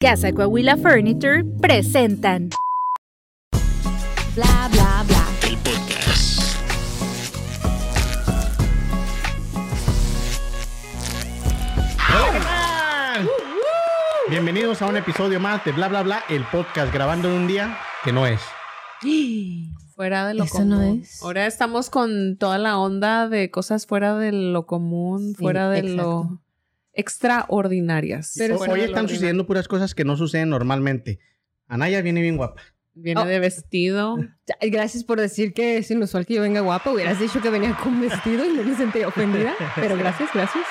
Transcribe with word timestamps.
Casa 0.00 0.32
Coahuila 0.32 0.76
Furniture 0.76 1.44
presentan 1.60 2.48
Bla 4.34 4.68
bla 4.72 5.04
bla. 5.06 5.24
El 5.46 5.56
podcast. 5.58 6.56
Hola, 12.08 12.32
¿qué 12.32 12.40
tal? 12.40 13.28
Bienvenidos 14.30 14.80
a 14.82 14.86
un 14.86 14.96
episodio 14.96 15.40
más 15.40 15.64
de 15.64 15.72
Bla 15.72 15.88
Bla 15.88 16.02
Bla, 16.02 16.22
el 16.28 16.44
podcast 16.44 16.92
grabando 16.92 17.28
en 17.28 17.34
un 17.34 17.46
día 17.46 17.76
que 18.04 18.12
no 18.12 18.26
es. 18.26 18.40
Fuera 19.96 20.26
de 20.26 20.34
lo 20.34 20.44
Eso 20.44 20.54
común. 20.58 20.68
no 20.70 20.82
es. 20.82 21.22
Ahora 21.22 21.46
estamos 21.46 21.90
con 21.90 22.36
toda 22.38 22.58
la 22.58 22.78
onda 22.78 23.28
de 23.28 23.50
cosas 23.50 23.86
fuera 23.86 24.16
de 24.16 24.32
lo 24.32 24.66
común, 24.66 25.34
Sí, 25.36 25.42
fuera 25.42 25.68
de 25.68 25.80
exacto. 25.80 26.02
lo 26.02 26.40
extraordinarias. 26.92 28.34
Pero 28.36 28.54
hoy 28.56 28.60
de 28.60 28.64
están 28.66 28.80
ordinario. 28.82 29.08
sucediendo 29.08 29.46
puras 29.46 29.68
cosas 29.68 29.94
que 29.94 30.04
no 30.04 30.16
suceden 30.16 30.50
normalmente. 30.50 31.18
Anaya 31.66 32.02
viene 32.02 32.22
bien 32.22 32.36
guapa. 32.36 32.60
Viene 32.92 33.20
Oh. 33.20 33.24
de 33.24 33.38
vestido. 33.38 34.16
Ay, 34.60 34.68
Gracias 34.70 35.04
por 35.04 35.20
decir 35.20 35.52
que 35.54 35.76
es 35.78 35.90
inusual 35.90 36.26
que 36.26 36.34
yo 36.34 36.42
venga 36.42 36.60
guapa. 36.60 36.90
Hubieras 36.92 37.20
dicho 37.20 37.40
que 37.40 37.48
venía 37.48 37.74
con 37.82 38.00
vestido 38.00 38.44
y 38.44 38.52
no 38.56 38.64
me 38.64 38.76
sentí 38.76 39.02
ofendida. 39.04 39.54
Pero 39.76 39.96
gracias, 39.96 40.28
gracias. 40.34 40.64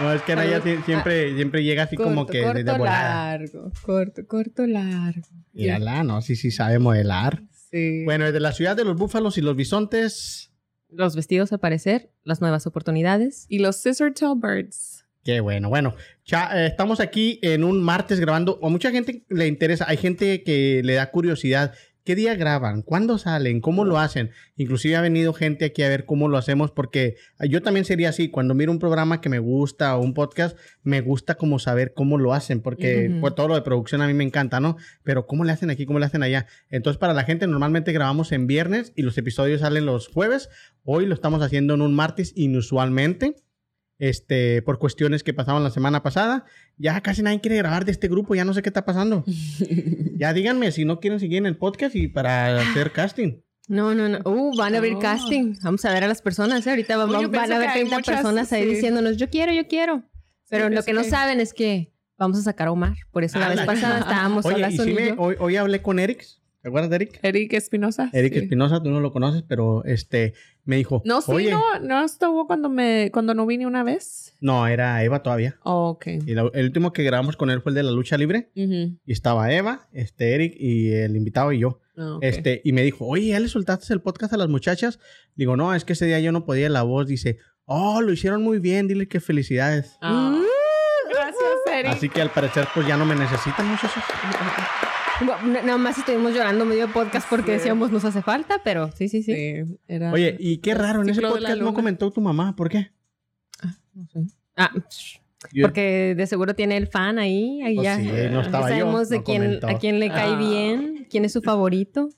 No, 0.00 0.12
es 0.12 0.22
que 0.22 0.32
Anaya 0.32 0.62
sie- 0.62 0.84
siempre, 0.84 1.34
siempre 1.34 1.64
llega 1.64 1.84
así 1.84 1.96
como 1.96 2.26
que 2.26 2.38
de, 2.46 2.62
de 2.64 2.72
volada. 2.78 3.30
largo. 3.38 3.72
Corto, 3.82 4.26
corto, 4.26 4.66
largo. 4.66 5.26
Mírala, 5.54 6.04
no, 6.04 6.20
sí, 6.20 6.36
sí 6.36 6.50
sabe 6.50 6.78
modelar. 6.78 7.42
Sí. 7.70 8.04
Bueno, 8.04 8.26
desde 8.26 8.40
la 8.40 8.52
ciudad 8.52 8.76
de 8.76 8.84
los 8.84 8.96
búfalos 8.96 9.38
y 9.38 9.40
los 9.40 9.56
bisontes. 9.56 10.52
Los 10.90 11.16
vestidos 11.16 11.52
al 11.52 11.60
parecer, 11.60 12.12
las 12.24 12.40
nuevas 12.40 12.66
oportunidades. 12.66 13.46
Y 13.48 13.58
los 13.58 13.76
Scissor 13.76 14.12
Tail 14.12 14.34
Birds. 14.36 14.97
Qué 15.28 15.40
bueno, 15.40 15.68
bueno. 15.68 15.94
Ya, 16.24 16.48
eh, 16.54 16.68
estamos 16.68 17.00
aquí 17.00 17.38
en 17.42 17.62
un 17.62 17.82
martes 17.82 18.18
grabando. 18.18 18.58
A 18.62 18.70
mucha 18.70 18.90
gente 18.90 19.26
le 19.28 19.46
interesa. 19.46 19.84
Hay 19.86 19.98
gente 19.98 20.42
que 20.42 20.80
le 20.82 20.94
da 20.94 21.10
curiosidad. 21.10 21.74
¿Qué 22.02 22.14
día 22.14 22.34
graban? 22.34 22.80
¿Cuándo 22.80 23.18
salen? 23.18 23.60
¿Cómo 23.60 23.84
lo 23.84 23.98
hacen? 23.98 24.30
Inclusive 24.56 24.96
ha 24.96 25.02
venido 25.02 25.34
gente 25.34 25.66
aquí 25.66 25.82
a 25.82 25.90
ver 25.90 26.06
cómo 26.06 26.28
lo 26.28 26.38
hacemos 26.38 26.70
porque 26.70 27.16
yo 27.40 27.60
también 27.60 27.84
sería 27.84 28.08
así. 28.08 28.30
Cuando 28.30 28.54
miro 28.54 28.72
un 28.72 28.78
programa 28.78 29.20
que 29.20 29.28
me 29.28 29.38
gusta 29.38 29.98
o 29.98 30.00
un 30.00 30.14
podcast, 30.14 30.56
me 30.82 31.02
gusta 31.02 31.34
como 31.34 31.58
saber 31.58 31.92
cómo 31.92 32.16
lo 32.16 32.32
hacen 32.32 32.62
porque 32.62 33.14
pues, 33.20 33.34
todo 33.34 33.48
lo 33.48 33.54
de 33.54 33.60
producción 33.60 34.00
a 34.00 34.06
mí 34.06 34.14
me 34.14 34.24
encanta, 34.24 34.60
¿no? 34.60 34.78
Pero 35.02 35.26
¿cómo 35.26 35.44
le 35.44 35.52
hacen 35.52 35.68
aquí? 35.68 35.84
¿Cómo 35.84 35.98
le 35.98 36.06
hacen 36.06 36.22
allá? 36.22 36.46
Entonces 36.70 36.96
para 36.98 37.12
la 37.12 37.24
gente 37.24 37.46
normalmente 37.46 37.92
grabamos 37.92 38.32
en 38.32 38.46
viernes 38.46 38.94
y 38.96 39.02
los 39.02 39.18
episodios 39.18 39.60
salen 39.60 39.84
los 39.84 40.08
jueves. 40.08 40.48
Hoy 40.84 41.04
lo 41.04 41.12
estamos 41.12 41.42
haciendo 41.42 41.74
en 41.74 41.82
un 41.82 41.94
martes 41.94 42.32
inusualmente 42.34 43.34
este, 43.98 44.62
por 44.62 44.78
cuestiones 44.78 45.22
que 45.22 45.34
pasaban 45.34 45.64
la 45.64 45.70
semana 45.70 46.02
pasada. 46.02 46.44
Ya 46.76 47.00
casi 47.00 47.22
nadie 47.22 47.40
quiere 47.40 47.56
grabar 47.58 47.84
de 47.84 47.92
este 47.92 48.08
grupo, 48.08 48.34
ya 48.34 48.44
no 48.44 48.54
sé 48.54 48.62
qué 48.62 48.68
está 48.70 48.84
pasando. 48.84 49.24
ya 50.16 50.32
díganme 50.32 50.72
si 50.72 50.84
no 50.84 51.00
quieren 51.00 51.20
seguir 51.20 51.38
en 51.38 51.46
el 51.46 51.56
podcast 51.56 51.94
y 51.96 52.08
para 52.08 52.60
hacer 52.60 52.92
casting. 52.92 53.40
No, 53.68 53.94
no, 53.94 54.08
no. 54.08 54.18
Uh, 54.24 54.56
van 54.56 54.74
a 54.74 54.78
abrir 54.78 54.94
Oh. 54.94 54.98
casting. 55.00 55.54
Vamos 55.62 55.84
a 55.84 55.92
ver 55.92 56.04
a 56.04 56.08
las 56.08 56.22
personas. 56.22 56.66
¿eh? 56.66 56.70
Ahorita 56.70 56.96
van, 56.96 57.14
a 57.14 57.18
hay 57.18 57.26
30 57.82 57.96
muchas, 57.96 58.14
personas 58.16 58.52
ahí 58.52 58.62
sí. 58.62 58.68
diciéndonos, 58.76 59.16
yo 59.18 59.28
quiero, 59.28 59.52
yo 59.52 59.66
quiero. 59.68 60.04
Pero 60.48 60.70
lo 60.70 60.82
que 60.82 60.94
no 60.94 61.02
que- 61.02 61.10
saben 61.10 61.40
es 61.40 61.52
que 61.52 61.92
vamos 62.16 62.38
a 62.38 62.42
sacar 62.42 62.68
a 62.68 62.72
Omar. 62.72 62.94
Por 63.10 63.24
eso 63.24 63.38
la 63.38 63.48
vez 63.48 63.56
la- 63.58 63.66
pasada 63.66 63.98
estábamos 63.98 64.46
Oye, 64.46 64.66
y 64.70 64.76
Sol 64.76 64.86
sí 64.86 64.92
y 64.92 64.94
me- 64.94 65.14
hoy, 65.18 65.36
hoy 65.38 65.56
hablé 65.56 65.82
con 65.82 65.98
Eric. 65.98 66.24
¿Te 66.60 66.68
acuerdas 66.68 66.90
de 66.90 66.96
Eric? 66.96 67.20
Eric 67.22 67.52
Espinosa. 67.52 68.10
Eric 68.12 68.32
sí. 68.32 68.38
Espinosa, 68.40 68.82
tú 68.82 68.90
no 68.90 69.00
lo 69.00 69.12
conoces, 69.12 69.44
pero 69.46 69.84
este 69.84 70.34
me 70.64 70.76
dijo, 70.76 71.02
No, 71.04 71.20
sí, 71.22 71.30
oye, 71.32 71.50
no, 71.52 71.78
no 71.80 72.04
estuvo 72.04 72.46
cuando 72.48 72.68
me, 72.68 73.10
cuando 73.12 73.32
no 73.32 73.46
vine 73.46 73.66
una 73.66 73.84
vez. 73.84 74.34
no, 74.40 74.66
era 74.66 75.02
Eva 75.04 75.22
todavía. 75.22 75.56
Oh, 75.62 75.90
ok. 75.90 76.06
Y 76.26 76.34
la- 76.34 76.50
el 76.52 76.66
último 76.66 76.92
que 76.92 77.04
grabamos 77.04 77.36
con 77.36 77.50
él 77.50 77.62
fue 77.62 77.70
el 77.70 77.76
de 77.76 77.82
la 77.84 77.92
lucha 77.92 78.16
libre. 78.18 78.50
Ujú. 78.56 78.98
Y 79.06 79.12
estaba 79.12 79.52
Eva, 79.52 79.88
este 79.92 80.34
Eric 80.34 80.54
y 80.58 80.92
el 80.92 81.16
invitado 81.16 81.52
y 81.52 81.60
yo. 81.60 81.80
Ah, 81.96 82.16
ok. 82.16 82.24
Este, 82.24 82.60
y 82.64 82.72
me 82.72 82.82
dijo, 82.82 83.06
oye, 83.06 83.28
¿ya 83.28 83.40
le 83.40 83.48
soltaste 83.48 83.92
el 83.94 84.00
podcast 84.02 84.32
a 84.32 84.36
las 84.36 84.48
muchachas? 84.48 84.98
Digo, 85.36 85.56
no, 85.56 85.74
es 85.74 85.84
que 85.84 85.92
ese 85.92 86.06
día 86.06 86.18
yo 86.20 86.32
no 86.32 86.44
podía 86.44 86.68
la 86.68 86.82
voz. 86.82 87.06
Dice, 87.06 87.38
oh, 87.66 88.00
lo 88.02 88.12
hicieron 88.12 88.42
muy 88.42 88.58
bien, 88.58 88.88
dile 88.88 89.06
que 89.08 89.20
felicidades. 89.20 89.96
Ah. 90.00 90.32
Mm. 90.36 90.42
Gracias, 91.10 91.42
Eric. 91.72 91.92
Así 91.92 92.08
que 92.08 92.20
al 92.20 92.30
parecer, 92.30 92.66
pues 92.74 92.86
ya 92.86 92.96
no 92.96 93.04
me 93.06 93.14
necesitan, 93.14 93.66
muchachos. 93.68 94.02
Bueno, 95.24 95.62
Nada 95.64 95.78
más 95.78 95.98
estuvimos 95.98 96.32
llorando 96.32 96.64
medio 96.64 96.92
podcast 96.92 97.28
porque 97.28 97.46
Sí. 97.52 97.58
decíamos 97.58 97.90
nos 97.90 98.04
hace 98.04 98.22
falta, 98.22 98.60
pero 98.64 98.90
sí, 98.92 99.08
sí, 99.08 99.22
sí. 99.22 99.34
Sí, 99.34 99.78
era- 99.88 100.12
Oye, 100.12 100.36
y 100.38 100.58
qué 100.58 100.74
raro, 100.74 101.02
en 101.02 101.08
ese 101.08 101.20
podcast 101.20 101.60
no 101.60 101.74
comentó 101.74 102.10
tu 102.10 102.20
mamá, 102.20 102.54
¿por 102.54 102.68
qué? 102.68 102.92
Ah, 104.56 104.70
Yo- 105.52 105.62
porque 105.66 106.14
de 106.16 106.26
seguro 106.26 106.54
tiene 106.54 106.76
el 106.76 106.88
fan 106.88 107.18
ahí, 107.18 107.62
ahí 107.62 107.76
Pues 107.76 107.84
ya. 107.84 107.96
sí, 107.96 108.06
no 108.06 108.12
Ya 108.12 108.40
estaba 108.42 108.68
yo, 108.70 108.76
sabemos 108.76 109.08
de 109.08 109.18
no 109.18 109.24
quién, 109.24 109.42
comentó. 109.42 109.68
a 109.68 109.78
quién 109.78 110.00
le 110.00 110.08
cae 110.08 110.32
Ah. 110.34 110.38
bien, 110.38 111.06
quién 111.08 111.24
es 111.24 111.32
su 111.32 111.42
favorito. 111.42 112.08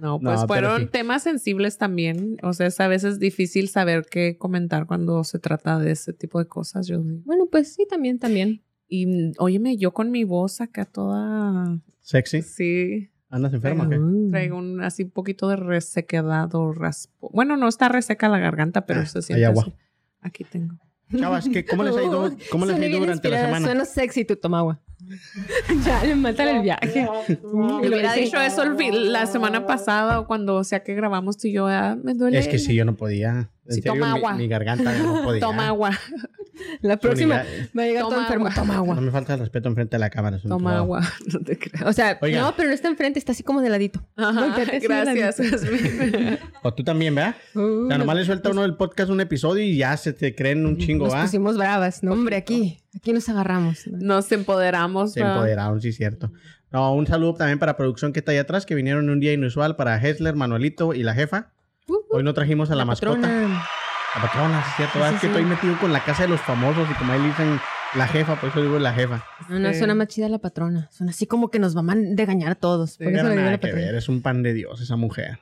No, 0.00 0.20
pues 0.20 0.40
No, 0.42 0.46
fueron 0.46 0.82
sí. 0.82 0.86
temas 0.88 1.22
sensibles 1.22 1.78
también. 1.78 2.36
O 2.42 2.52
sea, 2.52 2.66
es 2.66 2.78
a 2.80 2.86
veces 2.88 3.18
difícil 3.18 3.68
saber 3.68 4.04
qué 4.10 4.36
comentar 4.38 4.86
cuando 4.86 5.24
se 5.24 5.38
trata 5.38 5.78
de 5.78 5.92
ese 5.92 6.12
tipo 6.12 6.38
de 6.38 6.46
cosas, 6.48 6.86
yo 6.86 6.98
digo. 7.02 7.20
Bueno, 7.24 7.46
pues 7.50 7.74
sí, 7.74 7.86
también, 7.88 8.18
también. 8.18 8.62
Y 8.88 9.06
mm, 9.06 9.32
óyeme, 9.38 9.76
yo 9.78 9.92
con 9.92 10.10
mi 10.10 10.24
voz 10.24 10.60
acá 10.60 10.84
toda. 10.84 11.78
Sexy. 12.06 12.42
Sí, 12.42 13.10
¿Andas 13.28 13.52
enferma 13.52 13.84
o 13.84 13.88
qué? 13.88 13.98
Traigo 14.30 14.56
un 14.56 14.80
así 14.80 15.02
un 15.02 15.10
poquito 15.10 15.48
de 15.48 15.56
resequedad 15.56 16.54
o 16.54 16.72
raspo. 16.72 17.28
Bueno, 17.32 17.56
no 17.56 17.66
está 17.66 17.88
reseca 17.88 18.28
la 18.28 18.38
garganta, 18.38 18.86
pero 18.86 19.00
Ah, 19.00 19.06
se 19.06 19.18
hay 19.18 19.22
siente 19.22 19.44
agua. 19.46 19.64
así. 19.64 19.74
Aquí 20.20 20.44
tengo. 20.44 20.78
Chavas, 21.16 21.48
¿qué, 21.48 21.64
¿cómo 21.64 21.82
les 21.82 21.96
ha 21.96 22.04
ido, 22.04 22.30
cómo 22.52 22.64
les 22.64 22.76
ha 22.78 22.86
ido 22.86 23.00
durante 23.00 23.28
la 23.28 23.40
semana? 23.40 23.66
Suena 23.66 23.84
sexy, 23.84 24.24
tú 24.24 24.36
toma 24.36 24.60
agua. 24.60 24.80
ya, 25.84 26.04
le 26.04 26.14
matan 26.14 26.46
el 26.48 26.62
viaje. 26.62 27.08
Me 27.52 27.88
hubiera 27.88 28.12
dicho 28.12 28.40
eso 28.40 28.62
el 28.62 29.12
la 29.12 29.26
semana 29.26 29.66
pasada 29.66 30.20
o 30.20 30.28
cuando 30.28 30.62
sea 30.62 30.84
que 30.84 30.94
grabamos 30.94 31.38
tú 31.38 31.48
y 31.48 31.52
yo, 31.54 31.66
ah, 31.66 31.96
me 32.00 32.14
duele. 32.14 32.38
Es 32.38 32.46
que 32.46 32.60
sí, 32.60 32.76
yo 32.76 32.84
no 32.84 32.94
podía. 32.94 33.50
En 33.68 33.74
Sí, 33.74 33.82
serio, 33.82 33.92
toma 33.94 34.12
mi- 34.12 34.18
agua. 34.18 34.34
Mi, 34.34 34.48
garganta 34.48 34.92
no 34.98 35.22
podía. 35.24 35.40
Toma 35.40 35.66
agua, 35.68 35.90
La 36.80 36.96
próxima 36.96 37.44
va 37.76 37.82
a 37.82 37.86
llegar 37.86 38.02
todo 38.02 38.10
Toma 38.12 38.22
enfermo. 38.22 38.46
agua. 38.46 38.54
Toma 38.54 38.74
No 38.74 38.80
agua. 38.80 39.00
me 39.00 39.10
falta 39.10 39.34
el 39.34 39.40
respeto 39.40 39.68
enfrente 39.68 39.96
de 39.96 40.00
la 40.00 40.10
cámara. 40.10 40.38
toma 40.46 40.76
agua. 40.78 41.02
No 41.32 41.40
te 41.40 41.58
creas. 41.58 41.84
O 41.86 41.92
sea, 41.92 42.18
Oigan. 42.22 42.42
no, 42.42 42.54
pero 42.56 42.68
no 42.68 42.74
está 42.74 42.88
enfrente, 42.88 43.18
está 43.18 43.32
así 43.32 43.42
como 43.42 43.60
de 43.60 43.68
ladito. 43.70 44.00
Ajá, 44.16 44.54
gracias. 44.56 45.38
ladito. 45.38 46.44
O 46.62 46.74
tú 46.74 46.82
también, 46.84 47.14
¿verdad? 47.14 47.36
Uh, 47.54 47.84
O 47.84 47.88
sea, 47.88 47.98
nomás 47.98 48.16
le 48.16 48.24
suelta 48.24 48.50
uno 48.50 48.62
del 48.62 48.76
podcast 48.76 49.10
un 49.10 49.20
episodio 49.20 49.62
y 49.62 49.76
ya 49.76 49.96
se 49.96 50.12
te 50.12 50.34
creen 50.34 50.64
un 50.66 50.78
chingo, 50.78 51.06
Nos 51.06 51.14
pusimos 51.14 51.56
bravas. 51.56 52.02
No, 52.02 52.12
hombre, 52.12 52.36
aquí. 52.36 52.80
Aquí 52.96 53.12
nos 53.12 53.28
agarramos. 53.28 53.86
Nos 53.88 54.30
empoderamos. 54.32 55.12
Se 55.12 55.20
empoderaron, 55.20 55.80
sí, 55.80 55.92
cierto. 55.92 56.32
No, 56.72 56.92
un 56.94 57.06
saludo 57.06 57.34
también 57.34 57.58
para 57.58 57.76
producción 57.76 58.12
que 58.12 58.18
está 58.20 58.32
ahí 58.32 58.38
atrás, 58.38 58.66
que 58.66 58.74
vinieron 58.74 59.08
un 59.10 59.20
día 59.20 59.32
inusual 59.32 59.76
para 59.76 59.96
Hessler, 60.02 60.34
Manuelito 60.34 60.94
y 60.94 61.02
la 61.02 61.14
jefa. 61.14 61.52
Hoy 62.16 62.22
no 62.22 62.34
trajimos 62.34 62.70
a 62.70 62.74
la, 62.74 62.84
mascota. 62.84 63.14
patrona. 63.20 63.62
La 64.14 64.22
patrona, 64.22 64.60
es 64.60 64.76
cierto. 64.76 64.92
Sí, 64.94 64.98
¿verdad? 64.98 65.10
sí, 65.10 65.14
es 65.16 65.20
que 65.20 65.26
sí. 65.26 65.32
estoy 65.32 65.44
metido 65.44 65.78
con 65.78 65.92
la 65.92 66.02
casa 66.04 66.22
de 66.22 66.28
los 66.30 66.40
famosos 66.40 66.88
y 66.90 66.94
como 66.94 67.12
ahí 67.12 67.20
dicen 67.22 67.60
la 67.94 68.06
jefa, 68.08 68.40
por 68.40 68.48
eso 68.50 68.62
digo 68.62 68.78
la 68.78 68.92
jefa. 68.94 69.24
No, 69.48 69.58
no, 69.58 69.72
Sí. 69.72 69.78
suena 69.78 69.94
más 69.94 70.08
chida 70.08 70.28
la 70.28 70.38
patrona. 70.38 70.88
Suena 70.90 71.10
así 71.10 71.26
como 71.26 71.50
que 71.50 71.58
nos 71.58 71.76
va 71.76 71.80
a 71.80 71.82
man- 71.84 72.16
regañar 72.16 72.52
a 72.52 72.54
todos. 72.54 72.96
Por 72.98 73.08
Sí. 73.08 73.12
eso 73.14 73.22
le 73.24 73.30
digo 73.30 73.40
nada 73.42 73.50
la 73.52 73.58
que 73.58 73.66
patrona. 73.68 73.86
ver, 73.86 73.94
es 73.94 74.08
un 74.08 74.22
pan 74.22 74.42
de 74.42 74.54
Dios 74.54 74.80
esa 74.80 74.96
mujer. 74.96 75.40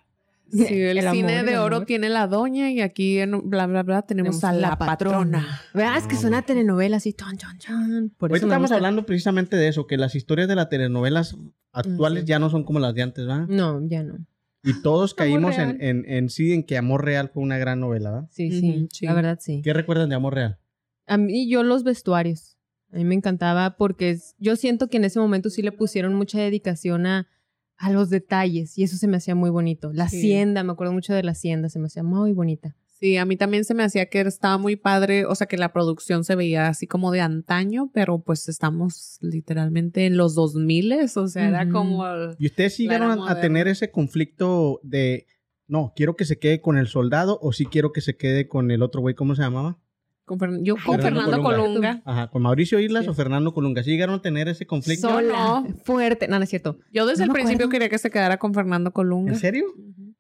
Sí, 0.52 0.66
el, 0.82 0.98
El 0.98 1.06
amor, 1.06 1.16
cine 1.16 1.40
el 1.40 1.46
de 1.46 1.58
oro 1.58 1.76
amor. 1.76 1.86
tiene 1.86 2.08
la 2.10 2.26
doña 2.28 2.70
y 2.70 2.80
aquí 2.80 3.18
en 3.18 3.48
bla 3.48 3.66
bla 3.66 3.82
bla 3.82 4.02
tenemos, 4.02 4.44
a 4.44 4.52
la, 4.52 4.76
patrona. 4.76 5.62
Veas 5.72 6.06
que 6.06 6.16
suena 6.16 6.38
a 6.38 6.42
telenovela 6.42 6.98
así, 6.98 7.12
chon, 7.12 7.36
chon, 7.38 7.58
chon. 7.58 8.12
Por 8.18 8.30
Hoy 8.30 8.36
eso 8.36 8.46
estamos 8.46 8.64
gusta. 8.64 8.76
hablando 8.76 9.06
precisamente 9.06 9.56
de 9.56 9.68
eso, 9.68 9.86
que 9.86 9.96
las 9.96 10.14
historias 10.14 10.46
de 10.46 10.54
las 10.54 10.68
telenovelas 10.68 11.36
actuales 11.72 12.22
Mm, 12.24 12.26
sí. 12.26 12.28
ya 12.30 12.38
no 12.38 12.50
son 12.50 12.62
como 12.64 12.78
las 12.78 12.94
de 12.94 13.02
antes, 13.02 13.26
¿verdad? 13.26 13.46
No, 13.48 13.80
ya 13.88 14.02
no. 14.02 14.18
Y 14.64 14.80
todos 14.82 15.14
caímos 15.14 15.58
en, 15.58 15.76
en, 15.80 16.04
en 16.08 16.30
sí, 16.30 16.52
en 16.52 16.64
que 16.64 16.76
Amor 16.78 17.04
Real 17.04 17.28
fue 17.32 17.42
una 17.42 17.58
gran 17.58 17.80
novela, 17.80 18.10
¿verdad? 18.10 18.28
Sí, 18.30 18.50
sí, 18.50 18.88
sí. 18.91 19.06
La 19.06 19.12
verdad, 19.14 19.38
sí. 19.41 19.60
¿Qué 19.62 19.72
recuerdan 19.72 20.08
de 20.08 20.14
Amor 20.14 20.34
Real? 20.34 20.58
A 21.06 21.19
mí, 21.19 21.48
yo 21.48 21.62
los 21.62 21.84
vestuarios. 21.84 22.56
A 22.91 22.97
mí 22.97 23.04
me 23.04 23.14
encantaba 23.14 23.76
porque 23.76 24.10
es- 24.10 24.34
yo 24.38 24.56
siento 24.56 24.88
que 24.88 24.97
en 24.97 25.04
ese 25.04 25.19
momento 25.20 25.50
sí 25.50 25.60
le 25.62 25.72
pusieron 25.72 26.14
mucha 26.14 26.38
dedicación 26.38 27.06
a, 27.06 27.28
a 27.77 27.91
los 27.92 28.09
detalles 28.09 28.78
y 28.78 28.84
eso 28.84 28.97
se 28.97 29.06
me 29.09 29.16
hacía 29.18 29.34
muy 29.34 29.50
bonito. 29.50 29.92
La 29.92 30.09
Sí. 30.09 30.18
hacienda, 30.18 30.62
me 30.62 30.72
acuerdo 30.72 30.92
mucho 30.92 31.12
de 31.12 31.22
la 31.24 31.33
hacienda, 31.33 31.68
se 31.68 31.78
me 31.78 31.86
hacía 31.86 32.03
muy 32.04 32.33
bonita. 32.33 32.74
Sí, 33.04 33.18
a 33.18 33.27
mí 33.27 33.36
también 33.36 33.66
se 33.66 33.74
me 33.74 33.83
hacía 33.83 34.06
que 34.06 34.22
estaba 34.22 34.56
muy 34.56 34.77
padre, 34.77 35.27
o 35.27 35.34
sea, 35.34 35.47
que 35.47 35.59
la 35.59 35.74
producción 35.74 36.24
se 36.24 36.36
veía 36.36 36.68
así 36.68 36.86
como 36.86 37.12
de 37.12 37.21
antaño, 37.21 37.91
pero 37.92 38.22
pues 38.22 38.48
estamos 38.48 39.18
literalmente 39.21 40.06
en 40.06 40.16
los 40.16 40.34
2000, 40.34 40.95
o 41.15 41.28
sea, 41.28 41.48
era 41.48 41.68
como... 41.68 42.03
¿Y 42.39 42.47
ustedes 42.47 42.78
llegaron 42.78 43.28
a, 43.28 43.41
tener 43.42 43.68
ese 43.68 43.91
conflicto 43.91 44.80
de, 44.83 45.27
no, 45.66 45.92
quiero 45.95 46.16
que 46.16 46.24
se 46.24 46.39
quede 46.39 46.62
con 46.62 46.78
el 46.78 46.86
soldado 46.86 47.39
o 47.42 47.53
sí 47.53 47.66
quiero 47.66 47.92
que 47.92 48.01
se 48.01 48.16
quede 48.16 48.48
con 48.48 48.71
el 48.71 48.83
otro 48.83 49.03
güey, 49.03 49.15
¿cómo 49.15 49.34
se 49.34 49.42
llamaba? 49.42 49.78
con 50.24 50.39
Fern- 50.39 50.60
yo 50.62 50.77
con 50.77 50.98
Fernando 50.98 51.21
Fernando 51.30 51.42
Colunga. 51.42 51.66
Colunga. 51.66 52.03
Ajá, 52.06 52.30
con 52.30 52.41
Mauricio 52.41 52.80
Islas 52.80 53.04
Sí. 53.04 53.10
o 53.10 53.12
Fernando 53.12 53.53
Colunga. 53.53 53.83
¿Sí 53.83 53.91
llegaron 53.91 54.15
a 54.15 54.22
tener 54.22 54.48
ese 54.48 54.66
conflicto? 54.66 55.21
No. 55.21 55.66
fuerte. 55.84 56.27
No, 56.27 56.39
no 56.39 56.45
es 56.45 56.48
cierto. 56.48 56.78
Yo 56.91 57.04
desde 57.04 57.27
No 57.27 57.33
el 57.33 57.34
principio 57.34 57.66
acuerdo. 57.66 57.71
quería 57.72 57.89
que 57.91 57.98
se 57.98 58.10
quedara 58.10 58.39
con 58.39 58.54
Fernando 58.54 58.95
Colunga. 58.95 59.34
¿En 59.34 59.39
serio? 59.39 59.66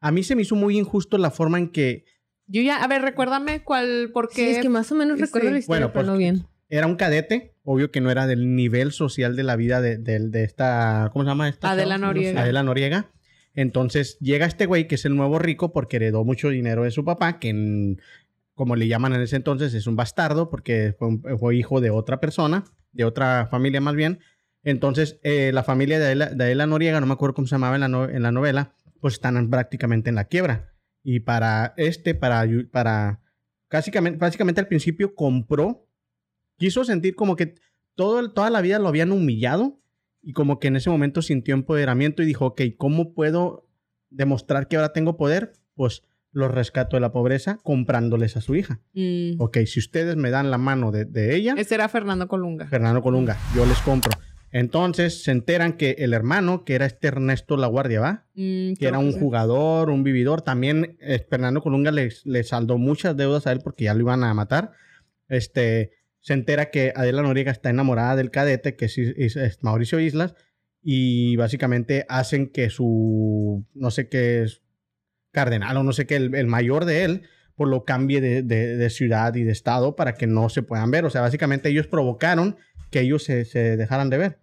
A 0.00 0.10
mí 0.10 0.22
se 0.22 0.36
me 0.36 0.42
hizo 0.42 0.54
muy 0.56 0.76
injusto 0.76 1.16
la 1.16 1.30
forma 1.30 1.56
en 1.58 1.70
que 1.70 2.04
Yo 2.46 2.60
ya, 2.62 2.82
a 2.82 2.86
ver, 2.88 3.02
recuérdame 3.02 3.62
cuál, 3.62 4.10
por 4.12 4.28
Sí, 4.30 4.36
qué. 4.36 4.50
es 4.52 4.58
que 4.58 4.68
más 4.68 4.90
o 4.92 4.94
menos 4.94 5.18
Sí. 5.18 5.24
recuerdo 5.24 5.50
la 5.50 5.58
historia, 5.58 5.86
Bueno, 5.86 5.92
pero 5.92 6.04
pues, 6.04 6.06
no 6.12 6.18
bien. 6.18 6.46
era 6.68 6.86
un 6.86 6.96
cadete 6.96 7.52
obvio 7.64 7.90
que 7.90 8.02
no 8.02 8.10
era 8.10 8.26
del 8.26 8.54
nivel 8.54 8.92
social 8.92 9.36
de 9.36 9.42
la 9.42 9.56
vida 9.56 9.80
de, 9.80 9.96
de- 9.96 10.28
de 10.28 10.44
esta, 10.44 11.08
¿cómo 11.12 11.24
se 11.24 11.30
llama 11.30 11.48
esta? 11.48 11.70
Adela 11.70 11.94
chava? 11.94 12.06
Noriega. 12.08 12.42
Adela 12.42 12.62
Noriega. 12.62 13.10
Entonces 13.54 14.18
llega 14.20 14.44
este 14.46 14.66
güey 14.66 14.86
que 14.88 14.96
es 14.96 15.04
el 15.06 15.16
nuevo 15.16 15.38
rico 15.38 15.72
porque 15.72 15.96
heredó 15.96 16.24
mucho 16.24 16.50
dinero 16.50 16.82
de 16.84 16.90
su 16.90 17.04
papá, 17.04 17.38
que 17.38 17.48
en- 17.48 18.00
como 18.54 18.76
le 18.76 18.86
llaman 18.88 19.14
en 19.14 19.22
ese 19.22 19.36
entonces 19.36 19.72
es 19.74 19.86
un 19.86 19.96
bastardo 19.96 20.50
porque 20.50 20.94
fue, 20.98 21.08
un- 21.08 21.22
fue 21.38 21.56
hijo 21.56 21.80
de 21.80 21.90
otra 21.90 22.20
persona, 22.20 22.64
de 22.92 23.04
otra 23.04 23.46
familia 23.50 23.80
más 23.80 23.94
bien. 23.94 24.18
Entonces 24.62 25.18
eh, 25.22 25.50
la 25.54 25.62
familia 25.62 25.98
de 25.98 26.04
Adela, 26.06 26.26
de 26.30 26.44
Adela 26.44 26.66
Noriega, 26.66 27.00
no 27.00 27.06
me 27.06 27.14
acuerdo 27.14 27.34
cómo 27.34 27.46
se 27.46 27.54
llamaba 27.54 27.76
en 27.76 27.80
la, 27.80 27.88
no- 27.88 28.08
en 28.08 28.22
la 28.22 28.32
novela, 28.32 28.74
pues 29.00 29.14
están 29.14 29.48
prácticamente 29.48 30.10
en 30.10 30.16
la 30.16 30.24
quiebra. 30.24 30.73
Y 31.04 31.20
para 31.20 31.74
este, 31.76 32.14
para, 32.14 32.44
para 32.72 33.20
básicamente, 33.70 34.18
básicamente 34.18 34.60
al 34.60 34.66
principio 34.66 35.14
compró, 35.14 35.86
quiso 36.56 36.84
sentir 36.84 37.14
como 37.14 37.36
que 37.36 37.54
todo, 37.94 38.32
toda 38.32 38.50
la 38.50 38.62
vida 38.62 38.78
lo 38.78 38.88
habían 38.88 39.12
humillado 39.12 39.78
y 40.22 40.32
como 40.32 40.58
que 40.58 40.68
en 40.68 40.76
ese 40.76 40.90
momento 40.90 41.22
sintió 41.22 41.54
empoderamiento 41.54 42.22
y 42.22 42.26
dijo, 42.26 42.46
ok, 42.46 42.62
¿cómo 42.78 43.12
puedo 43.12 43.68
demostrar 44.10 44.66
que 44.66 44.76
ahora 44.76 44.92
tengo 44.92 45.16
poder? 45.16 45.52
Pues 45.74 46.02
los 46.32 46.50
rescato 46.50 46.96
de 46.96 47.00
la 47.00 47.12
pobreza 47.12 47.60
comprándoles 47.62 48.36
a 48.36 48.40
su 48.40 48.56
hija. 48.56 48.80
Mm. 48.94 49.34
Ok, 49.38 49.58
si 49.66 49.78
ustedes 49.78 50.16
me 50.16 50.30
dan 50.30 50.50
la 50.50 50.58
mano 50.58 50.90
de, 50.90 51.04
de 51.04 51.36
ella, 51.36 51.54
Ese 51.56 51.76
era 51.76 51.88
Fernando 51.88 52.26
Colunga. 52.26 52.66
Fernando 52.66 53.02
Colunga, 53.02 53.38
yo 53.54 53.64
les 53.66 53.78
compro. 53.78 54.10
Entonces 54.56 55.24
se 55.24 55.32
enteran 55.32 55.72
que 55.72 55.96
el 55.98 56.14
hermano, 56.14 56.64
que 56.64 56.76
era 56.76 56.86
este 56.86 57.08
Ernesto 57.08 57.56
La 57.56 57.66
Guardia, 57.66 57.98
¿va? 58.00 58.26
Mm, 58.36 58.74
que 58.74 58.86
era 58.86 59.00
un 59.00 59.10
jugador, 59.20 59.90
un 59.90 60.04
vividor. 60.04 60.42
También 60.42 60.96
eh, 61.00 61.18
Fernando 61.28 61.60
Colunga 61.60 61.90
le, 61.90 62.10
le 62.24 62.44
saldó 62.44 62.78
muchas 62.78 63.16
deudas 63.16 63.48
a 63.48 63.52
él 63.52 63.58
porque 63.64 63.84
ya 63.84 63.94
lo 63.94 64.00
iban 64.02 64.22
a 64.22 64.32
matar. 64.32 64.70
Este, 65.28 65.90
se 66.20 66.34
entera 66.34 66.70
que 66.70 66.92
Adela 66.94 67.22
Noriega 67.22 67.50
está 67.50 67.70
enamorada 67.70 68.14
del 68.14 68.30
cadete, 68.30 68.76
que 68.76 68.84
es, 68.84 68.96
es- 68.96 69.34
es 69.34 69.58
Mauricio 69.64 69.98
Islas, 69.98 70.36
y 70.80 71.34
básicamente 71.34 72.06
hacen 72.08 72.46
que 72.48 72.70
su, 72.70 73.64
no 73.74 73.90
sé 73.90 74.08
qué 74.08 74.42
es, 74.44 74.62
cardenal 75.32 75.76
o 75.78 75.82
no 75.82 75.92
sé 75.92 76.06
qué, 76.06 76.14
el, 76.14 76.32
el 76.36 76.46
mayor 76.46 76.84
de 76.84 77.02
él, 77.02 77.22
pues 77.56 77.68
lo 77.68 77.84
cambie 77.84 78.20
de, 78.20 78.44
de- 78.44 78.76
de 78.76 78.90
ciudad 78.90 79.34
y 79.34 79.42
de 79.42 79.50
estado 79.50 79.96
para 79.96 80.14
que 80.14 80.28
no 80.28 80.48
se 80.48 80.62
puedan 80.62 80.92
ver. 80.92 81.04
O 81.06 81.10
sea, 81.10 81.22
básicamente 81.22 81.70
ellos 81.70 81.88
provocaron 81.88 82.56
que 82.92 83.00
ellos 83.00 83.24
se, 83.24 83.44
se 83.44 83.76
dejaran 83.76 84.10
de 84.10 84.18
ver. 84.18 84.38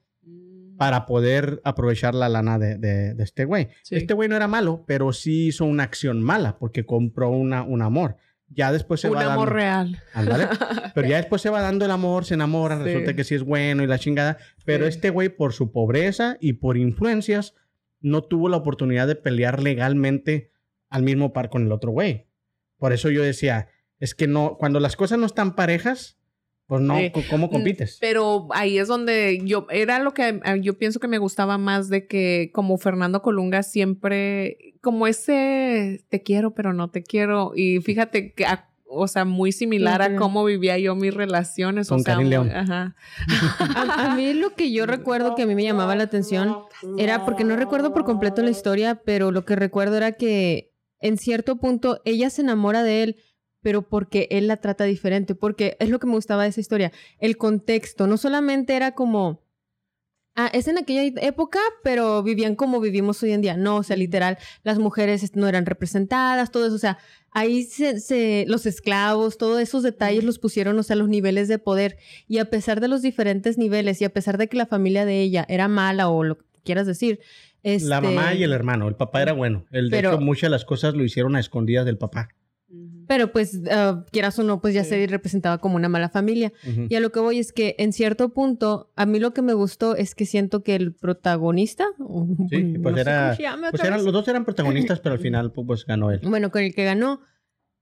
Para 0.81 1.05
poder 1.05 1.61
aprovechar 1.63 2.15
la 2.15 2.27
lana 2.27 2.57
de, 2.57 2.75
de- 2.79 3.13
de 3.13 3.23
este 3.23 3.45
güey. 3.45 3.67
Sí. 3.83 3.97
Este 3.97 4.15
güey 4.15 4.27
no 4.27 4.35
era 4.35 4.47
malo, 4.47 4.83
pero 4.87 5.13
sí 5.13 5.45
hizo 5.49 5.63
una 5.65 5.83
acción 5.83 6.23
mala 6.23 6.57
porque 6.57 6.87
compró 6.87 7.29
una, 7.29 7.61
un 7.61 7.83
amor. 7.83 8.15
Ya 8.47 8.71
después 8.71 8.99
se 8.99 9.07
Un 9.07 9.15
va 9.15 9.31
amor 9.31 9.49
dando... 9.49 9.53
real. 9.53 10.01
Ándale. 10.15 10.47
Pero 10.95 11.07
ya 11.07 11.17
después 11.17 11.39
se 11.43 11.51
va 11.51 11.61
dando 11.61 11.85
el 11.85 11.91
amor, 11.91 12.25
se 12.25 12.33
enamoran, 12.33 12.79
Sí. 12.79 12.85
resulta 12.85 13.15
que 13.15 13.23
sí 13.23 13.35
es 13.35 13.43
bueno 13.43 13.83
y 13.83 13.87
la 13.87 13.99
chingada. 13.99 14.39
Pero 14.65 14.85
Sí. 14.85 14.89
este 14.89 15.11
güey, 15.11 15.29
por 15.29 15.53
su 15.53 15.71
pobreza 15.71 16.35
y 16.41 16.53
por 16.53 16.77
influencias, 16.77 17.53
no 17.99 18.23
tuvo 18.23 18.49
la 18.49 18.57
oportunidad 18.57 19.05
de 19.07 19.15
pelear 19.15 19.61
legalmente 19.61 20.49
al 20.89 21.03
mismo 21.03 21.31
par 21.31 21.49
con 21.51 21.63
el 21.67 21.71
otro 21.71 21.91
güey. 21.91 22.25
Por 22.77 22.91
eso 22.91 23.11
yo 23.11 23.21
decía, 23.21 23.67
es 23.99 24.15
que 24.15 24.25
no, 24.27 24.57
cuando 24.57 24.79
las 24.79 24.95
cosas 24.95 25.19
no 25.19 25.27
están 25.27 25.55
parejas, 25.55 26.17
pues 26.71 26.81
no, 26.83 26.95
¿cómo 27.29 27.49
compites? 27.49 27.97
Pero 27.99 28.47
ahí 28.51 28.77
es 28.77 28.87
donde 28.87 29.41
yo, 29.43 29.67
era 29.69 29.99
lo 29.99 30.13
que 30.13 30.29
eh, 30.29 30.41
yo 30.61 30.77
pienso 30.77 31.01
que 31.01 31.09
me 31.09 31.17
gustaba 31.17 31.57
más 31.57 31.89
de 31.89 32.07
que 32.07 32.49
como 32.53 32.77
Fernando 32.77 33.21
Colunga 33.21 33.61
siempre, 33.61 34.75
como 34.79 35.05
ese 35.05 36.05
te 36.07 36.23
quiero 36.23 36.53
pero 36.53 36.71
no 36.71 36.89
te 36.89 37.03
quiero. 37.03 37.51
Y 37.57 37.81
fíjate 37.81 38.31
que, 38.33 38.45
a- 38.45 38.69
o 38.93 39.09
sea, 39.09 39.25
muy 39.25 39.51
similar 39.51 40.01
a 40.01 40.15
cómo 40.15 40.45
vivía 40.45 40.77
yo 40.77 40.95
mis 40.95 41.13
relaciones. 41.13 41.89
Con 41.89 41.99
o 41.99 42.03
sea, 42.03 42.13
Karin 42.13 42.27
muy- 42.27 42.31
León. 42.31 42.51
Ajá. 42.51 42.95
A, 43.59 44.11
a 44.13 44.15
mí 44.15 44.33
lo 44.33 44.53
que 44.55 44.71
yo 44.71 44.85
recuerdo 44.85 45.35
que 45.35 45.41
a 45.41 45.45
mí 45.45 45.55
me 45.55 45.63
llamaba 45.65 45.95
la 45.97 46.03
atención 46.03 46.55
era 46.97 47.25
porque 47.25 47.43
no 47.43 47.57
recuerdo 47.57 47.91
por 47.93 48.05
completo 48.05 48.41
la 48.43 48.49
historia, 48.49 49.01
pero 49.05 49.31
lo 49.31 49.43
que 49.43 49.57
recuerdo 49.57 49.97
era 49.97 50.13
que 50.13 50.71
en 51.01 51.17
cierto 51.17 51.57
punto 51.57 51.99
ella 52.05 52.29
se 52.29 52.41
enamora 52.43 52.81
de 52.83 53.03
él, 53.03 53.15
pero 53.61 53.81
porque 53.83 54.27
él 54.31 54.47
la 54.47 54.57
trata 54.57 54.83
diferente, 54.85 55.35
porque 55.35 55.77
es 55.79 55.89
lo 55.89 55.99
que 55.99 56.07
me 56.07 56.13
gustaba 56.13 56.43
de 56.43 56.49
esa 56.49 56.59
historia, 56.61 56.91
el 57.19 57.37
contexto, 57.37 58.07
no 58.07 58.17
solamente 58.17 58.75
era 58.75 58.93
como, 58.93 59.41
ah, 60.35 60.49
es 60.53 60.67
en 60.67 60.77
aquella 60.77 61.03
época, 61.27 61.59
pero 61.83 62.23
vivían 62.23 62.55
como 62.55 62.79
vivimos 62.79 63.21
hoy 63.23 63.31
en 63.31 63.41
día, 63.41 63.57
no, 63.57 63.77
o 63.77 63.83
sea, 63.83 63.97
literal, 63.97 64.37
las 64.63 64.79
mujeres 64.79 65.35
no 65.35 65.47
eran 65.47 65.65
representadas, 65.65 66.51
todo 66.51 66.65
eso, 66.67 66.75
o 66.75 66.79
sea, 66.79 66.97
ahí 67.31 67.63
se, 67.63 67.99
se- 67.99 68.45
los 68.47 68.65
esclavos, 68.65 69.37
todos 69.37 69.59
esos 69.61 69.83
detalles 69.83 70.23
los 70.23 70.39
pusieron, 70.39 70.77
o 70.79 70.83
sea, 70.83 70.95
los 70.95 71.09
niveles 71.09 71.47
de 71.47 71.59
poder, 71.59 71.97
y 72.27 72.39
a 72.39 72.45
pesar 72.49 72.79
de 72.81 72.87
los 72.87 73.01
diferentes 73.01 73.57
niveles, 73.57 74.01
y 74.01 74.05
a 74.05 74.09
pesar 74.13 74.37
de 74.37 74.47
que 74.47 74.57
la 74.57 74.65
familia 74.65 75.05
de 75.05 75.21
ella 75.21 75.45
era 75.49 75.67
mala 75.67 76.09
o 76.09 76.23
lo 76.23 76.37
que 76.37 76.45
quieras 76.63 76.87
decir, 76.87 77.19
La 77.63 77.73
este, 77.73 77.89
mamá 78.01 78.33
y 78.33 78.41
el 78.43 78.53
hermano. 78.53 78.87
El 78.87 78.95
papá 78.95 79.21
era 79.21 79.33
bueno. 79.33 79.65
El, 79.71 79.89
de 79.91 79.97
Pero- 79.97 80.09
hecho, 80.13 80.19
muchas 80.21 80.43
de 80.43 80.49
las 80.49 80.65
cosas 80.65 80.95
lo 80.95 81.03
hicieron 81.03 81.35
a 81.35 81.39
escondidas 81.39 81.85
del 81.85 81.97
papá. 81.99 82.29
Pero 83.07 83.31
pues, 83.33 83.59
ah, 83.69 84.05
quieras 84.11 84.39
o 84.39 84.43
no, 84.43 84.61
pues 84.61 84.73
ya 84.73 84.83
Sí. 84.85 84.91
se 84.91 85.07
representaba 85.07 85.57
como 85.57 85.75
una 85.75 85.89
mala 85.89 86.07
familia. 86.09 86.53
Y 86.89 86.95
a 86.95 86.99
lo 87.01 87.11
que 87.11 87.19
voy 87.19 87.39
es 87.39 87.51
que 87.51 87.75
en 87.77 87.91
cierto 87.91 88.29
punto, 88.29 88.89
a 88.95 89.05
mí 89.05 89.19
lo 89.19 89.33
que 89.33 89.41
me 89.41 89.53
gustó 89.53 89.95
es 89.97 90.15
que 90.15 90.25
siento 90.25 90.63
que 90.63 90.75
el 90.75 90.93
protagonista, 90.93 91.85
Sí, 92.49 92.75
pues 92.81 92.95
no 92.95 93.01
era- 93.01 93.35
Pues 93.71 93.83
eran, 93.83 94.03
los 94.03 94.13
dos 94.13 94.27
eran 94.27 94.45
protagonistas, 94.45 94.99
pero 95.01 95.13
al 95.13 95.19
final 95.27 95.51
pues, 95.51 95.67
pues, 95.67 95.85
ganó 95.85 96.11
él. 96.11 96.21
bueno, 96.23 96.51
con 96.51 96.61
el 96.63 96.73
que 96.73 96.85
ganó, 96.85 97.19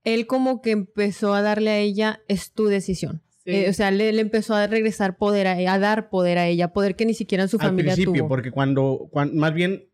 él 0.03 0.25
como 0.27 0.61
que 0.61 0.71
empezó 0.71 1.33
a 1.33 1.41
darle 1.41 1.69
a 1.71 1.77
ella, 1.77 2.21
es 2.27 2.51
tu 2.53 2.65
decisión. 2.65 3.21
Sí. 3.43 3.51
Eh, 3.51 3.69
o 3.69 3.73
sea, 3.73 3.91
le, 3.91 4.11
le 4.13 4.21
empezó 4.21 4.55
a 4.55 4.65
regresar 4.67 5.17
poder 5.17 5.47
a, 5.47 5.73
a 5.73 5.79
dar 5.79 6.09
poder 6.09 6.37
a 6.39 6.47
ella, 6.47 6.73
poder 6.73 6.95
que 6.95 7.05
ni 7.05 7.13
siquiera 7.13 7.43
en 7.43 7.49
su 7.49 7.57
al 7.57 7.67
familia 7.67 7.93
principio, 7.93 8.21
tuvo. 8.21 8.27
porque 8.29 8.51
cuando, 8.51 9.07
cuan- 9.11 9.35
más 9.35 9.53
bien, 9.53 9.88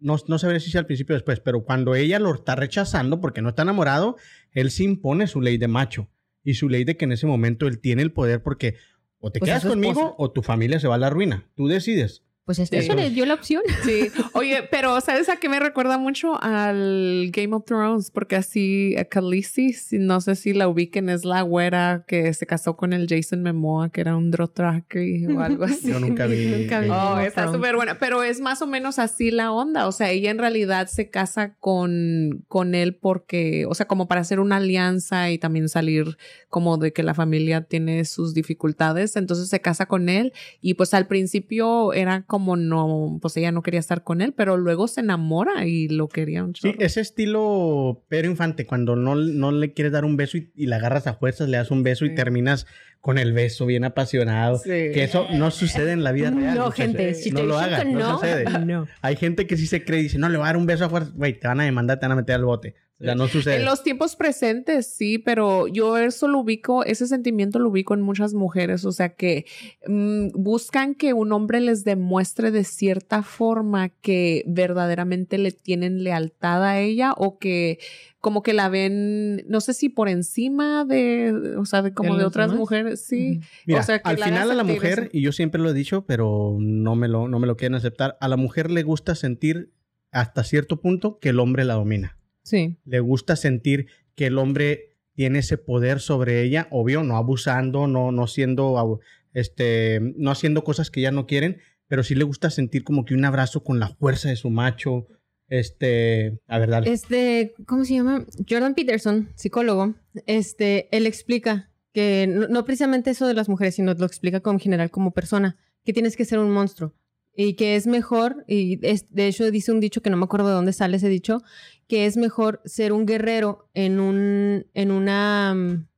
no, 0.00 0.16
no 0.26 0.38
sabré 0.38 0.60
si 0.60 0.70
sea 0.70 0.80
al 0.80 0.86
principio 0.86 1.14
o 1.14 1.18
después, 1.18 1.40
pero 1.40 1.64
cuando 1.64 1.94
ella 1.94 2.18
lo 2.18 2.34
está 2.34 2.56
rechazando 2.56 3.20
porque 3.20 3.42
no 3.42 3.50
está 3.50 3.62
enamorado, 3.62 4.16
él 4.52 4.70
se 4.70 4.84
impone 4.84 5.26
su 5.26 5.40
ley 5.40 5.58
de 5.58 5.68
macho 5.68 6.08
y 6.42 6.54
su 6.54 6.68
ley 6.68 6.84
de 6.84 6.96
que 6.96 7.04
en 7.04 7.12
ese 7.12 7.26
momento 7.26 7.66
él 7.66 7.80
tiene 7.80 8.02
el 8.02 8.12
poder 8.12 8.42
porque 8.42 8.76
o 9.18 9.30
te 9.30 9.38
Pues 9.38 9.50
quedas 9.50 9.64
conmigo 9.66 10.00
esposa. 10.00 10.14
o 10.18 10.30
tu 10.30 10.42
familia 10.42 10.80
se 10.80 10.88
va 10.88 10.94
a 10.94 10.98
la 10.98 11.10
ruina. 11.10 11.46
Tú 11.54 11.68
decides. 11.68 12.24
Pues 12.44 12.56
Sí. 12.58 12.64
eso 12.72 12.94
le 12.94 13.10
dio 13.10 13.26
la 13.26 13.34
opción. 13.34 13.62
Sí, 13.84 14.08
oye, 14.32 14.62
pero 14.70 15.00
¿sabes 15.00 15.28
a 15.28 15.36
qué 15.36 15.48
me 15.48 15.60
recuerda 15.60 15.98
mucho? 15.98 16.42
Al 16.42 17.30
Game 17.32 17.54
of 17.54 17.64
Thrones, 17.64 18.10
porque 18.10 18.34
así 18.36 18.96
a 18.96 19.04
Khaleesi, 19.04 19.72
si- 19.72 19.98
no 19.98 20.20
sé 20.20 20.34
si 20.34 20.52
la 20.52 20.66
ubiquen, 20.68 21.08
es 21.10 21.24
la 21.24 21.42
güera 21.42 22.04
que 22.08 22.32
se 22.34 22.46
casó 22.46 22.76
con 22.76 22.92
el 22.92 23.06
Jason 23.08 23.42
Momoa, 23.42 23.90
que 23.90 24.00
era 24.00 24.16
un 24.16 24.30
Dothraki 24.30 25.26
o 25.26 25.40
algo 25.40 25.64
así. 25.64 25.88
Yo 25.90 26.00
nunca 26.00 26.26
vi. 26.26 26.46
Nunca 26.60 26.80
vi. 26.80 26.88
Oh, 26.90 27.18
está 27.20 27.52
súper 27.52 27.76
buena, 27.76 27.98
pero 27.98 28.22
es 28.22 28.40
más 28.40 28.60
o 28.62 28.66
menos 28.66 28.98
así 28.98 29.30
la 29.30 29.52
onda, 29.52 29.86
o 29.86 29.92
sea, 29.92 30.10
ella 30.10 30.30
en 30.30 30.38
realidad 30.38 30.88
se 30.88 31.08
casa 31.10 31.54
con, 31.60 32.44
con 32.48 32.74
él 32.74 32.94
porque, 32.96 33.64
o 33.68 33.74
sea, 33.74 33.86
como 33.86 34.08
para 34.08 34.22
hacer 34.22 34.40
una 34.40 34.56
alianza 34.56 35.30
y 35.30 35.38
también 35.38 35.68
salir 35.68 36.16
como 36.48 36.78
de 36.78 36.92
que 36.92 37.02
la 37.04 37.14
familia 37.14 37.62
tiene 37.62 38.04
sus 38.04 38.34
dificultades, 38.34 39.14
entonces 39.16 39.48
se 39.48 39.60
casa 39.60 39.86
con 39.86 40.08
él 40.08 40.32
y 40.60 40.74
pues 40.74 40.94
al 40.94 41.06
principio 41.06 41.92
era 41.92 42.22
como 42.26 42.39
no, 42.56 43.18
pues 43.20 43.36
ella 43.36 43.52
no 43.52 43.62
quería 43.62 43.80
estar 43.80 44.02
con 44.02 44.20
él, 44.20 44.32
pero 44.36 44.56
luego 44.56 44.88
se 44.88 45.00
enamora 45.00 45.66
y 45.66 45.88
lo 45.88 46.08
quería 46.08 46.44
un 46.44 46.54
Sí, 46.54 46.74
ese 46.78 47.00
estilo 47.00 48.04
Pedro 48.08 48.28
Infante, 48.30 48.66
cuando 48.66 48.96
no, 48.96 49.14
no 49.14 49.52
le 49.52 49.72
quieres 49.72 49.92
dar 49.92 50.04
un 50.04 50.16
beso 50.16 50.38
y, 50.38 50.50
y 50.54 50.66
la 50.66 50.76
agarras 50.76 51.06
a 51.06 51.14
fuerzas, 51.14 51.48
le 51.48 51.56
das 51.56 51.70
un 51.70 51.82
beso 51.82 52.04
y 52.04 52.14
terminas 52.14 52.66
con 53.00 53.18
el 53.18 53.32
beso 53.32 53.66
bien 53.66 53.84
apasionado. 53.84 54.58
Sí. 54.58 54.68
Que 54.68 55.04
eso 55.04 55.26
no 55.32 55.50
sucede 55.50 55.92
en 55.92 56.04
la 56.04 56.12
vida 56.12 56.30
real. 56.36 56.56
No, 56.56 56.70
gente, 56.70 57.14
si 57.14 57.30
no 57.30 57.40
te 57.40 57.46
lo 57.46 57.58
hagas, 57.58 57.86
no, 57.86 57.98
no, 57.98 58.18
sucede. 58.18 58.44
no. 58.64 58.86
Hay 59.00 59.16
gente 59.16 59.46
que 59.46 59.56
sí 59.56 59.66
se 59.66 59.84
cree 59.84 60.00
y 60.00 60.02
dice, 60.04 60.18
no, 60.18 60.28
le 60.28 60.36
voy 60.36 60.44
a 60.44 60.48
dar 60.48 60.56
un 60.56 60.66
beso 60.66 60.84
a 60.84 60.90
fuerza. 60.90 61.10
Güey, 61.14 61.38
te 61.38 61.48
van 61.48 61.60
a 61.60 61.64
demandar, 61.64 61.98
te 61.98 62.06
van 62.06 62.12
a 62.12 62.16
meter 62.16 62.34
al 62.34 62.44
bote. 62.44 62.74
O 63.00 63.04
sea, 63.04 63.14
no 63.14 63.28
sucede. 63.28 63.56
En 63.56 63.64
los 63.64 63.82
tiempos 63.82 64.14
presentes, 64.14 64.86
sí, 64.86 65.16
pero 65.18 65.66
yo 65.68 65.96
eso 65.96 66.28
lo 66.28 66.40
ubico, 66.40 66.84
ese 66.84 67.06
sentimiento 67.06 67.58
lo 67.58 67.70
ubico 67.70 67.94
en 67.94 68.02
muchas 68.02 68.34
mujeres, 68.34 68.84
o 68.84 68.92
sea 68.92 69.14
que 69.14 69.46
mm, 69.86 70.28
buscan 70.34 70.94
que 70.94 71.14
un 71.14 71.32
hombre 71.32 71.60
les 71.60 71.84
demuestre 71.84 72.50
de 72.50 72.62
cierta 72.64 73.22
forma 73.22 73.88
que 73.88 74.44
verdaderamente 74.46 75.38
le 75.38 75.50
tienen 75.50 76.04
lealtad 76.04 76.62
a 76.62 76.78
ella 76.78 77.14
o 77.16 77.38
que 77.38 77.78
como 78.20 78.42
que 78.42 78.52
la 78.52 78.68
ven, 78.68 79.44
no 79.48 79.62
sé 79.62 79.72
si 79.72 79.88
por 79.88 80.10
encima 80.10 80.84
de, 80.84 81.54
o 81.56 81.64
sea, 81.64 81.80
de 81.80 81.94
como 81.94 82.18
¿De 82.18 82.24
otras 82.24 82.48
demás? 82.48 82.58
mujeres, 82.58 83.00
sí. 83.00 83.40
Mira, 83.64 83.80
o 83.80 83.82
sea, 83.82 83.98
que 84.00 84.10
al 84.10 84.18
final 84.18 84.50
a 84.50 84.54
la 84.54 84.64
mujer, 84.64 84.98
eso. 85.04 85.10
y 85.12 85.22
yo 85.22 85.32
siempre 85.32 85.60
lo 85.62 85.70
he 85.70 85.74
dicho, 85.74 86.04
pero 86.04 86.58
no 86.60 86.96
me 86.96 87.08
lo, 87.08 87.28
no 87.28 87.38
me 87.38 87.46
lo 87.46 87.56
quieren 87.56 87.76
aceptar, 87.76 88.18
a 88.20 88.28
la 88.28 88.36
mujer 88.36 88.70
le 88.70 88.82
gusta 88.82 89.14
sentir 89.14 89.72
hasta 90.12 90.44
cierto 90.44 90.82
punto 90.82 91.18
que 91.18 91.30
el 91.30 91.40
hombre 91.40 91.64
la 91.64 91.74
domina. 91.74 92.19
Sí. 92.42 92.78
le 92.84 93.00
gusta 93.00 93.36
sentir 93.36 93.86
que 94.14 94.26
el 94.26 94.38
hombre 94.38 94.96
tiene 95.14 95.40
ese 95.40 95.58
poder 95.58 96.00
sobre 96.00 96.42
ella, 96.42 96.68
obvio, 96.70 97.02
no 97.02 97.16
abusando, 97.16 97.86
no, 97.86 98.12
no 98.12 98.26
siendo, 98.26 99.00
este, 99.34 100.00
no 100.16 100.30
haciendo 100.30 100.64
cosas 100.64 100.90
que 100.90 101.00
ella 101.00 101.10
no 101.10 101.26
quieren, 101.26 101.58
pero 101.88 102.02
sí 102.02 102.14
le 102.14 102.24
gusta 102.24 102.50
sentir 102.50 102.84
como 102.84 103.04
que 103.04 103.14
un 103.14 103.24
abrazo 103.24 103.62
con 103.62 103.78
la 103.78 103.88
fuerza 103.88 104.28
de 104.28 104.36
su 104.36 104.50
macho, 104.50 105.08
este, 105.48 106.38
a 106.46 106.58
ver, 106.58 106.70
dale. 106.70 106.92
Este, 106.92 107.54
¿cómo 107.66 107.84
se 107.84 107.94
llama? 107.94 108.24
Jordan 108.48 108.74
Peterson, 108.74 109.28
psicólogo, 109.34 109.94
este, 110.26 110.88
él 110.96 111.06
explica 111.06 111.70
que 111.92 112.26
no, 112.28 112.46
no 112.48 112.64
precisamente 112.64 113.10
eso 113.10 113.26
de 113.26 113.34
las 113.34 113.48
mujeres, 113.48 113.74
sino 113.74 113.92
lo 113.92 114.06
explica 114.06 114.40
como 114.40 114.54
en 114.54 114.60
general 114.60 114.90
como 114.90 115.10
persona, 115.10 115.58
que 115.84 115.92
tienes 115.92 116.16
que 116.16 116.24
ser 116.24 116.38
un 116.38 116.50
monstruo 116.50 116.94
y 117.34 117.54
que 117.54 117.76
es 117.76 117.86
mejor, 117.86 118.44
y 118.46 118.76
de 118.76 119.26
hecho 119.26 119.50
dice 119.50 119.72
un 119.72 119.80
dicho 119.80 120.02
que 120.02 120.10
no 120.10 120.16
me 120.16 120.24
acuerdo 120.24 120.48
de 120.48 120.54
dónde 120.54 120.72
sale 120.72 120.96
ese 120.96 121.08
dicho, 121.08 121.42
que 121.86 122.06
es 122.06 122.16
mejor 122.16 122.60
ser 122.64 122.92
un 122.92 123.06
guerrero 123.06 123.68
en 123.74 124.00
un, 124.00 124.66
en 124.74 124.90
una, 124.90 125.54
mm, 125.54 125.88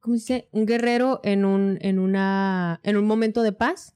¿cómo 0.00 0.16
se 0.16 0.34
dice? 0.34 0.48
Un 0.52 0.66
guerrero 0.66 1.20
en 1.24 1.44
un, 1.44 1.78
en 1.80 1.98
una, 1.98 2.80
en 2.82 2.96
un 2.96 3.06
momento 3.06 3.42
de 3.42 3.52
paz 3.52 3.94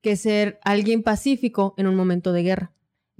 que 0.00 0.16
ser 0.16 0.58
alguien 0.62 1.02
pacífico 1.02 1.74
en 1.78 1.86
un 1.86 1.96
momento 1.96 2.32
de 2.32 2.42
guerra. 2.42 2.72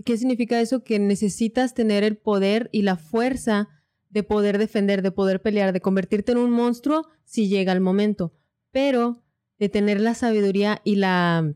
¿Qué 0.04 0.16
significa 0.16 0.60
eso? 0.60 0.84
Que 0.84 0.98
necesitas 0.98 1.72
tener 1.72 2.04
el 2.04 2.16
poder 2.16 2.68
y 2.72 2.82
la 2.82 2.96
fuerza 2.96 3.68
de 4.10 4.22
poder 4.22 4.58
defender, 4.58 5.02
de 5.02 5.10
poder 5.10 5.40
pelear, 5.40 5.72
de 5.72 5.80
convertirte 5.80 6.32
en 6.32 6.38
un 6.38 6.50
monstruo 6.50 7.06
si 7.24 7.48
llega 7.48 7.72
el 7.72 7.80
momento, 7.80 8.32
pero 8.70 9.22
de 9.58 9.68
tener 9.68 10.00
la 10.00 10.14
sabiduría 10.14 10.80
y 10.84 10.96
la 10.96 11.54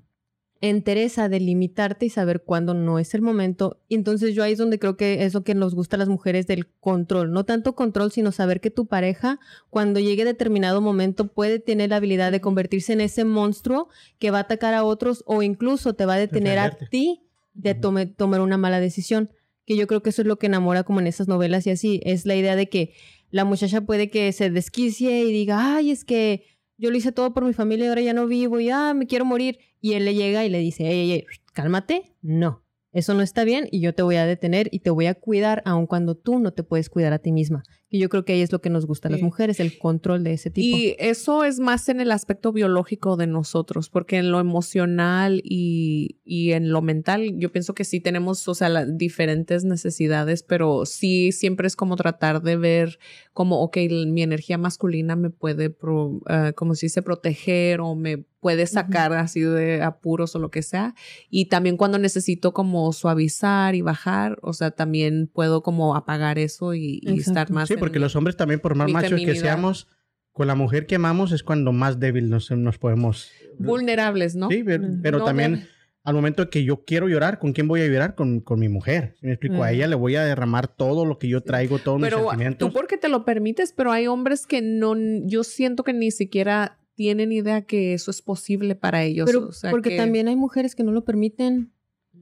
entereza 0.60 1.28
de 1.28 1.38
limitarte 1.40 2.06
y 2.06 2.10
saber 2.10 2.42
cuándo 2.42 2.74
no 2.74 2.98
es 2.98 3.14
el 3.14 3.22
momento. 3.22 3.80
Y 3.88 3.94
entonces 3.94 4.34
yo 4.34 4.42
ahí 4.42 4.52
es 4.52 4.58
donde 4.58 4.78
creo 4.78 4.96
que 4.96 5.24
es 5.24 5.34
lo 5.34 5.44
que 5.44 5.54
nos 5.54 5.74
gusta 5.74 5.96
a 5.96 5.98
las 5.98 6.08
mujeres 6.08 6.46
del 6.46 6.66
control. 6.80 7.32
No 7.32 7.44
tanto 7.44 7.74
control, 7.74 8.10
sino 8.10 8.32
saber 8.32 8.60
que 8.60 8.70
tu 8.70 8.86
pareja, 8.86 9.38
cuando 9.70 10.00
llegue 10.00 10.24
determinado 10.24 10.80
momento, 10.80 11.28
puede 11.28 11.60
tener 11.60 11.90
la 11.90 11.96
habilidad 11.96 12.32
de 12.32 12.40
convertirse 12.40 12.92
en 12.92 13.00
ese 13.00 13.24
monstruo 13.24 13.88
que 14.18 14.30
va 14.30 14.38
a 14.38 14.42
atacar 14.42 14.74
a 14.74 14.84
otros 14.84 15.22
o 15.26 15.42
incluso 15.42 15.94
te 15.94 16.06
va 16.06 16.14
a 16.14 16.18
detener 16.18 16.58
a 16.58 16.70
ti 16.90 17.22
de 17.54 17.74
tome- 17.80 18.06
tomar 18.06 18.40
una 18.40 18.56
mala 18.56 18.80
decisión. 18.80 19.30
Que 19.64 19.76
yo 19.76 19.86
creo 19.86 20.02
que 20.02 20.10
eso 20.10 20.22
es 20.22 20.28
lo 20.28 20.38
que 20.38 20.46
enamora 20.46 20.82
como 20.82 20.98
en 21.00 21.06
esas 21.06 21.28
novelas 21.28 21.66
y 21.66 21.70
así. 21.70 22.00
Es 22.04 22.24
la 22.26 22.34
idea 22.34 22.56
de 22.56 22.68
que 22.68 22.94
la 23.30 23.44
muchacha 23.44 23.82
puede 23.82 24.10
que 24.10 24.32
se 24.32 24.50
desquicie 24.50 25.24
y 25.24 25.32
diga, 25.32 25.76
ay, 25.76 25.90
es 25.90 26.04
que 26.04 26.44
yo 26.78 26.90
lo 26.90 26.96
hice 26.96 27.12
todo 27.12 27.34
por 27.34 27.44
mi 27.44 27.52
familia 27.52 27.84
y 27.84 27.88
ahora 27.88 28.00
ya 28.00 28.12
no 28.14 28.26
vivo 28.26 28.58
y 28.60 28.70
ah, 28.70 28.94
me 28.94 29.06
quiero 29.06 29.24
morir. 29.24 29.58
Y 29.80 29.94
él 29.94 30.04
le 30.04 30.14
llega 30.14 30.44
y 30.44 30.48
le 30.48 30.58
dice, 30.58 30.84
ey, 30.88 30.98
ey, 31.00 31.12
ey, 31.12 31.24
cálmate. 31.52 32.14
No, 32.22 32.62
eso 32.92 33.14
no 33.14 33.22
está 33.22 33.44
bien 33.44 33.68
y 33.70 33.80
yo 33.80 33.94
te 33.94 34.02
voy 34.02 34.16
a 34.16 34.26
detener 34.26 34.68
y 34.72 34.80
te 34.80 34.90
voy 34.90 35.06
a 35.06 35.14
cuidar 35.14 35.62
aun 35.66 35.86
cuando 35.86 36.16
tú 36.16 36.38
no 36.38 36.52
te 36.52 36.62
puedes 36.64 36.88
cuidar 36.88 37.12
a 37.12 37.18
ti 37.18 37.32
misma. 37.32 37.62
Y 37.90 38.00
yo 38.00 38.10
creo 38.10 38.24
que 38.26 38.34
ahí 38.34 38.42
es 38.42 38.52
lo 38.52 38.60
que 38.60 38.68
nos 38.68 38.84
gusta 38.86 39.08
a 39.08 39.10
las 39.12 39.22
mujeres, 39.22 39.60
el 39.60 39.78
control 39.78 40.22
de 40.22 40.34
ese 40.34 40.50
tipo. 40.50 40.76
Y 40.76 40.94
eso 40.98 41.44
es 41.44 41.58
más 41.58 41.88
en 41.88 42.02
el 42.02 42.10
aspecto 42.12 42.52
biológico 42.52 43.16
de 43.16 43.26
nosotros, 43.26 43.88
porque 43.88 44.18
en 44.18 44.30
lo 44.30 44.40
emocional 44.40 45.40
y, 45.42 46.18
y 46.22 46.52
en 46.52 46.70
lo 46.70 46.82
mental, 46.82 47.38
yo 47.38 47.50
pienso 47.50 47.74
que 47.74 47.84
sí 47.84 48.00
tenemos, 48.00 48.46
o 48.46 48.54
sea, 48.54 48.68
las 48.68 48.98
diferentes 48.98 49.64
necesidades, 49.64 50.42
pero 50.42 50.84
sí 50.84 51.32
siempre 51.32 51.66
es 51.66 51.76
como 51.76 51.96
tratar 51.96 52.42
de 52.42 52.56
ver 52.58 52.98
como, 53.32 53.62
ok, 53.62 53.78
mi 54.06 54.22
energía 54.22 54.58
masculina 54.58 55.16
me 55.16 55.30
puede, 55.30 55.70
pro- 55.70 56.20
ah, 56.26 56.52
como 56.54 56.74
si 56.74 56.90
se 56.90 57.00
proteger 57.00 57.80
o 57.80 57.94
me 57.94 58.26
puede 58.40 58.66
sacar 58.66 59.12
así 59.12 59.40
de 59.40 59.82
apuros 59.82 60.34
o 60.36 60.38
lo 60.38 60.50
que 60.50 60.62
sea. 60.62 60.94
Y 61.28 61.46
también 61.46 61.76
cuando 61.76 61.98
necesito 61.98 62.52
como 62.52 62.92
suavizar 62.92 63.74
y 63.74 63.82
bajar, 63.82 64.38
o 64.42 64.52
sea, 64.52 64.70
también 64.70 65.26
puedo 65.32 65.62
como 65.62 65.96
apagar 65.96 66.38
eso 66.38 66.74
y, 66.74 67.00
y 67.02 67.18
estar 67.18 67.50
más 67.50 67.68
Sí, 67.68 67.74
en 67.74 67.80
porque 67.80 67.98
mi- 67.98 68.02
los 68.04 68.14
hombres 68.16 68.36
también, 68.36 68.60
por 68.60 68.74
más 68.76 68.90
machos 68.90 69.20
que 69.20 69.34
seamos, 69.34 69.88
con 70.32 70.46
la 70.46 70.54
mujer 70.54 70.86
que 70.86 70.94
amamos 70.94 71.32
es 71.32 71.42
cuando 71.42 71.72
más 71.72 71.98
débil 71.98 72.30
nos, 72.30 72.50
nos 72.52 72.78
podemos... 72.78 73.30
vulnerables, 73.58 74.36
¿no? 74.36 74.48
Sí, 74.50 74.62
pero, 74.64 74.84
pero 75.02 75.18
No 75.18 75.24
también 75.24 75.54
debe- 75.56 75.68
al 76.04 76.14
momento 76.14 76.48
que 76.48 76.62
yo 76.64 76.84
quiero 76.84 77.08
llorar, 77.08 77.38
¿con 77.38 77.52
quién 77.52 77.66
voy 77.68 77.80
a 77.82 77.86
llorar? 77.88 78.14
Con, 78.14 78.40
con 78.40 78.60
mi 78.60 78.68
mujer. 78.68 79.14
¿Sí 79.20 79.26
me 79.26 79.32
explico? 79.32 79.62
A 79.64 79.70
Mm. 79.70 79.74
ella 79.74 79.86
le 79.88 79.96
voy 79.96 80.14
a 80.16 80.22
derramar 80.24 80.68
todo 80.68 81.04
lo 81.04 81.18
que 81.18 81.28
yo 81.28 81.42
traigo, 81.42 81.78
todos 81.80 81.98
mis 82.00 82.08
Pero 82.08 82.20
sentimientos. 82.28 82.68
tú 82.68 82.72
porque 82.72 82.96
te 82.96 83.08
lo 83.08 83.24
permites, 83.24 83.72
pero 83.72 83.90
hay 83.92 84.06
hombres 84.06 84.46
que 84.46 84.62
no, 84.62 84.94
yo 85.26 85.42
siento 85.44 85.82
que 85.84 85.92
ni 85.92 86.10
siquiera 86.10 86.78
tienen 86.98 87.30
idea 87.30 87.62
que 87.62 87.94
eso 87.94 88.10
es 88.10 88.22
posible 88.22 88.74
para 88.74 89.04
ellos. 89.04 89.24
Pero 89.26 89.46
o 89.46 89.52
sea, 89.52 89.70
porque 89.70 89.90
que- 89.90 89.96
también 89.96 90.26
hay 90.26 90.34
mujeres 90.34 90.74
que 90.74 90.82
no 90.82 90.90
lo 90.90 91.04
permiten. 91.04 91.70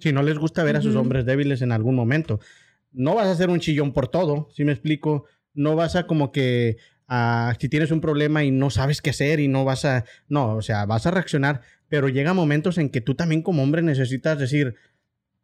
Si 0.01 0.13
no 0.13 0.23
les 0.23 0.37
gusta 0.39 0.63
ver 0.65 0.77
a 0.77 0.83
sus 0.83 0.95
hombres 0.97 1.25
débiles 1.25 1.63
en 1.63 1.73
algún 1.73 1.95
momento. 1.95 2.39
No 2.93 3.15
vas 3.15 3.27
a 3.27 3.31
hacer 3.31 3.49
un 3.49 3.59
chillón 3.59 3.95
por 3.95 4.09
todo, 4.09 4.49
¿sí 4.55 4.65
me 4.65 4.73
explico? 4.73 5.25
No 5.55 5.77
vas 5.77 5.97
a 5.97 6.07
como 6.07 6.31
que, 6.31 6.77
si 7.59 7.69
tienes 7.71 7.91
un 7.91 8.03
problema 8.03 8.45
y 8.45 8.51
no 8.51 8.69
sabes 8.69 9.01
qué 9.01 9.09
hacer 9.11 9.41
y 9.41 9.49
no 9.49 9.65
vas 9.65 9.87
a, 9.87 10.05
no, 10.29 10.57
o 10.57 10.61
sea, 10.61 10.85
vas 10.85 11.07
a 11.07 11.11
reaccionar, 11.11 11.63
pero 11.89 12.11
llega 12.11 12.35
momentos 12.35 12.77
en 12.77 12.91
que 12.91 13.01
tú 13.01 13.15
también 13.15 13.41
como 13.41 13.63
hombre 13.63 13.81
necesitas 13.81 14.39
decir, 14.39 14.75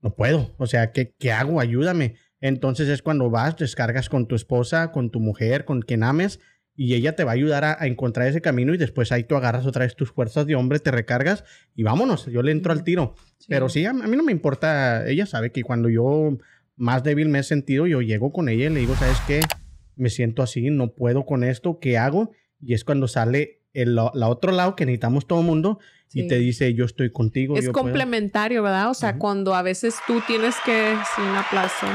no 0.03 0.15
puedo, 0.15 0.55
o 0.59 0.67
sea, 0.67 0.93
¿qué, 0.93 1.15
qué 1.19 1.33
hago? 1.33 1.59
Ayúdame. 1.59 2.17
Entonces 2.43 2.89
es 2.91 3.01
cuando 3.01 3.31
vas, 3.31 3.57
descargas 3.57 4.11
con 4.11 4.27
tu 4.27 4.35
esposa, 4.35 4.93
con 4.93 5.09
tu 5.11 5.21
mujer, 5.21 5.65
con 5.65 5.81
quien 5.81 6.03
ames, 6.03 6.39
y 6.75 6.95
ella 6.95 7.15
te 7.15 7.25
va 7.25 7.33
a 7.33 7.35
ayudar 7.35 7.65
a, 7.65 7.77
a 7.79 7.87
encontrar 7.87 8.27
ese 8.29 8.41
camino 8.41 8.73
y 8.75 8.79
después 8.79 9.13
ahí 9.13 9.25
tú 9.25 9.37
agarras 9.37 9.67
otra 9.67 9.85
vez 9.85 9.95
tus 9.95 10.11
fuerzas 10.11 10.47
de 10.47 10.55
hombre, 10.55 10.79
te 10.79 10.91
recargas 10.91 11.45
y 11.75 11.83
vámonos, 11.83 12.27
yo 12.27 12.43
le 12.43 12.53
entro 12.53 12.73
al 12.73 12.85
tiro. 12.85 13.15
Pero 13.49 13.69
sí, 13.69 13.85
a, 13.85 13.91
a 13.91 13.93
mí 13.93 14.17
no 14.17 14.23
me 14.23 14.33
importa. 14.33 15.07
Ella 15.07 15.27
sabe 15.27 15.53
que 15.53 15.63
cuando 15.63 15.89
yo 15.89 16.39
más 16.77 17.03
débil 17.03 17.29
me 17.29 17.41
he 17.41 17.43
sentido, 17.43 17.87
yo 17.87 18.01
llego 18.01 18.33
con 18.33 18.49
ella 18.49 18.67
y 18.67 18.71
le 18.71 18.81
digo, 18.81 18.95
¿sabes 18.97 19.19
qué? 19.27 19.41
Me 19.97 20.09
siento 20.09 20.43
así, 20.43 20.71
no 20.71 20.95
puedo 20.95 21.27
con 21.27 21.45
esto, 21.45 21.79
¿qué 21.81 21.99
hago? 21.99 22.33
Y 22.61 22.75
es 22.75 22.85
cuando 22.85 23.09
sale 23.09 23.61
el 23.75 23.95
la 23.95 24.29
otro 24.29 24.53
lado 24.53 24.77
que 24.77 24.85
necesitamos 24.85 25.27
todo 25.27 25.41
el 25.41 25.47
mundo 25.47 25.79
y 26.15 26.29
te 26.29 26.39
dice, 26.39 26.75
yo 26.75 26.85
estoy 26.85 27.11
contigo. 27.11 27.57
es 27.57 27.65
yo 27.65 27.73
puedo". 27.73 27.85
complementario, 27.85 28.63
¿verdad? 28.63 28.91
O 28.91 28.95
sea, 28.95 29.19
cuando 29.19 29.55
a 29.55 29.63
veces 29.63 29.97
tú 30.07 30.21
tienes 30.27 30.55
que, 30.65 30.95
sí, 31.15 31.23
un 31.23 31.37
aplauso. 31.37 31.87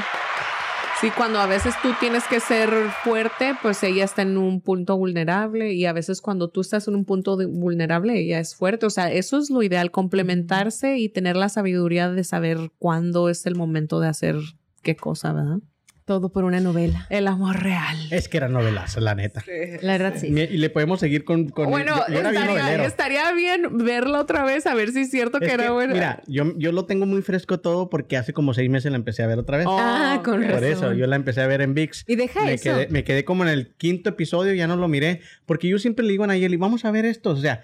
Sí, 1.00 1.12
cuando 1.16 1.38
a 1.38 1.46
veces 1.46 1.76
tú 1.84 1.90
tienes 2.00 2.24
que 2.28 2.40
ser 2.40 2.72
fuerte, 3.04 3.54
pues 3.62 3.84
ella 3.84 4.04
está 4.04 4.24
en 4.24 4.36
un 4.36 4.62
punto 4.62 4.98
vulnerable 4.98 5.74
y 5.74 5.86
a 5.86 5.94
veces 5.94 6.22
cuando 6.22 6.50
tú 6.50 6.62
estás 6.62 6.88
en 6.88 6.96
un 6.96 7.06
punto 7.06 7.38
vulnerable, 7.38 8.20
ella 8.20 8.40
es 8.40 8.56
fuerte. 8.56 8.88
O 8.88 8.90
sea, 8.90 9.12
eso 9.12 9.38
es 9.38 9.52
lo 9.52 9.62
ideal, 9.62 9.92
complementarse 9.92 10.98
y 10.98 11.10
tener 11.10 11.36
la 11.36 11.50
sabiduría 11.50 12.10
de 12.10 12.24
saber 12.24 12.72
cuándo 12.80 13.30
es 13.30 13.46
el 13.46 13.54
momento 13.54 14.00
de 14.00 14.08
hacer 14.08 14.38
qué 14.82 14.96
cosa, 14.96 15.34
¿verdad? 15.34 15.60
Todo 16.08 16.30
por 16.30 16.46
una 16.46 16.62
novela. 16.62 17.06
El 17.10 17.28
amor 17.28 17.62
real. 17.62 17.98
Es 18.12 18.30
que 18.30 18.38
era 18.38 18.48
novelazo, 18.48 19.02
la 19.02 19.14
neta. 19.14 19.44
La 19.82 19.98
verdad 19.98 20.14
sí. 20.18 20.28
Y 20.28 20.58
le 20.58 20.70
podemos 20.70 21.02
seguir 21.02 21.26
con... 21.26 21.50
con 21.50 21.70
bueno, 21.70 21.98
yo, 22.08 22.14
yo 22.14 22.20
era 22.22 22.32
bien 22.32 22.48
estaría, 22.48 22.86
estaría 22.86 23.32
bien 23.34 23.78
verla 23.80 24.22
otra 24.22 24.46
vez, 24.46 24.66
a 24.68 24.74
ver 24.74 24.94
si 24.94 25.02
es 25.02 25.12
cierto 25.12 25.42
que 25.42 25.52
era 25.52 25.72
bueno. 25.72 25.94
Mira, 25.94 26.24
yo, 26.26 26.58
yo 26.58 26.72
lo 26.72 26.86
tengo 26.86 27.06
muy 27.06 27.22
fresco 27.22 27.60
todo 27.60 27.90
porque 27.90 28.16
hace 28.16 28.32
como 28.32 28.54
seis 28.54 28.70
meses 28.70 28.90
la 28.90 28.96
empecé 28.98 29.22
a 29.24 29.28
ver 29.28 29.38
otra 29.38 29.58
vez. 29.58 29.68
Oh, 29.68 29.78
Ah, 29.78 30.22
con. 30.24 30.36
Por 30.44 30.50
razón. 30.50 30.64
eso, 30.64 30.94
yo 30.94 31.08
la 31.08 31.18
empecé 31.18 31.42
a 31.42 31.48
ver 31.48 31.60
en 31.60 31.74
VIX. 31.74 32.06
Y 32.08 32.16
deja 32.16 32.46
me 32.46 32.54
eso. 32.54 32.64
quedé, 32.64 32.88
me 32.88 33.04
quedé 33.04 33.26
como 33.26 33.44
en 33.44 33.50
el 33.50 33.74
quinto 33.76 34.10
episodio, 34.10 34.54
ya 34.54 34.66
no 34.66 34.78
lo 34.78 34.88
miré, 34.88 35.20
porque 35.46 35.68
yo 35.68 35.78
siempre 35.78 36.06
le 36.06 36.12
digo 36.12 36.24
a 36.24 36.28
Nayeli, 36.28 36.56
vamos 36.56 36.86
a 36.86 36.92
ver 36.92 37.04
esto, 37.04 37.32
o 37.32 37.36
sea, 37.36 37.64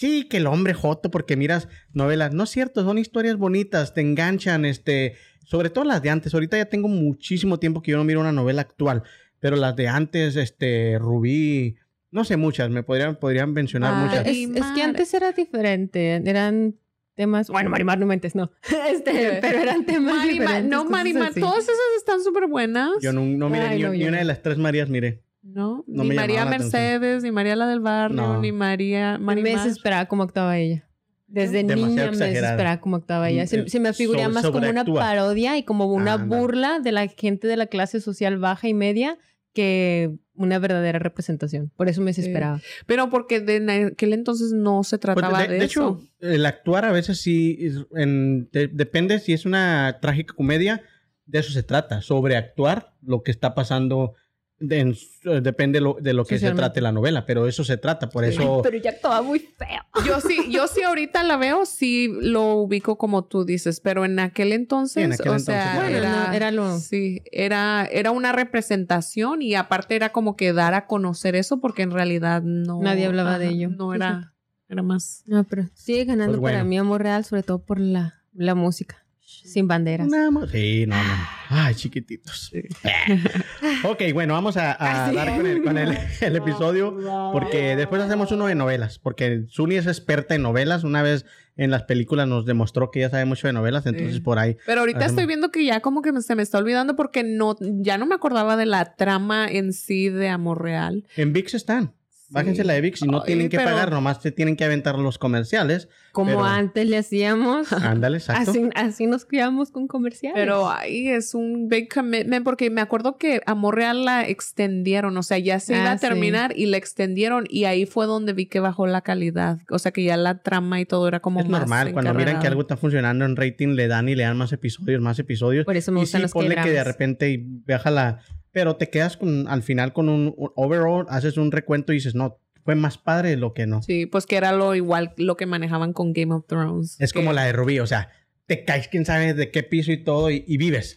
sí, 0.00 0.24
que 0.28 0.38
el 0.38 0.46
hombre 0.46 0.72
joto, 0.72 1.10
porque 1.10 1.36
miras 1.36 1.68
novelas, 1.92 2.32
no 2.32 2.44
es 2.44 2.50
cierto, 2.50 2.82
son 2.84 2.96
historias 2.98 3.36
bonitas, 3.36 3.92
te 3.92 4.00
enganchan, 4.00 4.64
este, 4.64 5.14
sobre 5.44 5.68
todo 5.68 5.84
las 5.84 6.00
de 6.02 6.08
antes, 6.08 6.32
ahorita 6.32 6.56
ya 6.56 6.64
tengo 6.66 6.88
muchísimo 6.88 7.58
tiempo 7.58 7.82
que 7.82 7.90
yo 7.90 7.98
no 7.98 8.04
miro 8.04 8.20
una 8.20 8.32
novela 8.32 8.62
actual, 8.62 9.02
pero 9.40 9.56
las 9.56 9.76
de 9.76 9.88
antes, 9.88 10.36
este, 10.36 10.98
Rubí, 10.98 11.76
no 12.10 12.24
sé 12.24 12.36
muchas, 12.38 12.70
me 12.70 12.82
podrían, 12.82 13.16
podrían 13.16 13.52
mencionar 13.52 13.92
Ah, 13.94 14.04
muchas. 14.06 14.26
Es, 14.26 14.36
es 14.48 14.66
que 14.74 14.82
antes 14.82 15.12
era 15.14 15.32
diferente. 15.32 16.14
Eran 16.24 16.74
temas. 17.14 17.48
Bueno, 17.48 17.70
Marimar 17.70 17.98
no 17.98 18.06
mentes, 18.06 18.34
no. 18.34 18.50
Este, 18.90 19.38
pero 19.40 19.58
eran 19.58 19.84
temas 19.86 20.16
Marimar, 20.16 20.46
diferentes. 20.48 20.70
no, 20.70 20.84
Marimar, 20.86 21.28
así. 21.30 21.40
todas 21.40 21.62
esas 21.64 21.76
están 21.98 22.22
súper 22.22 22.48
buenas. 22.48 22.90
Yo 23.00 23.12
no, 23.12 23.20
no 23.24 23.48
miré 23.48 23.62
Ay, 23.64 23.76
ni, 23.78 23.82
no, 23.84 23.90
ni 23.92 24.04
una 24.04 24.18
de 24.18 24.24
las 24.24 24.42
tres 24.42 24.58
Marías, 24.58 24.88
miré. 24.88 25.22
No, 25.42 25.84
No 25.86 26.02
ni 26.02 26.10
me 26.10 26.14
María. 26.16 26.44
Mercedes, 26.44 27.22
ni 27.22 27.30
María 27.32 27.56
la 27.56 27.66
del 27.66 27.80
barrio, 27.80 28.16
No. 28.16 28.40
ni 28.40 28.52
María 28.52 29.18
Me 29.18 29.24
Marimar. 29.24 29.64
desesperaba 29.64 30.06
cómo 30.06 30.22
actuaba 30.24 30.58
ella. 30.58 30.86
Desde 31.26 31.58
Demasiado 31.62 31.86
niña 31.86 32.02
me 32.06 32.08
exagerada. 32.10 32.40
desesperaba 32.48 32.80
cómo 32.80 32.96
actuaba 32.96 33.30
ella. 33.30 33.46
Se, 33.46 33.62
Mm, 33.62 33.66
se 33.68 33.80
me 33.80 33.92
figuría 33.92 34.24
sobre- 34.24 34.34
más 34.34 34.46
como 34.50 34.68
una 34.68 34.84
parodia 34.84 35.56
y 35.56 35.62
como 35.62 35.86
una 35.86 36.16
burla 36.16 36.80
de 36.80 36.92
la 36.92 37.06
gente 37.08 37.46
de 37.46 37.56
la 37.56 37.66
clase 37.68 38.00
social 38.00 38.36
baja 38.38 38.68
y 38.68 38.74
media 38.74 39.16
que 39.54 40.16
una 40.34 40.58
verdadera 40.58 40.98
representación. 40.98 41.70
Por 41.76 41.88
eso 41.88 42.00
me 42.02 42.10
desesperaba. 42.10 42.60
Pero 42.86 43.10
porque 43.10 43.40
de 43.40 43.56
en 43.56 43.70
aquel 43.70 44.12
entonces 44.12 44.52
no 44.52 44.82
se 44.84 44.98
Pues, 44.98 45.00
trataba 45.14 45.42
de, 45.42 45.48
de, 45.48 45.58
de 45.58 45.64
eso. 45.64 46.00
hecho, 46.00 46.08
el 46.20 46.44
actuar 46.46 46.84
a 46.84 46.92
veces 46.92 47.20
sí, 47.20 47.58
en- 47.96 48.48
de- 48.52 48.68
depende 48.68 49.18
si 49.20 49.32
es 49.32 49.46
una 49.46 49.98
trágica 50.02 50.34
comedia, 50.34 50.82
de 51.26 51.38
eso 51.38 51.52
se 51.52 51.62
trata, 51.62 52.00
sobre 52.02 52.36
actuar 52.36 52.92
lo 53.02 53.22
que 53.22 53.30
está 53.30 53.54
pasando, 53.54 54.14
de- 54.60 54.78
en- 54.78 54.96
eh, 55.24 55.40
depende 55.42 55.80
lo- 55.80 55.96
de 56.00 56.12
lo 56.12 56.24
que 56.24 56.38
se 56.38 56.50
trate 56.52 56.80
la 56.80 56.92
novela, 56.92 57.24
pero 57.26 57.46
eso 57.48 57.64
se 57.64 57.76
trata, 57.78 58.08
por 58.10 58.24
Sí. 58.24 58.30
eso... 58.34 58.60
Pero 58.62 58.76
ya 58.76 58.90
actuaba 58.90 59.22
muy 59.22 59.38
feo. 59.40 59.82
Yo 60.06 60.20
sí, 60.20 60.36
yo 60.50 60.66
sí 60.68 60.82
ahorita 60.82 61.22
la 61.22 61.36
veo, 61.38 61.64
sí 61.66 62.12
lo 62.20 62.54
ubico 62.56 62.96
como 62.98 63.24
tú 63.24 63.44
dices, 63.44 63.80
pero 63.80 64.04
en 64.04 64.18
aquel 64.18 64.52
entonces, 64.52 64.94
Sí, 64.94 65.00
en 65.00 65.12
aquel 65.12 65.28
o 65.28 65.30
entonces, 65.32 65.54
sea. 65.54 65.74
Bueno, 65.76 65.96
era, 65.96 66.36
era 66.36 66.50
lo- 66.50 66.78
sí, 66.78 67.22
era, 67.32 67.86
era 67.90 68.10
una 68.10 68.32
representación 68.32 69.42
y 69.42 69.54
aparte 69.54 69.96
era 69.96 70.10
como 70.12 70.36
que 70.36 70.52
dar 70.52 70.74
a 70.74 70.86
conocer 70.86 71.34
eso 71.36 71.60
porque 71.60 71.82
en 71.82 71.90
realidad 71.90 72.42
no 72.42 72.80
Nadie 72.80 73.06
hablaba 73.06 73.38
de 73.38 73.48
ello. 73.48 73.70
No 73.70 73.94
era, 73.94 74.34
era 74.68 74.82
más. 74.82 75.22
No, 75.26 75.44
pero 75.44 75.68
sigue 75.74 76.04
ganando 76.04 76.32
Pues 76.32 76.40
bueno. 76.40 76.58
para 76.58 76.64
mí 76.64 76.78
amor 76.78 77.02
real, 77.02 77.24
sobre 77.24 77.42
todo 77.42 77.58
por 77.64 77.80
la, 77.80 78.22
la 78.34 78.54
música. 78.54 79.04
Sin 79.52 79.68
banderas. 79.68 80.08
Nada 80.08 80.30
más. 80.30 80.50
Sí, 80.50 80.84
no, 80.86 80.96
no. 80.96 81.12
Ay, 81.50 81.74
chiquititos. 81.74 82.52
ok, 83.84 84.02
bueno, 84.14 84.34
vamos 84.34 84.56
a, 84.56 84.76
a 85.08 85.12
dar 85.12 85.36
con, 85.36 85.46
el, 85.46 85.62
con 85.62 85.78
el- 85.78 85.96
el 86.20 86.36
episodio 86.36 86.96
porque 87.32 87.76
después 87.76 88.00
hacemos 88.02 88.30
uno 88.32 88.46
de 88.46 88.54
novelas, 88.54 88.98
porque 88.98 89.44
Suni 89.48 89.76
es 89.76 89.86
experta 89.86 90.34
en 90.34 90.42
novelas. 90.42 90.84
Una 90.84 91.02
vez 91.02 91.26
en 91.56 91.70
las 91.70 91.82
películas 91.82 92.26
nos 92.28 92.46
demostró 92.46 92.90
que 92.90 93.00
ella 93.00 93.10
sabe 93.10 93.24
mucho 93.24 93.46
de 93.46 93.52
novelas, 93.52 93.84
entonces 93.86 94.14
Sí. 94.14 94.20
por 94.20 94.38
ahí. 94.38 94.56
Pero 94.66 94.80
ahorita 94.80 94.98
Hacemos- 95.00 95.12
estoy 95.12 95.26
viendo 95.26 95.50
que 95.50 95.64
ya 95.64 95.80
como 95.80 96.02
que 96.02 96.12
se 96.22 96.34
me 96.34 96.42
está 96.42 96.58
olvidando 96.58 96.96
porque 96.96 97.22
no, 97.22 97.56
ya 97.60 97.98
no 97.98 98.06
me 98.06 98.14
acordaba 98.14 98.56
de 98.56 98.66
la 98.66 98.94
trama 98.96 99.46
en 99.48 99.72
sí 99.72 100.08
de 100.08 100.28
Amor 100.28 100.62
Real. 100.62 101.04
En 101.16 101.32
VIX 101.32 101.54
están. 101.54 101.94
Bájense 102.30 102.62
Sí. 102.62 102.66
la 102.66 102.74
de 102.74 102.80
VIX 102.80 103.02
y 103.02 103.06
no 103.08 103.18
Ay, 103.18 103.22
tienen 103.26 103.48
que 103.48 103.56
pero- 103.56 103.70
pagar, 103.70 103.90
nomás 103.90 104.22
se 104.22 104.30
tienen 104.32 104.56
que 104.56 104.64
aventar 104.64 104.98
los 104.98 105.18
comerciales. 105.18 105.88
Como 106.12 106.30
Pero- 106.30 106.44
antes 106.44 106.88
le 106.88 106.96
hacíamos. 106.98 107.72
Ándale, 107.72 108.16
exacto. 108.18 108.50
Así, 108.50 108.68
así 108.74 109.06
nos 109.06 109.24
criamos 109.24 109.70
con 109.70 109.86
comerciales. 109.88 110.34
Pero 110.34 110.70
ahí 110.70 111.08
es 111.08 111.34
un 111.34 111.68
big 111.68 111.92
commitment 111.92 112.44
porque 112.44 112.70
me 112.70 112.80
acuerdo 112.80 113.18
que 113.18 113.40
Amor 113.46 113.76
Real 113.76 114.04
la 114.04 114.26
extendieron, 114.28 115.16
o 115.16 115.22
sea, 115.22 115.38
ya 115.38 115.60
se 115.60 115.74
iba 115.76 115.90
Ah, 115.90 115.92
a 115.92 115.98
terminar 115.98 116.52
y 116.56 116.66
la 116.66 116.76
extendieron 116.76 117.44
y 117.48 117.64
ahí 117.64 117.86
fue 117.86 118.06
donde 118.06 118.32
vi 118.32 118.46
que 118.46 118.60
bajó 118.60 118.86
la 118.86 119.00
calidad, 119.02 119.58
o 119.70 119.78
sea, 119.78 119.92
que 119.92 120.04
ya 120.04 120.16
la 120.16 120.42
trama 120.42 120.80
y 120.80 120.86
todo 120.86 121.08
era 121.08 121.20
como 121.20 121.40
Es 121.40 121.48
más 121.48 121.60
normal, 121.60 121.92
cuando 121.92 122.14
miran 122.14 122.40
que 122.40 122.46
algo 122.46 122.60
está 122.62 122.76
funcionando 122.76 123.24
en 123.24 123.36
rating, 123.36 123.68
le 123.74 123.88
dan 123.88 124.08
y 124.08 124.14
le 124.14 124.22
dan 124.24 124.36
más 124.36 124.52
episodios, 124.52 125.00
más 125.00 125.18
episodios. 125.18 125.64
Por 125.64 125.76
eso 125.76 125.90
me 125.92 126.00
y 126.00 126.02
gustan 126.02 126.20
sí, 126.20 126.22
los 126.22 126.32
ponle 126.32 126.54
que 126.56 126.70
de 126.70 126.84
repente 126.84 127.30
y 127.30 127.38
baja 127.66 127.90
la... 127.90 128.20
Pero 128.52 128.76
te 128.76 128.90
quedas 128.90 129.16
con, 129.16 129.46
al 129.48 129.62
final 129.62 129.92
con 129.92 130.08
un, 130.08 130.34
un 130.36 130.50
overall, 130.56 131.06
haces 131.08 131.36
un 131.36 131.52
recuento 131.52 131.92
y 131.92 131.96
dices, 131.96 132.14
no, 132.14 132.38
fue 132.64 132.74
más 132.74 132.98
padre 132.98 133.30
de 133.30 133.36
lo 133.36 133.54
que 133.54 133.66
no. 133.66 133.82
Sí, 133.82 134.06
pues 134.06 134.26
que 134.26 134.36
era 134.36 134.52
lo 134.52 134.74
igual 134.74 135.12
lo 135.16 135.36
que 135.36 135.46
manejaban 135.46 135.92
con 135.92 136.12
Game 136.12 136.34
of 136.34 136.46
Thrones. 136.46 136.96
Es 137.00 137.12
como 137.12 137.32
la 137.32 137.44
de 137.44 137.52
Rubí, 137.52 137.78
o 137.80 137.86
sea, 137.86 138.10
te 138.46 138.64
caes 138.64 138.88
quién 138.88 139.04
sabe 139.04 139.32
de 139.32 139.50
qué 139.50 139.62
piso 139.62 139.92
y 139.92 140.02
todo 140.02 140.30
y, 140.30 140.44
y 140.46 140.56
vives. 140.56 140.96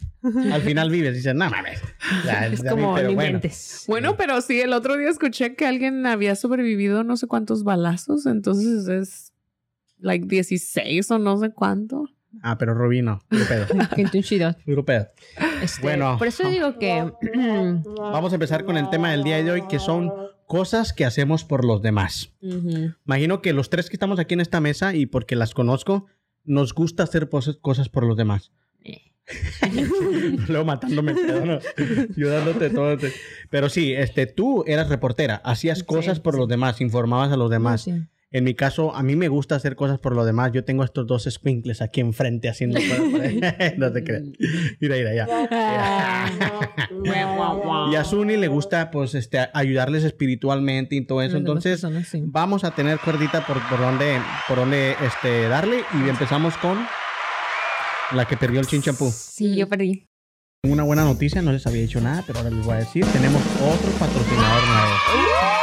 Al 0.52 0.62
final 0.62 0.90
vives 0.90 1.14
y 1.14 1.18
dices, 1.18 1.36
no 1.36 1.50
mames. 1.50 1.82
Ya, 2.26 2.48
es 2.52 2.64
como 2.64 2.96
pero 2.96 3.10
no 3.10 3.16
bueno. 3.16 3.42
Bueno, 3.88 4.18
pero 4.18 4.42
sí, 4.42 4.60
el 4.60 4.74
otro 4.74 4.98
día 4.98 5.10
escuché 5.10 5.56
que 5.56 5.66
alguien 5.66 6.06
había 6.06 6.36
sobrevivido 6.36 7.04
no 7.04 7.18
sé 7.18 7.28
cuántos 7.28 7.64
balazos, 7.64 8.26
entonces 8.26 8.88
es 8.88 9.34
like 10.00 10.26
16 10.26 11.12
o 11.12 11.20
no 11.20 11.38
sé 11.38 11.52
cuánto. 11.52 12.06
Ah, 12.42 12.58
pero 12.58 12.74
Rubí 12.74 13.02
no, 13.02 13.22
puro 13.30 13.46
pedo. 13.46 13.66
Qué 13.96 14.02
intensidad. 14.02 14.58
Puro 14.66 14.84
pedo. 14.84 15.08
Este, 15.62 15.82
Bueno. 15.82 16.18
Por 16.18 16.28
eso 16.28 16.50
digo 16.50 16.78
que. 16.80 17.12
Vamos 17.98 18.32
a 18.32 18.36
empezar 18.36 18.66
con 18.66 18.78
el 18.78 18.90
tema 18.90 19.12
del 19.12 19.24
día 19.24 19.42
de 19.44 19.52
hoy, 19.52 19.68
que 19.68 19.80
son 19.80 20.12
cosas 20.48 20.94
que 20.94 21.06
hacemos 21.06 21.46
por 21.46 21.64
los 21.66 21.82
demás. 21.82 22.34
Imagino 23.06 23.42
que 23.42 23.54
los 23.54 23.70
tres 23.70 23.90
que 23.90 23.96
estamos 23.96 24.20
aquí 24.20 24.34
en 24.34 24.42
esta 24.42 24.60
mesa 24.62 24.94
y 24.96 25.06
porque 25.06 25.36
las 25.36 25.54
conozco, 25.54 26.06
nos 26.44 26.74
gusta 26.74 27.04
hacer 27.04 27.30
cosas 27.30 27.90
por 27.90 28.06
los 28.06 28.18
demás. 28.18 28.52
Luego 30.50 30.66
matándome, 30.66 31.16
pedo, 31.16 31.46
¿no? 31.46 31.60
yo 32.18 32.30
dándote 32.30 32.70
todo. 32.70 32.98
te- 32.98 33.14
Pero 33.50 33.70
sí, 33.70 33.94
este, 33.94 34.26
tú 34.28 34.64
eras 34.68 34.90
reportera, 34.90 35.36
hacías 35.46 35.80
Sí, 35.80 35.86
cosas 35.86 36.20
por 36.20 36.34
sí. 36.34 36.40
los 36.42 36.50
demás, 36.50 36.82
informabas 36.82 37.32
a 37.32 37.38
los 37.38 37.50
demás. 37.50 37.84
Sí. 37.84 37.94
En 38.34 38.44
mi 38.44 38.56
caso, 38.56 38.96
a 38.96 39.04
mí 39.04 39.16
me 39.16 39.28
gusta 39.28 39.56
hacer 39.56 39.76
cosas 39.76 40.00
por 40.00 40.16
los 40.16 40.26
demás. 40.26 40.52
Yo 40.52 40.64
tengo 40.66 40.84
estos 40.84 41.06
dos 41.06 41.28
squinkles 41.30 41.84
aquí 41.84 42.02
enfrente 42.02 42.50
haciendo 42.50 42.80
cosas 42.80 43.00
por 43.12 43.22
ahí. 43.22 43.40
no 43.78 43.94
te 43.94 44.04
creas. 44.04 44.24
Mira, 44.80 44.96
mira, 44.96 45.14
ya. 45.14 45.28
y 47.92 47.96
a 47.96 48.04
Suni 48.04 48.36
le 48.36 48.48
gusta, 48.48 48.90
pues, 48.90 49.14
este, 49.14 49.38
ayudarles 49.54 50.04
espiritualmente 50.04 50.96
y 50.96 51.06
todo 51.06 51.22
eso. 51.22 51.38
Entonces, 51.38 51.86
sí. 52.10 52.24
vamos 52.26 52.64
a 52.64 52.72
tener 52.72 52.98
cuerdita 52.98 53.46
por, 53.46 53.62
por 53.70 53.80
donde, 53.80 54.20
por 54.48 54.58
donde 54.58 54.96
este, 55.06 55.48
darle. 55.48 55.84
Y 55.94 56.10
empezamos 56.10 56.58
con 56.58 56.80
la 58.14 58.26
que 58.26 58.36
perdió 58.36 58.60
el 58.60 58.66
chinchampú. 58.66 59.12
Sí, 59.12 59.56
yo 59.56 59.70
perdí. 59.70 60.08
Una 60.64 60.82
buena 60.82 61.04
noticia, 61.04 61.44
no 61.44 61.52
les 61.52 61.68
había 61.68 61.82
dicho 61.82 62.02
nada, 62.02 62.24
pero 62.26 62.40
ahora 62.40 62.50
les 62.50 62.66
voy 62.66 62.74
a 62.74 62.78
decir. 62.78 63.06
Tenemos 63.14 63.44
otro 63.62 63.92
patrocinador 64.00 64.68
nuevo. 64.68 65.63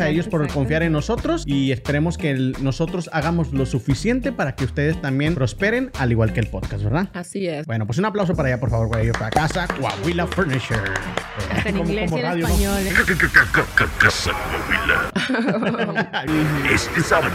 a 0.00 0.08
ellos 0.08 0.28
por 0.28 0.46
confiar 0.52 0.82
en 0.82 0.92
nosotros 0.92 1.42
y 1.46 1.72
esperemos 1.72 2.16
que 2.18 2.30
el- 2.30 2.56
nosotros 2.62 3.08
hagamos 3.12 3.52
lo 3.52 3.66
suficiente 3.66 4.30
para 4.32 4.54
que 4.54 4.64
ustedes 4.64 5.00
también 5.00 5.34
prosperen, 5.34 5.90
al 5.98 6.10
igual 6.12 6.32
que 6.32 6.40
el 6.40 6.46
podcast, 6.48 6.84
¿verdad? 6.84 7.08
Así 7.14 7.46
es. 7.48 7.66
Bueno, 7.66 7.86
pues 7.86 7.98
un 7.98 8.04
aplauso 8.04 8.34
para 8.34 8.48
allá, 8.50 8.60
por 8.60 8.70
favor, 8.70 8.88
para 8.90 9.02
ellos, 9.02 9.16
para 9.16 9.30
casa 9.30 9.66
Coahuila 9.66 10.26
Furniture. 10.26 10.80
Hasta 11.50 11.68
en 11.70 11.78
inglés 11.78 12.12
y 12.12 12.14
en 12.18 12.26
español. 12.40 12.82
Casa 13.98 14.32
Coahuila. 14.32 15.10
Este 16.72 17.00
sábado, 17.02 17.34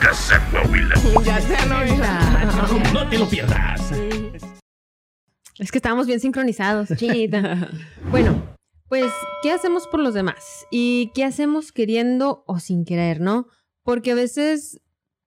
Casa 0.00 0.40
Coahuila. 0.50 0.94
Ya 1.24 1.38
te 1.40 1.66
lo 1.66 2.92
No 2.92 3.08
te 3.08 3.18
lo 3.18 3.28
pierdas. 3.28 3.92
Es 5.58 5.72
que 5.72 5.78
estábamos 5.78 6.06
bien 6.06 6.20
sincronizados, 6.20 6.88
chinita. 6.96 7.68
bueno, 8.10 8.42
pues, 8.88 9.12
¿qué 9.42 9.50
hacemos 9.50 9.86
por 9.88 10.00
los 10.00 10.14
demás? 10.14 10.66
¿Y 10.70 11.10
qué 11.14 11.24
hacemos 11.24 11.72
queriendo 11.72 12.44
o 12.46 12.60
sin 12.60 12.84
querer, 12.84 13.20
no? 13.20 13.48
Porque 13.82 14.12
a 14.12 14.14
veces 14.14 14.80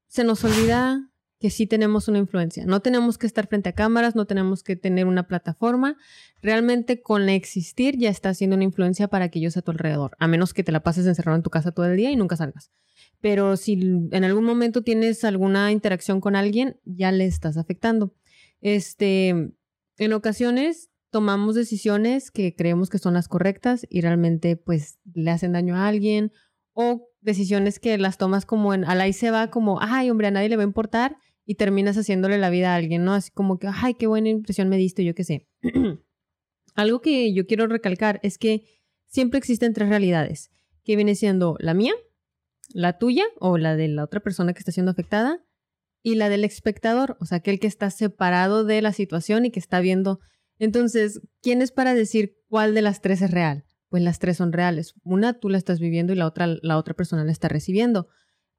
se 0.07 0.23
nos 0.23 0.43
olvida 0.43 1.09
que 1.39 1.49
sí 1.49 1.65
tenemos 1.65 2.07
una 2.09 2.17
influencia. 2.17 2.65
No 2.65 2.81
tenemos 2.81 3.17
que 3.17 3.25
estar 3.25 3.47
frente 3.47 3.69
a 3.69 3.73
cámaras, 3.73 4.13
no 4.13 4.25
tenemos 4.25 4.61
que 4.61 4.75
tener 4.75 5.05
una 5.05 5.27
plataforma. 5.27 5.95
Realmente 6.41 7.01
con 7.01 7.29
existir 7.29 7.97
ya 7.97 8.09
está 8.09 8.29
haciendo 8.29 8.57
una 8.57 8.65
influencia 8.65 9.07
para 9.07 9.25
aquellos 9.25 9.55
a 9.55 9.61
tu 9.61 9.71
alrededor, 9.71 10.17
a 10.19 10.27
menos 10.27 10.53
que 10.53 10.63
te 10.63 10.73
la 10.73 10.81
pases 10.81 11.05
encerrado 11.05 11.37
en 11.37 11.43
tu 11.43 11.49
casa 11.49 11.71
todo 11.71 11.85
el 11.85 11.95
día 11.95 12.11
y 12.11 12.17
nunca 12.17 12.35
salgas. 12.35 12.71
Pero 13.21 13.55
si 13.55 13.73
en 14.11 14.23
algún 14.23 14.43
momento 14.43 14.83
tienes 14.83 15.23
alguna 15.23 15.71
interacción 15.71 16.19
con 16.19 16.35
alguien, 16.35 16.77
ya 16.83 17.11
le 17.11 17.25
estás 17.25 17.55
afectando. 17.55 18.13
Este, 18.59 19.53
en 19.97 20.13
ocasiones 20.13 20.88
tomamos 21.11 21.55
decisiones 21.55 22.31
que 22.31 22.55
creemos 22.55 22.89
que 22.89 22.99
son 22.99 23.13
las 23.13 23.27
correctas 23.27 23.85
y 23.89 24.01
realmente 24.01 24.55
pues 24.55 24.99
le 25.13 25.31
hacen 25.31 25.53
daño 25.53 25.75
a 25.75 25.87
alguien 25.87 26.31
o 26.73 27.09
decisiones 27.21 27.79
que 27.79 27.97
las 27.97 28.17
tomas 28.17 28.45
como 28.45 28.73
en 28.73 28.85
al 28.85 29.01
ahí 29.01 29.13
se 29.13 29.31
va 29.31 29.49
como, 29.49 29.79
ay, 29.81 30.09
hombre, 30.09 30.27
a 30.27 30.31
nadie 30.31 30.49
le 30.49 30.55
va 30.55 30.63
a 30.63 30.67
importar 30.67 31.17
y 31.45 31.55
terminas 31.55 31.97
haciéndole 31.97 32.37
la 32.37 32.49
vida 32.49 32.73
a 32.73 32.75
alguien, 32.75 33.03
¿no? 33.03 33.13
Así 33.13 33.31
como 33.31 33.57
que, 33.57 33.67
ay, 33.73 33.95
qué 33.95 34.07
buena 34.07 34.29
impresión 34.29 34.69
me 34.69 34.77
diste, 34.77 35.03
yo 35.03 35.15
qué 35.15 35.23
sé. 35.23 35.47
Algo 36.75 37.01
que 37.01 37.33
yo 37.33 37.47
quiero 37.47 37.67
recalcar 37.67 38.19
es 38.23 38.37
que 38.37 38.65
siempre 39.07 39.39
existen 39.39 39.73
tres 39.73 39.89
realidades, 39.89 40.51
que 40.83 40.95
viene 40.95 41.15
siendo 41.15 41.55
la 41.59 41.73
mía, 41.73 41.93
la 42.71 42.99
tuya 42.99 43.25
o 43.39 43.57
la 43.57 43.75
de 43.75 43.87
la 43.87 44.03
otra 44.03 44.19
persona 44.19 44.53
que 44.53 44.59
está 44.59 44.71
siendo 44.71 44.91
afectada 44.91 45.43
y 46.03 46.15
la 46.15 46.29
del 46.29 46.43
espectador, 46.43 47.17
o 47.19 47.25
sea, 47.25 47.39
aquel 47.39 47.59
que 47.59 47.67
está 47.67 47.89
separado 47.89 48.63
de 48.63 48.81
la 48.81 48.93
situación 48.93 49.45
y 49.45 49.51
que 49.51 49.59
está 49.59 49.79
viendo. 49.79 50.19
Entonces, 50.59 51.21
¿quién 51.41 51.61
es 51.61 51.71
para 51.71 51.93
decir 51.93 52.37
cuál 52.47 52.73
de 52.75 52.81
las 52.81 53.01
tres 53.01 53.21
es 53.21 53.31
real? 53.31 53.65
Pues 53.89 54.03
las 54.03 54.19
tres 54.19 54.37
son 54.37 54.51
reales. 54.53 54.93
Una 55.03 55.33
tú 55.39 55.49
la 55.49 55.57
estás 55.57 55.79
viviendo 55.79 56.13
y 56.13 56.15
la 56.15 56.27
otra 56.27 56.47
la 56.61 56.77
otra 56.77 56.93
persona 56.93 57.23
la 57.23 57.31
está 57.31 57.47
recibiendo. 57.47 58.07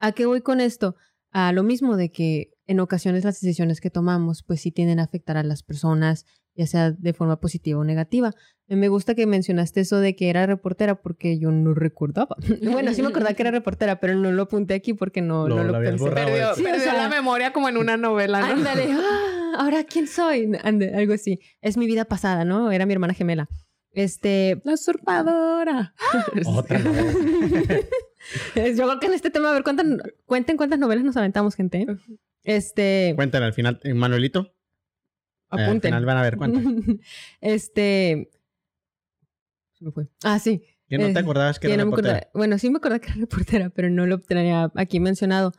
¿A 0.01 0.13
qué 0.13 0.27
voy 0.27 0.41
con 0.41 0.61
esto? 0.61 0.97
A 1.31 1.53
lo 1.53 1.63
mismo 1.63 1.97
de 1.97 2.11
que 2.11 2.55
en 2.67 2.81
ocasiones 2.81 3.25
las 3.25 3.41
decisiones 3.41 3.81
que 3.81 3.91
tomamos 3.91 4.43
pues 4.43 4.61
sí 4.61 4.73
tienden 4.73 4.99
a 4.99 5.05
afectar 5.05 5.37
a 5.37 5.43
las 5.45 5.63
personas, 5.63 6.25
ya 6.57 6.67
sea 6.67 6.91
de 6.91 7.13
forma 7.13 7.39
positiva 7.39 7.79
o 7.79 7.85
negativa. 7.85 8.33
Me 8.67 8.89
gusta 8.89 9.15
que 9.15 9.27
mencionaste 9.27 9.81
eso 9.81 9.99
de 10.01 10.17
que 10.17 10.31
era 10.31 10.47
reportera 10.47 11.01
porque 11.03 11.39
yo 11.39 11.51
no 11.53 11.75
recordaba. 11.75 12.37
bueno, 12.63 12.93
sí 12.95 13.03
me 13.03 13.09
acordaba 13.09 13.35
que 13.35 13.43
era 13.43 13.51
reportera, 13.53 14.01
pero 14.01 14.15
no 14.15 14.33
lo 14.33 14.43
apunté 14.43 14.75
aquí 14.75 14.95
porque 14.95 15.21
no 15.23 15.47
Lo- 15.49 15.57
no 15.57 15.65
lo, 15.65 15.81
pensé. 15.81 15.97
borrado. 15.99 16.27
Perdió, 16.29 16.55
Sí, 16.55 16.61
o 16.63 16.65
perdió 16.65 16.83
sea- 16.85 16.95
la 16.95 17.09
memoria 17.09 17.53
como 17.53 17.69
en 17.69 17.77
una 17.77 17.97
novela, 17.97 18.41
¿no? 18.41 18.47
Ándale, 18.47 18.89
ah, 18.91 18.99
ahora 19.59 19.85
quién 19.85 20.07
soy, 20.07 20.51
Ande, 20.63 20.95
algo 20.95 21.15
así. 21.15 21.41
Es 21.61 21.77
mi 21.77 21.87
vida 21.87 22.05
pasada, 22.05 22.45
¿no? 22.45 22.71
Era 22.73 22.87
mi 22.87 22.93
hermana 22.93 23.15
gemela. 23.15 23.49
Este, 23.93 24.61
La 24.65 24.75
usurpadora. 24.75 25.95
Otra 26.47 26.79
novela. 26.79 27.13
yo 28.55 28.87
creo 28.87 29.01
que 29.01 29.07
en 29.07 29.13
este 29.15 29.31
tema, 29.31 29.51
a 29.51 29.53
ver, 29.55 29.63
cuántas, 29.65 29.87
cuenten 30.27 30.57
cuántas 30.57 30.79
novelas 30.79 31.05
nos 31.05 31.17
aventamos, 31.17 31.55
gente. 31.57 31.87
Este, 32.45 33.13
Cuéntenle 33.17 33.47
al 33.47 33.53
final, 33.53 33.81
eh, 33.83 33.93
Manuelito. 33.95 34.41
eh, 34.43 34.53
al 35.51 35.65
apunten. 35.65 35.89
final 35.91 36.05
van 36.07 36.17
a 36.19 36.23
ver 36.23 36.37
cuántas. 36.37 36.63
este, 37.41 38.31
se 39.73 39.85
me 39.85 39.91
fue. 39.93 40.07
Ah, 40.23 40.39
sí. 40.39 40.63
¿Que 40.89 40.99
no 40.99 41.07
Eh, 41.07 41.13
te 41.13 41.19
acordabas 41.21 41.59
que 41.59 41.69
que 41.69 41.75
era 41.75 41.85
no 41.85 41.91
me 41.91 41.97
reportera? 41.97 42.17
acordaba- 42.19 42.31
Bueno, 42.39 42.59
sí 42.59 42.71
me 42.71 42.77
acordaba 42.79 42.99
que 43.01 43.07
era 43.11 43.17
reportera, 43.21 43.71
pero 43.71 43.91
no 43.91 44.07
lo 44.07 44.21
tenía 44.21 44.71
aquí 44.75 45.01
mencionado. 45.01 45.53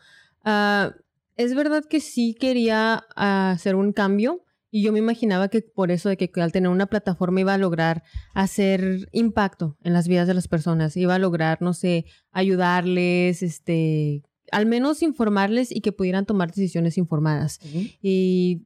Ah, 0.44 0.94
es 1.42 1.56
verdad 1.56 1.84
que 1.86 2.00
sí 2.00 2.36
quería 2.40 3.06
ah, 3.16 3.52
hacer 3.52 3.76
un 3.76 3.94
cambio 3.94 4.44
y 4.70 4.84
yo 4.84 4.94
me 4.94 5.00
imaginaba 5.00 5.50
que 5.50 5.62
por 5.62 5.92
eso 5.92 6.08
de 6.08 6.16
que 6.16 6.32
al 6.42 6.54
tener 6.54 6.70
una 6.70 6.88
plataforma 6.88 7.42
iba 7.42 7.54
a 7.54 7.58
lograr 7.58 8.04
hacer 8.34 9.10
impacto 9.12 9.78
en 9.84 9.92
las 9.92 10.08
vidas 10.08 10.28
de 10.28 10.34
las 10.34 10.48
personas, 10.48 10.96
iba 10.96 11.16
a 11.16 11.20
lograr, 11.20 11.62
no 11.62 11.74
sé, 11.74 12.06
ayudarles, 12.32 13.44
este, 13.44 14.24
al 14.52 14.66
menos 14.66 15.04
informarles 15.04 15.76
y 15.76 15.82
que 15.82 15.92
pudieran 15.92 16.26
tomar 16.26 16.50
decisiones 16.50 16.98
informadas. 16.98 17.60
Y 18.02 18.66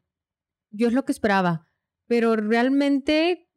yo 0.69 0.87
es 0.87 0.93
lo 0.93 1.05
que 1.05 1.11
esperaba, 1.11 1.67
pero 2.07 2.35
realmente 2.35 3.47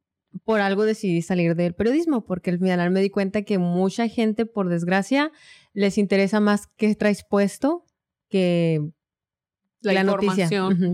por 0.45 0.61
algo 0.61 0.85
decidí 0.85 1.21
salir 1.21 1.55
del 1.55 1.75
periodismo, 1.75 2.25
porque 2.25 2.51
al 2.51 2.59
final 2.59 2.91
me 2.91 3.01
di 3.01 3.11
cuenta 3.11 3.43
que 3.43 3.59
mucha 3.59 4.09
gente, 4.09 4.47
por 4.47 4.69
desgracia, 4.71 5.33
les 5.75 5.99
interesa 5.99 6.41
más 6.41 6.67
qué 6.77 6.95
traes 6.95 7.25
puesto 7.29 7.85
que 8.29 8.91
La, 9.81 10.03
noticia, 10.03 10.49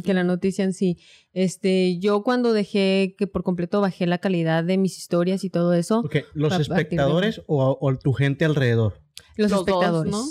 que 0.05 0.15
la 0.15 0.25
noticia 0.25 0.65
en 0.65 0.73
sí. 0.75 0.99
Este, 1.33 1.99
yo 1.99 2.23
cuando 2.23 2.53
dejé 2.53 3.15
que 3.17 3.27
por 3.27 3.43
completo 3.43 3.81
bajé 3.81 4.07
la 4.07 4.19
calidad 4.19 4.63
de 4.65 4.77
mis 4.77 4.99
historias 4.99 5.43
y 5.45 5.51
todo 5.51 5.73
eso, 5.75 6.03
¿Los 6.35 6.57
de- 6.57 6.63
espectadores 6.63 7.43
o, 7.47 7.79
o 7.81 7.97
tu 7.99 8.13
gente 8.13 8.45
alrededor? 8.45 9.01
los, 9.37 9.51
Los 9.51 9.51
dos, 9.51 9.69
espectadores. 9.69 10.13
¿no? 10.13 10.25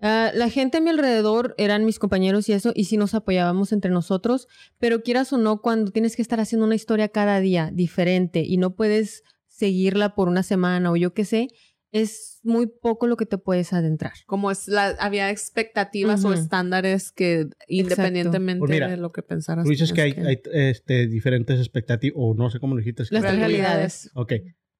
Ah, 0.00 0.32
la 0.34 0.48
gente 0.50 0.78
a 0.78 0.80
mi 0.80 0.90
alrededor 0.90 1.54
eran 1.58 1.84
mis 1.84 1.98
compañeros 2.00 2.48
y 2.48 2.54
eso, 2.54 2.72
y 2.74 2.84
sí 2.84 2.96
nos 2.96 3.14
apoyábamos 3.14 3.72
entre 3.72 3.90
nosotros, 3.90 4.48
pero 4.78 5.02
quieras 5.02 5.32
o 5.32 5.38
no, 5.38 5.60
cuando 5.60 5.92
tienes 5.92 6.16
que 6.16 6.22
estar 6.22 6.40
haciendo 6.40 6.66
una 6.66 6.74
historia 6.74 7.08
cada 7.10 7.38
día 7.38 7.70
diferente 7.72 8.42
y 8.44 8.56
no 8.56 8.74
puedes 8.74 9.22
seguirla 9.46 10.16
por 10.16 10.28
una 10.28 10.42
semana 10.42 10.90
o 10.90 10.96
yo 10.96 11.14
qué 11.14 11.24
sé, 11.24 11.48
es 11.92 12.40
muy 12.42 12.66
poco 12.66 13.06
lo 13.06 13.16
que 13.16 13.26
te 13.26 13.38
puedes 13.38 13.72
adentrar. 13.72 14.12
Como 14.26 14.50
es 14.50 14.66
la, 14.66 14.88
había 14.98 15.30
expectativas 15.30 16.24
o 16.24 16.32
estándares 16.32 17.12
que 17.12 17.48
independientemente 17.68 18.58
Pues 18.60 18.70
mira, 18.70 18.88
de 18.88 18.96
lo 18.96 19.12
que 19.12 19.22
pensaras. 19.22 19.64
Tú 19.64 19.70
dices 19.70 19.92
que 19.92 20.00
hay, 20.02 20.40
este, 20.52 21.06
diferentes 21.06 21.58
expectativas, 21.58 22.16
o 22.18 22.34
no 22.34 22.50
sé 22.50 22.58
cómo 22.60 22.74
lo 22.74 22.78
dijiste. 22.80 23.04
Las 23.10 23.22
realidades. 23.22 24.10
Ok, 24.14 24.32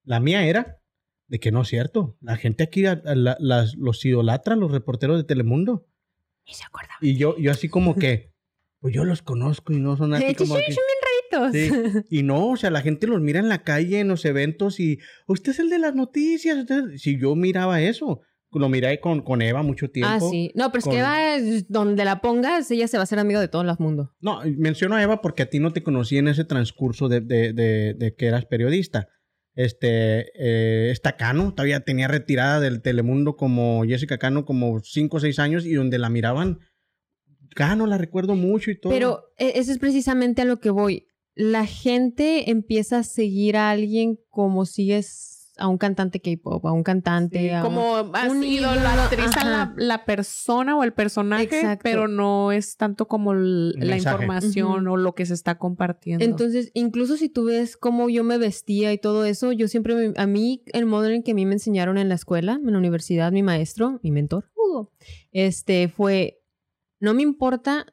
la 0.03 0.19
mía 0.19 0.45
era 0.45 0.81
de 1.27 1.39
que 1.39 1.51
no 1.51 1.61
es 1.61 1.67
cierto. 1.67 2.17
La 2.19 2.35
gente 2.35 2.63
aquí 2.63 2.85
a- 2.85 3.01
a 3.05 3.15
la- 3.15 3.37
las, 3.39 3.75
los 3.75 4.03
idolatran, 4.03 4.59
los 4.59 4.71
reporteros 4.71 5.17
de 5.17 5.23
Telemundo. 5.23 5.87
Y 6.45 6.53
se 6.55 6.63
acuerdan. 6.65 6.97
Y 6.99 7.15
yo, 7.15 7.37
yo 7.37 7.51
así 7.51 7.69
como 7.69 7.95
que, 7.95 8.33
pues 8.79 8.93
yo 8.93 9.05
los 9.05 9.21
conozco 9.21 9.71
y 9.71 9.79
no 9.79 9.95
son 9.97 10.13
así 10.13 10.25
Sí, 10.29 10.35
como 10.35 10.55
que... 10.55 10.75
Sí. 11.51 11.69
Y 12.09 12.23
no, 12.23 12.49
o 12.49 12.57
sea, 12.57 12.69
la 12.69 12.81
gente 12.81 13.07
los 13.07 13.21
mira 13.21 13.39
en 13.39 13.49
la 13.49 13.63
calle, 13.63 13.99
en 13.99 14.07
los 14.07 14.25
eventos 14.25 14.79
y 14.79 14.99
usted 15.27 15.51
es 15.51 15.59
el 15.59 15.69
de 15.69 15.79
las 15.79 15.95
noticias. 15.95 16.57
usted-". 16.57 16.97
Si 16.97 17.19
yo 17.19 17.35
miraba 17.35 17.81
eso, 17.81 18.21
lo 18.51 18.69
miré 18.69 18.99
con, 18.99 19.21
con 19.23 19.41
Eva 19.41 19.63
mucho 19.63 19.89
tiempo. 19.89 20.11
Ah, 20.13 20.19
sí. 20.19 20.51
No, 20.53 20.71
pero 20.71 20.79
es 20.79 20.83
con- 20.85 20.93
que 20.93 20.99
Eva, 20.99 21.17
donde 21.69 22.05
la 22.05 22.21
pongas, 22.21 22.69
ella 22.69 22.87
se 22.87 22.97
va 22.97 23.01
a 23.01 23.03
hacer 23.05 23.17
amigo 23.19 23.39
de 23.39 23.47
todo 23.47 23.63
el 23.63 23.71
mundo. 23.79 24.11
No, 24.21 24.41
menciono 24.57 24.95
a 24.95 25.01
Eva 25.01 25.21
porque 25.21 25.43
a 25.43 25.49
ti 25.49 25.59
no 25.59 25.71
te 25.73 25.81
conocí 25.81 26.17
en 26.17 26.27
ese 26.27 26.45
transcurso 26.45 27.09
de, 27.09 27.21
de- 27.21 27.53
de- 27.53 27.95
de 27.97 28.13
que 28.15 28.27
eras 28.27 28.45
periodista. 28.45 29.07
Este, 29.55 30.25
eh, 30.35 30.89
esta 30.91 31.15
Cano 31.15 31.53
todavía 31.53 31.79
tenía 31.81 32.07
retirada 32.07 32.59
del 32.59 32.81
Telemundo 32.81 33.35
como 33.35 33.83
Jessica 33.85 34.17
Cano 34.17 34.45
como 34.45 34.79
5 34.79 35.17
o 35.17 35.19
6 35.19 35.37
años 35.39 35.65
y 35.65 35.73
donde 35.73 35.99
la 35.99 36.09
miraban, 36.09 36.59
Cano 37.55 37.85
la 37.85 37.99
recuerdo 37.99 38.35
mucho 38.35 38.71
y 38.71 38.79
todo. 38.79 38.91
Pero 38.91 39.25
e- 39.37 39.53
eso 39.59 39.71
es 39.71 39.77
precisamente 39.77 40.41
a 40.41 40.45
lo 40.45 40.59
que 40.59 40.71
voy. 40.71 41.05
La 41.35 41.65
gente 41.65 42.51
empieza 42.51 42.99
a 42.99 43.03
seguir 43.03 43.57
a 43.57 43.71
alguien 43.71 44.19
como 44.29 44.65
sigues 44.65 45.39
a 45.57 45.67
un 45.67 45.77
cantante 45.77 46.19
K-pop, 46.19 46.65
a 46.65 46.71
un 46.71 46.81
cantante, 46.81 47.37
Sí, 47.39 47.49
a 47.51 47.57
un- 47.57 47.63
como 47.75 47.97
has 48.15 48.27
un 48.31 48.43
idolatriza 48.43 49.41
ídolo, 49.41 49.51
la, 49.51 49.73
la 49.77 50.03
persona 50.05 50.75
o 50.75 50.83
el 50.83 50.93
personaje, 50.93 51.43
Exacto. 51.43 51.81
pero 51.83 52.07
no 52.07 52.51
es 52.51 52.75
tanto 52.75 53.07
como 53.07 53.33
el- 53.33 53.73
la 53.77 53.97
información 53.97 54.87
o 54.87 54.97
lo 54.97 55.13
que 55.13 55.27
se 55.27 55.35
está 55.35 55.59
compartiendo. 55.59 56.25
Entonces, 56.25 56.71
incluso 56.73 57.17
si 57.17 57.29
tú 57.29 57.45
ves 57.45 57.77
cómo 57.77 58.09
yo 58.09 58.23
me 58.23 58.39
vestía 58.39 58.93
y 58.93 58.97
todo 58.97 59.25
eso, 59.25 59.51
yo 59.51 59.67
siempre, 59.67 59.93
me- 59.95 60.13
a 60.19 60.25
mí, 60.25 60.63
el 60.73 60.87
modo 60.87 61.05
en 61.09 61.21
que 61.21 61.33
a 61.33 61.35
mí 61.35 61.45
me 61.45 61.53
enseñaron 61.53 61.99
en 61.99 62.09
la 62.09 62.15
escuela, 62.15 62.53
en 62.63 62.71
la 62.71 62.77
universidad, 62.79 63.31
mi 63.31 63.43
maestro, 63.43 63.99
mi 64.01 64.09
mentor, 64.09 64.49
Hugo, 64.55 64.91
este, 65.31 65.87
fue, 65.87 66.41
no 66.99 67.13
me 67.13 67.21
importa 67.21 67.85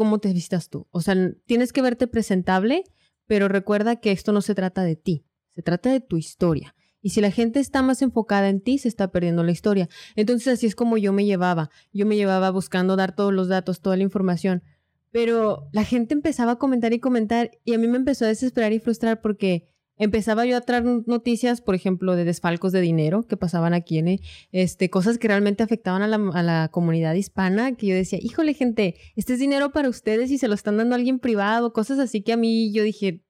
cómo 0.00 0.18
te 0.18 0.32
vistas 0.32 0.70
tú. 0.70 0.88
O 0.92 1.02
sea, 1.02 1.14
tienes 1.44 1.74
que 1.74 1.82
verte 1.82 2.06
presentable, 2.06 2.84
pero 3.26 3.48
recuerda 3.48 3.96
que 3.96 4.12
esto 4.12 4.32
no 4.32 4.40
se 4.40 4.54
trata 4.54 4.82
de 4.82 4.96
ti, 4.96 5.26
se 5.50 5.60
trata 5.60 5.92
de 5.92 6.00
tu 6.00 6.16
historia. 6.16 6.74
Y 7.02 7.10
si 7.10 7.20
la 7.20 7.30
gente 7.30 7.60
está 7.60 7.82
más 7.82 8.00
enfocada 8.00 8.48
en 8.48 8.62
ti, 8.62 8.78
se 8.78 8.88
está 8.88 9.12
perdiendo 9.12 9.42
la 9.44 9.52
historia. 9.52 9.90
Entonces 10.16 10.54
así 10.54 10.66
es 10.66 10.74
como 10.74 10.96
yo 10.96 11.12
me 11.12 11.26
llevaba. 11.26 11.68
Yo 11.92 12.06
me 12.06 12.16
llevaba 12.16 12.50
buscando 12.50 12.96
dar 12.96 13.14
todos 13.14 13.34
los 13.34 13.48
datos, 13.48 13.82
toda 13.82 13.98
la 13.98 14.02
información. 14.02 14.62
Pero 15.10 15.68
la 15.70 15.84
gente 15.84 16.14
empezaba 16.14 16.52
a 16.52 16.58
comentar 16.58 16.94
y 16.94 16.98
comentar 16.98 17.50
y 17.62 17.74
a 17.74 17.78
mí 17.78 17.86
me 17.86 17.98
empezó 17.98 18.24
a 18.24 18.28
desesperar 18.28 18.72
y 18.72 18.78
frustrar 18.78 19.20
porque 19.20 19.68
empezaba 20.00 20.46
yo 20.46 20.56
a 20.56 20.62
traer 20.62 20.84
noticias, 20.84 21.60
por 21.60 21.74
ejemplo, 21.74 22.16
de 22.16 22.24
desfalcos 22.24 22.72
de 22.72 22.80
dinero 22.80 23.22
que 23.22 23.36
pasaban 23.36 23.74
aquí 23.74 23.98
en 23.98 24.18
este 24.50 24.88
cosas 24.90 25.18
que 25.18 25.28
realmente 25.28 25.62
afectaban 25.62 26.02
a 26.02 26.08
la, 26.08 26.16
a 26.32 26.42
la 26.42 26.68
comunidad 26.72 27.14
hispana, 27.14 27.76
que 27.76 27.86
yo 27.86 27.94
decía, 27.94 28.18
híjole 28.20 28.54
gente, 28.54 28.96
este 29.14 29.34
es 29.34 29.38
dinero 29.38 29.72
para 29.72 29.88
ustedes 29.88 30.30
y 30.30 30.38
se 30.38 30.48
lo 30.48 30.54
están 30.54 30.78
dando 30.78 30.94
a 30.94 30.98
alguien 30.98 31.18
privado, 31.18 31.72
cosas 31.72 31.98
así 31.98 32.22
que 32.22 32.32
a 32.32 32.38
mí 32.38 32.72
yo 32.72 32.82
dije, 32.82 33.22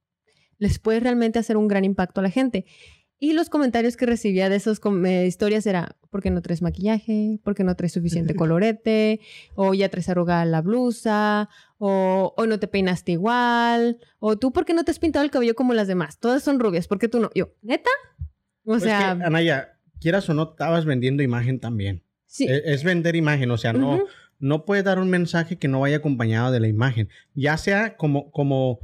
les 0.59 0.78
puede 0.78 1.00
realmente 1.00 1.40
hacer 1.40 1.56
un 1.56 1.66
gran 1.66 1.85
impacto 1.85 2.20
a 2.20 2.22
la 2.22 2.30
gente. 2.30 2.66
Y 3.22 3.35
los 3.35 3.50
comentarios 3.50 3.98
que 3.98 4.06
recibía 4.06 4.48
de 4.48 4.56
esas 4.56 4.80
eh, 5.04 5.26
historias 5.26 5.66
era, 5.66 5.94
¿por 6.09 6.22
qué 6.22 6.30
no 6.30 6.40
traes 6.40 6.62
maquillaje? 6.62 7.38
¿Por 7.44 7.54
qué 7.54 7.64
no 7.64 7.76
traes 7.76 7.92
suficiente 7.92 8.35
colorete? 8.37 9.20
O 9.54 9.74
ya 9.74 9.90
traes 9.90 10.09
arrugada 10.09 10.46
la 10.46 10.62
blusa, 10.62 11.50
o, 11.76 12.33
o 12.35 12.46
no 12.46 12.59
te 12.59 12.66
peinaste 12.66 13.12
igual, 13.12 13.98
o 14.20 14.38
tú, 14.38 14.52
¿por 14.54 14.64
qué 14.64 14.72
no 14.72 14.85
te 14.85 14.90
has 14.90 14.98
pintado 14.98 15.22
el 15.24 15.30
cabello 15.30 15.54
como 15.54 15.74
las 15.74 15.87
demás? 15.87 16.18
Todas 16.18 16.42
son 16.42 16.59
rubias, 16.61 16.88
¿por 16.88 16.98
qué 16.98 17.09
tú 17.09 17.20
no? 17.20 17.30
Yo, 17.35 17.50
¿neta? 17.62 17.90
O 18.64 18.72
Pues 18.72 18.85
sea, 18.85 19.16
que, 19.18 19.24
Anaya, 19.24 19.78
quieras 20.00 20.28
o 20.30 20.35
no, 20.35 20.50
estabas 20.52 20.87
vendiendo 20.87 21.22
imagen 21.22 21.61
también. 21.61 22.02
sí. 22.26 22.46
Es, 22.48 22.62
es 22.64 22.85
vender 22.85 23.16
imagen, 23.16 23.50
o 23.50 23.59
sea, 23.59 23.74
no, 23.74 23.96
Ujú. 23.96 24.04
no 24.38 24.64
puedes 24.64 24.85
dar 24.85 24.98
un 24.98 25.11
mensaje 25.11 25.56
que 25.59 25.68
no 25.68 25.80
vaya 25.80 25.98
acompañado 25.98 26.52
de 26.52 26.61
la 26.61 26.68
imagen. 26.68 27.11
Ya 27.35 27.59
sea 27.59 27.96
como, 27.98 28.30
como, 28.30 28.80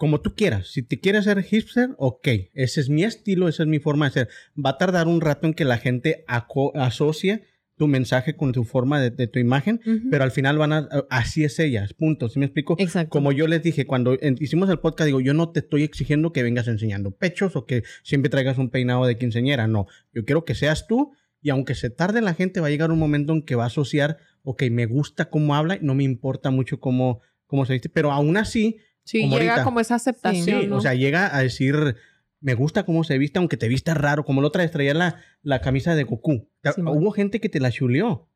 como 0.00 0.22
tú 0.22 0.34
quieras. 0.34 0.68
Si 0.68 0.82
te 0.82 0.98
quieres 0.98 1.24
ser 1.24 1.42
hipster, 1.42 1.90
ok. 1.98 2.26
Ese 2.54 2.80
es 2.80 2.88
mi 2.88 3.04
estilo, 3.04 3.48
esa 3.48 3.64
es 3.64 3.68
mi 3.68 3.80
forma 3.80 4.06
de 4.06 4.12
ser. 4.12 4.28
Va 4.56 4.70
a 4.70 4.78
tardar 4.78 5.06
un 5.08 5.20
rato 5.20 5.46
en 5.46 5.52
que 5.52 5.66
la 5.66 5.76
gente 5.76 6.24
aco- 6.26 6.72
asocie 6.74 7.42
tu 7.76 7.86
mensaje 7.86 8.34
con 8.34 8.52
tu 8.52 8.64
forma 8.64 8.98
de, 8.98 9.10
de 9.10 9.26
tu 9.26 9.38
imagen, 9.38 9.78
pero 10.10 10.24
al 10.24 10.30
final 10.30 10.56
van 10.56 10.72
a, 10.72 10.88
así 11.10 11.44
es 11.44 11.58
ella, 11.58 11.86
punto. 11.98 12.30
¿Sí 12.30 12.38
me 12.38 12.46
explico? 12.46 12.76
Exacto. 12.78 13.10
Como 13.10 13.30
yo 13.32 13.46
les 13.46 13.62
dije, 13.62 13.86
cuando 13.86 14.16
en- 14.22 14.36
hicimos 14.40 14.70
el 14.70 14.78
podcast, 14.78 15.04
digo, 15.06 15.20
yo 15.20 15.34
no 15.34 15.50
te 15.50 15.60
estoy 15.60 15.82
exigiendo 15.82 16.32
que 16.32 16.42
vengas 16.42 16.66
enseñando 16.68 17.10
pechos 17.10 17.54
o 17.56 17.66
que 17.66 17.82
siempre 18.02 18.30
traigas 18.30 18.56
un 18.56 18.70
peinado 18.70 19.04
de 19.04 19.18
quinceñera, 19.18 19.66
no. 19.66 19.86
Yo 20.14 20.24
quiero 20.24 20.46
que 20.46 20.54
seas 20.54 20.86
tú 20.86 21.12
y 21.42 21.50
aunque 21.50 21.74
se 21.74 21.90
tarde 21.90 22.20
la 22.22 22.32
gente, 22.34 22.60
va 22.60 22.66
a 22.68 22.70
llegar 22.70 22.90
un 22.90 22.98
momento 22.98 23.32
en 23.34 23.42
que 23.42 23.54
va 23.54 23.64
a 23.64 23.68
asociar, 23.68 24.16
ok, 24.44 24.62
me 24.70 24.86
gusta 24.86 25.30
cómo 25.30 25.54
habla, 25.54 25.78
no 25.82 25.94
me 25.94 26.04
importa 26.04 26.50
mucho 26.50 26.80
cómo, 26.80 27.20
cómo 27.46 27.64
se 27.66 27.74
viste, 27.74 27.88
pero 27.88 28.12
aún 28.12 28.36
así, 28.38 28.76
sí, 29.10 29.22
como 29.22 29.38
llega 29.38 29.52
ahorita. 29.52 29.64
como 29.64 29.80
esa 29.80 29.96
aceptación. 29.96 30.62
sí, 30.62 30.66
¿no? 30.66 30.76
o 30.76 30.80
sea, 30.80 30.94
llega 30.94 31.34
a 31.34 31.42
decir, 31.42 31.96
me 32.40 32.54
gusta 32.54 32.84
cómo 32.84 33.04
se 33.04 33.18
viste, 33.18 33.38
aunque 33.38 33.56
te 33.56 33.68
vista 33.68 33.94
raro, 33.94 34.24
como 34.24 34.40
la 34.40 34.48
otra 34.48 34.62
vez 34.62 34.70
traía 34.70 34.94
la, 34.94 35.20
la 35.42 35.60
camisa 35.60 35.94
de 35.94 36.04
Goku. 36.04 36.48
Hubo 36.76 37.10
gente 37.10 37.40
que 37.40 37.48
te 37.48 37.60
la 37.60 37.70
chuleó. 37.70 38.28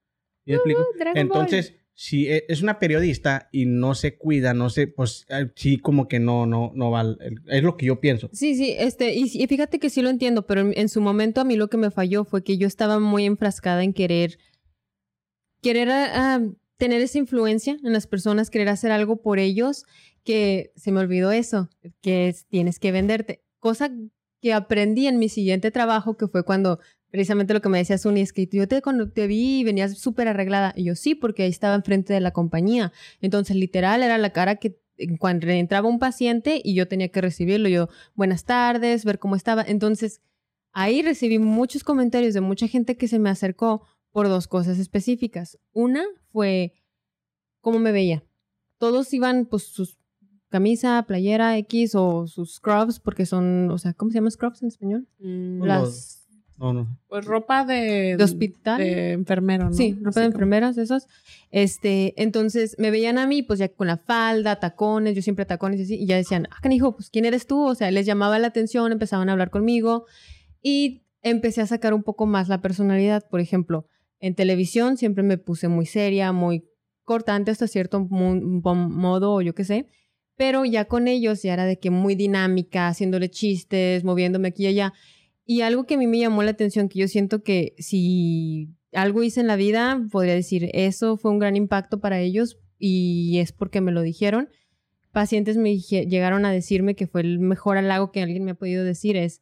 ¿Sí 0.44 0.50
me 0.50 0.56
explico? 0.56 0.80
Uh, 0.82 0.98
Ball. 0.98 1.16
Entonces, 1.16 1.74
si 1.94 2.28
e- 2.28 2.44
es 2.48 2.60
una 2.60 2.78
periodista 2.78 3.48
y 3.52 3.66
no 3.66 3.94
se 3.94 4.18
cuida, 4.18 4.52
no 4.52 4.68
sé, 4.68 4.88
pues 4.88 5.26
eh, 5.28 5.50
sí, 5.54 5.78
como 5.78 6.08
que 6.08 6.18
no, 6.18 6.44
no, 6.44 6.72
no 6.74 6.90
va. 6.90 7.16
Es 7.46 7.62
lo 7.62 7.76
que 7.76 7.86
yo 7.86 8.00
pienso. 8.00 8.28
Sí, 8.32 8.56
sí, 8.56 8.74
este, 8.78 9.14
y, 9.14 9.30
y 9.32 9.46
fíjate 9.46 9.78
que 9.78 9.90
sí 9.90 10.02
lo 10.02 10.10
entiendo, 10.10 10.46
pero 10.46 10.60
en, 10.60 10.72
en 10.76 10.88
su 10.88 11.00
momento 11.00 11.40
a 11.40 11.44
mí 11.44 11.56
lo 11.56 11.68
que 11.70 11.76
me 11.76 11.90
falló 11.90 12.24
fue 12.24 12.42
que 12.42 12.58
yo 12.58 12.66
estaba 12.66 12.98
muy 12.98 13.24
enfrascada 13.24 13.84
en 13.84 13.92
querer, 13.92 14.38
querer 15.62 15.88
ah, 15.90 16.40
tener 16.76 17.00
esa 17.00 17.18
influencia 17.18 17.78
en 17.82 17.92
las 17.92 18.06
personas, 18.06 18.50
querer 18.50 18.68
hacer 18.68 18.90
algo 18.90 19.22
por 19.22 19.38
ellos, 19.38 19.84
que 20.24 20.72
se 20.76 20.90
me 20.92 21.00
olvidó 21.00 21.30
eso, 21.32 21.68
que 22.00 22.28
es- 22.28 22.46
tienes 22.46 22.78
que 22.78 22.92
venderte. 22.92 23.42
Cosa 23.58 23.90
que 24.40 24.52
aprendí 24.52 25.06
en 25.06 25.18
mi 25.18 25.28
siguiente 25.28 25.70
trabajo, 25.70 26.16
que 26.16 26.28
fue 26.28 26.44
cuando 26.44 26.78
precisamente 27.10 27.54
lo 27.54 27.60
que 27.62 27.68
me 27.68 27.78
decía 27.78 27.96
Suni, 27.96 28.20
es 28.22 28.32
que 28.32 28.48
yo 28.50 28.66
te, 28.66 28.82
cuando 28.82 29.10
te 29.10 29.26
vi 29.26 29.62
venías 29.64 29.96
súper 29.98 30.26
arreglada. 30.28 30.74
Y 30.76 30.84
yo 30.84 30.96
sí, 30.96 31.14
porque 31.14 31.44
ahí 31.44 31.50
estaba 31.50 31.74
enfrente 31.76 32.12
de 32.12 32.20
la 32.20 32.32
compañía. 32.32 32.92
Entonces, 33.20 33.56
literal, 33.56 34.02
era 34.02 34.18
la 34.18 34.30
cara 34.32 34.56
que 34.56 34.80
cuando 35.18 35.48
entraba 35.48 35.88
un 35.88 35.98
paciente 35.98 36.60
y 36.62 36.74
yo 36.74 36.88
tenía 36.88 37.08
que 37.08 37.20
recibirlo, 37.20 37.68
yo, 37.68 37.88
buenas 38.14 38.44
tardes, 38.44 39.04
ver 39.04 39.18
cómo 39.18 39.36
estaba. 39.36 39.62
Entonces, 39.66 40.20
ahí 40.72 41.02
recibí 41.02 41.38
muchos 41.38 41.84
comentarios 41.84 42.34
de 42.34 42.40
mucha 42.40 42.66
gente 42.68 42.96
que 42.96 43.08
se 43.08 43.18
me 43.18 43.30
acercó 43.30 43.86
por 44.10 44.28
dos 44.28 44.46
cosas 44.48 44.78
específicas. 44.78 45.58
Una 45.72 46.04
fue 46.32 46.74
cómo 47.60 47.78
me 47.78 47.92
veía. 47.92 48.24
Todos 48.78 49.12
iban, 49.14 49.46
pues, 49.46 49.64
sus 49.64 49.98
camisa, 50.58 51.04
playera 51.06 51.58
X 51.58 51.94
o 51.94 52.26
sus 52.26 52.54
scrubs, 52.56 53.00
porque 53.00 53.26
son, 53.26 53.70
o 53.70 53.78
sea, 53.78 53.92
¿cómo 53.94 54.10
se 54.10 54.18
llama 54.18 54.30
scrubs 54.30 54.62
en 54.62 54.68
español? 54.68 55.06
Mm, 55.18 55.62
Las 55.64 56.20
No, 56.56 56.72
no. 56.72 56.98
Pues 57.08 57.24
ropa 57.24 57.64
de, 57.64 58.16
de 58.16 58.22
hospital. 58.24 58.78
de 58.78 59.12
enfermero, 59.12 59.64
¿no? 59.70 59.72
Sí, 59.72 59.92
ropa 59.94 60.02
de 60.02 60.08
Así 60.08 60.14
como- 60.14 60.26
enfermeras, 60.26 60.78
esos. 60.78 61.06
Este, 61.50 62.14
entonces 62.22 62.76
me 62.78 62.90
veían 62.92 63.18
a 63.18 63.26
mí, 63.26 63.42
pues 63.42 63.58
ya 63.58 63.68
con 63.68 63.88
la 63.88 63.96
falda, 63.96 64.60
tacones, 64.60 65.16
yo 65.16 65.22
siempre 65.22 65.44
tacones 65.46 65.80
y 65.80 65.82
así, 65.82 65.94
y 65.96 66.06
ya 66.06 66.16
decían, 66.16 66.46
ah, 66.52 66.56
canijo, 66.62 66.94
pues 66.94 67.10
¿quién 67.10 67.24
eres 67.24 67.46
tú? 67.48 67.60
O 67.66 67.74
sea, 67.74 67.90
les 67.90 68.06
llamaba 68.06 68.38
la 68.38 68.46
atención, 68.46 68.92
empezaban 68.92 69.28
a 69.28 69.32
hablar 69.32 69.50
conmigo 69.50 70.06
y 70.62 71.02
empecé 71.22 71.60
a 71.60 71.66
sacar 71.66 71.92
un 71.92 72.02
poco 72.04 72.26
más 72.26 72.48
la 72.48 72.60
personalidad. 72.60 73.26
Por 73.28 73.40
ejemplo, 73.40 73.86
en 74.20 74.34
televisión 74.36 74.96
siempre 74.96 75.24
me 75.24 75.38
puse 75.38 75.66
muy 75.68 75.86
seria, 75.86 76.30
muy 76.32 76.64
cortante 77.02 77.50
hasta 77.50 77.66
cierto 77.66 78.00
modo, 78.00 79.34
o 79.34 79.42
yo 79.42 79.54
qué 79.54 79.64
sé. 79.64 79.88
Pero 80.36 80.64
ya 80.64 80.86
con 80.86 81.08
ellos 81.08 81.42
ya 81.42 81.54
era 81.54 81.64
de 81.64 81.78
que 81.78 81.90
muy 81.90 82.14
dinámica, 82.14 82.88
haciéndole 82.88 83.30
chistes, 83.30 84.04
moviéndome 84.04 84.48
aquí 84.48 84.64
y 84.64 84.68
allá. 84.68 84.92
Y 85.44 85.60
algo 85.60 85.84
que 85.84 85.94
a 85.94 85.98
mí 85.98 86.06
me 86.06 86.18
llamó 86.18 86.42
la 86.42 86.50
atención, 86.50 86.88
que 86.88 86.98
yo 86.98 87.08
siento 87.08 87.42
que 87.42 87.74
si 87.78 88.70
algo 88.92 89.22
hice 89.22 89.40
en 89.40 89.46
la 89.46 89.56
vida, 89.56 90.06
podría 90.10 90.34
decir, 90.34 90.70
eso 90.72 91.16
fue 91.16 91.30
un 91.30 91.38
gran 91.38 91.56
impacto 91.56 92.00
para 92.00 92.20
ellos 92.20 92.58
y 92.78 93.38
es 93.38 93.52
porque 93.52 93.80
me 93.80 93.92
lo 93.92 94.02
dijeron. 94.02 94.48
Pacientes 95.12 95.56
me 95.56 95.78
llegaron 95.78 96.44
a 96.44 96.52
decirme 96.52 96.96
que 96.96 97.06
fue 97.06 97.20
el 97.20 97.38
mejor 97.38 97.76
halago 97.76 98.10
que 98.10 98.22
alguien 98.22 98.44
me 98.44 98.52
ha 98.52 98.56
podido 98.56 98.84
decir 98.84 99.16
es, 99.16 99.40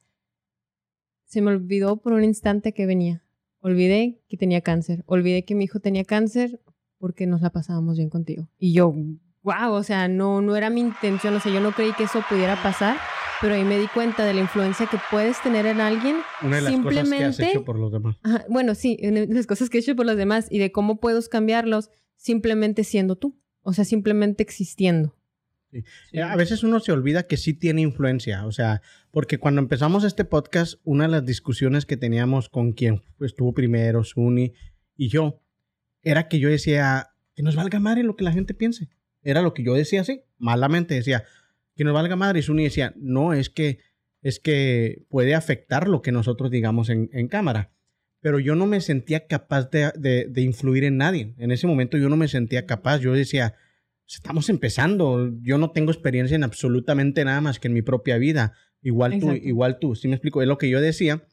se 1.24 1.40
me 1.40 1.50
olvidó 1.50 2.02
por 2.02 2.12
un 2.12 2.24
instante 2.24 2.74
que 2.74 2.84
venía. 2.84 3.24
Olvidé 3.60 4.20
que 4.28 4.36
tenía 4.36 4.60
cáncer. 4.60 5.02
Olvidé 5.06 5.44
que 5.44 5.54
mi 5.54 5.64
hijo 5.64 5.80
tenía 5.80 6.04
cáncer 6.04 6.60
porque 6.98 7.26
nos 7.26 7.40
la 7.40 7.50
pasábamos 7.50 7.96
bien 7.96 8.10
contigo. 8.10 8.48
Y 8.58 8.74
yo, 8.74 8.94
wow, 9.42 9.72
o 9.72 9.82
sea, 9.82 10.08
no, 10.08 10.40
no 10.40 10.56
era 10.56 10.70
mi 10.70 10.80
intención, 10.80 11.34
o 11.34 11.40
sea, 11.40 11.52
yo 11.52 11.60
no 11.60 11.72
creí 11.72 11.92
que 11.92 12.04
eso 12.04 12.22
pudiera 12.28 12.60
pasar, 12.62 12.96
pero 13.40 13.54
ahí 13.54 13.64
me 13.64 13.78
di 13.78 13.88
cuenta 13.88 14.24
de 14.24 14.34
la 14.34 14.40
influencia 14.40 14.86
que 14.86 14.98
puedes 15.10 15.40
tener 15.42 15.66
en 15.66 15.80
alguien 15.80 16.16
Una 16.42 16.56
de 16.56 16.62
las 16.62 16.72
cosas 16.74 16.82
que 16.92 16.98
has 17.00 17.08
Simplemente- 17.08 17.50
hecho 17.50 17.64
por 17.64 17.78
los 17.78 17.90
demás. 17.92 18.16
Ajá, 18.22 18.44
bueno, 18.48 18.74
sí, 18.74 18.96
las 19.02 19.46
cosas 19.46 19.68
que 19.68 19.78
he 19.78 19.80
hecho 19.80 19.96
por 19.96 20.06
los 20.06 20.16
demás 20.16 20.46
y 20.50 20.58
de 20.58 20.70
cómo 20.70 21.00
puedes 21.00 21.28
cambiarlos 21.28 21.90
simplemente 22.16 22.84
siendo 22.84 23.16
tú, 23.16 23.36
o 23.62 23.72
sea, 23.72 23.84
simplemente 23.84 24.42
existiendo. 24.44 25.16
Eh, 26.12 26.20
A 26.22 26.36
veces 26.36 26.62
uno 26.62 26.78
se 26.80 26.92
olvida 26.92 27.26
que 27.26 27.36
sí 27.38 27.54
tiene 27.54 27.80
influencia, 27.80 28.44
o 28.46 28.52
sea, 28.52 28.82
porque 29.10 29.38
cuando 29.38 29.60
empezamos 29.62 30.04
este 30.04 30.24
podcast, 30.26 30.74
una 30.84 31.04
de 31.04 31.10
las 31.10 31.24
discusiones 31.24 31.86
que 31.86 31.96
teníamos 31.96 32.48
con 32.50 32.72
quien 32.72 33.02
estuvo 33.20 33.54
primero, 33.54 34.04
Suni 34.04 34.52
y 34.96 35.08
yo, 35.08 35.40
era 36.02 36.28
que 36.28 36.38
yo 36.38 36.48
decía, 36.50 37.08
que 37.34 37.42
nos 37.42 37.56
valga 37.56 37.80
madre 37.80 38.02
lo 38.02 38.14
que 38.16 38.24
la 38.24 38.32
gente 38.32 38.52
piense. 38.52 38.90
Era 39.22 39.42
lo 39.42 39.54
que 39.54 39.62
yo 39.62 39.74
decía 39.74 40.00
así, 40.00 40.22
malamente 40.38 40.94
decía, 40.94 41.24
que 41.76 41.84
nos 41.84 41.94
valga 41.94 42.16
madre. 42.16 42.40
Y 42.40 42.42
Suni 42.42 42.64
decía, 42.64 42.92
no, 42.96 43.32
es 43.32 43.50
que, 43.50 43.78
es 44.22 44.38
que 44.40 45.04
puede 45.08 45.34
afectar 45.34 45.88
lo 45.88 46.02
que 46.02 46.12
nosotros 46.12 46.50
digamos 46.50 46.88
en, 46.88 47.08
en 47.12 47.28
cámara. 47.28 47.70
Pero 48.20 48.38
yo 48.38 48.54
no 48.54 48.66
me 48.66 48.80
sentía 48.80 49.26
capaz 49.26 49.70
de, 49.70 49.90
de- 49.96 50.26
de 50.28 50.42
influir 50.42 50.84
en 50.84 50.96
nadie. 50.96 51.34
En 51.38 51.50
ese 51.50 51.66
momento 51.66 51.98
yo 51.98 52.08
no 52.08 52.16
me 52.16 52.28
sentía 52.28 52.66
capaz. 52.66 52.98
Yo 53.00 53.12
decía, 53.14 53.54
estamos 54.06 54.48
empezando. 54.48 55.32
Yo 55.42 55.58
no 55.58 55.70
tengo 55.72 55.90
experiencia 55.90 56.34
en 56.36 56.44
absolutamente 56.44 57.24
nada 57.24 57.40
más 57.40 57.58
que 57.58 57.68
en 57.68 57.74
mi 57.74 57.82
propia 57.82 58.18
vida. 58.18 58.52
Igual 58.80 59.12
tú, 59.18 59.26
Exacto. 59.30 59.48
igual 59.48 59.78
tú. 59.80 59.94
¿Sí 59.96 60.06
me 60.08 60.14
explico? 60.14 60.40
Es 60.42 60.46
lo 60.48 60.58
que 60.58 60.68
yo 60.68 60.80
decía. 60.80 61.24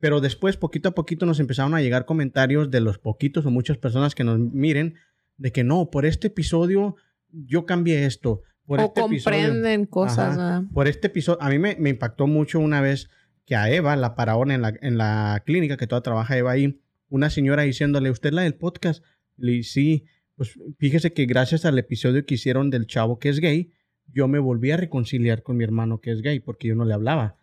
Pero 0.00 0.20
después, 0.20 0.56
poquito 0.56 0.88
a 0.88 0.94
poquito, 0.96 1.26
nos 1.26 1.38
empezaron 1.38 1.74
a 1.74 1.80
llegar 1.80 2.06
comentarios 2.06 2.72
de 2.72 2.80
los 2.80 2.98
poquitos 2.98 3.46
o 3.46 3.50
muchas 3.52 3.78
personas 3.78 4.16
que 4.16 4.24
nos 4.24 4.40
miren 4.40 4.94
de 5.36 5.52
que 5.52 5.62
no, 5.62 5.90
por 5.90 6.06
este 6.06 6.26
episodio 6.26 6.96
yo 7.32 7.66
cambié 7.66 8.04
esto. 8.06 8.42
Por 8.64 8.80
o 8.80 8.84
este 8.84 9.00
episodio- 9.00 9.38
comprenden 9.48 9.86
cosas, 9.86 10.18
Ajá. 10.18 10.36
¿verdad? 10.36 10.62
por 10.72 10.86
este 10.88 11.08
episodio, 11.08 11.42
a 11.42 11.50
mí 11.50 11.58
me, 11.58 11.76
me 11.78 11.90
impactó 11.90 12.26
mucho 12.26 12.60
una 12.60 12.80
vez 12.80 13.08
que 13.44 13.56
a 13.56 13.68
Eva 13.70 13.96
la 13.96 14.14
pararon 14.14 14.50
en 14.52 14.62
la, 14.62 14.72
en 14.80 14.96
la 14.98 15.42
clínica, 15.44 15.76
que 15.76 15.86
toda 15.88 16.00
trabaja 16.02 16.36
Eva 16.38 16.52
ahí, 16.52 16.80
una 17.08 17.28
señora 17.28 17.62
diciéndole, 17.64 18.10
¿usted 18.10 18.28
es 18.30 18.34
la 18.34 18.42
del 18.42 18.54
podcast? 18.54 19.04
Le 19.36 19.62
sí, 19.64 20.04
pues 20.36 20.58
fíjese 20.78 21.12
que 21.12 21.26
gracias 21.26 21.64
al 21.64 21.78
episodio 21.78 22.24
que 22.24 22.34
hicieron 22.34 22.70
del 22.70 22.86
chavo 22.86 23.18
que 23.18 23.28
es 23.28 23.40
gay, 23.40 23.72
yo 24.06 24.28
me 24.28 24.38
volví 24.38 24.70
a 24.70 24.76
reconciliar 24.76 25.42
con 25.42 25.56
mi 25.56 25.64
hermano 25.64 26.00
que 26.00 26.12
es 26.12 26.22
gay, 26.22 26.38
porque 26.40 26.68
yo 26.68 26.74
no 26.74 26.84
le 26.84 26.94
hablaba. 26.94 27.36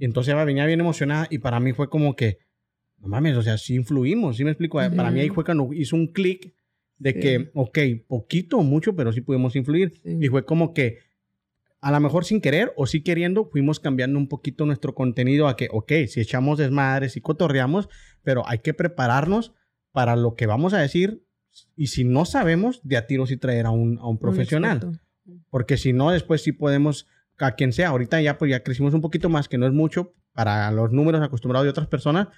Y 0.00 0.04
entonces 0.06 0.32
Eva 0.32 0.44
venía 0.44 0.66
bien 0.66 0.80
emocionada 0.80 1.26
y 1.30 1.38
para 1.38 1.60
mí 1.60 1.72
fue 1.72 1.88
como 1.88 2.16
que, 2.16 2.38
no 2.98 3.08
mames, 3.08 3.36
o 3.36 3.42
sea, 3.42 3.58
sí 3.58 3.74
influimos, 3.76 4.36
¿sí 4.36 4.44
me 4.44 4.50
explico? 4.50 4.78
Para 4.78 5.10
mí 5.10 5.20
ahí 5.20 5.28
fue 5.28 5.44
cuando 5.44 5.72
hizo 5.72 5.94
un 5.94 6.08
clic 6.08 6.52
de 6.98 7.12
Sí. 7.12 7.20
que, 7.20 7.50
ok, 7.54 7.78
poquito 8.06 8.58
o 8.58 8.62
mucho, 8.62 8.94
pero 8.94 9.12
sí 9.12 9.20
pudimos 9.20 9.56
influir. 9.56 9.92
Sí. 10.02 10.18
Y 10.20 10.28
fue 10.28 10.44
como 10.44 10.72
que, 10.74 10.98
a 11.80 11.90
lo 11.90 12.00
mejor 12.00 12.24
sin 12.24 12.40
querer 12.40 12.72
o 12.76 12.86
sí 12.86 13.02
queriendo, 13.02 13.44
fuimos 13.46 13.78
cambiando 13.80 14.18
un 14.18 14.28
poquito 14.28 14.64
nuestro 14.64 14.94
contenido 14.94 15.48
a 15.48 15.56
que, 15.56 15.68
ok, 15.70 15.92
si 16.08 16.20
echamos 16.20 16.58
desmadres 16.58 17.16
y 17.16 17.20
cotorreamos, 17.20 17.88
pero 18.22 18.48
hay 18.48 18.60
que 18.60 18.72
prepararnos 18.74 19.52
para 19.92 20.16
lo 20.16 20.34
que 20.34 20.46
vamos 20.46 20.72
a 20.72 20.78
decir. 20.78 21.24
Y 21.76 21.88
si 21.88 22.04
no 22.04 22.24
sabemos, 22.24 22.80
de 22.84 22.96
a 22.96 23.06
tiro 23.06 23.26
sí 23.26 23.36
traer 23.36 23.66
a 23.66 23.70
un, 23.70 23.98
a 23.98 24.08
un 24.08 24.18
profesional. 24.18 24.98
Porque 25.50 25.76
si 25.76 25.92
no, 25.92 26.10
después 26.10 26.42
sí 26.42 26.52
podemos, 26.52 27.06
a 27.38 27.52
quien 27.54 27.72
sea, 27.72 27.90
ahorita 27.90 28.20
ya 28.20 28.38
pues 28.38 28.50
ya 28.50 28.62
crecimos 28.62 28.94
un 28.94 29.00
poquito 29.00 29.28
más, 29.28 29.48
que 29.48 29.58
no 29.58 29.66
es 29.66 29.72
mucho 29.72 30.14
para 30.32 30.70
los 30.72 30.90
números 30.90 31.22
acostumbrados 31.22 31.64
de 31.64 31.70
otras 31.70 31.86
personas, 31.86 32.28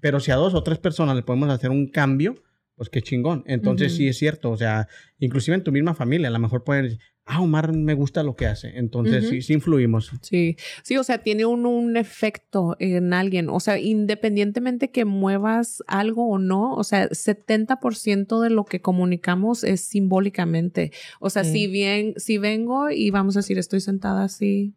pero 0.00 0.20
si 0.20 0.30
a 0.30 0.36
dos 0.36 0.54
o 0.54 0.62
tres 0.62 0.78
personas 0.78 1.16
le 1.16 1.22
podemos 1.22 1.48
hacer 1.50 1.70
un 1.70 1.88
cambio, 1.90 2.36
pues 2.80 2.88
qué 2.88 3.02
chingón. 3.02 3.44
Entonces 3.46 3.94
sí 3.94 4.08
es 4.08 4.16
cierto, 4.16 4.50
o 4.50 4.56
sea, 4.56 4.88
inclusive 5.18 5.54
en 5.54 5.62
tu 5.62 5.70
misma 5.70 5.92
familia, 5.92 6.28
a 6.28 6.30
lo 6.30 6.38
mejor 6.38 6.64
pueden 6.64 6.84
decir, 6.84 6.98
ah, 7.26 7.42
Omar 7.42 7.76
me 7.76 7.92
gusta 7.92 8.22
lo 8.22 8.36
que 8.36 8.46
hace. 8.46 8.72
Entonces 8.78 9.28
sí, 9.28 9.42
sí 9.42 9.52
influimos. 9.52 10.10
Sí, 10.22 10.56
sí, 10.82 10.96
o 10.96 11.04
sea, 11.04 11.18
tiene 11.18 11.44
un, 11.44 11.66
un 11.66 11.98
efecto 11.98 12.76
en 12.78 13.12
alguien. 13.12 13.50
O 13.50 13.60
sea, 13.60 13.78
independientemente 13.78 14.90
que 14.90 15.04
muevas 15.04 15.82
algo 15.88 16.26
o 16.30 16.38
no, 16.38 16.72
o 16.72 16.82
sea, 16.82 17.06
70% 17.10 18.40
de 18.40 18.48
lo 18.48 18.64
que 18.64 18.80
comunicamos 18.80 19.62
es 19.62 19.82
simbólicamente. 19.82 20.90
O 21.20 21.28
sea, 21.28 21.44
Sí. 21.44 21.52
si 21.52 21.66
bien, 21.66 22.14
si 22.16 22.38
vengo 22.38 22.88
y 22.90 23.10
vamos 23.10 23.36
a 23.36 23.40
decir, 23.40 23.58
estoy 23.58 23.80
sentada 23.80 24.24
así. 24.24 24.74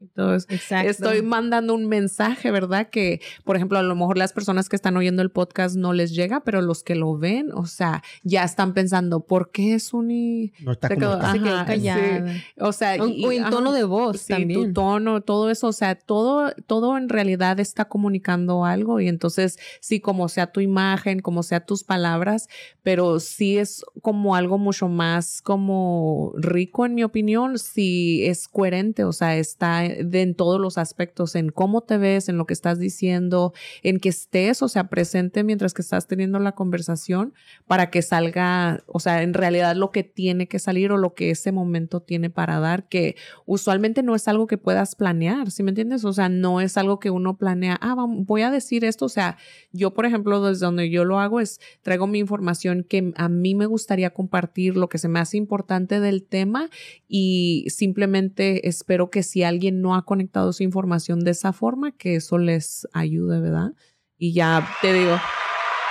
Entonces, 0.00 0.46
Exacto. 0.50 0.90
estoy 0.90 1.22
mandando 1.22 1.74
un 1.74 1.86
mensaje, 1.88 2.50
¿verdad? 2.50 2.88
Que, 2.90 3.20
por 3.44 3.56
ejemplo, 3.56 3.78
a 3.78 3.82
lo 3.82 3.94
mejor 3.94 4.18
las 4.18 4.32
personas 4.32 4.68
que 4.68 4.76
están 4.76 4.96
oyendo 4.96 5.22
el 5.22 5.30
podcast 5.30 5.74
no 5.76 5.92
les 5.92 6.14
llega, 6.14 6.40
pero 6.44 6.60
los 6.60 6.82
que 6.82 6.94
lo 6.94 7.16
ven, 7.16 7.50
o 7.52 7.66
sea, 7.66 8.02
ya 8.22 8.44
están 8.44 8.74
pensando, 8.74 9.20
¿por 9.20 9.50
qué 9.50 9.74
es 9.74 9.92
un... 9.94 10.06
No 10.60 10.72
está 10.72 10.88
Se 10.88 10.94
como 10.94 11.06
quedó- 11.06 11.14
está. 11.16 11.32
se 11.32 11.80
quedó. 11.80 12.66
O 12.68 12.72
sea, 12.72 13.02
O, 13.02 13.06
y- 13.08 13.24
o 13.24 13.32
en 13.32 13.42
ajá. 13.42 13.50
tono 13.50 13.72
de 13.72 13.84
voz 13.84 14.20
Sí, 14.20 14.32
también. 14.34 14.66
tu 14.68 14.72
tono, 14.74 15.20
todo 15.22 15.50
eso, 15.50 15.68
o 15.68 15.72
sea, 15.72 15.94
todo, 15.94 16.52
todo 16.66 16.96
en 16.98 17.08
realidad 17.08 17.58
está 17.58 17.86
comunicando 17.86 18.64
algo 18.64 19.00
y 19.00 19.08
entonces 19.08 19.58
sí, 19.80 20.00
como 20.00 20.28
sea 20.28 20.52
tu 20.52 20.60
imagen, 20.60 21.20
como 21.20 21.42
sea 21.42 21.64
tus 21.64 21.84
palabras, 21.84 22.48
pero 22.82 23.18
sí 23.18 23.56
es 23.58 23.82
como 24.02 24.36
algo 24.36 24.58
mucho 24.58 24.88
más 24.88 25.40
como 25.42 26.32
rico 26.36 26.84
en 26.86 26.94
mi 26.94 27.02
opinión, 27.02 27.58
si 27.58 28.24
es 28.26 28.46
coherente, 28.46 29.04
o 29.04 29.12
sea, 29.12 29.36
está 29.36 29.85
de, 30.04 30.22
en 30.22 30.34
todos 30.34 30.60
los 30.60 30.78
aspectos, 30.78 31.34
en 31.34 31.50
cómo 31.50 31.82
te 31.82 31.98
ves, 31.98 32.28
en 32.28 32.36
lo 32.36 32.46
que 32.46 32.54
estás 32.54 32.78
diciendo, 32.78 33.52
en 33.82 33.98
que 34.00 34.08
estés, 34.08 34.62
o 34.62 34.68
sea, 34.68 34.88
presente 34.88 35.44
mientras 35.44 35.74
que 35.74 35.82
estás 35.82 36.06
teniendo 36.06 36.38
la 36.38 36.52
conversación 36.52 37.34
para 37.66 37.90
que 37.90 38.02
salga, 38.02 38.82
o 38.86 39.00
sea, 39.00 39.22
en 39.22 39.34
realidad 39.34 39.76
lo 39.76 39.90
que 39.90 40.02
tiene 40.04 40.48
que 40.48 40.58
salir 40.58 40.92
o 40.92 40.96
lo 40.96 41.14
que 41.14 41.30
ese 41.30 41.52
momento 41.52 42.00
tiene 42.00 42.30
para 42.30 42.58
dar, 42.60 42.88
que 42.88 43.16
usualmente 43.46 44.02
no 44.02 44.14
es 44.14 44.28
algo 44.28 44.46
que 44.46 44.58
puedas 44.58 44.94
planear, 44.94 45.50
¿sí 45.50 45.62
me 45.62 45.70
entiendes? 45.70 46.04
O 46.04 46.12
sea, 46.12 46.28
no 46.28 46.60
es 46.60 46.76
algo 46.76 46.98
que 46.98 47.10
uno 47.10 47.36
planea, 47.36 47.78
ah, 47.80 47.94
vam- 47.94 48.24
voy 48.26 48.42
a 48.42 48.50
decir 48.50 48.84
esto, 48.84 49.04
o 49.04 49.08
sea, 49.08 49.36
yo, 49.72 49.94
por 49.94 50.06
ejemplo, 50.06 50.42
desde 50.42 50.66
donde 50.66 50.90
yo 50.90 51.04
lo 51.04 51.20
hago 51.20 51.40
es, 51.40 51.60
traigo 51.82 52.06
mi 52.06 52.18
información 52.18 52.84
que 52.88 53.12
a 53.16 53.28
mí 53.28 53.54
me 53.54 53.66
gustaría 53.66 54.10
compartir, 54.10 54.76
lo 54.76 54.88
que 54.88 54.98
se 54.98 55.08
me 55.08 55.18
hace 55.20 55.36
importante 55.36 56.00
del 56.00 56.24
tema 56.24 56.68
y 57.08 57.66
simplemente 57.68 58.68
espero 58.68 59.10
que 59.10 59.22
si 59.22 59.42
alguien 59.42 59.75
no 59.80 59.94
ha 59.94 60.04
conectado 60.04 60.52
su 60.52 60.62
información 60.62 61.20
de 61.20 61.32
esa 61.32 61.52
forma, 61.52 61.92
que 61.92 62.16
eso 62.16 62.38
les 62.38 62.86
ayude, 62.92 63.40
¿verdad? 63.40 63.72
Y 64.18 64.32
ya 64.32 64.66
te 64.82 64.92
digo, 64.92 65.16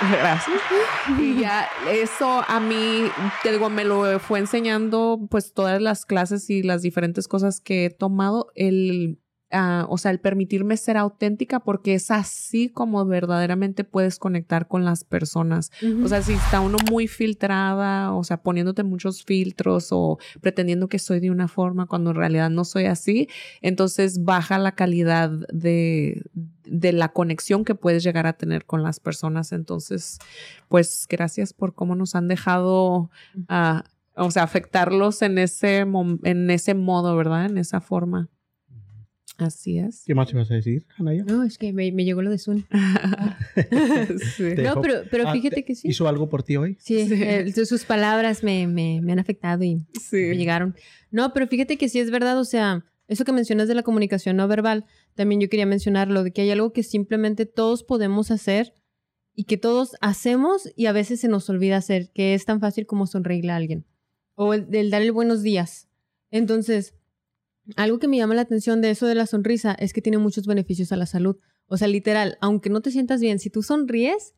Gracias. 0.00 0.60
Y 1.20 1.40
ya 1.40 1.68
eso 1.88 2.44
a 2.48 2.58
mí, 2.58 3.04
te 3.44 3.52
digo, 3.52 3.70
me 3.70 3.84
lo 3.84 4.18
fue 4.18 4.40
enseñando 4.40 5.20
pues 5.30 5.54
todas 5.54 5.80
las 5.80 6.04
clases 6.04 6.50
y 6.50 6.64
las 6.64 6.82
diferentes 6.82 7.28
cosas 7.28 7.60
que 7.60 7.84
he 7.84 7.90
tomado, 7.90 8.48
el, 8.56 9.20
ah, 9.50 9.86
o 9.88 9.98
sea, 9.98 10.10
el 10.10 10.20
permitirme 10.20 10.76
ser 10.76 10.96
auténtica 10.96 11.60
porque 11.60 11.94
es 11.94 12.10
así 12.10 12.68
como 12.68 13.04
verdaderamente 13.04 13.84
puedes 13.84 14.18
conectar 14.18 14.68
con 14.68 14.84
las 14.84 15.04
personas. 15.04 15.70
O 16.02 16.08
sea, 16.08 16.22
si 16.22 16.32
está 16.32 16.60
uno 16.60 16.78
muy 16.90 17.06
filtrada, 17.06 18.12
o 18.12 18.24
sea, 18.24 18.38
poniéndote 18.38 18.82
muchos 18.82 19.24
filtros 19.24 19.88
o 19.90 20.18
pretendiendo 20.40 20.88
que 20.88 20.98
soy 20.98 21.20
de 21.20 21.30
una 21.30 21.48
forma 21.48 21.86
cuando 21.86 22.10
en 22.10 22.16
realidad 22.16 22.50
no 22.50 22.64
soy 22.64 22.86
así, 22.86 23.28
entonces 23.62 24.24
baja 24.24 24.58
la 24.58 24.72
calidad 24.72 25.30
de, 25.52 26.22
de 26.64 26.92
la 26.92 27.12
conexión 27.12 27.64
que 27.64 27.74
puedes 27.74 28.02
llegar 28.02 28.26
a 28.26 28.34
tener 28.34 28.64
con 28.66 28.82
las 28.82 29.00
personas. 29.00 29.52
Entonces, 29.52 30.18
pues 30.68 31.06
gracias 31.08 31.52
por 31.52 31.74
cómo 31.74 31.94
nos 31.94 32.14
han 32.14 32.28
dejado, 32.28 33.10
ah, 33.48 33.84
o 34.16 34.30
sea, 34.30 34.42
afectarlos 34.42 35.22
en 35.22 35.38
ese, 35.38 35.78
en 35.78 36.50
ese 36.50 36.74
modo, 36.74 37.16
¿verdad? 37.16 37.46
En 37.46 37.58
esa 37.58 37.80
forma. 37.80 38.28
Así 39.38 39.78
es. 39.78 40.02
¿Qué 40.06 40.14
más 40.14 40.30
ibas 40.32 40.50
a 40.50 40.54
decir, 40.54 40.86
Anaya? 40.98 41.22
No, 41.26 41.42
es 41.44 41.58
que 41.58 41.72
me, 41.72 41.92
me 41.92 42.04
llegó 42.04 42.22
lo 42.22 42.30
de 42.30 42.38
Zoom. 42.38 42.64
Sí. 44.36 44.54
No, 44.62 44.80
pero, 44.80 45.02
pero 45.10 45.28
Ah, 45.28 45.32
fíjate 45.32 45.56
te- 45.56 45.64
que 45.64 45.74
sí. 45.74 45.88
¿Hizo 45.88 46.08
algo 46.08 46.28
por 46.28 46.42
ti 46.42 46.56
hoy? 46.56 46.76
Sí, 46.80 47.06
Sí. 47.08 47.14
eh, 47.22 47.52
su- 47.52 47.66
sus 47.66 47.84
palabras 47.84 48.42
me, 48.42 48.66
me, 48.66 49.00
me 49.02 49.12
han 49.12 49.18
afectado 49.18 49.64
y 49.64 49.86
Sí. 50.00 50.16
me 50.16 50.36
llegaron. 50.36 50.74
No, 51.10 51.32
pero 51.32 51.46
fíjate 51.46 51.76
que 51.76 51.88
sí 51.88 51.98
es 52.00 52.10
verdad, 52.10 52.38
o 52.38 52.44
sea, 52.44 52.84
eso 53.08 53.24
que 53.24 53.32
mencionas 53.32 53.68
de 53.68 53.74
la 53.74 53.82
comunicación 53.82 54.36
no 54.36 54.48
verbal, 54.48 54.84
también 55.14 55.40
yo 55.40 55.48
quería 55.48 55.66
mencionarlo, 55.66 56.22
de 56.24 56.32
que 56.32 56.42
hay 56.42 56.50
algo 56.50 56.72
que 56.72 56.82
simplemente 56.82 57.46
todos 57.46 57.82
podemos 57.84 58.30
hacer 58.30 58.74
y 59.34 59.44
que 59.44 59.56
todos 59.56 59.96
hacemos 60.00 60.70
y 60.76 60.86
a 60.86 60.92
veces 60.92 61.20
se 61.20 61.28
nos 61.28 61.48
olvida 61.50 61.76
hacer, 61.76 62.10
que 62.12 62.34
es 62.34 62.44
tan 62.44 62.60
fácil 62.60 62.86
como 62.86 63.06
sonreírle 63.06 63.52
a 63.52 63.56
alguien 63.56 63.84
o 64.34 64.54
el, 64.54 64.66
el 64.74 64.90
dar 64.90 65.02
el 65.02 65.12
buenos 65.12 65.42
días. 65.42 65.88
Entonces, 66.30 66.94
algo 67.74 67.98
que 67.98 68.06
me 68.08 68.16
llama 68.16 68.34
la 68.34 68.42
atención 68.42 68.80
de 68.80 68.90
eso 68.90 69.06
de 69.06 69.14
la 69.16 69.26
sonrisa 69.26 69.74
es 69.78 69.92
que 69.92 70.00
tiene 70.02 70.18
muchos 70.18 70.46
beneficios 70.46 70.92
a 70.92 70.96
la 70.96 71.06
salud. 71.06 71.36
O 71.66 71.76
sea, 71.76 71.88
literal, 71.88 72.38
aunque 72.40 72.70
no 72.70 72.80
te 72.80 72.90
sientas 72.92 73.20
bien, 73.20 73.38
si 73.40 73.50
tú 73.50 73.62
sonríes, 73.62 74.34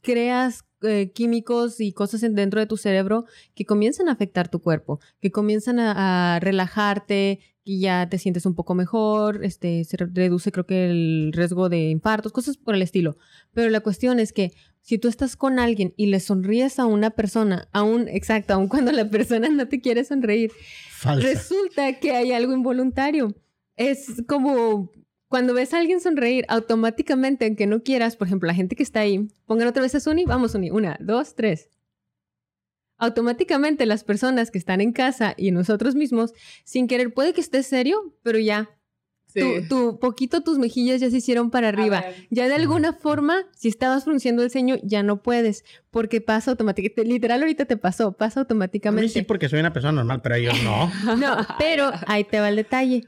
creas 0.00 0.64
eh, 0.82 1.12
químicos 1.12 1.80
y 1.80 1.92
cosas 1.92 2.22
en- 2.24 2.34
dentro 2.34 2.58
de 2.58 2.66
tu 2.66 2.76
cerebro 2.76 3.24
que 3.54 3.64
comienzan 3.64 4.08
a 4.08 4.12
afectar 4.12 4.48
tu 4.48 4.60
cuerpo, 4.60 4.98
que 5.20 5.30
comienzan 5.30 5.78
a, 5.78 6.38
relajarte, 6.40 7.38
y 7.64 7.78
ya 7.80 8.08
te 8.08 8.18
sientes 8.18 8.44
un 8.44 8.56
poco 8.56 8.74
mejor, 8.74 9.44
este, 9.44 9.84
se 9.84 9.96
re- 9.96 10.08
reduce 10.12 10.50
creo 10.50 10.66
que 10.66 10.90
el 10.90 11.30
riesgo 11.32 11.68
de 11.68 11.90
infartos, 11.90 12.32
cosas 12.32 12.56
por 12.56 12.74
el 12.74 12.82
estilo. 12.82 13.16
Pero 13.54 13.70
la 13.70 13.78
cuestión 13.78 14.18
es 14.18 14.32
que 14.32 14.50
si 14.80 14.98
tú 14.98 15.06
estás 15.06 15.36
con 15.36 15.60
alguien 15.60 15.94
y 15.96 16.06
le 16.06 16.18
sonríes 16.18 16.80
a 16.80 16.86
una 16.86 17.10
persona, 17.10 17.68
aún, 17.72 18.08
exacto, 18.08 18.54
aun 18.54 18.66
cuando 18.66 18.90
la 18.90 19.08
persona 19.10 19.48
no 19.48 19.68
te 19.68 19.80
quiere 19.80 20.04
sonreír, 20.04 20.50
Resulta 21.04 21.98
que 21.98 22.12
hay 22.12 22.32
algo 22.32 22.52
involuntario. 22.52 23.34
Es 23.76 24.22
como 24.26 24.90
cuando 25.28 25.54
ves 25.54 25.72
a 25.72 25.78
alguien 25.78 26.00
sonreír, 26.00 26.44
automáticamente, 26.48 27.46
aunque 27.46 27.66
no 27.66 27.82
quieras, 27.82 28.16
por 28.16 28.26
ejemplo, 28.26 28.46
la 28.46 28.54
gente 28.54 28.76
que 28.76 28.82
está 28.82 29.00
ahí, 29.00 29.28
pongan 29.46 29.66
otra 29.66 29.82
vez 29.82 29.94
a 29.94 30.00
Suni, 30.00 30.26
vamos 30.26 30.52
Suni, 30.52 30.70
una, 30.70 30.98
dos, 31.00 31.34
tres. 31.34 31.70
Automáticamente 32.98 33.86
las 33.86 34.04
personas 34.04 34.50
que 34.50 34.58
están 34.58 34.82
en 34.82 34.92
casa 34.92 35.34
y 35.38 35.50
nosotros 35.50 35.94
mismos, 35.94 36.34
sin 36.64 36.86
querer, 36.86 37.14
puede 37.14 37.32
que 37.32 37.40
estés 37.40 37.66
serio, 37.66 38.14
pero 38.22 38.38
ya, 38.38 38.68
Sí. 39.32 39.40
tu, 39.40 39.68
tu 39.68 39.98
poquito 39.98 40.42
tus 40.42 40.58
mejillas 40.58 41.00
ya 41.00 41.10
se 41.10 41.16
hicieron 41.16 41.50
para 41.50 41.68
arriba. 41.68 42.04
Ya 42.30 42.48
de 42.48 42.54
alguna 42.54 42.92
forma, 42.92 43.44
si 43.56 43.68
estabas 43.68 44.04
frunciendo 44.04 44.42
el 44.42 44.50
ceño, 44.50 44.76
ya 44.82 45.02
no 45.02 45.22
puedes, 45.22 45.64
porque 45.90 46.20
pasa 46.20 46.50
automáticamente. 46.50 47.04
Literal, 47.04 47.40
ahorita 47.40 47.64
te 47.64 47.76
pasó, 47.76 48.12
pasa 48.12 48.40
A 48.40 48.42
mí 48.42 48.44
automáticamente. 48.44 49.08
sí 49.08 49.22
porque 49.22 49.48
soy 49.48 49.60
una 49.60 49.72
persona 49.72 49.92
normal, 49.92 50.20
pero 50.22 50.34
ellos 50.34 50.62
no. 50.62 50.90
No, 51.16 51.36
pero 51.58 51.90
ahí 52.06 52.24
te 52.24 52.40
va 52.40 52.48
el 52.48 52.56
detalle. 52.56 53.04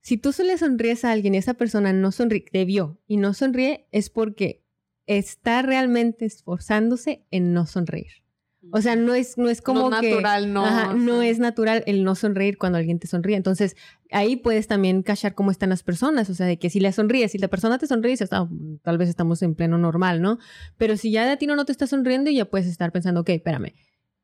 Si 0.00 0.18
tú 0.18 0.32
solo 0.32 0.50
le 0.50 0.58
sonríes 0.58 1.04
a 1.04 1.12
alguien 1.12 1.34
y 1.34 1.38
esa 1.38 1.54
persona 1.54 1.92
no 1.92 2.12
sonríe, 2.12 2.44
te 2.50 2.64
vio 2.64 2.98
y 3.06 3.16
no 3.16 3.32
sonríe, 3.32 3.86
es 3.90 4.10
porque 4.10 4.62
está 5.06 5.62
realmente 5.62 6.24
esforzándose 6.26 7.24
en 7.30 7.52
no 7.54 7.66
sonreír. 7.66 8.23
O 8.72 8.80
sea, 8.80 8.96
no 8.96 9.14
es, 9.14 9.38
no 9.38 9.48
es 9.48 9.62
como 9.62 9.90
no 9.90 10.00
que... 10.00 10.10
natural, 10.10 10.52
no. 10.52 10.64
Ajá, 10.64 10.94
no 10.94 11.22
es 11.22 11.38
natural 11.38 11.82
el 11.86 12.04
no 12.04 12.14
sonreír 12.14 12.58
cuando 12.58 12.78
alguien 12.78 12.98
te 12.98 13.06
sonríe. 13.06 13.36
Entonces, 13.36 13.76
ahí 14.10 14.36
puedes 14.36 14.66
también 14.66 15.02
cachar 15.02 15.34
cómo 15.34 15.50
están 15.50 15.68
las 15.70 15.82
personas. 15.82 16.28
O 16.30 16.34
sea, 16.34 16.46
de 16.46 16.58
que 16.58 16.70
si 16.70 16.80
le 16.80 16.92
sonríes, 16.92 17.32
si 17.32 17.38
la 17.38 17.48
persona 17.48 17.78
te 17.78 17.86
sonríe, 17.86 18.12
dices, 18.12 18.30
"Ah, 18.32 18.48
tal 18.82 18.98
vez 18.98 19.08
estamos 19.08 19.42
en 19.42 19.54
pleno 19.54 19.78
normal, 19.78 20.22
¿no? 20.22 20.38
Pero 20.76 20.96
si 20.96 21.10
ya 21.10 21.24
de 21.24 21.32
a 21.32 21.36
ti 21.36 21.46
no, 21.46 21.56
no 21.56 21.64
te 21.64 21.72
está 21.72 21.86
sonriendo, 21.86 22.30
ya 22.30 22.44
puedes 22.46 22.66
estar 22.66 22.90
pensando, 22.92 23.20
ok, 23.20 23.30
espérame. 23.30 23.74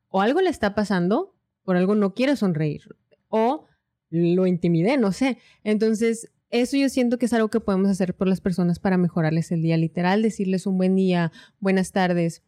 O 0.08 0.20
algo 0.20 0.40
le 0.40 0.50
está 0.50 0.74
pasando, 0.74 1.36
por 1.62 1.76
algo 1.76 1.94
no 1.94 2.14
quiere 2.14 2.36
sonreír. 2.36 2.82
O 3.28 3.66
lo 4.10 4.46
intimidé, 4.46 4.96
no 4.96 5.12
sé. 5.12 5.38
Entonces, 5.62 6.30
eso 6.50 6.76
yo 6.76 6.88
siento 6.88 7.16
que 7.18 7.26
es 7.26 7.32
algo 7.32 7.48
que 7.48 7.60
podemos 7.60 7.88
hacer 7.88 8.14
por 8.14 8.26
las 8.26 8.40
personas 8.40 8.80
para 8.80 8.96
mejorarles 8.96 9.52
el 9.52 9.62
día. 9.62 9.76
Literal, 9.76 10.22
decirles 10.22 10.66
un 10.66 10.76
buen 10.78 10.96
día, 10.96 11.30
buenas 11.60 11.92
tardes. 11.92 12.42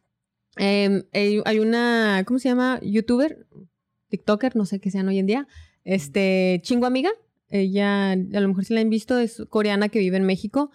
Em, 0.57 1.03
hay 1.13 1.59
una, 1.59 2.23
¿cómo 2.25 2.39
se 2.39 2.49
llama? 2.49 2.79
YouTuber, 2.81 3.47
TikToker, 4.09 4.55
no 4.55 4.65
sé 4.65 4.79
qué 4.79 4.91
sean 4.91 5.07
hoy 5.07 5.19
en 5.19 5.25
día. 5.25 5.47
Este, 5.83 6.59
Chingo 6.63 6.85
Amiga. 6.85 7.09
Ella, 7.49 8.11
a 8.13 8.15
lo 8.15 8.47
mejor 8.47 8.65
si 8.65 8.73
la 8.73 8.81
han 8.81 8.89
visto, 8.89 9.17
es 9.19 9.43
coreana 9.49 9.89
que 9.89 9.99
vive 9.99 10.17
en 10.17 10.25
México. 10.25 10.71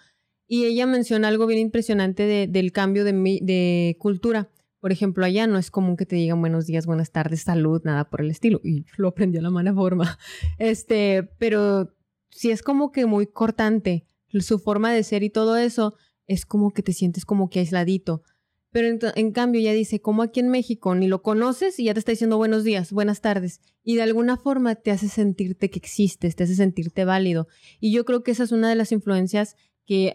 Y 0.47 0.65
ella 0.65 0.87
menciona 0.87 1.29
algo 1.29 1.47
bien 1.47 1.61
impresionante 1.61 2.23
de- 2.25 2.47
del 2.47 2.73
cambio 2.73 3.05
de, 3.05 3.13
de 3.43 3.97
cultura. 3.99 4.49
Por 4.81 4.93
ejemplo, 4.93 5.25
allá 5.25 5.47
no 5.47 5.59
es 5.59 5.71
común 5.71 5.97
que 5.97 6.07
te 6.07 6.17
digan 6.17 6.41
buenos 6.41 6.67
días, 6.67 6.87
buenas 6.87 7.11
tardes, 7.11 7.43
salud, 7.43 7.83
nada 7.85 8.09
por 8.09 8.21
el 8.21 8.31
estilo. 8.31 8.61
Y 8.65 8.85
lo 8.97 9.09
aprendí 9.09 9.39
a 9.39 9.43
la 9.43 9.51
mala 9.51 9.75
forma. 9.75 10.19
Este, 10.59 11.25
pero 11.39 11.95
si 12.31 12.51
es 12.51 12.63
como 12.63 12.93
que 12.93 13.07
muy 13.07 13.27
cortante 13.27 14.07
su 14.41 14.59
forma 14.59 14.93
de 14.93 15.03
ser 15.03 15.23
y 15.23 15.31
todo 15.31 15.57
eso, 15.57 15.95
es 16.27 16.47
como 16.47 16.73
que 16.73 16.83
te 16.83 16.93
sientes 16.93 17.25
como 17.25 17.49
que 17.51 17.61
aisladito. 17.61 18.23
Pero 18.71 18.99
en, 19.15 19.33
cambio 19.33 19.61
ya 19.63 19.73
dice, 19.73 20.01
como 20.01 20.23
aquí 20.23 20.41
en 20.41 20.49
México 20.49 20.95
ni 20.95 21.09
lo 21.09 21.23
conoces 21.23 21.79
y 21.79 21.85
ya 21.85 21.95
te 21.95 22.01
está 22.01 22.13
diciendo 22.13 22.37
buenos 22.37 22.65
días, 22.65 22.93
buenas 22.93 23.23
tardes. 23.23 23.61
Y 23.83 23.97
de 23.97 24.03
alguna 24.03 24.37
forma 24.37 24.75
te 24.75 24.91
hace 24.91 25.09
sentirte 25.09 25.71
que 25.71 25.79
existes, 25.79 26.37
te 26.37 26.45
hace 26.45 26.55
sentirte 26.55 27.07
válido. 27.07 27.49
Y 27.81 27.93
yo 27.93 28.05
creo 28.05 28.23
que 28.23 28.33
esa 28.33 28.45
es 28.45 28.53
una 28.53 28.69
de 28.69 28.75
las 28.75 28.93
influencias 28.93 29.57
que 29.87 30.15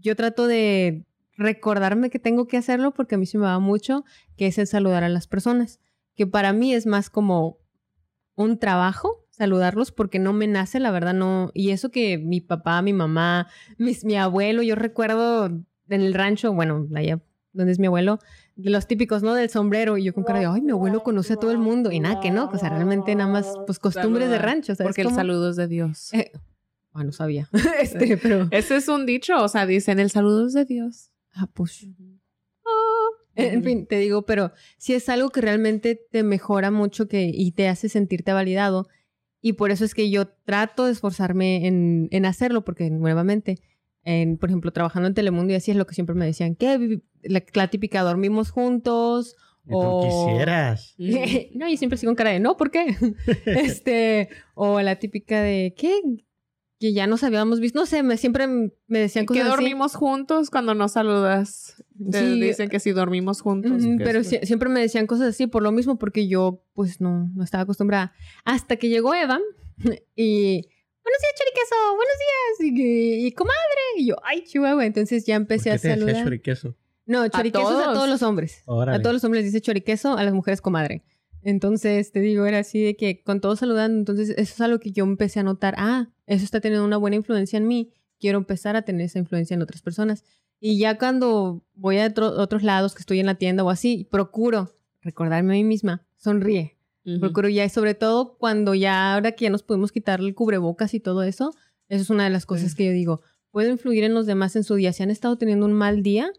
yo 0.00 0.14
trato 0.14 0.46
de 0.46 1.06
recordarme 1.36 2.10
que 2.10 2.20
tengo 2.20 2.46
que 2.46 2.56
hacerlo 2.56 2.94
porque 2.94 3.16
a 3.16 3.18
mí 3.18 3.26
se 3.26 3.38
me 3.38 3.44
va 3.44 3.58
mucho, 3.58 4.04
que 4.36 4.46
es 4.46 4.58
el 4.58 4.68
saludar 4.68 5.02
a 5.02 5.08
las 5.08 5.26
personas. 5.26 5.80
Que 6.14 6.26
para 6.26 6.52
mí 6.52 6.74
es 6.74 6.86
más 6.86 7.10
como 7.10 7.58
un 8.36 8.58
trabajo 8.58 9.24
saludarlos 9.30 9.92
porque 9.92 10.18
no 10.18 10.32
me 10.32 10.46
nace, 10.46 10.80
la 10.80 10.90
verdad 10.90 11.14
no. 11.14 11.50
Y 11.54 11.70
eso 11.70 11.90
que 11.90 12.18
mi 12.18 12.40
papá, 12.40 12.82
mi 12.82 12.92
mamá, 12.92 13.48
mis, 13.78 14.04
mi 14.04 14.16
abuelo, 14.16 14.62
yo 14.62 14.74
recuerdo 14.74 15.46
en 15.46 15.64
el 15.88 16.12
rancho, 16.12 16.52
bueno, 16.52 16.86
allá 16.94 17.20
donde 17.52 17.72
es 17.72 17.78
mi 17.78 17.86
abuelo, 17.86 18.18
de 18.56 18.70
los 18.70 18.86
típicos, 18.86 19.22
¿no? 19.22 19.34
Del 19.34 19.50
sombrero. 19.50 19.96
Y 19.98 20.04
yo 20.04 20.14
con 20.14 20.24
cara 20.24 20.40
de, 20.40 20.46
ay, 20.46 20.60
mi 20.60 20.72
abuelo 20.72 21.02
conoce 21.02 21.34
a 21.34 21.36
todo 21.36 21.50
el 21.50 21.58
mundo. 21.58 21.90
Y 21.90 22.00
nada, 22.00 22.20
que 22.20 22.30
no, 22.30 22.48
o 22.52 22.58
sea, 22.58 22.68
realmente 22.70 23.14
nada 23.14 23.30
más, 23.30 23.52
pues 23.66 23.78
costumbres 23.78 24.30
de 24.30 24.38
rancho. 24.38 24.74
¿sabes 24.74 24.88
Porque 24.88 25.02
el 25.02 25.06
cómo? 25.08 25.16
saludo 25.16 25.50
es 25.50 25.56
de 25.56 25.66
Dios. 25.68 26.12
Eh, 26.12 26.32
ah, 26.92 27.04
no 27.04 27.12
sabía. 27.12 27.48
este, 27.80 28.16
pero. 28.16 28.48
Ese 28.50 28.76
es 28.76 28.88
un 28.88 29.06
dicho, 29.06 29.42
o 29.42 29.48
sea, 29.48 29.66
dicen 29.66 29.98
el 29.98 30.10
saludo 30.10 30.46
es 30.46 30.52
de 30.52 30.64
Dios. 30.64 31.10
Ah, 31.34 31.48
pues. 31.52 31.86
ah, 32.64 33.08
En 33.34 33.62
fin, 33.62 33.86
te 33.86 33.98
digo, 33.98 34.22
pero 34.22 34.52
si 34.76 34.94
es 34.94 35.08
algo 35.08 35.30
que 35.30 35.40
realmente 35.40 35.94
te 36.10 36.22
mejora 36.22 36.70
mucho 36.70 37.08
que, 37.08 37.30
y 37.32 37.52
te 37.52 37.68
hace 37.68 37.88
sentirte 37.88 38.32
validado. 38.32 38.88
Y 39.40 39.52
por 39.52 39.70
eso 39.70 39.84
es 39.84 39.94
que 39.94 40.10
yo 40.10 40.26
trato 40.26 40.86
de 40.86 40.92
esforzarme 40.92 41.68
en, 41.68 42.08
en 42.10 42.26
hacerlo, 42.26 42.64
porque 42.64 42.90
nuevamente, 42.90 43.60
en, 44.04 44.38
por 44.38 44.48
ejemplo, 44.48 44.70
trabajando 44.72 45.08
en 45.08 45.14
Telemundo 45.14 45.52
y 45.52 45.56
así 45.56 45.70
es 45.70 45.76
lo 45.76 45.86
que 45.86 45.94
siempre 45.94 46.14
me 46.14 46.24
decían, 46.26 46.54
que 46.54 47.00
la, 47.22 47.42
la 47.54 47.68
típica 47.68 48.02
dormimos 48.02 48.50
juntos. 48.50 49.36
Y 49.66 49.70
tú 49.70 49.76
O- 49.78 50.02
quisieras. 50.28 50.94
no, 51.54 51.68
yo 51.68 51.76
siempre 51.76 51.98
sigo 51.98 52.10
con 52.10 52.16
cara 52.16 52.30
de 52.30 52.40
no, 52.40 52.56
¿por 52.56 52.70
qué? 52.70 52.96
este, 53.46 54.28
o 54.54 54.80
la 54.80 54.96
típica 54.96 55.40
de 55.42 55.74
¿qué? 55.76 56.00
Que 56.80 56.92
ya 56.92 57.08
nos 57.08 57.24
habíamos 57.24 57.58
visto, 57.58 57.78
no 57.80 57.86
sé, 57.86 58.04
me, 58.04 58.16
siempre 58.16 58.46
me 58.46 58.98
decían 59.00 59.24
que 59.24 59.34
cosas 59.34 59.42
así. 59.46 59.50
dormimos 59.50 59.96
juntos 59.96 60.48
cuando 60.48 60.74
nos 60.74 60.92
saludas. 60.92 61.84
Te 62.10 62.20
Sí. 62.20 62.40
dicen 62.40 62.68
que 62.68 62.78
si 62.78 62.92
dormimos 62.92 63.40
juntos. 63.40 63.82
Que 63.82 63.96
pero 64.04 64.22
siempre 64.22 64.68
me 64.68 64.78
decían 64.80 65.08
cosas 65.08 65.30
así 65.30 65.48
por 65.48 65.62
lo 65.64 65.72
mismo, 65.72 65.98
porque 65.98 66.28
yo 66.28 66.62
pues 66.74 67.00
no, 67.00 67.28
no 67.34 67.42
estaba 67.42 67.64
acostumbrada. 67.64 68.12
Hasta 68.44 68.76
que 68.76 68.88
llegó 68.88 69.12
Eva 69.14 69.40
y, 70.16 70.68
buenos 71.08 71.20
días, 71.22 71.34
choriqueso, 71.38 71.74
buenos 71.96 72.14
días, 72.18 72.78
y, 73.22 73.26
y 73.26 73.32
comadre. 73.32 73.56
Y 73.96 74.06
yo, 74.06 74.16
ay, 74.24 74.44
chihuahua. 74.44 74.84
Entonces 74.86 75.24
ya 75.24 75.34
¿Por 75.36 75.42
empecé 75.42 75.64
qué 75.64 75.70
a 75.70 75.78
te 75.78 75.88
decía 75.88 76.04
saludar. 76.04 76.24
choriqueso? 76.24 76.76
No, 77.06 77.26
choriqueso 77.28 77.80
es 77.80 77.86
a 77.86 77.92
todos. 77.94 78.08
los 78.08 78.22
hombres. 78.22 78.62
Órale. 78.66 78.98
A 78.98 79.02
todos 79.02 79.14
los 79.14 79.24
hombres 79.24 79.44
les 79.44 79.52
dice 79.52 79.62
choriqueso, 79.62 80.16
a 80.16 80.22
las 80.24 80.34
mujeres 80.34 80.60
comadre. 80.60 81.02
Entonces, 81.42 82.12
te 82.12 82.20
digo, 82.20 82.44
era 82.46 82.58
así 82.58 82.82
de 82.82 82.96
que 82.96 83.22
con 83.22 83.40
todos 83.40 83.60
saludando. 83.60 83.98
Entonces, 83.98 84.30
eso 84.30 84.40
es 84.54 84.60
algo 84.60 84.78
que 84.80 84.90
yo 84.92 85.04
empecé 85.04 85.40
a 85.40 85.42
notar. 85.44 85.74
Ah, 85.78 86.08
eso 86.26 86.44
está 86.44 86.60
teniendo 86.60 86.84
una 86.84 86.96
buena 86.98 87.16
influencia 87.16 87.56
en 87.56 87.66
mí. 87.66 87.92
Quiero 88.20 88.38
empezar 88.38 88.76
a 88.76 88.82
tener 88.82 89.02
esa 89.06 89.18
influencia 89.20 89.54
en 89.54 89.62
otras 89.62 89.80
personas. 89.80 90.24
Y 90.60 90.78
ya 90.78 90.98
cuando 90.98 91.64
voy 91.74 91.98
a 91.98 92.06
otro- 92.08 92.30
otros 92.38 92.62
lados, 92.64 92.94
que 92.94 93.00
estoy 93.00 93.20
en 93.20 93.26
la 93.26 93.36
tienda 93.36 93.62
o 93.64 93.70
así, 93.70 94.06
procuro 94.10 94.74
recordarme 95.00 95.52
a 95.54 95.56
mí 95.56 95.64
misma, 95.64 96.04
sonríe. 96.16 96.76
Procuro 97.20 97.48
ya, 97.48 97.64
y 97.64 97.68
sobre 97.70 97.94
todo 97.94 98.36
cuando 98.38 98.74
ya, 98.74 99.14
ahora 99.14 99.32
que 99.32 99.44
ya 99.44 99.50
nos 99.50 99.62
podemos 99.62 99.92
quitar 99.92 100.20
el 100.20 100.34
cubrebocas 100.34 100.92
y 100.94 101.00
todo 101.00 101.22
eso, 101.22 101.54
eso 101.88 102.02
es 102.02 102.10
una 102.10 102.24
de 102.24 102.30
las 102.30 102.44
cosas 102.46 102.72
Sí. 102.72 102.76
que 102.76 102.86
yo 102.86 102.92
digo. 102.92 103.20
Puedo 103.50 103.70
influir 103.70 104.04
en 104.04 104.12
los 104.14 104.26
demás 104.26 104.56
en 104.56 104.64
su 104.64 104.74
día. 104.74 104.92
Si 104.92 105.02
han 105.02 105.10
estado 105.10 105.36
teniendo 105.38 105.64
un 105.64 105.72
mal 105.72 106.02
día 106.02 106.30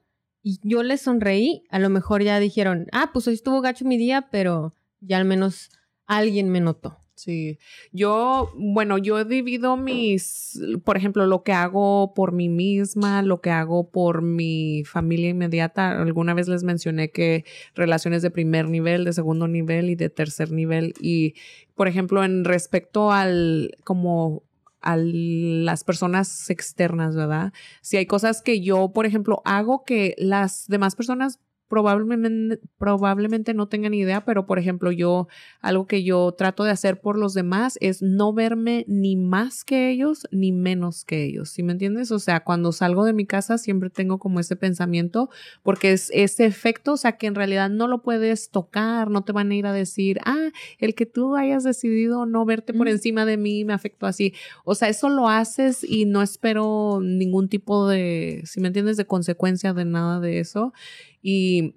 y 0.44 0.60
yo 0.64 0.84
les 0.84 1.02
sonreí, 1.02 1.64
a 1.70 1.80
lo 1.80 1.90
mejor 1.90 2.22
ya 2.24 2.40
dijeron, 2.40 2.88
ah, 2.92 3.10
pues 3.12 3.28
hoy 3.28 3.34
estuvo 3.34 3.62
gacho 3.62 3.84
mi 3.86 3.98
día, 3.98 4.28
pero 4.32 4.74
ya 5.00 5.18
al 5.18 5.26
menos 5.26 5.70
alguien 6.06 6.50
me 6.50 6.60
notó. 6.60 6.99
Sí, 7.20 7.60
yo, 7.92 8.50
bueno, 8.56 8.98
yo 8.98 9.26
divido 9.26 9.76
mis, 9.76 10.58
por 10.86 10.96
ejemplo, 10.96 11.26
lo 11.28 11.44
que 11.44 11.52
hago 11.52 12.14
por 12.14 12.32
mí 12.32 12.48
misma, 12.48 13.22
lo 13.24 13.42
que 13.42 13.50
hago 13.52 13.90
por 13.92 14.22
mi 14.22 14.86
familia 14.86 15.28
inmediata. 15.28 16.02
Alguna 16.02 16.34
vez 16.34 16.48
les 16.48 16.64
mencioné 16.64 17.12
que 17.12 17.44
relaciones 17.76 18.22
de 18.22 18.32
primer 18.32 18.70
nivel, 18.70 19.04
de 19.04 19.12
segundo 19.12 19.50
nivel 19.50 19.90
y 19.90 19.96
de 19.96 20.10
tercer 20.10 20.54
nivel. 20.54 20.94
Y, 21.02 21.34
por 21.76 21.90
ejemplo, 21.90 22.24
en 22.24 22.46
respecto 22.46 23.12
al, 23.12 23.76
como 23.84 24.44
a 24.80 24.96
las 24.96 25.84
personas 25.84 26.50
externas, 26.50 27.18
¿verdad? 27.18 27.52
Si 27.82 27.98
hay 27.98 28.06
cosas 28.06 28.42
que 28.42 28.62
yo, 28.62 28.94
por 28.94 29.06
ejemplo, 29.06 29.42
hago 29.44 29.84
que 29.84 30.16
las 30.18 30.68
demás 30.70 30.96
personas 30.96 31.42
probablemente, 31.70 32.60
probablemente 32.78 33.54
no 33.54 33.68
tengan 33.68 33.94
idea, 33.94 34.26
pero 34.26 34.46
por 34.46 34.60
ejemplo, 34.60 34.92
yo, 34.92 35.28
algo 35.62 35.88
que 35.88 36.04
yo 36.04 36.34
trato 36.38 36.64
de 36.64 36.72
hacer 36.72 37.00
por 37.00 37.18
los 37.18 37.34
demás 37.34 37.78
es 37.80 38.02
no 38.02 38.34
verme 38.34 38.84
ni 38.88 39.16
más 39.16 39.64
que 39.64 39.90
ellos 39.92 40.28
ni 40.32 40.52
menos 40.52 41.06
que 41.06 41.24
ellos, 41.24 41.50
¿sí 41.50 41.64
me 41.64 41.72
entiendes? 41.74 42.12
O 42.12 42.20
sea, 42.20 42.44
cuando 42.44 42.72
salgo 42.72 43.06
de 43.06 43.14
mi 43.14 43.26
casa 43.26 43.58
siempre 43.58 43.90
tengo 43.90 44.20
como 44.20 44.40
ese 44.40 44.56
pensamiento, 44.56 45.30
porque 45.64 45.92
es 45.94 46.10
ese 46.14 46.46
efecto, 46.46 46.94
o 46.94 46.98
sea, 46.98 47.14
que 47.18 47.28
en 47.28 47.36
realidad 47.36 47.70
no 47.70 47.88
lo 47.88 48.02
puedes 48.02 48.50
tocar, 48.50 49.10
no 49.10 49.24
te 49.24 49.32
van 49.32 49.52
a 49.52 49.56
ir 49.56 49.66
a 49.68 49.74
decir, 49.74 50.20
ah, 50.26 50.50
el 50.80 50.96
que 50.96 51.06
tú 51.06 51.36
hayas 51.36 51.64
decidido 51.64 52.26
no 52.26 52.46
verte 52.46 52.74
por 52.74 52.88
Mm. 52.88 52.92
encima 52.92 53.26
de 53.26 53.38
mí 53.38 53.64
me 53.66 53.74
afectó 53.74 54.08
así. 54.08 54.34
O 54.66 54.74
sea, 54.76 54.90
eso 54.90 55.10
lo 55.10 55.30
haces 55.30 55.84
y 55.84 56.06
no 56.06 56.22
espero 56.24 57.00
ningún 57.02 57.48
tipo 57.50 57.88
de, 57.88 58.42
si 58.46 58.60
me 58.62 58.68
entiendes, 58.68 58.98
de 58.98 59.06
consecuencia 59.06 59.74
de 59.74 59.86
nada 59.86 60.20
de 60.20 60.40
eso. 60.40 60.74
Y 61.22 61.76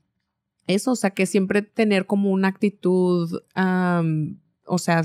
eso, 0.67 0.93
o 0.93 0.97
sea, 0.97 1.11
que 1.11 1.27
siempre 1.27 1.63
tener 1.63 2.07
como 2.07 2.31
una 2.31 2.49
actitud, 2.49 3.41
o 4.67 4.79
sea, 4.79 5.03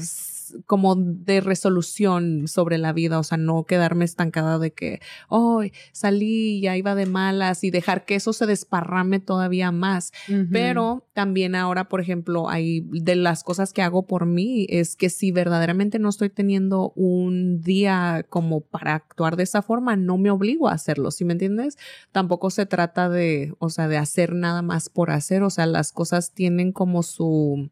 como 0.66 0.96
de 0.96 1.42
resolución 1.42 2.48
sobre 2.48 2.78
la 2.78 2.94
vida, 2.94 3.20
o 3.20 3.24
sea, 3.24 3.38
no 3.38 3.66
quedarme 3.66 4.06
estancada 4.06 4.60
de 4.60 4.72
que, 4.72 5.00
hoy 5.30 5.74
salí, 5.92 6.62
ya 6.62 6.78
iba 6.78 6.96
de 6.96 7.06
malas 7.06 7.64
y 7.64 7.72
dejar 7.72 8.06
que 8.06 8.16
eso 8.16 8.34
se 8.34 8.46
desparrame 8.46 9.20
todavía 9.20 9.72
más. 9.72 10.12
Pero 10.52 11.06
también 11.14 11.56
ahora, 11.56 11.88
por 11.90 12.02
ejemplo, 12.02 12.50
hay 12.50 12.82
de 12.92 13.16
las 13.16 13.44
cosas 13.44 13.74
que 13.74 13.82
hago 13.82 14.08
por 14.08 14.26
mí 14.26 14.66
es 14.70 14.96
que 14.96 15.10
si 15.10 15.32
verdaderamente 15.32 16.00
no 16.00 16.10
estoy 16.10 16.30
teniendo 16.30 16.92
un 16.96 17.62
día 17.62 18.26
como 18.30 18.62
para 18.62 18.96
actuar 18.96 19.36
de 19.36 19.44
esa 19.44 19.62
forma, 19.62 19.96
no 19.96 20.18
me 20.18 20.32
obligo 20.32 20.70
a 20.70 20.74
hacerlo, 20.74 21.12
¿sí 21.12 21.26
me 21.26 21.34
entiendes? 21.34 21.78
Tampoco 22.12 22.50
se 22.50 22.66
trata 22.66 23.10
de, 23.10 23.54
o 23.60 23.70
sea, 23.70 23.88
de 23.88 23.98
hacer 23.98 24.34
nada 24.34 24.62
más 24.62 24.90
por 24.90 25.12
hacer, 25.12 25.44
o 25.44 25.50
sea, 25.50 25.66
las 25.66 25.92
cosas 25.92 26.34
tienen 26.34 26.72
como 26.72 27.04
su, 27.04 27.70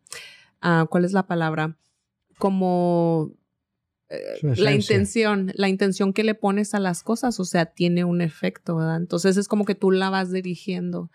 ah, 0.62 0.86
¿cuál 0.90 1.06
es 1.06 1.14
la 1.14 1.28
palabra? 1.28 1.78
Como 2.38 3.32
eh, 4.10 4.20
la 4.58 4.74
intención, 4.74 5.52
la 5.56 5.68
intención 5.68 6.14
que 6.14 6.24
le 6.24 6.36
pones 6.36 6.76
a 6.76 6.80
las 6.80 7.02
cosas, 7.02 7.40
o 7.40 7.46
sea, 7.46 7.66
tiene 7.66 8.04
un 8.04 8.22
efecto, 8.22 8.76
¿verdad? 8.76 8.98
Entonces 8.98 9.36
es 9.38 9.48
como 9.48 9.66
que 9.66 9.74
tú 9.74 9.92
la 9.92 10.10
vas 10.10 10.32
dirigiendo. 10.32 11.10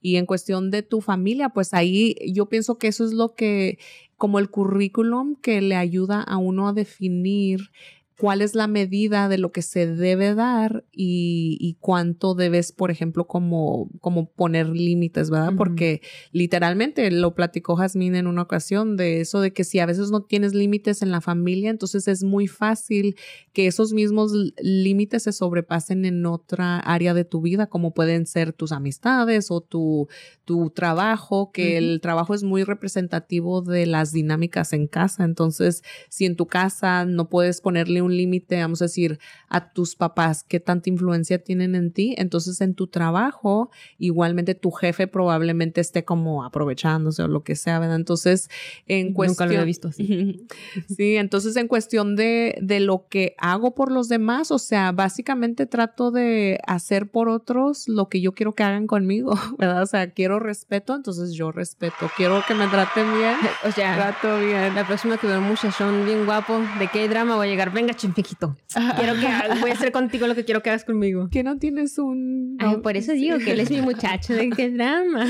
Y 0.00 0.16
en 0.16 0.26
cuestión 0.26 0.70
de 0.70 0.82
tu 0.82 1.00
familia, 1.00 1.48
pues 1.48 1.74
ahí 1.74 2.14
yo 2.32 2.46
pienso 2.46 2.78
que 2.78 2.86
eso 2.88 3.04
es 3.04 3.12
lo 3.12 3.34
que, 3.34 3.78
como 4.16 4.38
el 4.38 4.48
currículum 4.48 5.34
que 5.36 5.60
le 5.60 5.74
ayuda 5.74 6.20
a 6.22 6.36
uno 6.36 6.68
a 6.68 6.72
definir 6.72 7.70
cuál 8.18 8.40
es 8.40 8.54
la 8.54 8.66
medida 8.66 9.28
de 9.28 9.36
lo 9.36 9.52
que 9.52 9.60
se 9.60 9.86
debe 9.86 10.34
dar 10.34 10.84
y, 10.90 11.58
y 11.60 11.76
cuánto 11.80 12.34
debes, 12.34 12.72
por 12.72 12.90
ejemplo, 12.90 13.26
como, 13.26 13.90
como 14.00 14.30
poner 14.30 14.68
límites, 14.68 15.28
¿verdad? 15.28 15.52
Porque 15.56 16.00
literalmente 16.32 17.10
lo 17.10 17.34
platicó 17.34 17.76
Jazmín 17.76 18.14
en 18.14 18.26
una 18.26 18.42
ocasión 18.42 18.96
de 18.96 19.20
eso 19.20 19.40
de 19.40 19.52
que 19.52 19.64
si 19.64 19.80
a 19.80 19.86
veces 19.86 20.10
no 20.10 20.22
tienes 20.22 20.54
límites 20.54 21.02
en 21.02 21.10
la 21.10 21.20
familia, 21.20 21.68
entonces 21.68 22.08
es 22.08 22.24
muy 22.24 22.46
fácil 22.46 23.16
que 23.52 23.66
esos 23.66 23.92
mismos 23.92 24.32
límites 24.60 25.24
se 25.24 25.32
sobrepasen 25.32 26.06
en 26.06 26.24
otra 26.24 26.78
área 26.78 27.12
de 27.12 27.24
tu 27.24 27.42
vida, 27.42 27.66
como 27.66 27.92
pueden 27.92 28.26
ser 28.26 28.54
tus 28.54 28.72
amistades 28.72 29.50
o 29.50 29.60
tu, 29.60 30.08
tu 30.46 30.70
trabajo, 30.70 31.50
que 31.52 31.76
el 31.76 32.00
trabajo 32.00 32.32
es 32.32 32.42
muy 32.42 32.64
representativo 32.64 33.60
de 33.60 33.84
las 33.84 34.12
dinámicas 34.12 34.72
en 34.72 34.86
casa. 34.86 35.24
Entonces, 35.24 35.82
si 36.08 36.24
en 36.24 36.36
tu 36.36 36.46
casa 36.46 37.04
no 37.04 37.28
puedes 37.28 37.60
ponerle 37.60 38.00
un 38.00 38.05
límite, 38.14 38.60
vamos 38.60 38.82
a 38.82 38.86
decir, 38.86 39.18
a 39.48 39.72
tus 39.72 39.96
papás, 39.96 40.44
qué 40.44 40.60
tanta 40.60 40.90
influencia 40.90 41.42
tienen 41.42 41.74
en 41.74 41.92
ti, 41.92 42.14
entonces 42.18 42.60
en 42.60 42.74
tu 42.74 42.88
trabajo, 42.88 43.70
igualmente 43.98 44.54
tu 44.54 44.70
jefe 44.70 45.06
probablemente 45.06 45.80
esté 45.80 46.04
como 46.04 46.44
aprovechándose 46.44 47.22
o 47.22 47.28
lo 47.28 47.42
que 47.42 47.56
sea, 47.56 47.78
¿verdad? 47.78 47.96
Entonces, 47.96 48.50
en 48.86 49.06
Nunca 49.06 49.16
cuestión... 49.16 49.48
lo 49.48 49.54
había 49.54 49.64
visto 49.64 49.88
así. 49.88 50.46
Sí, 50.96 51.16
entonces 51.16 51.56
en 51.56 51.68
cuestión 51.68 52.16
de, 52.16 52.58
de 52.60 52.80
lo 52.80 53.06
que 53.08 53.34
hago 53.38 53.74
por 53.74 53.90
los 53.90 54.08
demás, 54.08 54.50
o 54.50 54.58
sea, 54.58 54.92
básicamente 54.92 55.66
trato 55.66 56.10
de 56.10 56.60
hacer 56.66 57.08
por 57.10 57.28
otros 57.28 57.88
lo 57.88 58.08
que 58.08 58.20
yo 58.20 58.32
quiero 58.32 58.54
que 58.54 58.62
hagan 58.62 58.86
conmigo, 58.86 59.34
¿verdad? 59.58 59.82
O 59.82 59.86
sea, 59.86 60.10
quiero 60.10 60.38
respeto, 60.38 60.94
entonces 60.94 61.32
yo 61.32 61.52
respeto. 61.52 62.10
Quiero 62.16 62.42
que 62.46 62.54
me 62.54 62.66
traten 62.68 63.12
bien, 63.16 63.36
O 63.66 63.72
sea, 63.72 63.94
trato 63.94 64.38
bien. 64.38 64.74
la 64.74 64.86
próxima 64.86 65.16
que 65.16 65.26
veo 65.26 65.38
un 65.38 65.48
muchachón 65.48 66.04
bien 66.04 66.24
guapo, 66.24 66.60
¿de 66.78 66.88
qué 66.88 67.08
drama 67.08 67.36
voy 67.36 67.48
a 67.48 67.50
llegar? 67.50 67.72
Venga, 67.72 67.94
chimpijito. 67.96 68.56
Quiero 68.98 69.14
que 69.18 69.26
hagas- 69.26 69.60
voy 69.60 69.70
a 69.70 69.74
hacer 69.74 69.92
contigo 69.92 70.26
lo 70.26 70.34
que 70.34 70.44
quiero 70.44 70.62
que 70.62 70.70
hagas 70.70 70.84
conmigo. 70.84 71.28
¿Que 71.30 71.42
no 71.42 71.58
tienes 71.58 71.98
un...? 71.98 72.56
Ay, 72.60 72.76
por 72.78 72.96
eso 72.96 73.12
digo 73.12 73.38
que 73.38 73.52
él 73.52 73.60
es 73.60 73.70
mi 73.70 73.80
muchacho, 73.80 74.34
¿de 74.34 74.50
qué 74.50 74.70
drama? 74.70 75.26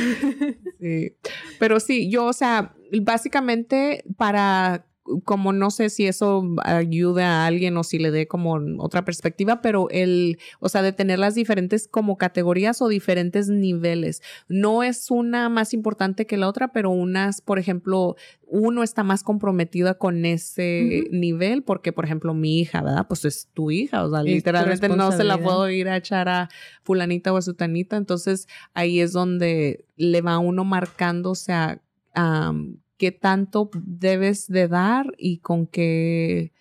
Sí. 0.80 1.12
Pero 1.58 1.80
sí, 1.80 2.10
yo, 2.10 2.26
o 2.26 2.32
sea, 2.32 2.74
básicamente 3.02 4.04
para, 4.16 4.86
como 5.24 5.52
no 5.52 5.70
sé 5.70 5.90
si 5.90 6.06
eso 6.06 6.44
ayude 6.62 7.22
a 7.22 7.46
alguien 7.46 7.76
o 7.76 7.84
si 7.84 7.98
le 7.98 8.10
dé 8.10 8.26
como 8.26 8.58
otra 8.78 9.04
perspectiva, 9.04 9.60
pero 9.62 9.88
el, 9.90 10.38
o 10.60 10.68
sea, 10.68 10.82
de 10.82 10.92
tener 10.92 11.18
las 11.18 11.34
diferentes 11.34 11.88
como 11.88 12.16
categorías 12.18 12.82
o 12.82 12.88
diferentes 12.88 13.48
niveles. 13.48 14.22
No 14.48 14.82
es 14.82 15.10
una 15.10 15.48
más 15.48 15.74
importante 15.74 16.26
que 16.26 16.36
la 16.36 16.48
otra, 16.48 16.72
pero 16.72 16.90
unas, 16.90 17.40
por 17.40 17.58
ejemplo, 17.58 18.16
uno 18.48 18.82
está 18.82 19.02
más 19.02 19.22
comprometida 19.22 19.94
con 19.94 20.24
ese 20.24 21.08
nivel 21.10 21.62
porque, 21.62 21.92
por 21.92 22.04
ejemplo, 22.04 22.34
mi 22.34 22.60
hija, 22.60 22.82
¿verdad? 22.82 23.06
Pues 23.08 23.24
es 23.24 23.48
tu 23.52 23.70
hija, 23.70 24.04
o 24.04 24.10
sea, 24.10 24.22
literalmente 24.22 24.88
no 24.88 25.12
se 25.12 25.24
la 25.24 25.38
puedo 25.38 25.68
ir 25.70 25.88
a 25.88 25.96
echar 25.96 26.28
a 26.28 26.48
fulanita 26.82 27.32
o 27.32 27.36
a 27.36 27.42
sutanita, 27.42 27.96
entonces 27.96 28.46
ahí 28.74 29.00
es 29.00 29.12
donde 29.12 29.84
le 29.96 30.20
va 30.20 30.38
uno 30.38 30.64
marcando, 30.64 31.30
o 31.30 31.34
sea, 31.34 31.82
am, 32.14 32.78
qué 32.98 33.12
tanto 33.12 33.70
debes 33.74 34.48
de 34.48 34.68
dar 34.68 35.12
y 35.18 35.38
con 35.38 35.66
qué, 35.66 36.52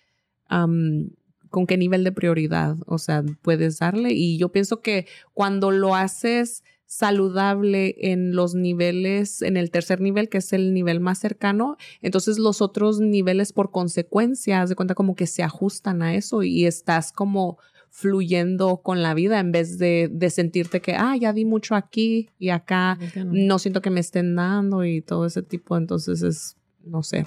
con 0.48 1.66
qué 1.66 1.76
nivel 1.76 2.04
de 2.04 2.12
prioridad, 2.12 2.76
o 2.86 2.98
sea, 2.98 3.24
puedes 3.42 3.78
darle. 3.78 4.12
Y 4.12 4.38
yo 4.38 4.50
pienso 4.50 4.80
que 4.80 5.06
cuando 5.34 5.70
lo 5.70 5.94
haces 5.94 6.62
saludable 6.86 7.96
en 7.98 8.34
los 8.34 8.54
niveles, 8.54 9.42
en 9.42 9.56
el 9.56 9.70
tercer 9.70 10.00
nivel, 10.00 10.28
que 10.28 10.38
es 10.38 10.52
el 10.52 10.72
nivel 10.72 11.00
más 11.00 11.18
cercano, 11.18 11.76
entonces 12.00 12.38
los 12.38 12.62
otros 12.62 13.00
niveles 13.00 13.52
por 13.52 13.72
consecuencia, 13.72 14.62
haz 14.62 14.68
de 14.68 14.76
cuenta 14.76 14.94
como 14.94 15.16
que 15.16 15.26
se 15.26 15.42
ajustan 15.42 16.02
a 16.02 16.14
eso 16.14 16.42
y 16.42 16.64
estás 16.64 17.12
como 17.12 17.58
fluyendo 18.00 18.82
con 18.82 19.02
la 19.02 19.14
vida 19.14 19.40
en 19.40 19.52
vez 19.52 19.78
de, 19.78 20.10
de 20.12 20.28
sentirte 20.28 20.82
que, 20.82 20.92
ah, 20.94 21.16
ya 21.18 21.32
di 21.32 21.46
mucho 21.46 21.74
aquí 21.74 22.28
y 22.38 22.50
acá, 22.50 22.98
no 23.24 23.58
siento 23.58 23.80
que 23.80 23.88
me 23.88 24.00
estén 24.00 24.36
dando 24.36 24.84
y 24.84 25.00
todo 25.00 25.24
ese 25.24 25.42
tipo, 25.42 25.78
entonces 25.78 26.20
es, 26.20 26.58
no 26.84 27.02
sé, 27.02 27.24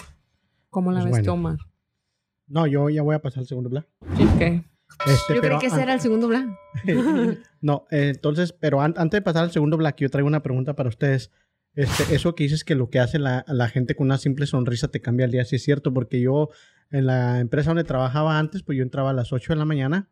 ¿cómo 0.68 0.92
la 0.92 1.00
Pues 1.00 1.06
ves 1.06 1.26
bueno. 1.26 1.32
Omar? 1.32 1.56
No, 2.46 2.68
yo 2.68 2.88
ya 2.88 3.02
voy 3.02 3.16
a 3.16 3.18
pasar 3.20 3.40
al 3.40 3.46
segundo. 3.48 3.84
Sí, 4.16 4.22
ok. 4.22 4.64
Este, 5.06 5.34
Yo 5.34 5.40
pero 5.40 5.58
creí 5.58 5.58
que 5.58 5.66
ese 5.66 5.82
era 5.82 5.94
el 5.94 6.00
segundo 6.00 6.28
plan. 6.28 6.54
No, 7.60 7.86
eh, 7.90 8.12
entonces, 8.14 8.52
pero 8.52 8.80
an- 8.80 8.94
antes 8.96 9.18
de 9.18 9.22
pasar 9.22 9.42
al 9.42 9.50
segundo 9.50 9.76
black, 9.76 9.96
yo 9.98 10.08
traigo 10.08 10.28
una 10.28 10.42
pregunta 10.42 10.74
para 10.76 10.88
ustedes. 10.88 11.32
Este, 11.74 12.14
eso 12.14 12.34
que 12.36 12.44
dices 12.44 12.62
que 12.64 12.74
lo 12.76 12.90
que 12.90 13.00
hace 13.00 13.18
la, 13.18 13.44
la 13.48 13.68
gente 13.68 13.96
con 13.96 14.06
una 14.06 14.18
simple 14.18 14.46
sonrisa 14.46 14.86
te 14.88 15.00
cambia 15.00 15.26
el 15.26 15.32
día, 15.32 15.44
sí 15.44 15.56
es 15.56 15.62
cierto, 15.64 15.92
porque 15.92 16.20
yo 16.20 16.48
en 16.90 17.06
la 17.06 17.40
empresa 17.40 17.70
donde 17.70 17.84
trabajaba 17.84 18.38
antes, 18.38 18.62
pues 18.62 18.78
yo 18.78 18.82
entraba 18.84 19.10
a 19.10 19.14
las 19.14 19.32
8 19.32 19.52
de 19.52 19.58
la 19.58 19.64
mañana 19.64 20.08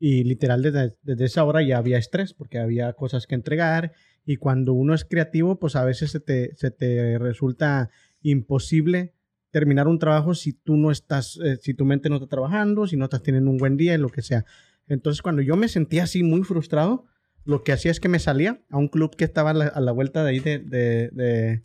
y 0.00 0.24
literal 0.24 0.62
desde, 0.62 0.96
desde 1.02 1.26
esa 1.26 1.44
hora 1.44 1.62
ya 1.62 1.78
había 1.78 1.98
estrés 1.98 2.32
porque 2.34 2.58
había 2.58 2.92
cosas 2.94 3.26
que 3.28 3.34
entregar 3.36 3.92
y 4.24 4.36
cuando 4.36 4.72
uno 4.72 4.94
es 4.94 5.04
creativo, 5.04 5.58
pues 5.60 5.76
a 5.76 5.84
veces 5.84 6.10
se 6.10 6.18
te, 6.20 6.56
se 6.56 6.70
te 6.72 7.18
resulta 7.18 7.90
imposible 8.22 9.12
terminar 9.50 9.88
un 9.88 9.98
trabajo 9.98 10.34
si 10.34 10.52
tú 10.52 10.76
no 10.76 10.90
estás, 10.90 11.38
eh, 11.44 11.58
si 11.60 11.74
tu 11.74 11.84
mente 11.84 12.08
no 12.08 12.16
está 12.16 12.28
trabajando, 12.28 12.86
si 12.86 12.96
no 12.96 13.04
estás 13.04 13.22
teniendo 13.22 13.50
un 13.50 13.58
buen 13.58 13.76
día 13.76 13.94
y 13.94 13.98
lo 13.98 14.08
que 14.08 14.22
sea. 14.22 14.44
Entonces, 14.86 15.22
cuando 15.22 15.42
yo 15.42 15.56
me 15.56 15.68
sentía 15.68 16.04
así 16.04 16.22
muy 16.22 16.42
frustrado, 16.44 17.04
lo 17.44 17.62
que 17.64 17.72
hacía 17.72 17.90
es 17.90 18.00
que 18.00 18.08
me 18.08 18.18
salía 18.20 18.60
a 18.70 18.78
un 18.78 18.88
club 18.88 19.16
que 19.16 19.24
estaba 19.24 19.50
a 19.50 19.54
la, 19.54 19.66
a 19.66 19.80
la 19.80 19.92
vuelta 19.92 20.22
de 20.24 20.30
ahí 20.30 20.38
de, 20.40 20.58
de, 20.60 21.10
de, 21.12 21.62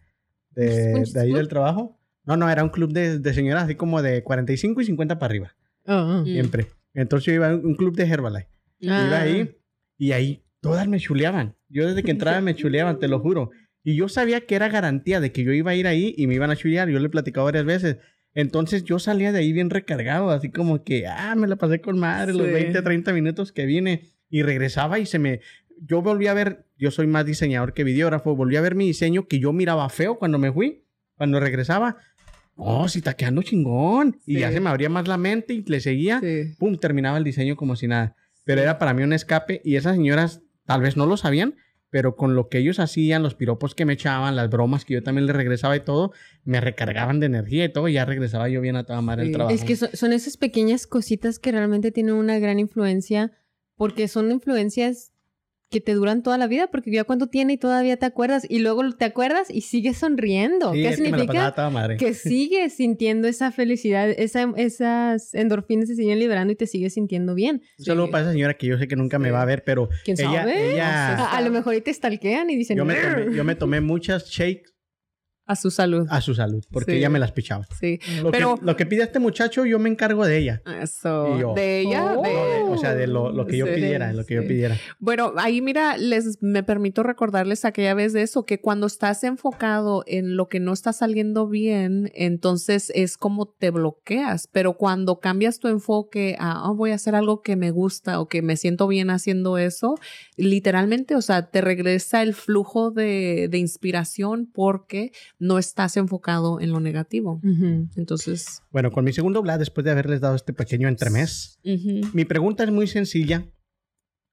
de- 0.52 0.94
¿Un 0.96 1.04
de 1.04 1.20
ahí 1.20 1.28
club? 1.30 1.38
del 1.38 1.48
trabajo. 1.48 2.00
No, 2.26 2.36
no, 2.38 2.50
era 2.50 2.64
un 2.64 2.70
club 2.70 2.92
de, 2.92 3.20
de 3.20 3.34
señoras 3.34 3.66
así 3.66 3.76
como 3.76 4.02
de 4.02 4.24
45 4.24 4.82
y 4.82 4.86
50 4.86 5.20
para 5.20 5.32
arriba, 5.32 5.56
Oh, 5.88 6.22
oh. 6.22 6.26
siempre. 6.26 6.68
Entonces 6.96 7.28
yo 7.28 7.34
iba 7.34 7.50
a 7.50 7.56
un 7.56 7.76
club 7.76 7.96
de 7.96 8.06
Herbalife. 8.08 8.48
Ah. 8.88 9.06
Iba 9.08 9.20
ahí 9.20 9.56
y 9.98 10.12
ahí 10.14 10.44
todas 10.62 10.88
me 10.88 11.00
chuleaban. 11.00 11.56
Yo 11.70 11.88
desde 11.88 12.04
que 12.04 12.12
entraba 12.12 12.42
me 12.42 12.56
chuleaban, 12.56 13.00
te 13.00 13.08
lo 13.08 13.20
juro. 13.20 13.52
Y 13.84 13.96
yo 13.96 14.10
sabía 14.10 14.42
que 14.42 14.56
era 14.56 14.68
garantía 14.70 15.20
de 15.20 15.32
que 15.32 15.44
yo 15.44 15.52
iba 15.54 15.72
a 15.72 15.76
ir 15.76 15.86
ahí 15.86 16.16
y 16.18 16.26
me 16.26 16.34
iban 16.34 16.50
a 16.50 16.56
chulear. 16.56 16.90
Yo 16.90 16.98
le 16.98 17.06
he 17.06 17.10
platicado 17.10 17.46
varias 17.46 17.66
veces. 17.66 17.98
Entonces 18.34 18.84
yo 18.84 18.98
salía 19.00 19.32
de 19.32 19.40
ahí 19.40 19.54
bien 19.54 19.70
recargado, 19.70 20.30
así 20.32 20.50
como 20.50 20.84
que, 20.84 21.08
ah, 21.08 21.36
me 21.36 21.48
la 21.48 21.56
pasé 21.56 21.80
con 21.80 21.98
madre 22.00 22.34
los 22.34 22.48
Sí. 22.48 22.54
20, 22.54 22.82
30 22.82 23.14
minutos 23.14 23.52
que 23.52 23.66
vine 23.66 24.10
y 24.30 24.42
regresaba 24.42 25.00
y 25.00 25.06
se 25.06 25.20
me... 25.20 25.40
Yo 25.82 26.02
volví 26.02 26.28
a 26.28 26.34
ver, 26.34 26.66
yo 26.78 26.90
soy 26.90 27.06
más 27.08 27.26
diseñador 27.26 27.74
que 27.74 27.84
videógrafo, 27.84 28.36
volví 28.36 28.56
a 28.56 28.62
ver 28.62 28.76
mi 28.76 28.88
diseño 28.88 29.28
que 29.28 29.40
yo 29.40 29.54
miraba 29.54 29.88
feo 29.90 30.18
cuando 30.18 30.38
me 30.40 30.52
fui, 30.52 30.86
cuando 31.16 31.40
regresaba. 31.40 31.98
Oh, 32.56 32.88
sí 32.88 33.00
está 33.00 33.14
quedando 33.14 33.42
chingón. 33.44 34.20
Y 34.26 34.40
ya 34.40 34.52
se 34.52 34.60
me 34.60 34.70
abría 34.70 34.90
más 34.90 35.08
la 35.08 35.18
mente 35.18 35.54
y 35.54 35.62
le 35.64 35.80
seguía. 35.80 36.20
Sí. 36.20 36.54
Pum, 36.58 36.78
terminaba 36.78 37.18
el 37.18 37.24
diseño 37.24 37.56
como 37.56 37.76
si 37.76 37.88
nada. 37.88 38.16
Pero 38.44 38.62
era 38.62 38.78
para 38.80 38.94
mí 38.94 39.04
un 39.04 39.14
escape 39.14 39.62
y 39.64 39.76
esas 39.76 39.96
señoras 39.96 40.42
tal 40.66 40.82
vez 40.82 40.98
no 40.98 41.06
lo 41.06 41.18
sabían, 41.18 41.56
pero 41.90 42.16
con 42.16 42.36
lo 42.36 42.50
que 42.50 42.58
ellos 42.58 42.80
hacían, 42.80 43.24
los 43.24 43.36
piropos 43.36 43.74
que 43.76 43.86
me 43.86 43.94
echaban, 43.94 44.36
las 44.36 44.50
bromas 44.50 44.84
que 44.86 44.96
yo 44.96 45.04
también 45.04 45.26
les 45.28 45.36
regresaba 45.36 45.76
y 45.78 45.80
todo, 45.80 46.12
me 46.44 46.60
recargaban 46.60 47.20
de 47.20 47.28
energía 47.28 47.66
y 47.66 47.72
todo, 47.72 47.88
y 47.88 47.94
ya 47.94 48.06
regresaba 48.06 48.50
yo 48.50 48.60
bien 48.62 48.76
a 48.76 48.84
toda 48.84 49.02
madre 49.02 49.24
el 49.24 49.28
Sí. 49.30 49.34
trabajo. 49.34 49.56
Es 49.56 49.64
que 49.64 49.76
son, 49.76 49.90
son 49.94 50.12
esas 50.14 50.38
pequeñas 50.38 50.88
cositas 50.88 51.40
que 51.40 51.52
realmente 51.52 51.92
tienen 51.92 52.16
una 52.16 52.38
gran 52.40 52.60
influencia, 52.60 53.32
porque 53.78 54.08
son 54.08 54.32
influencias 54.32 55.12
que 55.76 55.82
te 55.82 55.94
duran 55.94 56.24
toda 56.24 56.38
la 56.38 56.48
vida, 56.48 56.68
porque 56.68 56.90
ya 56.90 57.04
cuánto 57.04 57.28
tiene 57.28 57.52
y 57.54 57.58
todavía 57.58 57.98
te 57.98 58.06
acuerdas, 58.06 58.46
y 58.50 58.60
luego 58.60 58.90
te 58.94 59.04
acuerdas 59.04 59.50
y 59.50 59.60
sigues 59.60 59.98
sonriendo. 59.98 60.72
Sí, 60.72 60.82
¿Qué 60.84 60.88
es 60.88 60.98
que 60.98 61.04
significa? 61.06 61.52
toda 61.54 61.70
madre. 61.70 61.98
Que 61.98 62.14
sigues 62.14 62.74
sintiendo 62.76 63.28
esa 63.28 63.52
felicidad, 63.52 64.10
esa, 64.10 64.54
esas 64.56 65.34
endorfinas 65.34 65.90
se 65.90 65.96
siguen 65.96 66.20
liberando 66.20 66.54
y 66.54 66.56
te 66.56 66.66
sigues 66.66 66.94
sintiendo 66.94 67.36
bien. 67.36 67.62
Un 67.78 67.86
saludo 67.86 68.10
para 68.10 68.24
esa 68.24 68.32
señora 68.32 68.54
que 68.54 68.68
yo 68.68 68.78
sé 68.78 68.88
que 68.88 68.96
nunca 68.96 69.20
me 69.20 69.28
Sí. 69.28 69.32
va 69.34 69.42
a 69.42 69.46
ver, 69.46 69.64
pero 69.66 69.90
¿Quién 70.06 70.16
ella, 70.20 70.32
sabe? 70.32 70.72
ella- 70.74 71.16
A, 71.18 71.38
a 71.38 71.42
lo 71.42 71.52
mejor 71.52 71.76
y 71.76 71.82
te 71.82 71.94
stalkean 71.94 72.50
y 72.50 72.56
dicen... 72.56 72.78
yo, 72.78 72.86
me 72.86 72.96
yo 73.36 73.44
me 73.44 73.56
tomé 73.56 73.82
muchas 73.82 74.30
shakes 74.30 74.72
A 75.48 75.56
su 75.56 75.70
salud. 75.72 76.08
a 76.10 76.22
su 76.22 76.34
salud, 76.34 76.64
porque 76.72 76.94
Sí. 76.94 76.98
ella 76.98 77.10
me 77.10 77.20
las 77.20 77.32
pichaba. 77.32 77.66
Sí. 77.80 78.00
Lo, 78.24 78.32
Pero- 78.32 78.56
que, 78.58 78.66
lo 78.66 78.76
que 78.76 78.86
pide 78.86 79.04
este 79.04 79.20
muchacho, 79.20 79.66
yo 79.66 79.78
me 79.80 79.90
encargo 79.90 80.26
de 80.26 80.38
ella. 80.38 80.62
Eso. 80.82 81.38
Yo. 81.40 81.54
De 81.54 81.82
ella. 81.82 82.16
Oh. 82.18 82.22
de- 82.24 82.34
No, 82.34 82.46
de- 82.46 82.74
o 82.74 82.78
sea, 82.78 82.96
de 82.96 83.08
lo, 83.08 83.32
lo 83.32 83.46
que 83.46 83.58
yo 83.58 83.66
Sí, 83.68 83.74
pidiera, 83.76 84.12
lo 84.14 84.26
que 84.26 84.36
yo 84.36 84.48
pidiera. 84.48 84.76
Bueno, 85.00 85.34
ahí 85.38 85.62
mira, 85.62 85.98
les 85.98 86.42
me 86.42 86.64
permito 86.64 87.04
recordarles 87.04 87.64
aquella 87.66 87.94
vez 87.94 88.12
de 88.14 88.22
eso, 88.24 88.46
que 88.46 88.60
cuando 88.60 88.88
estás 88.88 89.24
enfocado 89.24 90.04
en 90.08 90.36
lo 90.36 90.50
que 90.50 90.60
no 90.60 90.74
está 90.74 90.94
saliendo 90.94 91.48
bien, 91.48 92.12
entonces 92.16 92.92
es 92.96 93.18
como 93.18 93.48
te 93.48 93.70
bloqueas, 93.70 94.48
pero 94.52 94.74
cuando 94.78 95.20
cambias 95.20 95.60
tu 95.60 95.68
enfoque 95.68 96.36
a, 96.40 96.70
"Oh, 96.70 96.76
voy 96.76 96.92
a 96.92 96.96
hacer 96.96 97.16
algo 97.16 97.42
que 97.42 97.56
me 97.56 97.72
gusta 97.72 98.20
o 98.20 98.28
que 98.28 98.42
me 98.42 98.58
siento 98.58 98.88
bien 98.88 99.10
haciendo 99.10 99.58
eso, 99.58 99.96
literalmente, 100.38 101.16
o 101.16 101.22
sea, 101.22 101.50
te 101.50 101.62
regresa 101.62 102.22
el 102.22 102.34
flujo 102.34 102.92
de, 102.92 103.48
de 103.50 103.58
inspiración 103.58 104.50
porque 104.54 105.12
no 105.40 105.58
estás 105.60 105.98
enfocado 105.98 106.60
en 106.62 106.72
lo 106.72 106.80
negativo. 106.80 107.42
Entonces, 107.96 108.62
Bueno, 108.72 108.92
con 108.92 109.04
mi 109.06 109.14
segundo 109.14 109.42
blad, 109.42 109.60
después 109.60 109.84
de 109.86 109.92
haberles 109.92 110.22
dado 110.22 110.36
este 110.36 110.54
pequeño 110.54 110.88
entremés, 110.88 111.60
mi 112.14 112.26
pregunta 112.26 112.64
es 112.64 112.72
muy 112.72 112.88
sencilla. 112.88 113.46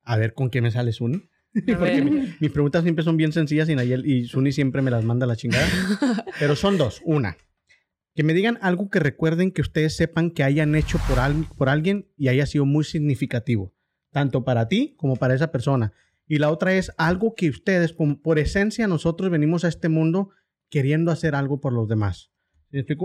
A 0.04 0.16
ver 0.16 0.34
con 0.34 0.50
qué 0.50 0.60
me 0.60 0.70
sale 0.70 0.92
Suni. 0.92 1.22
Porque 1.78 2.02
mi- 2.02 2.34
mis 2.40 2.50
preguntas 2.50 2.82
siempre 2.82 3.04
son 3.04 3.16
bien 3.16 3.32
sencillas 3.32 3.68
y, 3.68 3.74
Nayel, 3.74 4.06
y 4.06 4.24
Suni 4.26 4.52
siempre 4.52 4.82
me 4.82 4.90
las 4.90 5.04
manda 5.04 5.24
a 5.24 5.28
la 5.28 5.36
chingada. 5.36 5.66
Pero 6.38 6.56
son 6.56 6.78
dos. 6.78 7.00
Una, 7.04 7.36
que 8.14 8.22
me 8.24 8.34
digan 8.34 8.58
algo 8.62 8.88
que 8.90 8.98
recuerden 9.00 9.52
que 9.52 9.60
ustedes 9.60 9.94
sepan 9.96 10.30
que 10.30 10.42
hayan 10.44 10.74
hecho 10.74 10.98
por, 11.08 11.18
al- 11.18 11.46
por 11.56 11.68
alguien 11.68 12.08
y 12.16 12.28
haya 12.28 12.46
sido 12.46 12.64
muy 12.64 12.84
significativo, 12.84 13.74
tanto 14.10 14.44
para 14.44 14.66
ti 14.68 14.94
como 14.96 15.16
para 15.16 15.34
esa 15.34 15.52
persona. 15.52 15.92
Y 16.26 16.38
la 16.38 16.50
otra 16.50 16.74
es 16.74 16.90
algo 16.96 17.34
que 17.34 17.50
ustedes, 17.50 17.92
como 17.92 18.20
por 18.22 18.38
esencia, 18.38 18.86
nosotros 18.88 19.30
venimos 19.30 19.64
a 19.64 19.68
este 19.68 19.88
mundo 19.88 20.30
queriendo 20.72 21.10
hacer 21.10 21.34
algo 21.34 21.60
por 21.60 21.74
los 21.74 21.86
demás. 21.86 22.30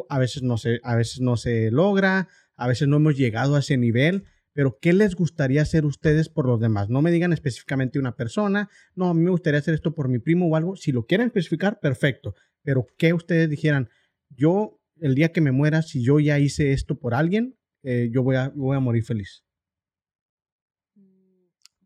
A 0.07 0.19
veces 0.19 0.41
no 0.41 0.57
se, 0.57 0.79
a 0.83 0.95
veces 0.95 1.19
no 1.19 1.35
se 1.35 1.69
logra, 1.69 2.29
a 2.55 2.67
veces 2.67 2.87
no 2.87 2.95
hemos 2.95 3.17
llegado 3.17 3.57
a 3.57 3.59
ese 3.59 3.75
nivel, 3.75 4.23
pero 4.53 4.79
¿qué 4.81 4.93
les 4.93 5.15
gustaría 5.15 5.63
hacer 5.63 5.85
ustedes 5.85 6.29
por 6.29 6.47
los 6.47 6.61
demás? 6.61 6.89
No 6.89 7.01
me 7.01 7.11
digan 7.11 7.33
específicamente 7.33 7.99
una 7.99 8.15
persona, 8.15 8.69
no, 8.95 9.09
a 9.09 9.13
mí 9.13 9.21
me 9.21 9.31
gustaría 9.31 9.59
hacer 9.59 9.73
esto 9.73 9.93
por 9.93 10.07
mi 10.07 10.19
primo 10.19 10.47
o 10.47 10.55
algo. 10.55 10.77
Si 10.77 10.93
lo 10.93 11.05
quieren 11.05 11.27
especificar, 11.27 11.81
perfecto. 11.81 12.35
Pero 12.63 12.87
¿qué 12.97 13.11
ustedes 13.11 13.49
dijeran? 13.49 13.89
Yo, 14.29 14.79
el 15.01 15.13
día 15.13 15.33
que 15.33 15.41
me 15.41 15.51
muera, 15.51 15.81
si 15.81 16.01
yo 16.01 16.21
ya 16.21 16.39
hice 16.39 16.71
esto 16.71 16.97
por 16.97 17.13
alguien, 17.13 17.57
eh, 17.83 18.09
yo 18.13 18.23
voy 18.23 18.37
a 18.37 18.79
morir 18.79 19.03
feliz. 19.03 19.43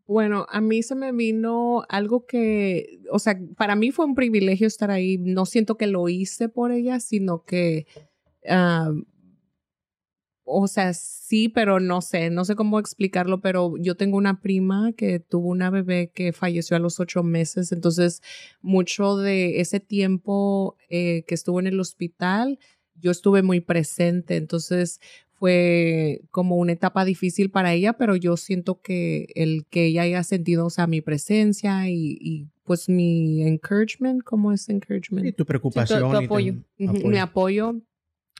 Bueno, 0.06 0.46
a 0.50 0.60
mí 0.60 0.82
se 0.82 0.94
me 0.94 1.12
vino 1.12 1.84
algo 1.88 2.26
que, 2.26 3.00
o 3.10 3.18
sea, 3.18 3.38
para 3.56 3.76
mí 3.76 3.92
fue 3.92 4.04
un 4.04 4.14
privilegio 4.14 4.66
estar 4.66 4.90
ahí. 4.90 5.18
No 5.18 5.46
siento 5.46 5.76
que 5.76 5.86
lo 5.86 6.08
hice 6.08 6.48
por 6.48 6.72
ella, 6.72 7.00
sino 7.00 7.44
que, 7.44 7.86
ah, 8.48 8.92
o 10.44 10.66
sea, 10.66 10.92
sí, 10.92 11.48
pero 11.48 11.80
no 11.80 12.00
sé, 12.00 12.30
no 12.30 12.44
sé 12.44 12.56
cómo 12.56 12.78
explicarlo, 12.78 13.40
pero 13.40 13.74
yo 13.78 13.96
tengo 13.96 14.16
una 14.18 14.40
prima 14.40 14.92
que 14.92 15.20
tuvo 15.20 15.48
una 15.48 15.70
bebé 15.70 16.10
que 16.12 16.32
falleció 16.32 16.76
a 16.76 16.80
los 16.80 16.98
ocho 17.00 17.22
meses, 17.22 17.72
entonces 17.72 18.22
mucho 18.60 19.16
de 19.16 19.60
ese 19.60 19.80
tiempo 19.80 20.76
eh, 20.88 21.24
que 21.26 21.34
estuvo 21.34 21.60
en 21.60 21.68
el 21.68 21.80
hospital, 21.80 22.58
yo 22.96 23.10
estuve 23.10 23.42
muy 23.42 23.60
presente, 23.60 24.36
entonces 24.36 25.00
fue 25.42 26.20
como 26.30 26.54
una 26.54 26.70
etapa 26.70 27.04
difícil 27.04 27.50
para 27.50 27.72
ella, 27.72 27.94
pero 27.94 28.14
yo 28.14 28.36
siento 28.36 28.80
que 28.80 29.26
el 29.34 29.66
que 29.68 29.86
ella 29.86 30.02
haya 30.02 30.22
sentido, 30.22 30.66
o 30.66 30.70
sea, 30.70 30.86
mi 30.86 31.00
presencia 31.00 31.88
y, 31.88 32.16
y, 32.20 32.46
pues 32.62 32.88
mi 32.88 33.42
encouragement, 33.42 34.22
¿cómo 34.22 34.52
es 34.52 34.68
encouragement? 34.68 35.26
Y 35.26 35.32
tu 35.32 35.44
preocupación. 35.44 36.02
tu 36.02 36.06
y 36.06 36.10
tu 36.12 36.16
apoyo. 36.16 36.54
Ujú, 36.78 37.08
Mi 37.08 37.18
apoyo, 37.18 37.74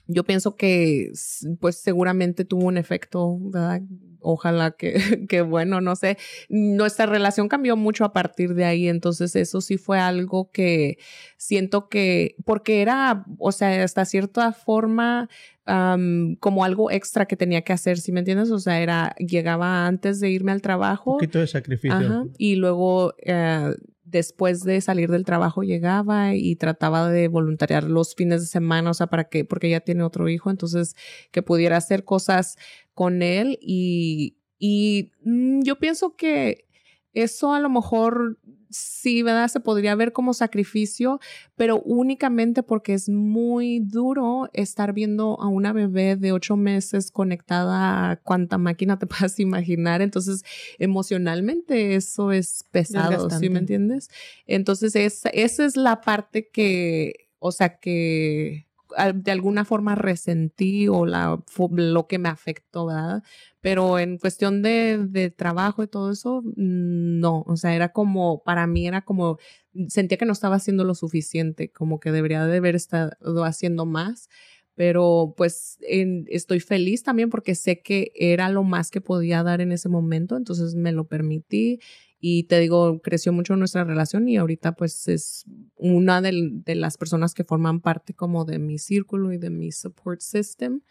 yo 0.07 0.23
pienso 0.23 0.55
que 0.55 1.11
pues 1.59 1.77
seguramente 1.77 2.45
tuvo 2.45 2.65
un 2.65 2.77
efecto, 2.77 3.37
¿verdad? 3.39 3.81
Ojalá 4.19 4.71
que, 4.71 4.93
que 5.29 5.41
bueno, 5.41 5.81
no 5.81 5.95
sé. 5.95 6.17
Nuestra 6.49 7.05
relación 7.05 7.47
cambió 7.47 7.75
mucho 7.77 8.05
a 8.05 8.13
partir 8.13 8.53
de 8.53 8.65
ahí, 8.65 8.87
entonces 8.87 9.35
eso 9.35 9.61
sí 9.61 9.77
fue 9.77 9.99
algo 9.99 10.51
que 10.51 10.97
siento 11.37 11.89
que, 11.89 12.35
porque 12.45 12.81
era, 12.81 13.25
o 13.37 13.51
sea, 13.51 13.83
hasta 13.83 14.05
cierta 14.05 14.51
forma, 14.53 15.29
como 15.65 16.65
algo 16.65 16.91
extra 16.91 17.25
que 17.25 17.37
tenía 17.37 17.61
que 17.61 17.71
hacer, 17.73 17.97
¿sí 17.97 18.11
me 18.11 18.19
entiendes? 18.19 18.51
O 18.51 18.59
sea, 18.59 18.81
era, 18.81 19.15
llegaba 19.17 19.87
antes 19.87 20.19
de 20.19 20.29
irme 20.29 20.51
al 20.51 20.57
Un 20.57 20.61
trabajo. 20.61 21.13
poquito 21.13 21.39
de 21.39 21.47
sacrificio. 21.47 21.95
Ajá, 21.97 22.25
Y 22.37 22.55
luego, 22.55 23.13
eh, 23.19 23.73
después 24.13 24.63
de 24.63 24.79
salir 24.79 25.09
del 25.09 25.25
trabajo, 25.25 25.63
llegaba 25.63 26.35
y 26.35 26.55
trataba 26.55 27.09
de 27.09 27.27
voluntariar 27.27 27.83
los 27.83 28.15
fines 28.15 28.41
de 28.41 28.47
semana, 28.47 28.91
o 28.91 28.93
sea, 28.93 29.07
para 29.07 29.25
que, 29.25 29.43
porque 29.43 29.67
ella 29.67 29.81
tiene 29.81 30.03
otro 30.03 30.29
hijo, 30.29 30.49
entonces 30.49 30.95
que 31.31 31.41
pudiera 31.41 31.75
hacer 31.75 32.05
cosas 32.05 32.55
con 32.93 33.21
él. 33.21 33.57
Y, 33.61 34.37
y 34.59 35.11
mm, 35.25 35.63
yo 35.63 35.79
pienso 35.79 36.15
que 36.15 36.69
eso 37.13 37.53
a 37.53 37.59
lo 37.59 37.69
mejor 37.69 38.39
sí, 38.69 39.21
¿verdad? 39.21 39.47
Se 39.49 39.59
podría 39.59 39.93
ver 39.93 40.13
como 40.13 40.33
sacrificio, 40.33 41.19
pero 41.55 41.79
únicamente 41.83 42.63
porque 42.63 42.95
es 42.95 43.07
muy 43.07 43.79
duro 43.81 44.49
estar 44.53 44.93
viendo 44.93 45.39
a 45.39 45.47
una 45.47 45.73
bebé 45.73 46.15
de 46.15 46.31
ocho 46.31 46.57
meses 46.57 47.11
conectada 47.11 48.09
a 48.11 48.15
cuanta 48.17 48.57
máquina 48.57 48.97
te 48.97 49.05
puedas 49.07 49.39
imaginar. 49.39 50.01
Entonces, 50.01 50.43
emocionalmente 50.79 51.95
eso 51.95 52.31
es 52.31 52.65
pesado, 52.71 53.29
¿sí 53.39 53.49
me 53.49 53.59
entiendes? 53.59 54.09
Entonces, 54.47 54.95
esa, 54.95 55.29
esa 55.29 55.65
es 55.65 55.75
la 55.77 56.01
parte 56.01 56.49
que, 56.49 57.29
o 57.39 57.51
sea, 57.51 57.77
que 57.77 58.67
al- 58.95 59.21
de 59.23 59.31
alguna 59.31 59.65
forma 59.65 59.95
resentí 59.95 60.87
o 60.87 61.05
la, 61.05 61.43
lo 61.71 62.07
que 62.07 62.17
me 62.19 62.29
afectó, 62.29 62.87
¿verdad? 62.87 63.23
Pero 63.63 63.97
en 63.99 64.19
cuestión 64.19 64.61
de, 64.61 64.99
de 65.09 65.31
trabajo 65.31 65.83
y 65.83 65.87
todo 65.87 66.11
eso, 66.11 66.43
mm, 66.43 67.19
no, 67.21 67.43
o 67.47 67.57
sea, 67.57 67.75
era 67.75 67.93
como, 67.93 68.43
para 68.43 68.67
mí 68.67 68.87
era 68.87 69.03
como, 69.03 69.39
sentía 69.87 70.17
que 70.19 70.25
no 70.25 70.33
estaba 70.33 70.57
haciendo 70.57 70.83
lo 70.83 70.95
suficiente, 70.95 71.71
como 71.71 71.99
que 72.01 72.11
debería 72.11 72.45
de 72.45 72.57
haber 72.57 72.75
estado 72.75 73.11
haciendo 73.45 73.85
más, 73.85 74.29
pero 74.75 75.33
pues 75.37 75.77
en- 75.81 76.25
estoy 76.29 76.59
feliz 76.59 77.03
también 77.03 77.29
porque 77.29 77.55
sé 77.55 77.81
que 77.81 78.11
era 78.15 78.49
lo 78.49 78.63
más 78.63 78.91
que 78.91 79.01
podía 79.01 79.43
dar 79.43 79.61
en 79.61 79.71
ese 79.71 79.87
momento, 79.89 80.35
entonces 80.37 80.75
me 80.75 80.91
lo 80.91 81.07
permití 81.07 81.79
y 82.19 82.43
te 82.45 82.59
digo, 82.59 83.01
creció 83.01 83.33
mucho 83.33 83.55
nuestra 83.57 83.83
relación 83.83 84.27
y 84.29 84.37
ahorita 84.37 84.73
pues 84.75 85.07
es 85.09 85.45
una 85.75 86.21
de, 86.21 86.49
de 86.53 86.75
las 86.75 86.97
personas 86.97 87.33
que 87.33 87.43
forman 87.43 87.81
parte 87.81 88.13
como 88.13 88.45
de 88.45 88.59
mi 88.59 88.77
círculo 88.79 89.33
y 89.33 89.37
de 89.37 89.49
mi 89.49 89.71
support 89.73 90.21
system. 90.21 90.81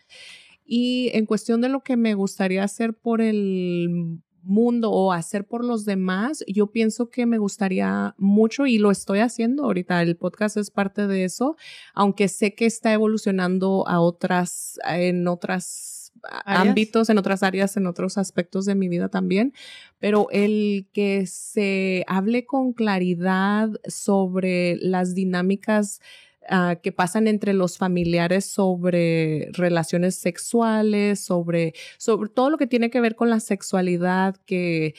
Y 0.64 1.10
en 1.14 1.26
cuestión 1.26 1.60
de 1.60 1.68
lo 1.68 1.80
que 1.80 1.96
me 1.96 2.14
gustaría 2.14 2.64
hacer 2.64 2.94
por 2.94 3.20
el 3.20 4.20
mundo 4.42 4.90
o 4.90 5.12
hacer 5.12 5.46
por 5.46 5.64
los 5.64 5.84
demás, 5.84 6.44
yo 6.46 6.68
pienso 6.68 7.10
que 7.10 7.26
me 7.26 7.38
gustaría 7.38 8.14
mucho 8.18 8.66
y 8.66 8.78
lo 8.78 8.90
estoy 8.90 9.20
haciendo 9.20 9.64
ahorita. 9.64 10.02
El 10.02 10.16
podcast 10.16 10.56
es 10.56 10.70
parte 10.70 11.06
de 11.06 11.24
eso, 11.24 11.56
aunque 11.94 12.28
sé 12.28 12.54
que 12.54 12.66
está 12.66 12.92
evolucionando 12.92 13.86
a 13.88 14.00
otras, 14.00 14.78
en 14.84 15.28
otras 15.28 16.12
¿Áreas? 16.22 16.68
ámbitos, 16.68 17.10
en 17.10 17.18
otras 17.18 17.42
áreas, 17.42 17.76
en 17.76 17.86
otros 17.86 18.16
aspectos 18.16 18.64
de 18.64 18.76
mi 18.76 18.88
vida 18.88 19.08
también, 19.08 19.52
pero 19.98 20.28
el 20.30 20.86
que 20.92 21.26
se 21.26 22.04
hable 22.06 22.46
con 22.46 22.72
claridad 22.72 23.70
sobre 23.86 24.76
las 24.76 25.14
dinámicas 25.14 26.00
ah, 26.48 26.76
que 26.82 26.92
pasan 26.92 27.26
entre 27.28 27.52
los 27.52 27.78
familiares 27.78 28.44
sobre 28.44 29.48
relaciones 29.52 30.16
sexuales, 30.16 31.20
sobre, 31.24 31.74
sobre 31.98 32.30
todo 32.30 32.50
lo 32.50 32.58
que 32.58 32.66
tiene 32.66 32.90
que 32.90 33.00
ver 33.00 33.16
con 33.16 33.30
la 33.30 33.40
sexualidad, 33.40 34.36
que 34.46 34.94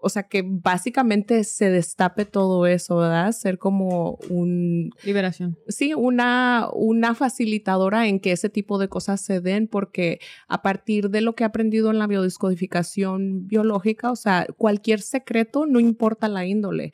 o 0.00 0.08
sea, 0.08 0.24
que 0.24 0.42
básicamente 0.46 1.44
se 1.44 1.70
destape 1.70 2.24
todo 2.24 2.66
eso, 2.66 2.98
¿verdad? 2.98 3.32
Ser 3.32 3.58
como 3.58 4.18
un, 4.28 4.90
Liberación. 5.02 5.58
sí, 5.68 5.94
una, 5.94 6.68
una 6.72 7.14
facilitadora 7.14 8.06
en 8.06 8.20
que 8.20 8.32
ese 8.32 8.48
tipo 8.48 8.78
de 8.78 8.88
cosas 8.88 9.20
se 9.20 9.40
den, 9.40 9.66
porque 9.66 10.20
a 10.46 10.62
partir 10.62 11.10
de 11.10 11.20
lo 11.20 11.34
que 11.34 11.44
he 11.44 11.46
aprendido 11.46 11.90
en 11.90 11.98
la 11.98 12.06
biodescodificación 12.06 13.46
biológica, 13.46 14.10
o 14.12 14.16
sea, 14.16 14.46
cualquier 14.56 15.00
secreto, 15.00 15.66
no 15.66 15.80
importa 15.80 16.28
la 16.28 16.46
índole. 16.46 16.92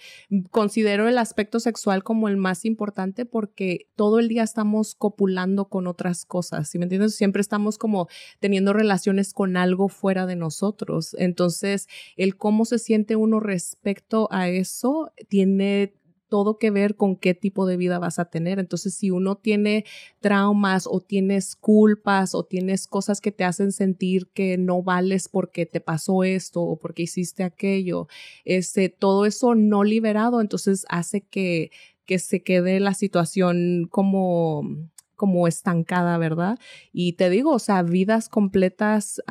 Considero 0.50 1.08
el 1.08 1.18
aspecto 1.18 1.60
sexual 1.60 2.02
como 2.02 2.28
el 2.28 2.36
más 2.36 2.64
importante 2.64 3.26
porque 3.26 3.88
todo 3.96 4.18
el 4.18 4.28
día 4.28 4.42
estamos 4.42 4.94
copulando 4.94 5.66
con 5.66 5.86
otras 5.86 6.24
cosas, 6.24 6.68
¿sí 6.68 6.78
me 6.78 6.84
entiendes? 6.84 7.14
Siempre 7.16 7.40
estamos 7.40 7.78
como 7.78 8.08
teniendo 8.40 8.72
relaciones 8.72 9.32
con 9.32 9.56
algo 9.56 9.88
fuera 9.88 10.26
de 10.26 10.36
nosotros. 10.36 11.14
Entonces, 11.18 11.88
el 12.16 12.36
cómo 12.36 12.64
se 12.64 12.78
siente 12.78 12.93
uno 13.16 13.40
respecto 13.40 14.28
a 14.30 14.48
eso 14.48 15.12
tiene 15.28 15.94
todo 16.28 16.58
que 16.58 16.72
ver 16.72 16.96
con 16.96 17.14
qué 17.14 17.32
tipo 17.32 17.64
de 17.64 17.76
vida 17.76 18.00
vas 18.00 18.18
a 18.18 18.24
tener. 18.24 18.58
Entonces, 18.58 18.94
si 18.94 19.12
uno 19.12 19.36
tiene 19.36 19.84
traumas 20.18 20.88
o 20.90 21.00
tienes 21.00 21.54
culpas 21.54 22.34
o 22.34 22.44
tienes 22.44 22.88
cosas 22.88 23.20
que 23.20 23.30
te 23.30 23.44
hacen 23.44 23.70
sentir 23.70 24.28
que 24.34 24.58
no 24.58 24.82
vales 24.82 25.28
porque 25.28 25.64
te 25.64 25.80
pasó 25.80 26.24
esto 26.24 26.60
o 26.62 26.76
porque 26.76 27.04
hiciste 27.04 27.44
aquello, 27.44 28.08
este, 28.44 28.88
todo 28.88 29.26
eso 29.26 29.54
no 29.54 29.84
liberado, 29.84 30.40
entonces 30.40 30.86
hace 30.88 31.20
que, 31.20 31.70
que 32.04 32.18
se 32.18 32.42
quede 32.42 32.80
la 32.80 32.94
situación 32.94 33.86
como 33.88 34.90
como 35.16 35.46
estancada, 35.46 36.18
¿verdad? 36.18 36.58
Y 36.92 37.12
te 37.12 37.30
digo, 37.30 37.52
o 37.52 37.58
sea, 37.60 37.82
vidas 37.84 38.28
completas 38.28 39.22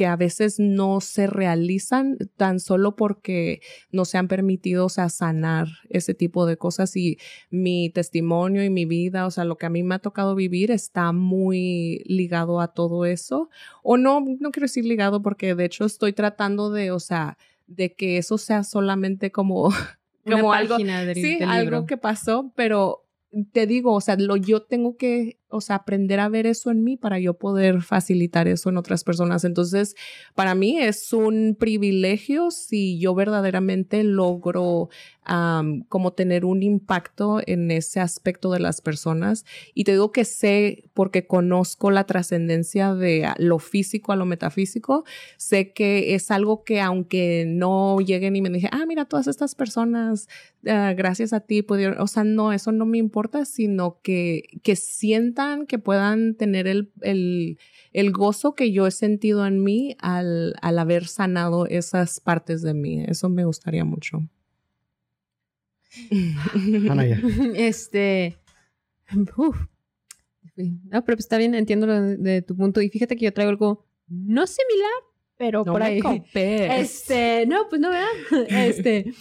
que 0.00 0.06
a 0.06 0.16
veces 0.16 0.58
no 0.58 1.02
se 1.02 1.26
realizan 1.26 2.16
tan 2.38 2.58
solo 2.58 2.96
porque 2.96 3.60
no 3.92 4.06
se 4.06 4.16
han 4.16 4.28
permitido, 4.28 4.86
o 4.86 4.88
sea, 4.88 5.10
sanar 5.10 5.68
ese 5.90 6.14
tipo 6.14 6.46
de 6.46 6.56
cosas 6.56 6.96
y 6.96 7.18
mi 7.50 7.90
testimonio 7.90 8.64
y 8.64 8.70
mi 8.70 8.86
vida, 8.86 9.26
o 9.26 9.30
sea, 9.30 9.44
lo 9.44 9.58
que 9.58 9.66
a 9.66 9.68
mí 9.68 9.82
me 9.82 9.96
ha 9.96 9.98
tocado 9.98 10.34
vivir 10.34 10.70
está 10.70 11.12
muy 11.12 12.02
ligado 12.06 12.62
a 12.62 12.68
todo 12.68 13.04
eso. 13.04 13.50
O 13.82 13.98
no, 13.98 14.20
no 14.38 14.50
quiero 14.52 14.64
decir 14.64 14.86
ligado 14.86 15.20
porque 15.20 15.54
de 15.54 15.66
hecho 15.66 15.84
estoy 15.84 16.14
tratando 16.14 16.70
de, 16.70 16.92
o 16.92 16.98
sea, 17.00 17.36
de 17.66 17.92
que 17.92 18.16
eso 18.16 18.38
sea 18.38 18.64
solamente 18.64 19.30
como, 19.30 19.68
Una 20.24 20.36
como 20.36 20.54
algo, 20.54 20.78
del- 20.78 21.14
sí, 21.14 21.38
del 21.40 21.50
algo 21.50 21.84
que 21.84 21.98
pasó, 21.98 22.50
pero 22.56 23.04
te 23.52 23.66
digo, 23.66 23.92
o 23.92 24.00
sea, 24.00 24.16
lo, 24.16 24.36
yo 24.36 24.62
tengo 24.62 24.96
que, 24.96 25.36
o 25.50 25.60
sea, 25.60 25.76
aprender 25.76 26.20
a 26.20 26.28
ver 26.28 26.46
eso 26.46 26.70
en 26.70 26.82
mí 26.84 26.96
para 26.96 27.18
yo 27.18 27.34
poder 27.34 27.82
facilitar 27.82 28.48
eso 28.48 28.70
en 28.70 28.76
otras 28.76 29.04
personas. 29.04 29.44
Entonces, 29.44 29.94
para 30.34 30.54
mí 30.54 30.78
es 30.78 31.12
un 31.12 31.56
privilegio 31.58 32.50
si 32.50 32.98
yo 32.98 33.14
verdaderamente 33.14 34.02
logro 34.04 34.88
como 35.88 36.12
tener 36.12 36.44
un 36.44 36.62
impacto 36.62 37.40
en 37.46 37.70
ese 37.70 38.00
aspecto 38.00 38.50
de 38.50 38.58
las 38.58 38.80
personas. 38.80 39.44
Y 39.74 39.84
te 39.84 39.92
digo 39.92 40.10
que 40.10 40.24
sé, 40.24 40.90
porque 40.92 41.26
conozco 41.26 41.92
la 41.92 42.04
trascendencia 42.04 42.94
de 42.94 43.28
lo 43.38 43.60
físico 43.60 44.12
a 44.12 44.16
lo 44.16 44.26
metafísico, 44.26 45.04
sé 45.36 45.72
que 45.72 46.14
es 46.14 46.32
algo 46.32 46.64
que 46.64 46.80
aunque 46.80 47.44
no 47.46 48.00
lleguen 48.00 48.34
y 48.34 48.42
me 48.42 48.50
dije, 48.50 48.68
ah, 48.72 48.84
mira, 48.88 49.04
todas 49.04 49.28
estas 49.28 49.54
personas, 49.54 50.28
ah, 50.66 50.94
gracias 50.96 51.32
a 51.32 51.40
ti 51.40 51.62
pudieron, 51.62 52.00
o 52.00 52.08
sea, 52.08 52.24
no, 52.24 52.52
eso 52.52 52.72
no 52.72 52.84
me 52.84 52.98
importa, 52.98 53.44
sino 53.44 54.00
que, 54.02 54.42
que 54.64 54.74
sientan 55.40 55.66
que 55.66 55.78
puedan 55.78 56.34
tener 56.34 56.66
el, 56.66 56.92
el, 57.02 57.58
el 57.92 58.12
gozo 58.12 58.54
que 58.54 58.72
yo 58.72 58.86
he 58.86 58.90
sentido 58.90 59.46
en 59.46 59.62
mí 59.62 59.96
al, 59.98 60.54
al 60.60 60.78
haber 60.78 61.06
sanado 61.06 61.66
esas 61.66 62.20
partes 62.20 62.62
de 62.62 62.74
mí. 62.74 63.04
Eso 63.06 63.28
me 63.28 63.44
gustaría 63.44 63.84
mucho. 63.84 64.20
Anaya. 66.90 67.20
este. 67.54 68.38
uf. 69.36 69.56
No, 70.56 71.04
pero 71.04 71.18
está 71.18 71.38
bien, 71.38 71.54
entiendo 71.54 71.86
lo 71.86 72.00
de, 72.00 72.16
de 72.16 72.42
tu 72.42 72.54
punto. 72.56 72.82
Y 72.82 72.90
fíjate 72.90 73.16
que 73.16 73.24
yo 73.24 73.32
traigo 73.32 73.50
algo 73.50 73.86
no 74.08 74.46
similar, 74.46 74.90
pero 75.38 75.64
No 75.64 75.72
por 75.72 75.80
me 75.80 75.86
ahí. 75.86 76.00
Este, 76.34 77.46
no, 77.46 77.66
pues 77.68 77.80
no, 77.80 77.88
¿verdad? 77.88 78.08
Este. 78.50 79.12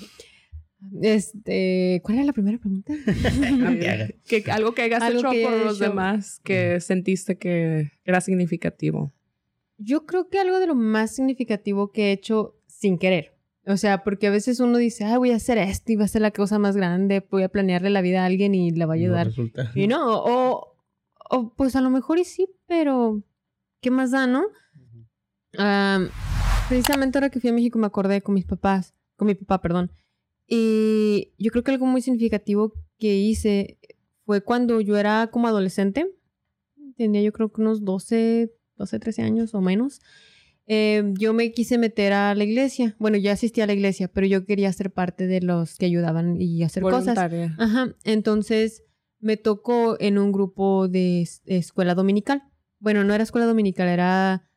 Este, 1.01 2.01
¿cuál 2.03 2.17
era 2.17 2.25
la 2.25 2.33
primera 2.33 2.57
pregunta? 2.57 2.93
Que, 4.27 4.43
algo 4.51 4.73
que 4.73 4.83
hayas 4.83 5.01
Algo 5.01 5.19
hecho 5.19 5.31
que 5.31 5.43
por 5.43 5.51
los 5.65 5.75
hecho. 5.77 5.89
demás 5.89 6.39
que 6.43 6.79
sentiste 6.79 7.37
que 7.37 7.91
era 8.05 8.21
significativo. 8.21 9.13
Yo 9.77 10.05
creo 10.05 10.29
que 10.29 10.39
algo 10.39 10.59
de 10.59 10.67
lo 10.67 10.75
más 10.75 11.15
significativo 11.15 11.91
que 11.91 12.07
he 12.07 12.11
hecho 12.11 12.55
sin 12.67 12.97
querer. 12.97 13.35
O 13.65 13.77
sea, 13.77 14.03
porque 14.03 14.27
a 14.27 14.31
veces 14.31 14.59
uno 14.59 14.77
dice, 14.77 15.03
ah, 15.05 15.17
voy 15.17 15.31
a 15.31 15.35
hacer 15.35 15.57
esto 15.57 15.91
y 15.91 15.95
va 15.95 16.05
a 16.05 16.07
ser 16.07 16.21
la 16.21 16.31
cosa 16.31 16.57
más 16.59 16.75
grande, 16.75 17.25
voy 17.29 17.43
a 17.43 17.49
planearle 17.49 17.89
la 17.89 18.01
vida 18.01 18.23
a 18.23 18.25
alguien 18.25 18.55
y 18.55 18.71
la 18.71 18.85
va 18.85 18.93
a 18.93 18.97
No 18.97 19.01
ayudar. 19.03 19.27
resulta. 19.27 19.71
Y 19.75 19.87
no, 19.87 20.01
o, 20.23 20.75
o 21.29 21.53
pues 21.55 21.75
a 21.75 21.81
lo 21.81 21.89
mejor 21.89 22.19
y 22.19 22.23
sí, 22.23 22.47
pero 22.67 23.21
¿qué 23.81 23.91
más 23.91 24.11
da, 24.11 24.27
no? 24.27 24.43
Am, 25.57 26.09
precisamente 26.67 27.17
ahora 27.17 27.29
que 27.29 27.39
fui 27.39 27.49
a 27.49 27.53
México 27.53 27.79
me 27.79 27.87
acordé 27.87 28.21
con 28.21 28.35
mis 28.35 28.45
papás, 28.45 28.93
con 29.17 29.27
mi 29.27 29.35
papá, 29.35 29.61
perdón. 29.61 29.91
Y 30.49 31.31
yo 31.37 31.51
creo 31.51 31.63
que 31.63 31.71
algo 31.71 31.85
muy 31.85 32.01
significativo 32.01 32.73
que 32.97 33.15
hice 33.17 33.77
fue 34.25 34.41
cuando 34.41 34.81
yo 34.81 34.97
era 34.97 35.27
como 35.31 35.47
adolescente, 35.47 36.07
tenía 36.97 37.21
yo 37.21 37.31
creo 37.31 37.51
que 37.51 37.61
unos 37.61 37.85
12, 37.85 38.51
12, 38.75 38.99
13 38.99 39.21
años 39.21 39.53
o 39.53 39.61
menos. 39.61 40.01
eh, 40.71 41.03
yo 41.17 41.33
me 41.33 41.51
quise 41.51 41.77
meter 41.79 42.13
a 42.13 42.35
la 42.35 42.43
iglesia. 42.43 42.95
Bueno, 42.99 43.17
ya 43.17 43.31
asistí 43.33 43.59
a 43.61 43.65
la 43.67 43.73
iglesia, 43.73 44.07
pero 44.07 44.27
yo 44.27 44.45
quería 44.45 44.71
ser 44.73 44.91
parte 44.91 45.25
de 45.27 45.41
los 45.41 45.77
que 45.77 45.85
ayudaban 45.87 46.39
y 46.41 46.61
hacer 46.63 46.83
cosas. 46.83 47.15
Voluntaria. 47.15 47.55
Ajá, 47.57 47.95
entonces 48.03 48.83
me 49.19 49.35
tocó 49.37 49.97
en 49.99 50.17
un 50.19 50.31
grupo 50.31 50.87
de 50.87 51.21
es- 51.21 51.41
escuela 51.45 51.95
dominical. 51.95 52.43
Bueno, 52.79 53.03
no 53.03 53.13
era 53.13 53.23
escuela 53.23 53.47
dominical, 53.47 53.87
era 53.87 54.48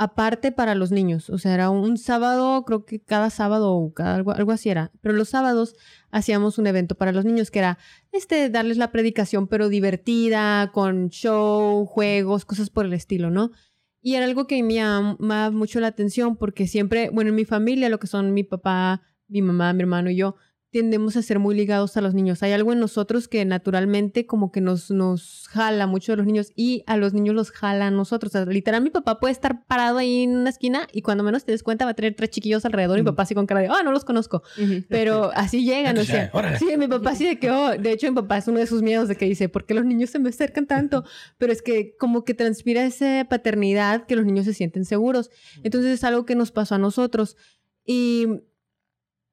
aparte 0.00 0.50
para 0.50 0.74
los 0.74 0.92
niños. 0.92 1.28
O 1.28 1.36
sea, 1.36 1.52
era 1.52 1.68
un 1.68 1.98
sábado, 1.98 2.64
creo 2.64 2.86
que 2.86 3.02
cada 3.02 3.28
sábado 3.28 3.76
o 3.76 3.92
algo, 3.98 4.30
algo 4.32 4.50
así 4.50 4.70
era. 4.70 4.90
Pero 5.02 5.14
los 5.14 5.28
sábados 5.28 5.76
hacíamos 6.10 6.56
un 6.56 6.66
evento 6.66 6.94
para 6.94 7.12
los 7.12 7.26
niños 7.26 7.50
que 7.50 7.58
era 7.58 7.76
este, 8.10 8.48
darles 8.48 8.78
la 8.78 8.92
predicación, 8.92 9.46
pero 9.46 9.68
divertida, 9.68 10.70
con 10.72 11.10
show, 11.10 11.84
juegos, 11.84 12.46
cosas 12.46 12.70
por 12.70 12.86
el 12.86 12.94
estilo, 12.94 13.30
¿no? 13.30 13.50
Y 14.00 14.14
era 14.14 14.24
algo 14.24 14.46
que 14.46 14.62
me 14.62 14.76
llamaba 14.76 15.50
mucho 15.50 15.80
la 15.80 15.88
atención 15.88 16.38
porque 16.38 16.66
siempre, 16.66 17.10
bueno, 17.10 17.28
en 17.28 17.36
mi 17.36 17.44
familia, 17.44 17.90
lo 17.90 18.00
que 18.00 18.06
son 18.06 18.32
mi 18.32 18.42
papá, 18.42 19.02
mi 19.28 19.42
mamá, 19.42 19.74
mi 19.74 19.82
hermano 19.82 20.08
y 20.08 20.16
yo, 20.16 20.36
tendemos 20.70 21.16
a 21.16 21.22
ser 21.22 21.40
muy 21.40 21.56
ligados 21.56 21.96
a 21.96 22.00
los 22.00 22.14
niños. 22.14 22.42
Hay 22.42 22.52
algo 22.52 22.72
en 22.72 22.78
nosotros 22.78 23.26
que 23.26 23.44
naturalmente 23.44 24.26
como 24.26 24.52
que 24.52 24.60
nos, 24.60 24.90
nos 24.90 25.48
jala 25.48 25.86
mucho 25.86 26.12
de 26.12 26.16
los 26.16 26.26
niños 26.26 26.52
y 26.54 26.84
a 26.86 26.96
los 26.96 27.12
niños 27.12 27.34
los 27.34 27.50
jala 27.50 27.88
a 27.88 27.90
nosotros. 27.90 28.30
O 28.30 28.32
sea, 28.32 28.44
literal, 28.46 28.80
mi 28.80 28.90
papá 28.90 29.18
puede 29.18 29.32
estar 29.32 29.66
parado 29.66 29.98
ahí 29.98 30.22
en 30.22 30.36
una 30.36 30.50
esquina 30.50 30.86
y 30.92 31.02
cuando 31.02 31.24
menos 31.24 31.44
te 31.44 31.52
des 31.52 31.64
cuenta 31.64 31.84
va 31.84 31.90
a 31.92 31.94
tener 31.94 32.14
tres 32.14 32.30
chiquillos 32.30 32.64
alrededor 32.64 32.98
y 32.98 33.02
mi 33.02 33.06
papá 33.06 33.24
así 33.24 33.34
con 33.34 33.46
cara 33.46 33.60
de, 33.60 33.68
ah, 33.68 33.82
no 33.82 33.90
los 33.90 34.04
conozco. 34.04 34.42
Pero 34.88 35.32
así 35.34 35.64
llegan, 35.64 35.98
o 35.98 36.04
sea. 36.04 36.30
Sí, 36.58 36.76
mi 36.76 36.86
papá 36.86 37.16
sí 37.16 37.26
de 37.26 37.38
que, 37.38 37.50
oh, 37.50 37.76
de 37.76 37.92
hecho 37.92 38.08
mi 38.08 38.14
papá 38.14 38.38
es 38.38 38.46
uno 38.46 38.60
de 38.60 38.66
sus 38.66 38.82
miedos 38.82 39.08
de 39.08 39.16
que 39.16 39.24
dice, 39.24 39.48
¿por 39.48 39.66
qué 39.66 39.74
los 39.74 39.84
niños 39.84 40.10
se 40.10 40.20
me 40.20 40.28
acercan 40.28 40.66
tanto? 40.66 41.04
Pero 41.38 41.52
es 41.52 41.62
que 41.62 41.96
como 41.98 42.24
que 42.24 42.34
transpira 42.34 42.84
esa 42.84 43.26
paternidad 43.28 44.06
que 44.06 44.14
los 44.14 44.24
niños 44.24 44.44
se 44.44 44.54
sienten 44.54 44.84
seguros. 44.84 45.30
Entonces 45.64 45.92
es 45.92 46.04
algo 46.04 46.26
que 46.26 46.36
nos 46.36 46.52
pasó 46.52 46.76
a 46.76 46.78
nosotros. 46.78 47.36
Y 47.84 48.28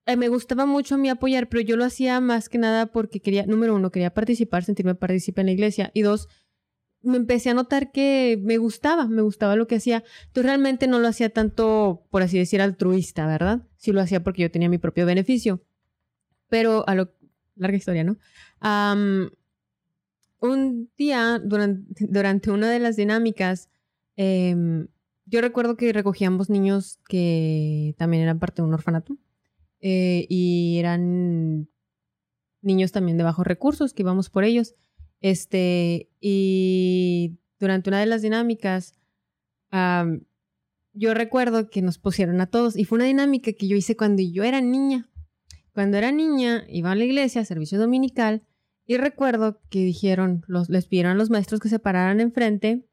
eh, 0.08 0.16
me 0.16 0.30
gustaba 0.30 0.66
mucho 0.66 0.96
a 0.96 0.98
mí 0.98 1.10
apoyar, 1.10 1.50
pero 1.50 1.62
yo 1.62 1.76
lo 1.76 1.84
hacía 1.84 2.22
más 2.22 2.48
que 2.48 2.58
nada 2.58 2.88
porque 2.88 3.20
quería, 3.20 3.46
número 3.46 3.76
uno, 3.76 3.92
quería 3.92 4.14
participar, 4.14 4.64
sentirme 4.64 4.96
partícipe 4.96 5.42
en 5.42 5.48
la 5.48 5.52
iglesia. 5.54 5.92
Y 5.94 6.02
dos, 6.02 6.30
me 7.02 7.18
empecé 7.18 7.50
a 7.50 7.54
notar 7.54 7.92
que 7.92 8.40
me 8.42 8.58
gustaba, 8.58 9.08
me 9.08 9.22
gustaba 9.22 9.58
lo 9.58 9.68
que 9.68 9.76
hacía. 9.76 10.06
Entonces 10.28 10.46
realmente 10.46 10.88
no 10.88 11.00
lo 11.00 11.10
hacía 11.10 11.30
tanto, 11.30 12.08
por 12.10 12.22
así 12.22 12.38
decir, 12.38 12.62
altruista, 12.62 13.28
¿verdad? 13.28 13.68
Sí 13.76 13.92
lo 13.92 14.00
hacía 14.00 14.24
porque 14.24 14.44
yo 14.44 14.52
tenía 14.52 14.70
mi 14.70 14.78
propio 14.78 15.06
beneficio. 15.06 15.62
Pero 16.48 16.88
a 16.88 16.96
lo 16.96 17.14
larga 17.56 17.78
historia, 17.78 18.06
¿no? 18.06 18.18
Un 20.40 20.90
día, 20.98 21.42
durante, 21.44 22.06
durante 22.08 22.52
una 22.52 22.70
de 22.70 22.80
las 22.80 22.96
dinámicas, 22.96 23.70
em, 24.16 24.88
yo 25.26 25.42
recuerdo 25.42 25.76
que 25.76 25.92
recogíamos 25.92 26.50
niños 26.50 27.00
que 27.10 27.94
también 27.98 28.24
eran 28.24 28.40
parte 28.40 28.62
de 28.62 28.68
un 28.68 28.74
orfanato 28.74 29.18
eh, 29.82 30.26
y 30.30 30.78
eran 30.80 31.70
niños 32.62 32.92
también 32.92 33.18
de 33.18 33.24
bajos 33.24 33.46
recursos 33.46 33.94
que 33.94 34.04
íbamos 34.04 34.30
por 34.30 34.44
ellos. 34.44 34.76
Este, 35.20 36.10
y 36.20 37.40
durante 37.60 37.90
una 37.90 38.00
de 38.00 38.06
las 38.06 38.22
dinámicas, 38.22 38.94
yo 40.94 41.14
recuerdo 41.14 41.70
que 41.70 41.82
nos 41.82 41.98
pusieron 41.98 42.42
a 42.42 42.48
todos 42.48 42.78
y 42.78 42.86
fue 42.86 42.98
una 42.98 43.06
dinámica 43.06 43.54
que 43.54 43.68
yo 43.68 43.76
hice 43.76 43.96
cuando 43.96 44.22
yo 44.22 44.44
era 44.44 44.62
niña. 44.62 45.10
Cuando 45.74 45.98
era 45.98 46.12
niña, 46.12 46.66
iba 46.70 46.92
a 46.92 46.96
la 46.96 47.04
iglesia, 47.04 47.46
servicio 47.46 47.80
dominical, 47.80 48.44
y 48.86 48.98
recuerdo 48.98 49.62
que 49.70 49.80
dijeron, 49.80 50.44
les 50.70 50.88
pidieron 50.88 51.12
a 51.12 51.16
los 51.16 51.30
maestros 51.30 51.60
que 51.60 51.70
se 51.70 51.78
pararan 51.78 52.22
enfrente 52.22 52.88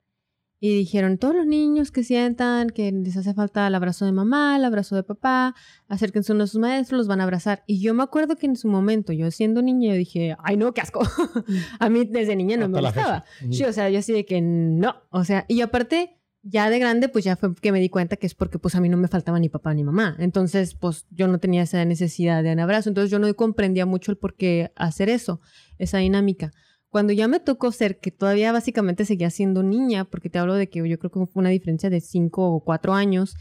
Y 0.60 0.76
dijeron, 0.78 1.18
todos 1.18 1.34
los 1.34 1.46
niños 1.46 1.90
que 1.90 2.04
sientan 2.04 2.70
que 2.70 2.90
les 2.90 3.16
hace 3.16 3.34
falta 3.34 3.66
el 3.66 3.74
abrazo 3.74 4.06
de 4.06 4.12
mamá, 4.12 4.56
el 4.56 4.64
abrazo 4.64 4.96
de 4.96 5.02
papá, 5.02 5.54
acérquense 5.88 6.32
a 6.32 6.34
uno 6.34 6.44
de 6.44 6.48
sus 6.48 6.60
maestros, 6.60 6.98
los 6.98 7.06
van 7.06 7.20
a 7.20 7.24
abrazar. 7.24 7.64
Y 7.66 7.80
yo 7.80 7.92
me 7.92 8.02
acuerdo 8.02 8.36
que 8.36 8.46
en 8.46 8.56
su 8.56 8.68
momento, 8.68 9.12
yo 9.12 9.30
siendo 9.30 9.60
niña, 9.60 9.90
yo 9.90 9.98
dije, 9.98 10.36
ay 10.42 10.56
no, 10.56 10.72
qué 10.72 10.80
asco. 10.80 11.00
a 11.80 11.88
mí 11.90 12.04
desde 12.04 12.34
niña 12.36 12.56
no 12.56 12.68
me 12.68 12.78
Hasta 12.78 12.88
gustaba. 12.88 13.24
Sí, 13.50 13.64
o 13.64 13.72
sea, 13.72 13.90
yo 13.90 13.98
así 13.98 14.12
de 14.12 14.24
que 14.24 14.40
no. 14.40 14.94
O 15.10 15.24
sea, 15.24 15.44
y 15.48 15.60
aparte, 15.60 16.18
ya 16.44 16.68
de 16.68 16.78
grande, 16.78 17.08
pues 17.08 17.24
ya 17.24 17.36
fue 17.36 17.54
que 17.54 17.72
me 17.72 17.80
di 17.80 17.88
cuenta 17.88 18.16
que 18.16 18.26
es 18.26 18.34
porque 18.34 18.58
pues 18.58 18.74
a 18.74 18.80
mí 18.80 18.88
no 18.88 18.96
me 18.96 19.08
faltaba 19.08 19.38
ni 19.38 19.48
papá 19.48 19.72
ni 19.74 19.82
mamá. 19.82 20.14
Entonces, 20.18 20.74
pues 20.74 21.06
yo 21.10 21.26
no 21.26 21.38
tenía 21.38 21.62
esa 21.62 21.84
necesidad 21.84 22.42
de 22.42 22.52
un 22.52 22.60
abrazo. 22.60 22.90
Entonces 22.90 23.10
yo 23.10 23.18
no 23.18 23.32
comprendía 23.34 23.86
mucho 23.86 24.12
el 24.12 24.18
por 24.18 24.34
qué 24.34 24.70
hacer 24.76 25.08
eso, 25.08 25.40
esa 25.78 25.98
dinámica. 25.98 26.52
Cuando 26.94 27.12
ya 27.12 27.26
me 27.26 27.40
tocó 27.40 27.72
ser, 27.72 27.98
que 27.98 28.12
todavía 28.12 28.52
básicamente 28.52 29.04
seguía 29.04 29.28
siendo 29.28 29.64
niña, 29.64 30.04
porque 30.04 30.30
te 30.30 30.38
hablo 30.38 30.54
de 30.54 30.68
que 30.68 30.88
yo 30.88 30.96
creo 30.96 31.10
que 31.10 31.26
fue 31.26 31.40
una 31.40 31.48
diferencia 31.48 31.90
de 31.90 32.00
cinco 32.00 32.48
o 32.52 32.60
cuatro 32.62 32.94
años, 32.94 33.34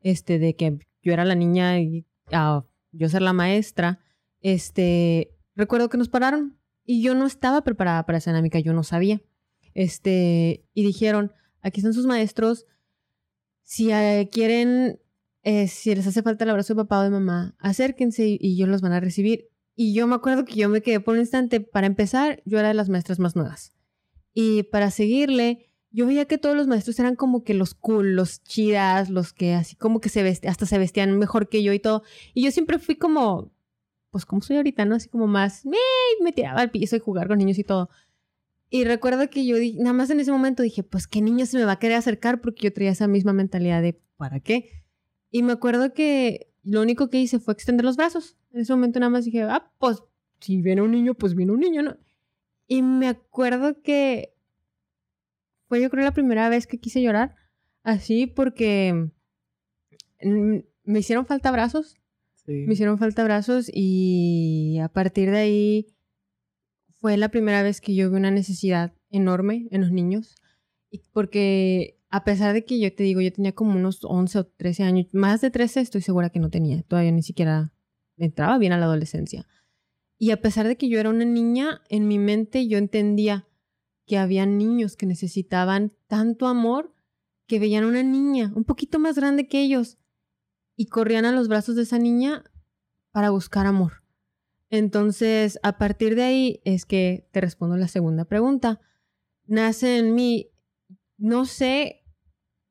este, 0.00 0.40
de 0.40 0.56
que 0.56 0.80
yo 1.02 1.12
era 1.12 1.24
la 1.24 1.36
niña 1.36 1.78
y 1.78 2.04
yo 2.90 3.08
ser 3.08 3.22
la 3.22 3.32
maestra, 3.32 4.00
este, 4.40 5.30
recuerdo 5.54 5.88
que 5.88 5.98
nos 5.98 6.08
pararon 6.08 6.58
y 6.84 7.00
yo 7.00 7.14
no 7.14 7.26
estaba 7.26 7.62
preparada 7.62 8.04
para 8.06 8.18
esa 8.18 8.32
dinámica, 8.32 8.58
yo 8.58 8.72
no 8.72 8.82
sabía. 8.82 9.22
Este, 9.72 10.64
y 10.74 10.84
dijeron, 10.84 11.30
aquí 11.60 11.78
están 11.78 11.94
sus 11.94 12.06
maestros, 12.06 12.66
si 13.62 13.92
eh, 13.92 14.28
quieren, 14.32 14.98
eh, 15.44 15.68
si 15.68 15.94
les 15.94 16.08
hace 16.08 16.24
falta 16.24 16.42
el 16.42 16.50
abrazo 16.50 16.74
de 16.74 16.82
papá 16.82 16.98
o 16.98 17.04
de 17.04 17.10
mamá, 17.10 17.54
acérquense 17.60 18.26
y 18.26 18.54
ellos 18.54 18.68
los 18.68 18.80
van 18.80 18.94
a 18.94 18.98
recibir. 18.98 19.48
Y 19.76 19.92
yo 19.92 20.06
me 20.06 20.14
acuerdo 20.14 20.46
que 20.46 20.54
yo 20.54 20.70
me 20.70 20.80
quedé 20.80 21.00
por 21.00 21.14
un 21.14 21.20
instante, 21.20 21.60
para 21.60 21.86
empezar, 21.86 22.42
yo 22.46 22.58
era 22.58 22.68
de 22.68 22.74
las 22.74 22.88
maestras 22.88 23.18
más 23.18 23.36
nuevas. 23.36 23.72
Y 24.32 24.64
para 24.64 24.90
seguirle, 24.90 25.70
yo 25.90 26.06
veía 26.06 26.24
que 26.24 26.38
todos 26.38 26.56
los 26.56 26.66
maestros 26.66 26.98
eran 26.98 27.14
como 27.14 27.44
que 27.44 27.54
los 27.54 27.74
cool, 27.74 28.16
los 28.16 28.42
chidas, 28.42 29.10
los 29.10 29.32
que 29.32 29.54
así 29.54 29.76
como 29.76 30.00
que 30.00 30.08
se 30.08 30.22
vestían, 30.22 30.50
hasta 30.50 30.66
se 30.66 30.78
vestían 30.78 31.18
mejor 31.18 31.48
que 31.48 31.62
yo 31.62 31.72
y 31.72 31.78
todo. 31.78 32.02
Y 32.34 32.42
yo 32.42 32.50
siempre 32.50 32.78
fui 32.78 32.96
como, 32.96 33.52
pues 34.10 34.24
como 34.24 34.42
soy 34.42 34.56
ahorita, 34.56 34.84
¿no? 34.86 34.94
Así 34.96 35.08
como 35.08 35.26
más, 35.26 35.64
me, 35.66 36.32
tiraba 36.32 36.60
al 36.60 36.70
piso 36.70 36.96
y 36.96 37.00
jugar 37.00 37.28
con 37.28 37.38
niños 37.38 37.58
y 37.58 37.64
todo. 37.64 37.90
Y 38.68 38.84
recuerdo 38.84 39.30
que 39.30 39.46
yo 39.46 39.56
nada 39.78 39.92
más 39.92 40.10
en 40.10 40.20
ese 40.20 40.32
momento 40.32 40.62
dije, 40.62 40.82
pues 40.82 41.06
qué 41.06 41.20
niño 41.20 41.46
se 41.46 41.58
me 41.58 41.64
va 41.64 41.72
a 41.72 41.78
querer 41.78 41.96
acercar 41.96 42.40
porque 42.40 42.64
yo 42.64 42.72
traía 42.72 42.90
esa 42.90 43.08
misma 43.08 43.32
mentalidad 43.32 43.80
de, 43.80 44.00
¿para 44.16 44.40
qué? 44.40 44.84
Y 45.30 45.42
me 45.42 45.52
acuerdo 45.52 45.92
que 45.92 46.52
lo 46.62 46.82
único 46.82 47.08
que 47.08 47.20
hice 47.20 47.38
fue 47.38 47.54
extender 47.54 47.84
los 47.84 47.96
brazos. 47.96 48.36
En 48.56 48.62
ese 48.62 48.72
momento 48.72 48.98
nada 48.98 49.10
más 49.10 49.26
dije, 49.26 49.42
ah, 49.42 49.70
pues 49.78 50.02
si 50.40 50.62
viene 50.62 50.80
un 50.80 50.90
niño, 50.90 51.14
pues 51.14 51.34
viene 51.34 51.52
un 51.52 51.60
niño, 51.60 51.82
¿no? 51.82 51.96
Y 52.66 52.80
me 52.80 53.06
acuerdo 53.06 53.82
que 53.82 54.34
fue 55.68 55.82
yo 55.82 55.90
creo 55.90 56.04
la 56.04 56.14
primera 56.14 56.48
vez 56.48 56.66
que 56.66 56.78
quise 56.78 57.02
llorar 57.02 57.34
así 57.82 58.26
porque 58.26 59.10
mm, 60.22 60.56
me 60.84 60.98
hicieron 60.98 61.26
falta 61.26 61.50
brazos 61.50 61.96
me 62.46 62.74
hicieron 62.74 62.98
falta 62.98 63.24
brazos 63.24 63.68
y 63.72 64.78
a 64.80 64.88
partir 64.88 65.30
de 65.30 65.38
ahí 65.38 65.86
fue 67.00 67.16
la 67.16 67.28
primera 67.28 67.62
vez 67.62 67.80
que 67.80 67.94
yo 67.94 68.08
vi 68.10 68.16
una 68.16 68.30
necesidad 68.30 68.94
enorme 69.10 69.66
en 69.70 69.80
los 69.80 69.90
niños. 69.90 70.36
Y 70.90 71.02
porque 71.12 71.98
a 72.08 72.24
pesar 72.24 72.54
de 72.54 72.64
que 72.64 72.78
yo 72.78 72.94
te 72.94 73.02
digo, 73.02 73.20
yo 73.20 73.32
tenía 73.32 73.52
como 73.52 73.76
unos 73.76 73.98
11 74.04 74.38
o 74.38 74.46
13 74.46 74.84
años, 74.84 75.06
más 75.12 75.40
de 75.40 75.50
13 75.50 75.80
estoy 75.80 76.02
segura 76.02 76.30
que 76.30 76.38
no 76.38 76.50
tenía, 76.50 76.82
todavía 76.82 77.10
ni 77.10 77.22
siquiera 77.22 77.72
entraba 78.24 78.58
bien 78.58 78.72
a 78.72 78.78
la 78.78 78.86
adolescencia. 78.86 79.46
Y 80.18 80.30
a 80.30 80.40
pesar 80.40 80.66
de 80.66 80.76
que 80.76 80.88
yo 80.88 80.98
era 80.98 81.10
una 81.10 81.24
niña, 81.24 81.82
en 81.88 82.08
mi 82.08 82.18
mente 82.18 82.66
yo 82.68 82.78
entendía 82.78 83.46
que 84.06 84.18
había 84.18 84.46
niños 84.46 84.96
que 84.96 85.06
necesitaban 85.06 85.92
tanto 86.06 86.46
amor 86.46 86.94
que 87.46 87.58
veían 87.58 87.84
a 87.84 87.88
una 87.88 88.02
niña 88.02 88.52
un 88.54 88.64
poquito 88.64 88.98
más 88.98 89.16
grande 89.16 89.46
que 89.48 89.60
ellos 89.62 89.98
y 90.76 90.86
corrían 90.86 91.24
a 91.24 91.32
los 91.32 91.48
brazos 91.48 91.76
de 91.76 91.82
esa 91.82 91.98
niña 91.98 92.44
para 93.12 93.30
buscar 93.30 93.66
amor. 93.66 94.02
Entonces, 94.70 95.58
a 95.62 95.78
partir 95.78 96.16
de 96.16 96.22
ahí 96.22 96.60
es 96.64 96.86
que 96.86 97.28
te 97.32 97.40
respondo 97.40 97.76
la 97.76 97.88
segunda 97.88 98.24
pregunta. 98.24 98.80
Nace 99.46 99.98
en 99.98 100.14
mí, 100.14 100.50
no 101.18 101.44
sé 101.44 102.04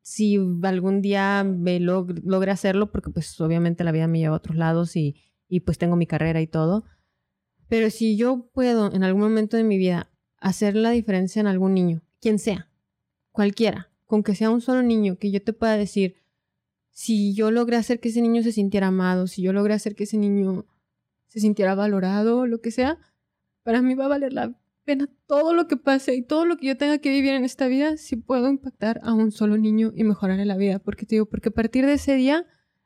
si 0.02 0.38
algún 0.64 1.02
día 1.02 1.43
me 1.43 1.80
log- 1.80 2.22
logre 2.24 2.52
hacerlo, 2.52 2.91
porque 2.91 3.10
pues 3.10 3.39
obviamente 3.41 3.84
la 3.84 3.91
vida 3.91 4.08
me 4.08 4.20
lleva 4.20 4.36
a 4.36 4.38
otros 4.38 4.56
lados 4.58 4.96
y, 4.96 5.16
y 5.48 5.62
pues 5.62 5.78
tengo 5.78 5.96
mi 5.96 6.08
carrera 6.08 6.41
y 6.41 6.48
todo. 6.48 6.86
Pero 7.68 7.89
si 7.89 8.18
yo 8.18 8.50
puedo 8.54 8.93
en 8.93 9.04
algún 9.04 9.22
momento 9.22 9.58
de 9.58 9.64
mi 9.64 9.78
vida 9.78 10.12
hacer 10.38 10.76
la 10.76 10.91
diferencia 10.91 11.39
en 11.39 11.48
algún 11.48 11.74
niño, 11.74 12.02
quien 12.22 12.39
sea, 12.39 12.70
cualquiera, 13.32 13.91
con 14.06 14.24
que 14.24 14.36
sea 14.36 14.50
un 14.50 14.62
solo 14.62 14.82
niño, 14.84 15.18
que 15.18 15.32
yo 15.32 15.43
te 15.43 15.54
pueda 15.54 15.78
decir, 15.78 16.16
si 16.91 17.34
yo 17.34 17.52
logré 17.52 17.76
hacer 17.76 18.00
que 18.00 18.10
ese 18.10 18.22
niño 18.22 18.43
se 18.43 18.52
sintiera 18.52 18.88
amado, 18.88 19.28
si 19.28 19.41
yo 19.41 19.52
logré 19.52 19.74
hacer 19.74 19.96
que 19.96 20.06
ese 20.06 20.18
niño 20.18 20.66
se 21.28 21.39
sintiera 21.39 21.76
valorado, 21.76 22.46
lo 22.46 22.62
que 22.62 22.72
sea, 22.72 23.00
para 23.64 23.82
mí 23.82 23.96
va 23.96 24.06
a 24.06 24.10
valer 24.10 24.32
la 24.32 24.56
pena 24.86 25.10
todo 25.26 25.54
lo 25.54 25.68
que 25.68 25.76
pase 25.76 26.16
y 26.16 26.22
todo 26.22 26.46
lo 26.46 26.58
que 26.58 26.68
yo 26.68 26.78
tenga 26.78 27.00
que 27.00 27.10
vivir 27.10 27.34
en 27.34 27.43
esta 27.43 27.68
vida 27.68 27.98
si 27.98 28.16
puedo 28.16 28.48
impactar 28.48 29.02
a 29.04 29.14
un 29.14 29.32
solo 29.32 29.58
niño 29.58 29.91
y 29.96 30.04
mejorarle 30.04 30.46
la 30.46 30.56
vida. 30.56 30.80
Porque 30.80 31.06
te 31.06 31.16
digo, 31.16 31.26
porque 31.26 31.50
a 31.50 31.52
partir 31.52 31.86
de 31.86 31.93
ese 31.93 32.16
día 32.16 32.46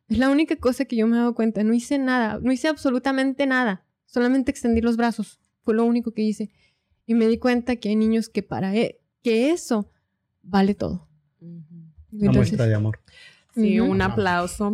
es 0.09 0.17
la 0.17 0.29
única 0.29 0.55
cosa 0.55 0.85
que 0.85 0.95
yo 0.95 1.07
me 1.07 1.15
he 1.15 1.19
dado 1.19 1.35
cuenta. 1.35 1.63
No 1.63 1.73
hice 1.73 1.97
nada, 1.97 2.39
no 2.41 2.51
hice 2.51 2.67
absolutamente 2.67 3.45
nada. 3.45 3.85
Solamente 4.05 4.51
extendí 4.51 4.81
los 4.81 4.97
brazos. 4.97 5.39
Fue 5.63 5.75
lo 5.75 5.85
único 5.85 6.11
que 6.13 6.23
hice. 6.23 6.49
Y 7.05 7.13
me 7.13 7.27
di 7.27 7.37
cuenta 7.37 7.75
que 7.75 7.89
hay 7.89 7.95
niños 7.95 8.29
que 8.29 8.43
para 8.43 8.75
e- 8.75 8.99
que 9.21 9.51
eso 9.51 9.91
vale 10.41 10.73
todo. 10.75 11.07
Una 12.11 12.31
muestra 12.31 12.65
de 12.65 12.75
amor. 12.75 12.99
Sí, 13.53 13.79
un 13.79 14.01
aplauso. 14.01 14.73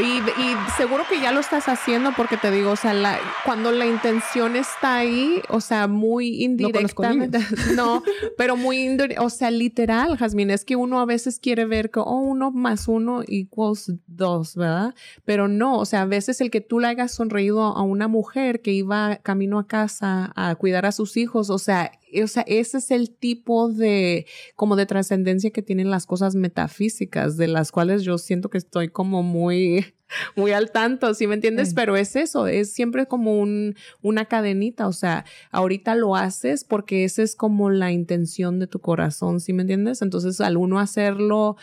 Y, 0.00 0.04
y 0.04 0.56
seguro 0.78 1.04
que 1.08 1.20
ya 1.20 1.32
lo 1.32 1.40
estás 1.40 1.68
haciendo 1.68 2.12
porque 2.16 2.38
te 2.38 2.50
digo, 2.50 2.70
o 2.70 2.76
sea, 2.76 2.94
la- 2.94 3.18
cuando 3.44 3.72
la 3.72 3.84
intención 3.84 4.56
está 4.56 4.96
ahí, 4.96 5.42
o 5.50 5.60
sea, 5.60 5.86
muy 5.86 6.30
No 6.30 6.44
indirectamente, 6.44 7.38
no, 7.76 8.02
pero 8.38 8.56
muy, 8.56 8.96
o 9.18 9.28
sea, 9.28 9.50
literal, 9.50 10.16
Jazmín, 10.16 10.50
es 10.50 10.64
que 10.64 10.76
uno 10.76 11.00
a 11.00 11.04
veces 11.04 11.38
quiere 11.38 11.66
ver 11.66 11.90
que, 11.90 12.00
oh, 12.00 12.16
uno 12.20 12.50
más 12.50 12.88
uno 12.88 13.22
equals 13.26 13.92
dos, 14.06 14.56
¿verdad? 14.56 14.94
Pero 15.26 15.46
no, 15.48 15.76
o 15.78 15.84
sea, 15.84 16.02
a 16.02 16.06
veces 16.06 16.40
el 16.40 16.50
que 16.50 16.62
tú 16.62 16.80
le 16.80 16.86
hayas 16.88 17.12
sonreído 17.12 17.62
a 17.62 17.82
una 17.82 18.08
mujer 18.08 18.62
que 18.62 18.72
iba 18.72 19.16
camino 19.16 19.58
a 19.58 19.66
casa 19.66 20.32
a 20.36 20.54
cuidar 20.54 20.86
a 20.86 20.92
sus 20.92 21.18
hijos, 21.18 21.50
o 21.50 21.58
sea, 21.58 21.92
o 22.22 22.26
sea, 22.26 22.44
ese 22.46 22.78
es 22.78 22.90
el 22.90 23.10
tipo 23.10 23.70
de, 23.70 24.26
como 24.56 24.76
de 24.76 24.86
trascendencia 24.86 25.50
que 25.50 25.62
tienen 25.62 25.90
las 25.90 26.06
cosas 26.06 26.34
metafísicas, 26.34 27.36
de 27.36 27.48
las 27.48 27.72
cuales 27.72 28.02
yo 28.02 28.18
siento 28.18 28.50
que 28.50 28.58
estoy 28.58 28.88
como 28.88 29.22
muy, 29.22 29.94
muy 30.36 30.52
al 30.52 30.70
tanto, 30.70 31.14
¿sí 31.14 31.26
me 31.26 31.34
entiendes? 31.34 31.70
Sí. 31.70 31.74
Pero 31.74 31.96
es 31.96 32.16
eso, 32.16 32.46
es 32.46 32.72
siempre 32.72 33.06
como 33.06 33.38
un, 33.38 33.76
una 34.02 34.26
cadenita, 34.26 34.88
o 34.88 34.92
sea, 34.92 35.24
ahorita 35.50 35.94
lo 35.94 36.16
haces 36.16 36.64
porque 36.64 37.04
esa 37.04 37.22
es 37.22 37.36
como 37.36 37.70
la 37.70 37.92
intención 37.92 38.58
de 38.58 38.66
tu 38.66 38.80
corazón, 38.80 39.40
¿sí 39.40 39.52
me 39.52 39.62
entiendes? 39.62 40.02
Entonces, 40.02 40.40
al 40.40 40.56
uno 40.56 40.78
hacerlo 40.78 41.56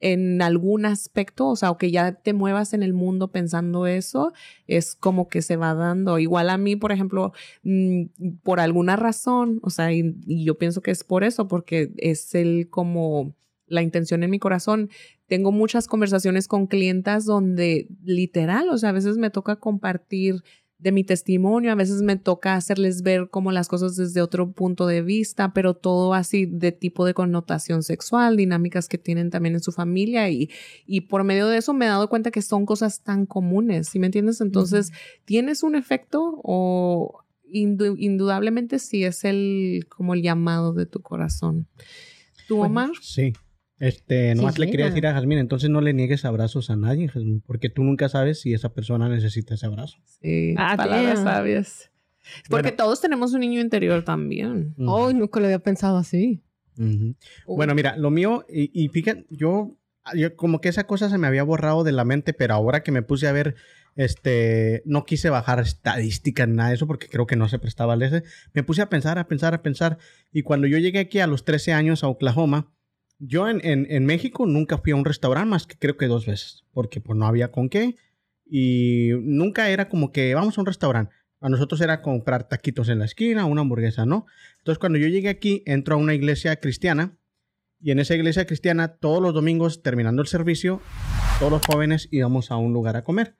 en 0.00 0.42
algún 0.42 0.84
aspecto, 0.86 1.48
o 1.48 1.56
sea, 1.56 1.70
o 1.70 1.78
que 1.78 1.90
ya 1.90 2.12
te 2.12 2.32
muevas 2.34 2.74
en 2.74 2.82
el 2.82 2.92
mundo 2.92 3.32
pensando 3.32 3.86
eso, 3.86 4.32
es 4.66 4.94
como 4.94 5.28
que 5.28 5.42
se 5.42 5.56
va 5.56 5.74
dando. 5.74 6.18
Igual 6.18 6.50
a 6.50 6.58
mí, 6.58 6.76
por 6.76 6.92
ejemplo, 6.92 7.32
mm, 7.62 8.04
por 8.42 8.60
alguna 8.60 8.96
razón, 8.96 9.60
o 9.62 9.70
sea, 9.70 9.92
y, 9.92 10.14
yo 10.26 10.58
pienso 10.58 10.82
que 10.82 10.90
es 10.90 11.04
por 11.04 11.24
eso, 11.24 11.48
porque 11.48 11.92
es 11.96 12.34
el 12.34 12.68
como 12.70 13.34
la 13.66 13.82
intención 13.82 14.22
en 14.22 14.30
mi 14.30 14.38
corazón. 14.38 14.90
Tengo 15.26 15.52
muchas 15.52 15.88
conversaciones 15.88 16.48
con 16.48 16.66
clientas 16.66 17.24
donde 17.24 17.88
literal, 18.04 18.68
o 18.68 18.78
sea, 18.78 18.90
a 18.90 18.92
veces 18.92 19.16
me 19.16 19.30
toca 19.30 19.56
compartir 19.56 20.42
de 20.84 20.92
mi 20.92 21.02
testimonio, 21.02 21.72
a 21.72 21.74
veces 21.74 22.02
me 22.02 22.16
toca 22.16 22.54
hacerles 22.54 23.02
ver 23.02 23.30
como 23.30 23.50
las 23.52 23.68
cosas 23.68 23.96
desde 23.96 24.20
otro 24.20 24.52
punto 24.52 24.86
de 24.86 25.00
vista, 25.00 25.54
pero 25.54 25.72
todo 25.74 26.12
así 26.12 26.44
de 26.44 26.72
tipo 26.72 27.06
de 27.06 27.14
connotación 27.14 27.82
sexual, 27.82 28.36
dinámicas 28.36 28.86
que 28.86 28.98
tienen 28.98 29.30
también 29.30 29.54
en 29.54 29.62
su 29.62 29.72
familia 29.72 30.28
y, 30.28 30.50
y 30.86 31.00
por 31.00 31.24
medio 31.24 31.48
de 31.48 31.56
eso 31.56 31.72
me 31.72 31.86
he 31.86 31.88
dado 31.88 32.08
cuenta 32.10 32.30
que 32.30 32.42
son 32.42 32.66
cosas 32.66 33.00
tan 33.00 33.24
comunes, 33.24 33.88
¿sí 33.88 33.98
me 33.98 34.06
entiendes? 34.06 34.42
Entonces, 34.42 34.92
¿tienes 35.24 35.62
un 35.62 35.74
efecto 35.74 36.38
o 36.44 37.20
indu- 37.50 37.96
indudablemente 37.98 38.78
sí 38.78 39.04
es 39.04 39.24
el 39.24 39.86
como 39.88 40.12
el 40.12 40.20
llamado 40.22 40.74
de 40.74 40.84
tu 40.84 41.00
corazón? 41.00 41.66
¿Tú, 42.46 42.58
Pues, 42.58 42.68
Omar? 42.70 42.90
Sí. 43.00 43.32
Este, 43.80 44.34
nomás 44.34 44.58
le 44.58 44.70
quería 44.70 44.86
decir 44.86 45.06
a 45.06 45.12
Jazmín, 45.14 45.38
entonces 45.38 45.68
no 45.68 45.80
le 45.80 45.92
niegues 45.92 46.24
abrazos 46.24 46.70
a 46.70 46.76
nadie, 46.76 47.08
Jazmín, 47.08 47.42
porque 47.44 47.68
tú 47.68 47.82
nunca 47.82 48.08
sabes 48.08 48.40
si 48.40 48.54
esa 48.54 48.72
persona 48.72 49.08
necesita 49.08 49.54
ese 49.54 49.66
abrazo. 49.66 49.98
Sí, 50.22 50.54
Ah, 50.56 50.74
palabras 50.76 51.22
damn. 51.24 51.34
sabias. 51.34 51.90
Porque 52.48 52.68
Bueno. 52.70 52.76
todos 52.76 53.00
tenemos 53.00 53.32
un 53.34 53.40
niño 53.40 53.60
interior 53.60 54.02
también. 54.04 54.74
Ay, 54.78 55.14
nunca 55.14 55.40
lo 55.40 55.46
había 55.46 55.58
pensado 55.58 55.96
así. 55.98 56.42
Bueno, 57.46 57.74
mira, 57.74 57.96
lo 57.96 58.10
mío, 58.10 58.44
y, 58.48 58.70
y 58.72 58.88
fíjate, 58.88 59.26
yo, 59.30 59.76
yo 60.14 60.34
como 60.36 60.60
que 60.60 60.68
esa 60.68 60.86
cosa 60.86 61.08
se 61.10 61.18
me 61.18 61.26
había 61.26 61.42
borrado 61.42 61.84
de 61.84 61.92
la 61.92 62.04
mente, 62.04 62.32
pero 62.32 62.54
ahora 62.54 62.82
que 62.82 62.92
me 62.92 63.02
puse 63.02 63.26
a 63.28 63.32
ver 63.32 63.54
Este, 63.96 64.82
no 64.86 65.04
quise 65.04 65.30
bajar 65.30 65.60
estadísticas 65.60 66.48
nada 66.48 66.70
de 66.70 66.74
eso 66.74 66.88
porque 66.88 67.06
creo 67.08 67.26
que 67.28 67.36
no 67.36 67.48
se 67.48 67.60
prestaba 67.60 67.92
al 67.92 68.02
ese. 68.02 68.24
Me 68.52 68.64
puse 68.64 68.82
a 68.82 68.88
pensar, 68.88 69.20
a 69.20 69.28
pensar, 69.28 69.54
a 69.54 69.62
pensar. 69.62 69.98
Y 70.32 70.42
cuando 70.42 70.66
yo 70.66 70.78
llegué 70.78 70.98
aquí 70.98 71.20
a 71.20 71.28
los 71.28 71.44
13 71.44 71.72
años 71.74 72.02
a 72.02 72.08
Oklahoma, 72.08 72.72
yo 73.18 73.48
en, 73.48 73.60
en- 73.64 73.86
en 73.90 74.06
México 74.06 74.46
nunca 74.46 74.78
fui 74.78 74.92
a 74.92 74.96
un 74.96 75.04
restaurante 75.04 75.48
más 75.48 75.66
que 75.66 75.76
creo 75.76 75.96
que 75.96 76.06
dos 76.06 76.26
veces, 76.26 76.64
porque 76.72 77.00
pues 77.00 77.18
no 77.18 77.26
había 77.26 77.50
con 77.52 77.68
qué. 77.68 77.96
Y 78.46 79.10
nunca 79.22 79.70
era 79.70 79.88
como 79.88 80.12
que 80.12 80.34
vamos 80.34 80.58
a 80.58 80.60
un 80.60 80.66
restaurante. 80.66 81.14
A 81.40 81.48
nosotros 81.48 81.80
era 81.80 82.02
comprar 82.02 82.48
taquitos 82.48 82.88
en 82.88 82.98
la 82.98 83.04
esquina, 83.06 83.44
una 83.46 83.62
hamburguesa, 83.62 84.06
¿no? 84.06 84.26
Entonces 84.58 84.78
cuando 84.78 84.98
yo 84.98 85.08
llegué 85.08 85.28
aquí, 85.28 85.62
entro 85.66 85.94
a 85.94 85.98
una 85.98 86.14
iglesia 86.14 86.56
cristiana. 86.56 87.16
Y 87.80 87.90
en 87.90 87.98
esa 87.98 88.14
iglesia 88.14 88.46
cristiana, 88.46 88.96
todos 88.96 89.20
los 89.22 89.34
domingos, 89.34 89.82
terminando 89.82 90.22
el 90.22 90.28
servicio, 90.28 90.80
todos 91.38 91.52
los 91.52 91.66
jóvenes 91.66 92.08
íbamos 92.10 92.50
a 92.50 92.56
un 92.56 92.72
lugar 92.72 92.96
a 92.96 93.04
comer. 93.04 93.36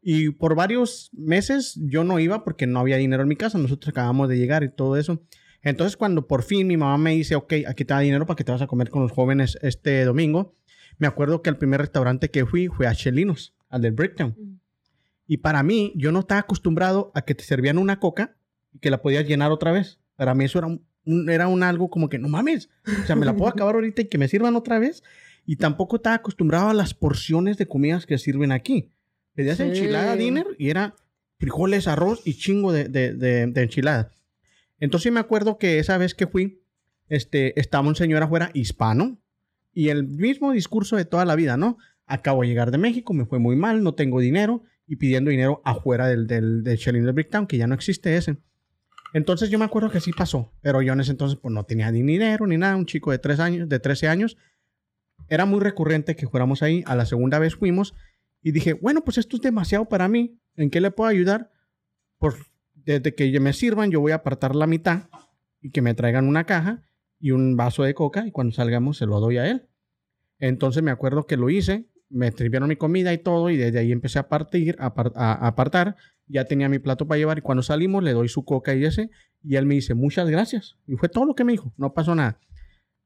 Y 0.00 0.30
por 0.30 0.54
varios 0.54 1.10
meses 1.12 1.74
yo 1.76 2.04
no 2.04 2.18
iba 2.20 2.44
porque 2.44 2.66
no 2.68 2.78
había 2.78 2.96
dinero 2.98 3.22
en 3.22 3.28
mi 3.28 3.36
casa. 3.36 3.58
Nosotros 3.58 3.88
acabamos 3.90 4.28
de 4.28 4.38
llegar 4.38 4.62
y 4.62 4.70
todo 4.72 4.96
eso. 4.96 5.22
Entonces, 5.62 5.96
cuando 5.96 6.26
por 6.26 6.42
fin 6.42 6.66
mi 6.66 6.76
mamá 6.76 6.96
me 6.98 7.12
dice, 7.12 7.34
ok, 7.34 7.52
aquí 7.66 7.84
te 7.84 7.92
da 7.94 8.00
dinero 8.00 8.26
para 8.26 8.36
que 8.36 8.44
te 8.44 8.52
vas 8.52 8.62
a 8.62 8.66
comer 8.66 8.88
con 8.90 9.02
los 9.02 9.12
jóvenes 9.12 9.58
este 9.62 10.04
domingo, 10.04 10.54
me 10.98 11.06
acuerdo 11.06 11.42
que 11.42 11.50
el 11.50 11.56
primer 11.56 11.80
restaurante 11.80 12.30
que 12.30 12.46
fui 12.46 12.68
fue 12.68 12.86
a 12.86 12.94
Chelinos, 12.94 13.54
al 13.68 13.82
del 13.82 13.92
Breakdown. 13.92 14.60
Y 15.26 15.38
para 15.38 15.62
mí, 15.62 15.92
yo 15.96 16.12
no 16.12 16.20
estaba 16.20 16.40
acostumbrado 16.40 17.12
a 17.14 17.22
que 17.22 17.34
te 17.34 17.44
servían 17.44 17.78
una 17.78 18.00
coca 18.00 18.36
y 18.72 18.78
que 18.78 18.90
la 18.90 19.00
podías 19.02 19.26
llenar 19.26 19.52
otra 19.52 19.70
vez. 19.72 20.00
Para 20.16 20.34
mí 20.34 20.44
eso 20.44 20.58
era 20.58 20.66
un, 20.66 20.84
un- 21.04 21.30
era 21.30 21.46
un 21.48 21.62
algo 21.62 21.88
como 21.90 22.08
que, 22.08 22.18
no 22.18 22.28
mames, 22.28 22.68
o 23.02 23.06
sea, 23.06 23.14
me 23.16 23.26
la 23.26 23.34
puedo 23.36 23.48
acabar 23.52 23.74
ahorita 23.76 24.02
y 24.02 24.04
que 24.06 24.18
me 24.18 24.28
sirvan 24.28 24.56
otra 24.56 24.78
vez. 24.78 25.02
Y 25.46 25.56
tampoco 25.56 25.96
estaba 25.96 26.16
acostumbrado 26.16 26.68
a 26.68 26.74
las 26.74 26.94
porciones 26.94 27.56
de 27.58 27.66
comidas 27.66 28.06
que 28.06 28.18
sirven 28.18 28.52
aquí. 28.52 28.90
Pedías 29.34 29.56
Sí. 29.58 29.64
enchilada 29.64 30.16
dinner 30.16 30.46
y 30.58 30.68
era 30.70 30.94
frijoles, 31.38 31.86
arroz 31.88 32.20
y 32.24 32.34
chingo 32.34 32.72
de, 32.72 32.88
de, 32.88 33.14
de, 33.14 33.46
de 33.46 33.62
enchilada. 33.62 34.12
Entonces 34.80 35.12
me 35.12 35.20
acuerdo 35.20 35.58
que 35.58 35.78
esa 35.78 35.96
vez 35.98 36.14
que 36.14 36.26
fui, 36.26 36.62
este, 37.08 37.58
estaba 37.60 37.86
un 37.86 37.96
señor 37.96 38.22
afuera 38.22 38.50
hispano 38.54 39.20
y 39.72 39.88
el 39.88 40.04
mismo 40.08 40.52
discurso 40.52 40.96
de 40.96 41.04
toda 41.04 41.24
la 41.24 41.36
vida, 41.36 41.56
¿no? 41.56 41.78
Acabo 42.06 42.42
de 42.42 42.48
llegar 42.48 42.70
de 42.70 42.78
México, 42.78 43.12
me 43.14 43.26
fue 43.26 43.38
muy 43.38 43.56
mal, 43.56 43.82
no 43.82 43.94
tengo 43.94 44.20
dinero 44.20 44.64
y 44.86 44.96
pidiendo 44.96 45.30
dinero 45.30 45.62
afuera 45.64 46.08
del, 46.08 46.26
del, 46.26 46.64
del 46.64 46.76
Shelling 46.76 47.04
de 47.04 47.12
Bricktown, 47.12 47.46
que 47.46 47.58
ya 47.58 47.66
no 47.66 47.74
existe 47.74 48.16
ese. 48.16 48.38
Entonces 49.12 49.50
yo 49.50 49.58
me 49.58 49.64
acuerdo 49.64 49.90
que 49.90 50.00
sí 50.00 50.12
pasó, 50.12 50.52
pero 50.62 50.82
yo 50.82 50.92
en 50.92 51.00
ese 51.00 51.10
entonces 51.10 51.38
pues 51.40 51.52
no 51.52 51.64
tenía 51.64 51.90
ni 51.90 52.02
dinero 52.02 52.46
ni 52.46 52.56
nada, 52.56 52.76
un 52.76 52.86
chico 52.86 53.10
de, 53.10 53.18
tres 53.18 53.40
años, 53.40 53.68
de 53.68 53.78
13 53.78 54.08
años. 54.08 54.36
Era 55.28 55.44
muy 55.46 55.60
recurrente 55.60 56.16
que 56.16 56.28
fuéramos 56.28 56.62
ahí, 56.62 56.82
a 56.86 56.94
la 56.94 57.06
segunda 57.06 57.38
vez 57.38 57.56
fuimos 57.56 57.94
y 58.42 58.52
dije, 58.52 58.72
bueno, 58.74 59.02
pues 59.04 59.18
esto 59.18 59.36
es 59.36 59.42
demasiado 59.42 59.86
para 59.88 60.08
mí, 60.08 60.38
¿en 60.56 60.70
qué 60.70 60.80
le 60.80 60.90
puedo 60.90 61.10
ayudar? 61.10 61.50
Por, 62.18 62.34
desde 62.98 63.14
que 63.14 63.38
me 63.40 63.52
sirvan 63.52 63.90
yo 63.90 64.00
voy 64.00 64.12
a 64.12 64.16
apartar 64.16 64.54
la 64.56 64.66
mitad 64.66 65.08
y 65.60 65.70
que 65.70 65.82
me 65.82 65.94
traigan 65.94 66.26
una 66.26 66.44
caja 66.44 66.82
y 67.18 67.32
un 67.32 67.56
vaso 67.56 67.82
de 67.82 67.94
coca 67.94 68.26
y 68.26 68.30
cuando 68.32 68.52
salgamos 68.54 68.96
se 68.98 69.06
lo 69.06 69.20
doy 69.20 69.38
a 69.38 69.50
él. 69.50 69.68
Entonces 70.38 70.82
me 70.82 70.90
acuerdo 70.90 71.26
que 71.26 71.36
lo 71.36 71.50
hice, 71.50 71.86
me 72.08 72.32
sirvieron 72.32 72.68
mi 72.68 72.76
comida 72.76 73.12
y 73.12 73.18
todo 73.18 73.50
y 73.50 73.56
desde 73.56 73.78
ahí 73.78 73.92
empecé 73.92 74.18
a 74.18 74.28
partir, 74.28 74.76
a, 74.78 74.94
par- 74.94 75.12
a- 75.16 75.32
a 75.32 75.48
apartar, 75.48 75.96
ya 76.26 76.44
tenía 76.46 76.68
mi 76.68 76.78
plato 76.78 77.06
para 77.06 77.18
llevar 77.18 77.38
y 77.38 77.42
cuando 77.42 77.62
salimos 77.62 78.02
le 78.02 78.12
doy 78.12 78.28
su 78.28 78.44
coca 78.44 78.74
y 78.74 78.84
ese 78.84 79.10
y 79.42 79.56
él 79.56 79.66
me 79.66 79.74
dice 79.74 79.94
muchas 79.94 80.28
gracias 80.30 80.76
y 80.86 80.96
fue 80.96 81.08
todo 81.08 81.24
lo 81.26 81.34
que 81.34 81.44
me 81.44 81.52
dijo, 81.52 81.72
no 81.76 81.92
pasó 81.92 82.14
nada. 82.14 82.38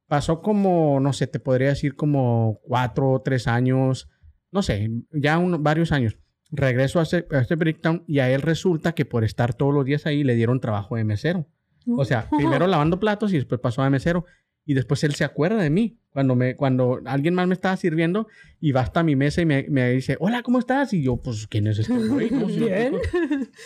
Pasó 0.06 0.42
como, 0.42 1.00
no 1.00 1.12
sé, 1.14 1.26
te 1.26 1.40
podría 1.40 1.68
decir 1.68 1.96
como 1.96 2.60
cuatro 2.62 3.10
o 3.10 3.22
tres 3.22 3.48
años, 3.48 4.08
no 4.52 4.62
sé, 4.62 4.90
ya 5.10 5.38
varios 5.38 5.92
años. 5.92 6.18
Regreso 6.50 7.00
a 7.00 7.02
ese, 7.04 7.26
a 7.30 7.38
ese 7.40 7.54
breakdown 7.56 8.04
y 8.06 8.20
a 8.20 8.30
él 8.30 8.42
resulta 8.42 8.92
que 8.94 9.04
por 9.04 9.24
estar 9.24 9.54
todos 9.54 9.74
los 9.74 9.84
días 9.84 10.06
ahí 10.06 10.22
le 10.24 10.34
dieron 10.34 10.60
trabajo 10.60 10.96
de 10.96 11.04
mesero. 11.04 11.46
O 11.86 12.04
sea, 12.04 12.28
primero 12.30 12.66
lavando 12.66 12.98
platos 13.00 13.32
y 13.32 13.36
después 13.36 13.60
pasó 13.60 13.82
a 13.82 13.90
mesero. 13.90 14.24
Y 14.66 14.72
después 14.72 15.04
él 15.04 15.14
se 15.14 15.24
acuerda 15.24 15.60
de 15.62 15.68
mí. 15.68 15.98
Cuando, 16.10 16.34
me, 16.36 16.56
cuando 16.56 17.00
alguien 17.04 17.34
más 17.34 17.46
me 17.46 17.52
estaba 17.52 17.76
sirviendo 17.76 18.28
y 18.60 18.72
va 18.72 18.80
hasta 18.80 19.02
mi 19.02 19.14
mesa 19.14 19.42
y 19.42 19.44
me, 19.46 19.66
me 19.68 19.90
dice, 19.90 20.16
hola, 20.20 20.42
¿cómo 20.42 20.58
estás? 20.58 20.94
Y 20.94 21.02
yo, 21.02 21.16
pues, 21.18 21.46
¿quién 21.48 21.66
es 21.66 21.80
este 21.80 21.92
güey? 22.08 22.30
Bien. 22.30 22.94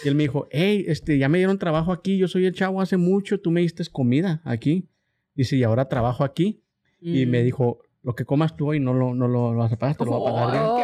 Y 0.05 0.09
él 0.09 0.15
me 0.17 0.25
dijo, 0.25 0.49
hey, 0.51 0.85
este, 0.89 1.17
ya 1.19 1.29
me 1.29 1.39
dieron 1.39 1.59
trabajo 1.59 1.93
aquí. 1.93 2.19
Yo 2.19 2.27
soy 2.27 2.47
el 2.47 2.55
chavo 2.55 2.81
hace 2.81 2.97
mucho. 2.97 3.39
Tú 3.39 3.53
me 3.53 3.61
diste 3.61 3.85
comida 3.93 4.41
aquí. 4.45 4.89
Dice, 5.37 5.55
y 5.55 5.63
ahora 5.63 5.89
trabajo 5.89 6.25
aquí. 6.25 6.63
Y 7.01 7.27
Mm. 7.27 7.31
me 7.31 7.43
dijo, 7.45 7.79
lo 8.03 8.17
que 8.17 8.25
comas 8.25 8.57
tú 8.57 8.71
hoy 8.71 8.81
no 8.81 8.93
lo, 8.95 9.15
no 9.15 9.29
lo, 9.29 9.53
lo 9.53 9.59
vas 9.61 9.73
a 9.73 9.79
pagar, 9.79 9.97
te 9.97 10.05
lo 10.05 10.19
voy 10.19 10.33
a 10.33 10.35
pagar. 10.47 10.65
Oh, 10.67 10.77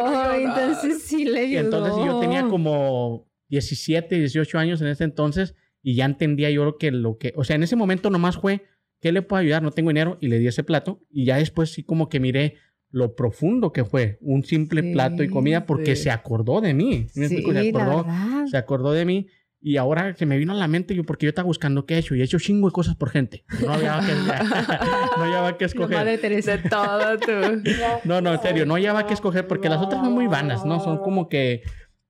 entonces 0.45 1.01
sí 1.03 1.25
le 1.25 1.43
Y 1.45 1.57
ayudó. 1.57 1.77
entonces 1.77 2.05
yo 2.05 2.19
tenía 2.19 2.47
como 2.47 3.27
17, 3.49 4.17
18 4.19 4.57
años 4.59 4.81
en 4.81 4.87
ese 4.87 5.03
entonces 5.03 5.55
y 5.81 5.95
ya 5.95 6.05
entendía 6.05 6.49
yo 6.49 6.65
lo 6.65 6.77
que, 6.77 6.91
lo 6.91 7.17
que, 7.17 7.33
o 7.35 7.43
sea, 7.43 7.55
en 7.55 7.63
ese 7.63 7.75
momento 7.75 8.09
nomás 8.09 8.37
fue, 8.37 8.63
¿qué 9.01 9.11
le 9.11 9.21
puedo 9.21 9.41
ayudar? 9.41 9.61
No 9.61 9.71
tengo 9.71 9.89
dinero 9.89 10.17
y 10.21 10.27
le 10.27 10.39
di 10.39 10.47
ese 10.47 10.63
plato 10.63 10.99
y 11.11 11.25
ya 11.25 11.37
después 11.37 11.71
sí 11.71 11.83
como 11.83 12.09
que 12.09 12.19
miré 12.19 12.55
lo 12.89 13.15
profundo 13.15 13.71
que 13.71 13.83
fue 13.85 14.17
un 14.21 14.43
simple 14.43 14.81
Sí, 14.81 14.91
plato 14.93 15.21
y 15.23 15.27
comida 15.29 15.65
porque 15.65 15.95
sí. 15.95 16.03
se 16.03 16.11
acordó 16.11 16.61
de 16.61 16.73
mí. 16.73 17.07
¿Sí 17.11 17.19
me 17.19 17.27
Sí, 17.27 17.35
explico? 17.35 17.51
se 17.53 17.63
la 17.63 17.69
acordó, 17.81 18.03
verdad. 18.03 18.45
se 18.47 18.57
acordó 18.57 18.91
de 18.93 19.05
mí 19.05 19.27
y 19.67 19.77
ahora 19.77 20.15
se 20.15 20.27
me 20.27 20.37
vino 20.37 20.53
a 20.53 20.55
la 20.55 20.67
mente 20.67 20.93
yo 20.93 21.03
porque 21.03 21.25
yo 21.25 21.29
estaba 21.29 21.47
buscando 21.47 21.87
qué 21.87 21.95
he 21.95 21.97
hecho 21.97 22.13
y 22.13 22.21
he 22.21 22.23
hecho 22.23 22.37
chingo 22.37 22.67
de 22.67 22.71
cosas 22.71 22.95
por 22.95 23.09
gente. 23.09 23.43
No 23.65 23.73
había 23.73 23.99
que, 23.99 24.13
no 25.17 25.23
había 25.23 25.57
que 25.57 25.65
escoger. 25.65 25.97
madre 25.97 26.17
Teresa. 26.19 26.57
De 26.57 26.69
todo 26.69 27.17
tú. 27.17 27.31
No, 28.03 28.21
no, 28.21 28.33
en 28.33 28.41
serio, 28.43 28.65
no 28.67 28.75
hallaba 28.75 29.07
que 29.07 29.15
escoger 29.15 29.47
porque 29.47 29.67
las 29.67 29.81
otras 29.81 30.01
son 30.03 30.13
muy 30.13 30.27
vanas, 30.27 30.65
¿no? 30.65 30.79
Son 30.79 30.99
como 30.99 31.29
que, 31.29 31.63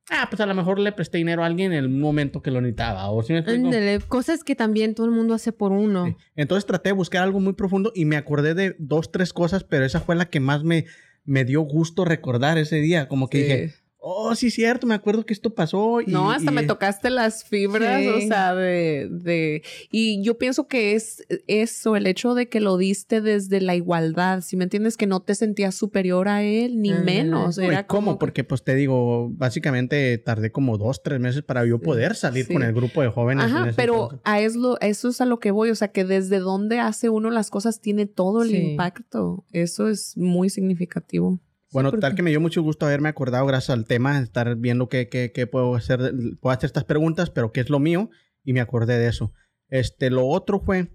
ah, 0.10 0.28
pues 0.30 0.42
a 0.42 0.46
lo 0.46 0.54
mejor 0.54 0.80
le 0.80 0.92
presté 0.92 1.18
dinero 1.18 1.44
a 1.44 1.46
alguien 1.46 1.72
en 1.72 1.86
un 1.86 2.02
momento 2.02 2.42
que 2.42 2.52
lo 2.52 2.60
necesitaba. 2.60 3.10
¿O 3.10 3.24
me? 3.30 3.38
Ándale, 3.38 4.00
cosas 4.08 4.44
que 4.44 4.56
también 4.56 4.94
todo 4.94 5.06
el 5.06 5.14
mundo 5.14 5.34
hace 5.34 5.54
por 5.54 5.72
uno. 5.72 6.08
Sí. 6.08 6.16
Entonces 6.36 6.66
traté 6.66 6.90
de 6.90 6.94
buscar 6.94 7.24
algo 7.24 7.40
muy 7.40 7.54
profundo 7.54 7.94
y 7.96 8.04
me 8.04 8.18
acordé 8.18 8.54
de 8.54 8.76
dos, 8.80 9.12
tres 9.14 9.32
cosas, 9.32 9.64
pero 9.64 9.86
esa 9.86 10.02
fue 10.02 10.16
la 10.16 10.26
que 10.26 10.42
más 10.42 10.66
me, 10.66 10.86
me 11.24 11.46
dio 11.46 11.62
gusto 11.62 12.04
recordar 12.04 12.58
ese 12.58 12.78
día. 12.82 13.08
Como 13.08 13.30
que 13.30 13.38
Sí. 13.38 13.44
dije, 13.44 13.74
oh, 14.08 14.36
sí, 14.36 14.52
cierto, 14.52 14.86
me 14.86 14.94
acuerdo 14.94 15.26
que 15.26 15.34
esto 15.34 15.56
pasó. 15.56 16.00
Y, 16.00 16.06
No, 16.06 16.30
hasta 16.32 16.52
y- 16.52 16.54
me 16.54 16.64
tocaste 16.64 17.10
las 17.10 17.44
fibras, 17.44 18.02
Sí. 18.02 18.08
o 18.08 18.22
sea, 18.28 18.54
de, 18.54 19.08
de... 19.10 19.64
Y 19.90 20.22
yo 20.22 20.38
pienso 20.38 20.68
que 20.68 20.94
es 20.94 21.26
eso, 21.48 21.96
el 21.96 22.06
hecho 22.06 22.36
de 22.36 22.48
que 22.48 22.60
lo 22.60 22.78
diste 22.78 23.22
desde 23.22 23.62
la 23.62 23.76
igualdad, 23.76 24.42
si 24.42 24.58
me 24.58 24.66
entiendes, 24.66 24.96
que 24.96 25.08
no 25.08 25.22
te 25.22 25.34
sentías 25.34 25.74
superior 25.74 26.28
a 26.28 26.44
él, 26.44 26.80
ni 26.82 26.92
Ándale. 26.92 27.24
menos. 27.24 27.58
No, 27.58 27.64
¿y 27.64 27.68
Era 27.68 27.88
¿Cómo? 27.88 28.06
como 28.12 28.20
Porque, 28.20 28.44
pues 28.44 28.64
te 28.64 28.76
digo, 28.76 29.30
básicamente 29.32 30.18
tardé 30.20 30.52
como 30.52 30.78
dos, 30.78 31.02
tres 31.02 31.20
meses 31.20 31.42
para 31.42 31.66
yo 31.66 31.80
poder 31.80 32.16
salir 32.16 32.46
sí. 32.46 32.54
con 32.54 32.62
el 32.62 32.74
grupo 32.74 33.02
de 33.02 33.08
jóvenes. 33.10 33.46
en 33.46 33.56
Ajá, 33.56 33.72
pero 33.76 33.94
entonces. 34.04 34.20
a 34.24 34.40
es 34.40 34.56
lo, 34.56 34.80
eso 34.82 35.10
es 35.10 35.20
a 35.22 35.26
lo 35.26 35.40
que 35.40 35.50
voy, 35.50 35.72
o 35.72 35.76
sea, 35.76 35.88
que 35.88 36.06
desde 36.06 36.38
donde 36.40 36.80
hace 36.80 37.10
uno 37.10 37.32
las 37.32 37.50
cosas 37.50 37.82
tiene 37.82 38.06
todo 38.06 38.44
el 38.44 38.50
Sí. 38.50 38.58
impacto. 38.58 39.46
Eso 39.52 39.88
es 39.88 40.16
muy 40.16 40.50
significativo. 40.52 41.40
Bueno, 41.76 41.92
tal 41.92 42.16
que 42.16 42.24
me 42.24 42.30
dio 42.30 42.40
mucho 42.40 42.62
gusto 42.62 42.86
haberme 42.86 43.10
acordado 43.10 43.46
gracias 43.46 43.72
al 43.72 43.84
tema, 43.84 44.18
estar 44.22 44.56
viendo 44.56 44.88
qué, 44.88 45.10
qué, 45.10 45.34
qué 45.34 45.46
puedo 45.46 45.76
hacer, 45.76 46.14
puedo 46.40 46.56
hacer 46.56 46.68
estas 46.68 46.86
preguntas, 46.86 47.30
pero 47.30 47.52
qué 47.52 47.60
es 47.60 47.70
lo 47.70 47.80
mío, 47.80 48.10
y 48.46 48.54
me 48.54 48.62
acordé 48.62 48.98
de 48.98 49.10
eso. 49.10 49.34
Este, 49.68 50.10
lo 50.10 50.26
otro 50.26 50.62
fue 50.62 50.94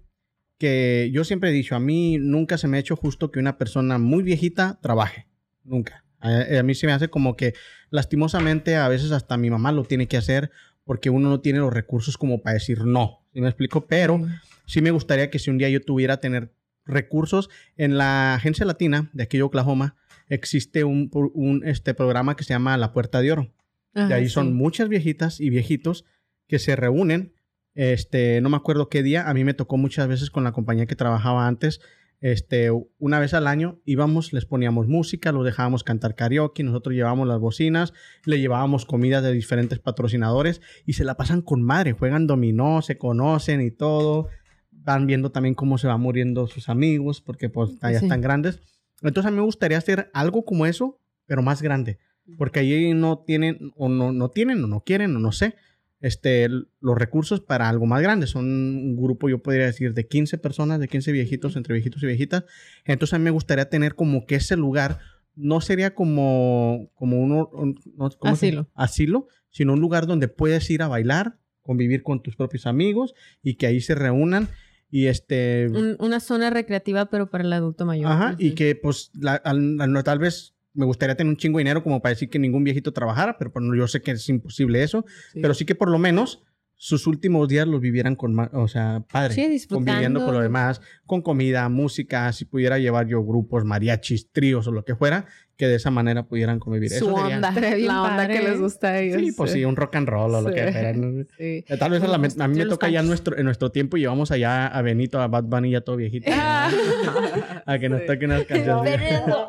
que 0.57 1.11
yo 1.13 1.23
siempre 1.23 1.51
he 1.51 1.53
dicho, 1.53 1.75
a 1.75 1.79
mí 1.79 2.17
nunca 2.17 2.57
se 2.57 2.67
me 2.67 2.77
ha 2.77 2.79
hecho 2.79 2.95
justo 2.95 3.29
que 3.29 3.37
una 3.37 3.59
persona 3.59 3.99
muy 3.99 4.23
viejita 4.23 4.79
trabaje. 4.81 5.27
Nunca. 5.63 6.03
A, 6.19 6.59
a 6.59 6.63
mí 6.63 6.73
se 6.73 6.87
me 6.87 6.93
hace 6.93 7.09
como 7.09 7.35
que 7.35 7.53
lastimosamente 7.91 8.75
a 8.75 8.87
veces 8.87 9.11
hasta 9.11 9.37
mi 9.37 9.51
mamá 9.51 9.71
lo 9.71 9.83
tiene 9.83 10.07
que 10.07 10.17
hacer 10.17 10.49
porque 10.83 11.11
uno 11.11 11.29
no 11.29 11.41
tiene 11.41 11.59
los 11.59 11.71
recursos 11.71 12.17
como 12.17 12.41
para 12.41 12.55
decir 12.55 12.85
no. 12.85 13.23
¿Sí 13.35 13.39
me 13.39 13.49
explico? 13.49 13.85
Pero 13.85 14.19
sí 14.65 14.81
me 14.81 14.89
gustaría 14.89 15.29
que 15.29 15.37
si 15.37 15.51
un 15.51 15.59
día 15.59 15.69
yo 15.69 15.79
tuviera 15.79 16.17
tener 16.17 16.55
recursos 16.85 17.51
en 17.77 17.99
la 17.99 18.33
agencia 18.33 18.65
latina 18.65 19.11
de 19.13 19.21
aquí 19.21 19.37
de 19.37 19.43
Oklahoma 19.43 20.00
existe 20.31 20.83
un, 20.85 21.61
este 21.65 21.93
programa 21.93 22.35
que 22.35 22.43
se 22.43 22.53
llama 22.53 22.77
La 22.77 22.93
Puerta 22.93 23.21
de 23.21 23.31
Oro. 23.33 23.53
Ajá, 23.93 24.15
ahí 24.15 24.29
son 24.29 24.47
sí. 24.47 24.53
muchas 24.53 24.87
viejitas 24.89 25.39
y 25.41 25.49
viejitos 25.49 26.05
que 26.47 26.57
se 26.57 26.75
reúnen. 26.75 27.33
Este, 27.75 28.39
no 28.41 28.49
me 28.49 28.57
acuerdo 28.57 28.87
qué 28.89 29.03
día. 29.03 29.29
A 29.29 29.33
mí 29.33 29.43
me 29.43 29.53
tocó 29.53 29.77
muchas 29.77 30.07
veces 30.07 30.31
con 30.31 30.43
la 30.43 30.53
compañía 30.53 30.85
que 30.85 30.95
trabajaba 30.95 31.47
antes. 31.47 31.81
Este, 32.21 32.69
una 32.99 33.19
vez 33.19 33.33
al 33.33 33.47
año 33.47 33.79
íbamos, 33.83 34.31
les 34.31 34.45
poníamos 34.45 34.87
música, 34.87 35.31
los 35.31 35.43
dejábamos 35.43 35.83
cantar 35.83 36.15
karaoke, 36.15 36.61
nosotros 36.63 36.93
llevábamos 36.95 37.27
las 37.27 37.39
bocinas, 37.39 37.93
le 38.25 38.39
llevábamos 38.39 38.85
comidas 38.85 39.23
de 39.23 39.33
diferentes 39.33 39.79
patrocinadores 39.79 40.61
y 40.85 40.93
se 40.93 41.03
la 41.03 41.15
pasan 41.17 41.41
con 41.41 41.63
madre, 41.63 41.93
juegan 41.93 42.27
dominó, 42.27 42.81
se 42.83 42.97
conocen 42.97 43.59
y 43.61 43.71
todo. 43.71 44.27
Van 44.71 45.07
viendo 45.07 45.31
también 45.31 45.55
cómo 45.55 45.77
se 45.77 45.87
van 45.87 45.99
muriendo 45.99 46.47
sus 46.47 46.69
amigos 46.69 47.21
porque 47.21 47.49
pues 47.49 47.71
ya 47.81 47.89
Sí. 47.99 48.05
están 48.05 48.21
grandes. 48.21 48.61
Entonces 49.01 49.27
a 49.27 49.31
mí 49.31 49.37
me 49.37 49.43
gustaría 49.43 49.77
hacer 49.77 50.09
algo 50.13 50.45
como 50.45 50.65
eso, 50.65 50.99
pero 51.25 51.41
más 51.41 51.61
grande. 51.61 51.97
Porque 52.37 52.59
ahí 52.59 52.93
no 52.93 53.19
tienen, 53.19 53.71
o 53.75 53.89
no, 53.89 54.11
no 54.11 54.29
tienen, 54.29 54.63
o 54.63 54.67
no 54.67 54.83
quieren, 54.83 55.15
o 55.15 55.19
no 55.19 55.31
sé, 55.31 55.55
este, 55.99 56.47
los 56.49 56.97
recursos 56.97 57.41
para 57.41 57.67
algo 57.69 57.85
más 57.85 58.01
grande. 58.01 58.27
Son 58.27 58.45
un 58.45 58.95
grupo, 58.95 59.27
yo 59.29 59.39
podría 59.39 59.65
decir, 59.65 59.93
de 59.93 60.07
15 60.07 60.37
personas, 60.37 60.79
de 60.79 60.87
15 60.87 61.11
viejitos, 61.11 61.55
entre 61.55 61.73
viejitos 61.73 62.01
y 62.03 62.07
viejitas. 62.07 62.45
Entonces 62.85 63.13
a 63.13 63.17
mí 63.19 63.23
me 63.25 63.31
gustaría 63.31 63.69
tener 63.69 63.95
como 63.95 64.25
que 64.25 64.35
ese 64.35 64.55
lugar 64.55 64.99
no 65.35 65.61
sería 65.61 65.93
como, 65.95 66.89
como 66.95 67.19
un- 67.21 67.79
no, 67.97 68.09
¿cómo 68.11 68.35
se- 68.35 68.47
Asilo. 68.47 68.67
asilo, 68.75 69.27
sino 69.49 69.73
un 69.73 69.79
lugar 69.79 70.05
donde 70.07 70.27
puedes 70.27 70.69
ir 70.69 70.81
a 70.83 70.87
bailar, 70.87 71.37
convivir 71.61 72.03
con 72.03 72.21
tus 72.21 72.35
propios 72.35 72.65
amigos 72.65 73.13
y 73.43 73.55
que 73.55 73.67
ahí 73.67 73.79
se 73.81 73.95
reúnan 73.95 74.47
y 74.91 75.07
este... 75.07 75.67
Un- 75.69 75.95
una 75.99 76.19
zona 76.19 76.49
recreativa, 76.51 77.05
pero 77.09 77.29
para 77.29 77.43
el 77.43 77.53
adulto 77.53 77.85
mayor. 77.85 78.11
Ajá, 78.11 78.35
y 78.37 78.51
que 78.51 78.75
pues 78.75 79.09
la- 79.19 79.35
al- 79.35 79.79
al- 79.81 80.03
tal 80.03 80.19
vez 80.19 80.53
me 80.73 80.85
gustaría 80.85 81.15
tener 81.15 81.29
un 81.31 81.37
chingo 81.37 81.57
de 81.57 81.61
dinero 81.63 81.81
como 81.83 82.01
para 82.01 82.11
decir 82.13 82.29
que 82.29 82.37
ningún 82.39 82.63
viejito 82.63 82.93
trabajara, 82.93 83.37
pero 83.37 83.51
pues, 83.51 83.65
yo 83.75 83.87
sé 83.87 84.01
que 84.01 84.11
es 84.11 84.29
imposible 84.29 84.83
eso, 84.83 85.05
Sí. 85.33 85.39
pero 85.41 85.53
sí 85.53 85.65
que 85.65 85.75
por 85.75 85.89
lo 85.89 85.97
menos 85.97 86.43
sus 86.75 87.05
últimos 87.07 87.47
días 87.47 87.67
los 87.67 87.79
vivieran 87.79 88.15
con 88.15 88.37
o 88.39 88.67
sea, 88.67 89.03
padre, 89.11 89.35
Sí, 89.35 89.67
conviviendo 89.67 90.25
con 90.25 90.33
lo 90.33 90.39
demás, 90.41 90.81
con 91.05 91.21
comida, 91.21 91.69
música, 91.69 92.31
si 92.33 92.45
pudiera 92.45 92.79
llevar 92.79 93.05
yo 93.07 93.23
grupos, 93.23 93.65
mariachis, 93.65 94.31
tríos 94.31 94.65
o 94.67 94.71
lo 94.71 94.83
que 94.83 94.95
fuera, 94.95 95.25
que 95.61 95.67
de 95.67 95.75
esa 95.75 95.91
manera 95.91 96.23
pudieran 96.23 96.57
convivir. 96.57 96.89
Su 96.89 96.95
Eso 97.05 97.17
sería- 97.17 97.35
onda, 97.35 97.51
la 97.51 98.01
onda 98.01 98.15
padre. 98.17 98.33
que 98.33 98.41
les 98.49 98.59
gusta 98.59 98.87
a 98.87 98.99
ellos. 98.99 99.21
Sí, 99.21 99.31
pues 99.31 99.51
sí, 99.51 99.63
un 99.63 99.75
rock 99.75 99.95
and 99.97 100.09
roll 100.09 100.33
o 100.33 100.41
lo 100.41 100.49
Sí. 100.49 100.55
que 100.55 100.71
fuera. 100.71 100.93
¿no? 100.93 101.23
Sí. 101.37 101.63
Eh, 101.67 101.77
Tal 101.77 101.91
vez 101.91 102.01
a, 102.01 102.07
la- 102.07 102.15
a 102.15 102.47
mí 102.47 102.57
me 102.57 102.65
toca 102.65 102.89
ya 102.89 103.03
nuestro, 103.03 103.37
en 103.37 103.45
nuestro 103.45 103.69
tiempo 103.71 103.95
y 103.95 103.99
llevamos 103.99 104.31
allá 104.31 104.65
a 104.65 104.81
Benito, 104.81 105.21
a 105.21 105.27
Bad 105.27 105.43
Bunny 105.43 105.69
ya 105.69 105.81
todo 105.81 105.97
viejito. 105.97 106.31
a 107.65 107.77
que 107.79 107.89
nos 107.89 108.01
Sí. 108.01 108.07
toquen 108.07 108.31
unas 108.31 108.45
canciones. 108.45 108.99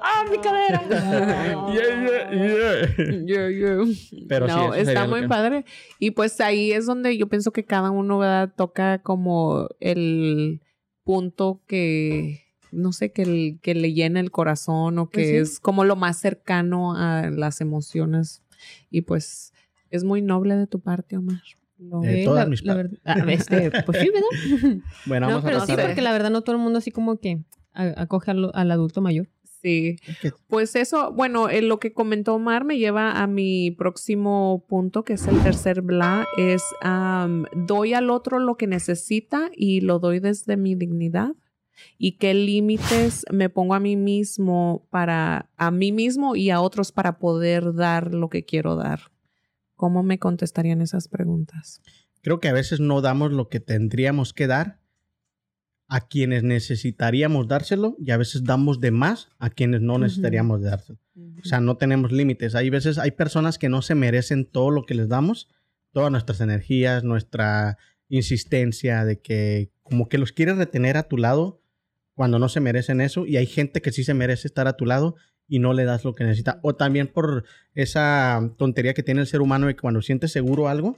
¡Ah, 0.02 0.24
mi 0.30 0.36
cadera! 0.36 0.82
Yeah, 1.72 2.28
yeah, 2.30 2.86
yeah. 2.98 3.22
Yo, 3.24 3.50
yo. 3.50 3.84
Pero 4.28 4.48
sí, 4.48 4.54
no, 4.54 4.74
está 4.74 5.04
lo 5.04 5.08
muy 5.08 5.22
que- 5.22 5.28
padre. 5.28 5.64
Y 5.98 6.10
pues 6.10 6.38
ahí 6.42 6.72
es 6.72 6.84
donde 6.84 7.16
yo 7.16 7.26
pienso 7.28 7.52
que 7.52 7.64
cada 7.64 7.90
uno 7.90 8.18
¿verdad? 8.18 8.50
toca 8.54 8.98
como 8.98 9.68
el 9.80 10.60
punto 11.04 11.62
que, 11.66 12.40
no 12.72 12.92
sé, 12.92 13.12
que, 13.12 13.22
el- 13.22 13.58
que 13.62 13.74
le 13.74 13.92
llena 13.92 14.18
el 14.20 14.30
corazón 14.30 14.98
o 14.98 15.08
que 15.10 15.18
Pues 15.20 15.28
sí. 15.28 15.36
es 15.36 15.60
como 15.60 15.84
lo 15.84 15.94
más 15.96 16.18
cercano 16.18 16.94
a 16.96 17.30
las 17.30 17.60
emociones. 17.60 18.42
Y 18.90 19.02
pues 19.02 19.52
es 19.90 20.04
muy 20.04 20.22
noble 20.22 20.56
de 20.56 20.66
tu 20.66 20.80
parte, 20.80 21.16
Omar. 21.16 21.40
Lo- 21.78 22.00
De 22.00 22.24
todas 22.24 22.44
la- 22.44 22.50
mis 22.50 22.64
la 22.64 22.74
partes. 22.74 22.98
verdad- 23.04 23.26
ah, 23.28 23.32
este, 23.32 23.70
pues 23.84 23.98
sí, 23.98 24.08
¿verdad? 24.10 24.28
Bueno, 25.06 25.26
no, 25.26 25.34
vamos 25.36 25.44
pero 25.44 25.62
a 25.62 25.66
sí, 25.66 25.74
porque 25.80 26.00
la 26.02 26.12
verdad 26.12 26.30
no 26.30 26.42
todo 26.42 26.56
el 26.56 26.62
mundo 26.62 26.78
así 26.78 26.90
como 26.90 27.18
que 27.18 27.40
acoge 27.74 28.30
al, 28.30 28.50
al 28.54 28.70
adulto 28.70 29.00
mayor. 29.00 29.28
Sí, 29.62 29.96
que- 30.20 30.32
pues 30.48 30.74
eso, 30.74 31.12
bueno, 31.12 31.48
eh, 31.48 31.62
lo 31.62 31.78
que 31.78 31.92
comentó 31.92 32.34
Omar 32.34 32.64
me 32.64 32.78
lleva 32.78 33.22
a 33.22 33.26
mi 33.28 33.70
próximo 33.70 34.64
punto, 34.68 35.04
que 35.04 35.12
es 35.12 35.26
el 35.28 35.40
tercer 35.42 35.82
bla, 35.82 36.26
es 36.36 36.62
am, 36.80 37.44
doy 37.54 37.94
al 37.94 38.10
otro 38.10 38.38
lo 38.40 38.56
que 38.56 38.66
necesita 38.66 39.50
y 39.56 39.80
lo 39.80 39.98
doy 40.00 40.18
desde 40.18 40.56
mi 40.56 40.74
dignidad. 40.74 41.30
Y 41.98 42.12
qué 42.12 42.34
límites 42.34 43.24
me 43.30 43.48
pongo 43.48 43.74
a 43.74 43.80
mí 43.80 43.96
mismo 43.96 44.86
para, 44.90 45.50
a 45.56 45.70
mí 45.70 45.92
mismo 45.92 46.36
y 46.36 46.50
a 46.50 46.60
otros 46.60 46.92
para 46.92 47.18
poder 47.18 47.74
dar 47.74 48.14
lo 48.14 48.28
que 48.28 48.44
quiero 48.44 48.76
dar. 48.76 49.12
¿Cómo 49.74 50.02
me 50.02 50.18
contestarían 50.18 50.80
esas 50.80 51.08
preguntas? 51.08 51.82
Creo 52.20 52.38
que 52.40 52.48
a 52.48 52.52
veces 52.52 52.78
no 52.78 53.00
damos 53.00 53.32
lo 53.32 53.48
que 53.48 53.60
tendríamos 53.60 54.32
que 54.32 54.46
dar 54.46 54.80
a 55.88 56.00
quienes 56.08 56.42
necesitaríamos 56.42 57.48
dárselo 57.48 57.96
y 57.98 58.12
a 58.12 58.16
veces 58.16 58.44
damos 58.44 58.80
de 58.80 58.90
más 58.92 59.28
a 59.38 59.50
quienes 59.50 59.82
no 59.82 59.98
necesitaríamos 59.98 60.62
dárselo. 60.62 60.98
O 61.42 61.44
sea, 61.44 61.60
no 61.60 61.76
tenemos 61.76 62.12
límites. 62.12 62.54
Hay 62.54 62.70
veces, 62.70 62.96
hay 62.98 63.10
personas 63.10 63.58
que 63.58 63.68
no 63.68 63.82
se 63.82 63.94
merecen 63.94 64.46
todo 64.46 64.70
lo 64.70 64.84
que 64.84 64.94
les 64.94 65.08
damos, 65.08 65.48
todas 65.92 66.10
nuestras 66.10 66.40
energías, 66.40 67.04
nuestra 67.04 67.76
insistencia 68.08 69.04
de 69.04 69.20
que 69.20 69.70
como 69.82 70.08
que 70.08 70.18
los 70.18 70.32
quieres 70.32 70.56
retener 70.56 70.96
a 70.96 71.08
tu 71.08 71.16
lado 71.16 71.61
cuando 72.14 72.38
no 72.38 72.48
se 72.48 72.60
merecen 72.60 73.00
eso 73.00 73.26
y 73.26 73.36
hay 73.36 73.46
gente 73.46 73.80
que 73.82 73.92
sí 73.92 74.04
se 74.04 74.14
merece 74.14 74.46
estar 74.48 74.66
a 74.68 74.76
tu 74.76 74.86
lado 74.86 75.16
y 75.48 75.58
no 75.58 75.72
le 75.72 75.84
das 75.84 76.04
lo 76.04 76.14
que 76.14 76.24
necesita. 76.24 76.60
O 76.62 76.74
también 76.76 77.08
por 77.08 77.44
esa 77.74 78.52
tontería 78.58 78.94
que 78.94 79.02
tiene 79.02 79.20
el 79.20 79.26
ser 79.26 79.40
humano 79.40 79.66
de 79.66 79.74
que 79.74 79.80
cuando 79.80 80.02
sientes 80.02 80.30
seguro 80.32 80.68
algo, 80.68 80.96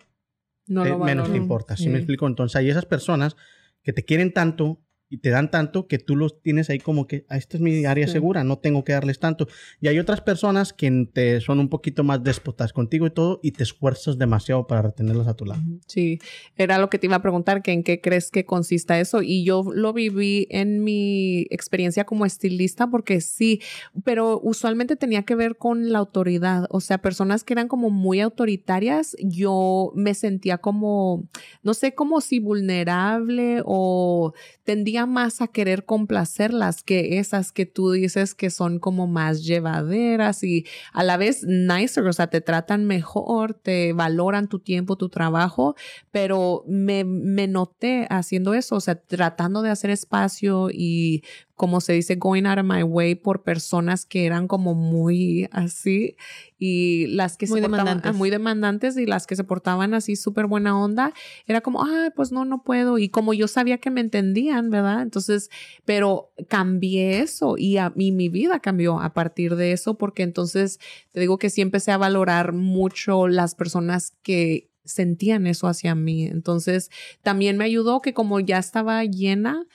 no 0.66 0.82
te- 0.82 0.90
lo 0.90 0.98
menos 0.98 1.30
te 1.30 1.36
importa. 1.36 1.76
¿Sí 1.76 1.84
Sí. 1.84 1.88
me 1.88 1.98
explico? 1.98 2.26
Entonces 2.26 2.56
hay 2.56 2.68
esas 2.70 2.86
personas 2.86 3.36
que 3.82 3.92
te 3.92 4.04
quieren 4.04 4.32
tanto 4.32 4.80
y 5.10 5.18
te 5.18 5.30
dan 5.30 5.50
tanto 5.50 5.86
que 5.86 5.98
tú 5.98 6.16
los 6.16 6.40
tienes 6.40 6.70
ahí 6.70 6.78
como 6.78 7.06
que, 7.06 7.24
ah, 7.28 7.36
esta 7.36 7.56
es 7.56 7.60
mi 7.60 7.84
área 7.84 8.06
Sí. 8.06 8.12
segura, 8.14 8.42
no 8.44 8.58
tengo 8.58 8.84
que 8.84 8.92
darles 8.92 9.18
tanto. 9.20 9.46
Y 9.80 9.88
hay 9.88 9.98
otras 9.98 10.20
personas 10.20 10.72
que 10.72 11.08
te 11.12 11.40
son 11.40 11.60
un 11.60 11.68
poquito 11.68 12.02
más 12.04 12.22
déspotas 12.24 12.72
contigo 12.72 13.06
y 13.06 13.10
todo 13.10 13.40
y 13.42 13.52
te 13.52 13.62
esfuerzas 13.62 14.18
demasiado 14.18 14.66
para 14.66 14.82
retenerlos 14.82 15.26
a 15.28 15.34
tu 15.34 15.44
lado. 15.44 15.62
Sí, 15.86 16.18
era 16.56 16.78
lo 16.78 16.90
que 16.90 16.98
te 16.98 17.06
iba 17.06 17.16
a 17.16 17.22
preguntar, 17.22 17.62
que 17.62 17.72
en 17.72 17.82
qué 17.82 18.00
crees 18.00 18.30
que 18.30 18.44
consista 18.44 18.98
eso. 18.98 19.22
Y 19.22 19.44
yo 19.44 19.62
lo 19.74 19.92
viví 19.92 20.46
en 20.50 20.82
mi 20.82 21.46
experiencia 21.50 22.04
como 22.04 22.24
estilista, 22.26 22.86
porque 22.88 23.20
sí, 23.20 23.60
pero 24.04 24.40
usualmente 24.42 24.96
tenía 24.96 25.22
que 25.24 25.34
ver 25.34 25.56
con 25.56 25.92
la 25.92 25.98
autoridad. 25.98 26.66
O 26.70 26.80
sea, 26.80 26.98
personas 26.98 27.44
que 27.44 27.52
eran 27.54 27.68
como 27.68 27.90
muy 27.90 28.20
autoritarias, 28.20 29.16
yo 29.20 29.92
me 29.94 30.14
sentía 30.14 30.58
como, 30.58 31.28
no 31.62 31.74
sé, 31.74 31.94
como 31.94 32.20
si 32.20 32.38
vulnerable 32.38 33.62
o 33.64 34.32
tendía 34.64 34.93
más 35.06 35.40
a 35.40 35.48
querer 35.48 35.84
complacerlas 35.84 36.82
que 36.82 37.18
esas 37.18 37.52
que 37.52 37.66
tú 37.66 37.90
dices 37.90 38.34
que 38.34 38.50
son 38.50 38.78
como 38.78 39.06
más 39.06 39.44
llevaderas 39.44 40.42
y 40.44 40.64
a 40.92 41.02
la 41.02 41.16
vez 41.16 41.44
nicer, 41.44 42.06
o 42.06 42.12
sea, 42.12 42.28
te 42.28 42.40
tratan 42.40 42.84
mejor, 42.84 43.54
te 43.54 43.92
valoran 43.92 44.48
tu 44.48 44.60
tiempo, 44.60 44.96
tu 44.96 45.08
trabajo, 45.08 45.74
pero 46.10 46.64
me, 46.66 47.04
me 47.04 47.48
noté 47.48 48.06
haciendo 48.08 48.54
eso, 48.54 48.76
o 48.76 48.80
sea, 48.80 48.94
tratando 48.94 49.62
de 49.62 49.70
hacer 49.70 49.90
espacio 49.90 50.68
y 50.70 51.22
como 51.54 51.80
se 51.80 51.92
dice, 51.92 52.16
going 52.16 52.46
out 52.46 52.58
of 52.58 52.64
my 52.64 52.82
way 52.82 53.14
por 53.14 53.42
personas 53.44 54.06
que 54.06 54.26
eran 54.26 54.48
como 54.48 54.74
muy 54.74 55.48
así 55.52 56.16
y 56.58 57.06
las 57.08 57.36
que 57.36 57.46
Muy 57.46 57.60
se 57.60 57.68
portaban 57.68 57.86
demandantes. 57.86 58.10
ah, 58.10 58.12
muy 58.12 58.30
demandantes 58.30 58.96
y 58.96 59.06
las 59.06 59.26
que 59.26 59.36
se 59.36 59.44
portaban 59.44 59.94
así 59.94 60.16
súper 60.16 60.46
buena 60.46 60.76
onda, 60.78 61.12
era 61.46 61.60
como, 61.60 61.84
ah, 61.84 62.10
pues 62.16 62.32
no, 62.32 62.44
no 62.44 62.64
puedo. 62.64 62.98
Y 62.98 63.08
como 63.08 63.34
yo 63.34 63.46
sabía 63.46 63.78
que 63.78 63.90
me 63.90 64.00
entendían, 64.00 64.70
¿verdad? 64.70 65.02
Entonces, 65.02 65.48
pero 65.84 66.32
cambié 66.48 67.20
eso 67.20 67.54
y, 67.56 67.76
a, 67.76 67.92
y 67.96 68.10
mi 68.12 68.28
vida 68.28 68.58
cambió 68.60 69.00
a 69.00 69.14
partir 69.14 69.54
de 69.56 69.72
eso 69.72 69.96
porque 69.96 70.22
entonces 70.24 70.80
te 71.12 71.20
digo 71.20 71.38
que 71.38 71.50
sí 71.50 71.60
empecé 71.60 71.92
a 71.92 71.98
valorar 71.98 72.52
mucho 72.52 73.28
las 73.28 73.54
personas 73.54 74.12
que 74.22 74.70
sentían 74.84 75.46
eso 75.46 75.66
hacia 75.68 75.94
mí. 75.94 76.24
Entonces, 76.24 76.90
también 77.22 77.56
me 77.56 77.64
ayudó 77.64 78.00
que 78.00 78.12
como 78.12 78.40
ya 78.40 78.58
estaba 78.58 79.04
llena, 79.04 79.66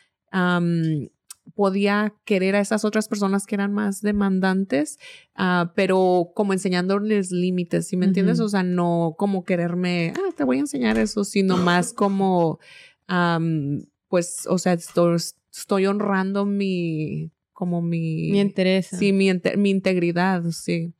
podía 1.55 2.13
querer 2.25 2.55
a 2.55 2.59
esas 2.59 2.85
otras 2.85 3.07
personas 3.07 3.45
que 3.45 3.55
eran 3.55 3.73
más 3.73 4.01
demandantes, 4.01 4.97
ah, 5.35 5.71
pero 5.75 6.31
como 6.35 6.53
enseñándoles 6.53 7.31
límites, 7.31 7.87
¿sí 7.87 7.97
me 7.97 8.05
entiendes? 8.05 8.39
O 8.39 8.49
sea, 8.49 8.63
no 8.63 9.15
como 9.17 9.43
quererme, 9.43 10.13
ah, 10.15 10.33
te 10.35 10.43
voy 10.43 10.57
a 10.57 10.61
enseñar 10.61 10.97
eso, 10.97 11.23
sino 11.23 11.57
más 11.81 11.93
como, 11.93 12.59
am, 13.07 13.81
pues, 14.07 14.45
o 14.47 14.57
sea, 14.57 14.73
estoy, 14.73 15.17
estoy 15.51 15.85
honrando 15.85 16.45
mi, 16.45 17.31
como 17.53 17.81
mi... 17.81 18.31
Me 18.31 18.39
interesa. 18.41 18.97
Sí, 18.97 19.11
mi, 19.13 19.29
mi 19.57 19.69
integridad, 19.69 20.43
sí. 20.51 20.93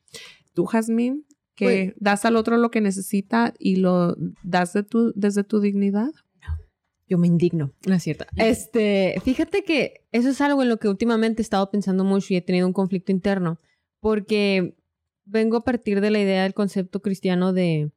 Tú, 0.54 0.66
Jazmín, 0.66 1.26
que 1.56 1.66
Pues- 1.66 1.94
das 2.00 2.26
al 2.26 2.36
otro 2.36 2.58
lo 2.58 2.72
que 2.72 2.82
necesita 2.82 3.54
y 3.60 3.78
lo 3.78 4.16
das 4.44 4.74
de 4.74 4.84
tu, 4.84 5.12
desde 5.16 5.44
tu 5.44 5.60
dignidad. 5.60 6.12
Yo 7.10 7.18
me 7.18 7.28
indigno, 7.28 7.74
no 7.88 7.96
es 7.96 8.04
cierto. 8.04 8.26
Este, 8.38 9.20
fíjate 9.24 9.64
que 9.64 10.06
eso 10.12 10.30
es 10.30 10.40
algo 10.42 10.62
en 10.62 10.70
lo 10.70 10.78
que 10.78 10.88
últimamente 10.88 11.42
he 11.42 11.44
estado 11.44 11.70
pensando 11.72 12.04
mucho 12.04 12.34
y 12.34 12.38
he 12.38 12.42
tenido 12.42 12.68
un 12.68 12.74
conflicto 12.74 13.12
interno, 13.12 13.60
porque 14.00 14.76
vengo 15.26 15.58
a 15.58 15.64
partir 15.64 16.02
de 16.02 16.12
la 16.12 16.20
idea 16.20 16.44
del 16.44 16.54
concepto 16.54 17.02
cristiano 17.02 17.52
de 17.52 17.92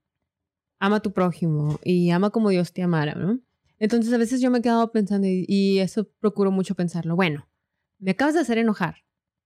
ama 0.78 0.96
a 0.96 1.00
tu 1.00 1.12
prójimo 1.12 1.78
y 1.84 2.10
ama 2.10 2.30
como 2.30 2.48
Dios 2.50 2.72
te 2.72 2.82
amara, 2.82 3.14
¿no? 3.14 3.38
Entonces 3.78 4.12
a 4.12 4.18
veces 4.18 4.40
yo 4.40 4.50
me 4.50 4.58
he 4.58 4.62
quedado 4.62 4.90
pensando 4.92 5.26
y, 5.26 5.44
y 5.48 5.78
eso 5.80 6.08
procuro 6.20 6.50
mucho 6.50 6.74
pensarlo. 6.74 7.14
Bueno, 7.14 7.46
me 7.98 8.12
acabas 8.12 8.34
de 8.34 8.40
hacer 8.40 8.58
enojar. 8.58 8.96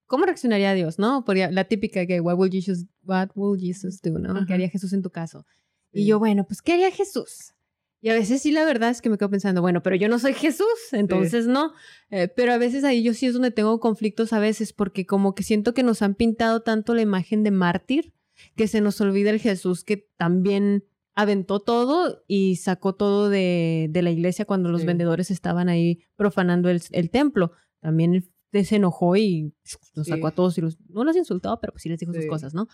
¿Cómo 0.05 0.25
reaccionaría 0.25 0.73
Dios, 0.73 0.97
no? 0.99 1.25
Podría- 1.25 1.51
la 1.51 1.65
típica 1.65 2.05
que 2.05 2.21
what 2.21 2.37
will 2.37 2.49
Jesus, 2.51 2.85
what 3.03 3.29
will 3.35 3.59
Jesus 3.59 4.01
do, 4.01 4.17
¿no? 4.17 4.31
Ajá. 4.31 4.45
¿Qué 4.47 4.53
haría 4.53 4.69
Jesús 4.69 4.93
en 4.93 5.01
tu 5.01 5.09
caso? 5.09 5.45
Y 5.91 6.05
yo, 6.05 6.19
bueno, 6.19 6.45
pues 6.45 6.61
¿qué 6.61 6.73
haría 6.73 6.91
Jesús? 6.91 7.53
Y 7.99 8.09
a 8.09 8.13
veces 8.13 8.41
sí, 8.43 8.51
la 8.51 8.63
verdad 8.63 8.91
es 8.91 9.01
que 9.01 9.09
me 9.09 9.17
quedo 9.17 9.29
pensando, 9.31 9.61
bueno, 9.61 9.81
pero 9.81 9.95
yo 9.95 10.07
no 10.07 10.19
soy 10.19 10.33
Jesús, 10.33 10.67
entonces 10.91 11.47
no. 11.47 11.73
Eh, 12.11 12.27
pero 12.27 12.53
a 12.53 12.57
veces 12.57 12.83
ahí 12.83 13.01
yo 13.03 13.13
sí 13.13 13.25
es 13.25 13.33
donde 13.33 13.49
tengo 13.51 13.79
conflictos 13.79 14.33
a 14.33 14.39
veces, 14.39 14.71
porque 14.71 15.05
como 15.05 15.33
que 15.33 15.43
siento 15.43 15.73
que 15.73 15.81
nos 15.83 16.01
han 16.03 16.13
pintado 16.15 16.61
tanto 16.61 16.93
la 16.93 17.01
imagen 17.01 17.43
de 17.43 17.51
mártir, 17.51 18.13
que 18.55 18.67
se 18.67 18.81
nos 18.81 19.01
olvida 19.01 19.31
el 19.31 19.39
Jesús 19.39 19.83
que 19.83 20.07
también 20.15 20.83
aventó 21.15 21.59
todo 21.59 22.23
y 22.27 22.57
sacó 22.57 22.93
todo 22.93 23.29
de, 23.29 23.87
de 23.89 24.01
la 24.03 24.11
iglesia 24.11 24.45
cuando 24.45 24.69
los 24.69 24.81
Sí. 24.81 24.87
vendedores 24.87 25.31
estaban 25.31 25.67
ahí 25.67 26.03
profanando 26.15 26.69
el, 26.69 26.79
el 26.91 27.09
templo. 27.09 27.53
También 27.79 28.29
se 28.63 28.75
enojó 28.75 29.15
y 29.15 29.53
los 29.95 30.05
Sí. 30.05 30.11
sacó 30.11 30.27
a 30.27 30.31
todos 30.35 30.55
y 30.59 30.61
los, 30.61 30.77
no 30.89 31.03
los 31.03 31.15
insultó, 31.15 31.59
pero 31.59 31.73
pues 31.73 31.81
sí 31.81 31.89
les 31.89 31.99
dijo 31.99 32.13
sus 32.13 32.27
cosas, 32.27 32.53
¿no? 32.53 32.67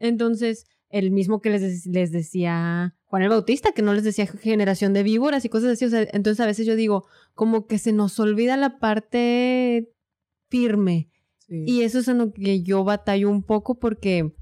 Entonces, 0.00 0.66
el 0.94 1.10
mismo 1.10 1.40
que 1.40 1.50
les, 1.50 1.86
les 1.86 2.12
decía 2.12 2.96
Juan 3.04 3.22
el 3.22 3.28
Bautista, 3.28 3.72
que 3.72 3.82
no 3.82 3.94
les 3.94 4.04
decía 4.04 4.26
generación 4.26 4.92
de 4.92 5.02
víboras 5.02 5.44
y 5.44 5.48
cosas 5.48 5.72
así. 5.72 5.84
O 5.84 5.90
sea, 5.90 6.06
entonces 6.12 6.40
a 6.40 6.46
veces 6.46 6.66
yo 6.66 6.76
digo, 6.76 7.04
como 7.34 7.66
que 7.66 7.78
se 7.78 7.92
nos 7.92 8.18
olvida 8.20 8.56
la 8.56 8.78
parte 8.78 9.92
firme 10.48 11.10
Sí. 11.46 11.64
Y 11.66 11.82
eso 11.82 11.98
es 11.98 12.08
en 12.08 12.18
lo 12.18 12.32
que 12.32 12.62
yo 12.62 12.84
batallo 12.84 13.28
un 13.28 13.42
poco 13.42 13.78
porque, 13.78 14.34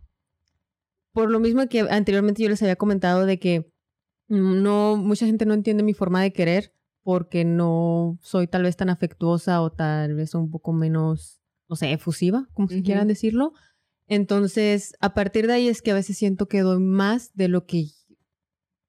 por 1.13 1.31
lo 1.31 1.41
mismo 1.41 1.67
que 1.67 1.81
anteriormente 1.81 2.43
yo 2.43 2.49
les 2.49 2.63
había 2.63 2.77
comentado 2.77 3.27
de 3.27 3.39
que 3.39 3.73
no, 4.29 4.97
mucha 4.97 5.27
gente 5.27 5.45
no 5.45 5.55
entiende 5.55 5.83
mi 5.83 5.95
forma 5.95 6.23
de 6.23 6.33
querer 6.33 6.75
porque 7.03 7.45
no 7.45 8.19
soy 8.23 8.47
tal 8.47 8.63
vez 8.63 8.77
tan 8.77 8.89
afectuosa 8.89 9.61
o 9.63 9.73
tal 9.73 10.15
vez 10.15 10.35
un 10.35 10.51
poco 10.51 10.73
menos, 10.73 11.41
no 11.69 11.75
sé, 11.75 11.93
efusiva, 11.93 12.49
como 12.55 12.69
si 12.69 12.83
quieran 12.83 13.09
decirlo. 13.09 13.53
Entonces, 14.15 14.95
a 15.01 15.15
partir 15.15 15.47
de 15.47 15.55
ahí 15.55 15.69
es 15.69 15.81
que 15.83 15.91
a 15.91 15.95
veces 15.95 16.17
siento 16.19 16.47
que 16.47 16.61
doy 16.61 16.81
más 16.81 17.31
de 17.35 17.49
lo 17.49 17.65
que 17.67 17.87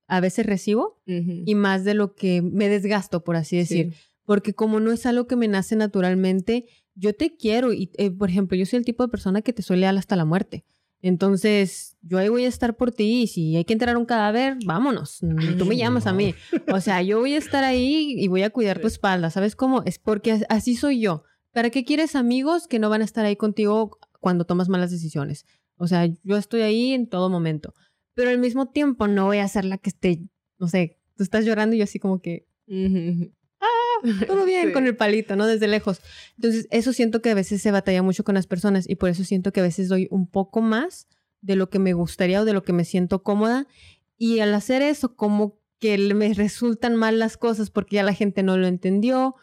a 0.08 0.20
veces 0.20 0.46
recibo 0.46 1.02
y 1.06 1.56
más 1.56 1.84
de 1.86 1.94
lo 1.94 2.14
que 2.14 2.42
me 2.42 2.68
desgasto, 2.70 3.24
por 3.24 3.36
así 3.38 3.56
decir 3.58 3.92
Sí. 3.94 3.98
porque 4.26 4.54
como 4.54 4.80
no 4.80 4.92
es 4.92 5.06
algo 5.06 5.26
que 5.28 5.36
me 5.36 5.48
nace 5.48 5.76
naturalmente, 5.76 6.66
yo 6.96 7.14
te 7.16 7.36
quiero 7.38 7.74
y, 7.74 7.90
eh, 7.98 8.12
por 8.12 8.30
ejemplo, 8.30 8.56
yo 8.58 8.66
soy 8.66 8.78
el 8.80 8.86
tipo 8.86 9.04
de 9.04 9.10
persona 9.10 9.42
que 9.42 9.54
te 9.54 9.62
soy 9.62 9.78
leal 9.78 9.98
hasta 9.98 10.16
la 10.16 10.26
muerte. 10.26 10.66
Entonces, 11.02 11.98
yo 12.02 12.18
ahí 12.18 12.30
voy 12.30 12.46
a 12.46 12.48
estar 12.48 12.76
por 12.78 12.92
ti 12.92 13.24
y 13.24 13.28
si 13.28 13.56
hay 13.56 13.66
que 13.66 13.74
enterrar 13.74 13.98
un 13.98 14.06
cadáver, 14.06 14.58
vámonos. 14.66 15.20
Mm, 15.22 15.58
Tú 15.58 15.66
me 15.66 15.76
llamas 15.78 16.06
a 16.08 16.14
mí. 16.14 16.34
O 16.72 16.80
sea, 16.80 17.02
yo 17.02 17.20
voy 17.20 17.34
a 17.34 17.38
estar 17.38 17.64
ahí 17.64 18.16
y 18.18 18.28
voy 18.30 18.44
a 18.44 18.50
cuidar 18.50 18.80
tu 18.80 18.88
espalda. 18.88 19.30
¿Sabes 19.30 19.56
cómo? 19.56 19.84
Es 19.86 20.00
porque 20.00 20.32
as- 20.32 20.46
así 20.50 20.76
soy 20.76 21.00
yo. 21.02 21.24
¿Para 21.52 21.70
qué 21.72 21.84
quieres 21.84 22.16
amigos 22.16 22.68
que 22.68 22.80
no 22.80 22.90
van 22.90 23.02
a 23.02 23.06
estar 23.06 23.26
ahí 23.26 23.36
contigo 23.36 24.00
cuando 24.24 24.46
tomas 24.46 24.70
malas 24.70 24.90
decisiones? 24.90 25.46
O 25.76 25.86
sea, 25.88 26.06
yo 26.24 26.38
estoy 26.38 26.62
ahí 26.62 26.94
en 26.94 27.08
todo 27.08 27.30
momento. 27.30 27.74
Pero 28.14 28.30
al 28.30 28.38
mismo 28.40 28.70
tiempo 28.70 29.08
no 29.08 29.26
voy 29.26 29.40
a 29.40 29.48
ser 29.50 29.66
la 29.66 29.78
que 29.78 29.90
esté, 29.90 30.22
no 30.60 30.70
sé, 30.70 30.98
tú 31.18 31.24
estás 31.24 31.44
llorando 31.44 31.76
y 31.76 31.80
yo 31.80 31.84
así 31.84 32.00
como 32.00 32.22
que, 32.22 32.48
Ujú. 32.68 33.34
todo 34.28 34.46
bien 34.46 34.68
Sí. 34.68 34.74
con 34.74 34.86
el 34.88 34.96
palito, 34.96 35.36
¿no? 35.36 35.46
Desde 35.46 35.68
lejos. 35.68 36.00
Entonces, 36.38 36.68
eso 36.72 36.94
siento 36.94 37.22
que 37.22 37.32
a 37.32 37.36
veces 37.36 37.62
se 37.62 37.72
batalla 37.72 38.02
mucho 38.02 38.24
con 38.24 38.36
las 38.36 38.48
personas 38.48 38.90
y 38.90 38.96
por 38.96 39.10
eso 39.10 39.24
siento 39.26 39.52
que 39.52 39.60
a 39.60 39.64
veces 39.64 39.90
doy 39.90 40.08
un 40.10 40.26
poco 40.28 40.62
más 40.62 41.08
de 41.42 41.56
lo 41.58 41.70
que 41.70 41.80
me 41.80 41.92
gustaría 41.94 42.42
o 42.42 42.46
de 42.46 42.54
lo 42.54 42.64
que 42.64 42.72
me 42.72 42.86
siento 42.86 43.24
cómoda. 43.24 43.68
Y 44.18 44.40
al 44.40 44.54
hacer 44.54 44.82
eso, 44.82 45.16
como 45.16 45.60
que 45.80 45.98
me 46.14 46.34
resultan 46.34 46.96
mal 46.96 47.20
las 47.20 47.36
cosas 47.36 47.70
porque 47.70 47.98
ya 47.98 48.04
la 48.04 48.14
gente 48.14 48.42
no 48.44 48.56
lo 48.58 48.68
entendió 48.68 49.36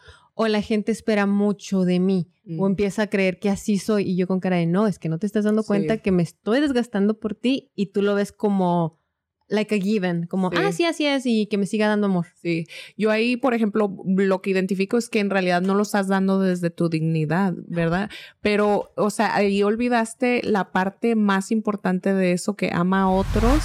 o 0.43 0.47
la 0.47 0.61
gente 0.61 0.91
espera 0.91 1.25
mucho 1.27 1.83
de 1.85 1.99
mí 1.99 2.27
o 2.57 2.63
Mm. 2.63 2.71
empieza 2.71 3.03
a 3.03 3.07
creer 3.07 3.39
que 3.39 3.49
así 3.49 3.77
soy 3.77 4.09
y 4.09 4.15
yo 4.15 4.25
con 4.27 4.39
cara 4.39 4.55
de 4.57 4.65
no, 4.65 4.87
es 4.87 4.97
que 4.97 5.07
no 5.09 5.19
te 5.19 5.27
estás 5.27 5.43
dando 5.45 5.63
cuenta 5.63 5.95
Sí. 5.95 5.99
que 6.01 6.11
me 6.11 6.23
estoy 6.23 6.59
desgastando 6.61 7.19
por 7.19 7.35
ti 7.35 7.71
y 7.75 7.87
tú 7.87 8.01
lo 8.01 8.15
ves 8.15 8.31
como 8.31 8.99
like 9.47 9.75
a 9.75 9.77
given, 9.79 10.25
como, 10.27 10.49
Sí. 10.49 10.57
ah, 10.59 10.71
sí, 10.71 10.85
así 10.85 11.05
es 11.05 11.25
y 11.25 11.45
que 11.47 11.57
me 11.57 11.65
siga 11.65 11.87
dando 11.89 12.07
amor. 12.07 12.25
Sí, 12.41 12.65
yo 12.97 13.11
ahí, 13.11 13.35
por 13.37 13.53
ejemplo, 13.53 13.95
lo 14.07 14.41
que 14.41 14.49
identifico 14.49 14.97
es 14.97 15.09
que 15.09 15.19
en 15.19 15.29
realidad 15.29 15.61
no 15.61 15.75
lo 15.75 15.83
estás 15.83 16.07
dando 16.07 16.39
desde 16.39 16.69
tu 16.69 16.87
dignidad, 16.89 17.53
¿verdad? 17.67 18.09
Pero, 18.39 18.91
o 18.95 19.09
sea, 19.09 19.35
ahí 19.35 19.61
olvidaste 19.61 20.41
la 20.43 20.71
parte 20.71 21.15
más 21.15 21.51
importante 21.51 22.13
de 22.13 22.31
eso 22.31 22.55
que 22.55 22.69
ama 22.73 23.01
a 23.03 23.09
otros. 23.09 23.59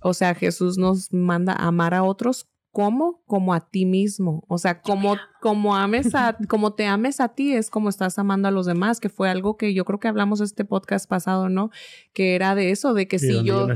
O 0.00 0.12
sea, 0.12 0.34
Jesús 0.34 0.76
nos 0.76 1.12
manda 1.14 1.54
a 1.54 1.68
amar 1.68 1.94
a 1.94 2.02
otros 2.04 2.46
¿Cómo? 2.74 3.22
Como 3.26 3.54
a 3.54 3.60
ti 3.60 3.86
mismo. 3.86 4.42
O 4.48 4.58
sea, 4.58 4.80
como, 4.80 5.16
como 5.40 5.76
ames 5.76 6.12
a, 6.16 6.36
como 6.48 6.74
te 6.74 6.86
ames 6.86 7.20
a 7.20 7.28
ti, 7.28 7.52
es 7.52 7.70
como 7.70 7.88
estás 7.88 8.18
amando 8.18 8.48
a 8.48 8.50
los 8.50 8.66
demás, 8.66 8.98
que 8.98 9.08
fue 9.08 9.30
algo 9.30 9.56
que 9.56 9.72
yo 9.74 9.84
creo 9.84 10.00
que 10.00 10.08
hablamos 10.08 10.40
este 10.40 10.64
podcast 10.64 11.08
pasado, 11.08 11.48
¿no? 11.48 11.70
Que 12.12 12.34
era 12.34 12.56
de 12.56 12.72
eso, 12.72 12.92
de 12.92 13.06
que 13.06 13.20
Sí, 13.20 13.28
si 13.28 13.44
yo, 13.44 13.68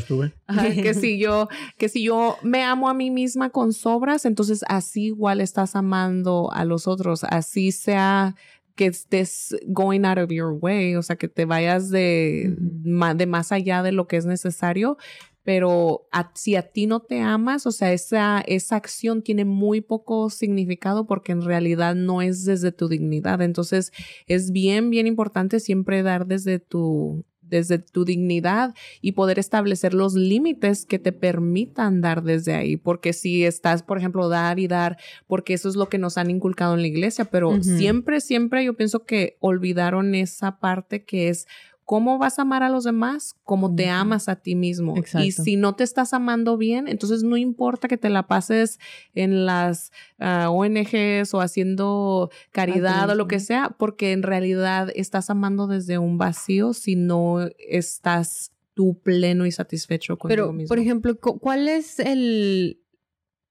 que 0.82 0.94
si 0.94 1.16
yo, 1.20 1.46
que 1.76 1.88
si 1.88 2.02
yo 2.02 2.38
me 2.42 2.64
amo 2.64 2.88
a 2.88 2.94
mí 2.94 3.12
misma 3.12 3.50
con 3.50 3.72
sobras, 3.72 4.24
entonces 4.24 4.64
así 4.66 5.04
igual 5.06 5.40
estás 5.40 5.76
amando 5.76 6.50
a 6.52 6.64
los 6.64 6.88
otros, 6.88 7.22
así 7.22 7.70
sea 7.70 8.34
que 8.74 8.86
estés 8.86 9.56
going 9.68 10.04
out 10.04 10.18
of 10.18 10.30
your 10.30 10.58
way, 10.60 10.96
o 10.96 11.02
sea, 11.02 11.14
que 11.14 11.28
te 11.28 11.44
vayas 11.44 11.88
de, 11.90 12.52
de 12.58 13.26
más 13.26 13.52
allá 13.52 13.84
de 13.84 13.92
lo 13.92 14.08
que 14.08 14.16
es 14.16 14.26
necesario, 14.26 14.96
pero 15.42 16.06
a- 16.12 16.30
si 16.34 16.56
a 16.56 16.62
ti 16.62 16.86
no 16.86 17.00
te 17.00 17.20
amas, 17.20 17.66
o 17.66 17.72
sea, 17.72 17.92
esa, 17.92 18.40
esa 18.46 18.76
acción 18.76 19.22
tiene 19.22 19.44
muy 19.44 19.80
poco 19.80 20.28
significado 20.30 21.06
porque 21.06 21.32
en 21.32 21.42
realidad 21.42 21.94
no 21.94 22.20
es 22.22 22.44
desde 22.44 22.72
tu 22.72 22.88
dignidad. 22.88 23.40
Entonces, 23.40 23.92
es 24.26 24.50
bien, 24.52 24.90
bien 24.90 25.06
importante 25.06 25.58
siempre 25.60 26.02
dar 26.02 26.26
desde 26.26 26.58
tu, 26.58 27.24
desde 27.40 27.78
tu 27.78 28.04
dignidad 28.04 28.74
y 29.00 29.12
poder 29.12 29.38
establecer 29.38 29.94
los 29.94 30.12
límites 30.12 30.84
que 30.84 30.98
te 30.98 31.12
permitan 31.12 32.02
dar 32.02 32.22
desde 32.22 32.52
ahí. 32.54 32.76
Porque 32.76 33.14
si 33.14 33.44
estás, 33.44 33.82
por 33.82 33.96
ejemplo, 33.96 34.28
dar 34.28 34.58
y 34.58 34.66
dar, 34.68 34.98
porque 35.26 35.54
eso 35.54 35.70
es 35.70 35.76
lo 35.76 35.88
que 35.88 35.96
nos 35.96 36.18
han 36.18 36.30
inculcado 36.30 36.74
en 36.74 36.82
la 36.82 36.88
iglesia, 36.88 37.24
pero 37.24 37.52
siempre, 37.62 38.20
siempre 38.20 38.66
yo 38.66 38.74
pienso 38.76 39.06
que 39.06 39.38
olvidaron 39.40 40.14
esa 40.14 40.58
parte 40.60 41.04
que 41.06 41.30
es 41.30 41.46
cómo 41.88 42.18
vas 42.18 42.38
a 42.38 42.42
amar 42.42 42.62
a 42.62 42.68
los 42.68 42.84
demás, 42.84 43.34
como 43.44 43.74
te 43.74 43.88
amas 43.88 44.28
a 44.28 44.36
ti 44.36 44.54
mismo. 44.54 44.92
Y 44.94 44.98
Exacto. 44.98 45.42
si 45.42 45.56
no 45.56 45.74
te 45.74 45.84
estás 45.84 46.12
amando 46.12 46.58
bien, 46.58 46.86
entonces 46.86 47.22
no 47.22 47.38
importa 47.38 47.88
que 47.88 47.96
te 47.96 48.10
la 48.10 48.26
pases 48.26 48.78
en 49.14 49.46
las 49.46 49.90
ah, 50.18 50.50
ONGs 50.50 51.32
o 51.32 51.40
haciendo 51.40 52.30
caridad 52.52 53.08
o 53.08 53.14
lo 53.14 53.26
que 53.26 53.40
sea, 53.40 53.70
porque 53.78 54.12
en 54.12 54.22
realidad 54.22 54.90
estás 54.94 55.30
amando 55.30 55.66
desde 55.66 55.96
un 55.96 56.18
vacío 56.18 56.74
si 56.74 56.94
no 56.94 57.38
estás 57.70 58.52
tú 58.74 59.00
pleno 59.02 59.46
y 59.46 59.50
satisfecho 59.50 60.18
contigo 60.18 60.42
Pero, 60.48 60.52
mismo. 60.52 60.68
por 60.68 60.78
ejemplo, 60.78 61.18
cu- 61.18 61.38
¿cuál 61.38 61.68
es 61.68 62.00
el, 62.00 62.82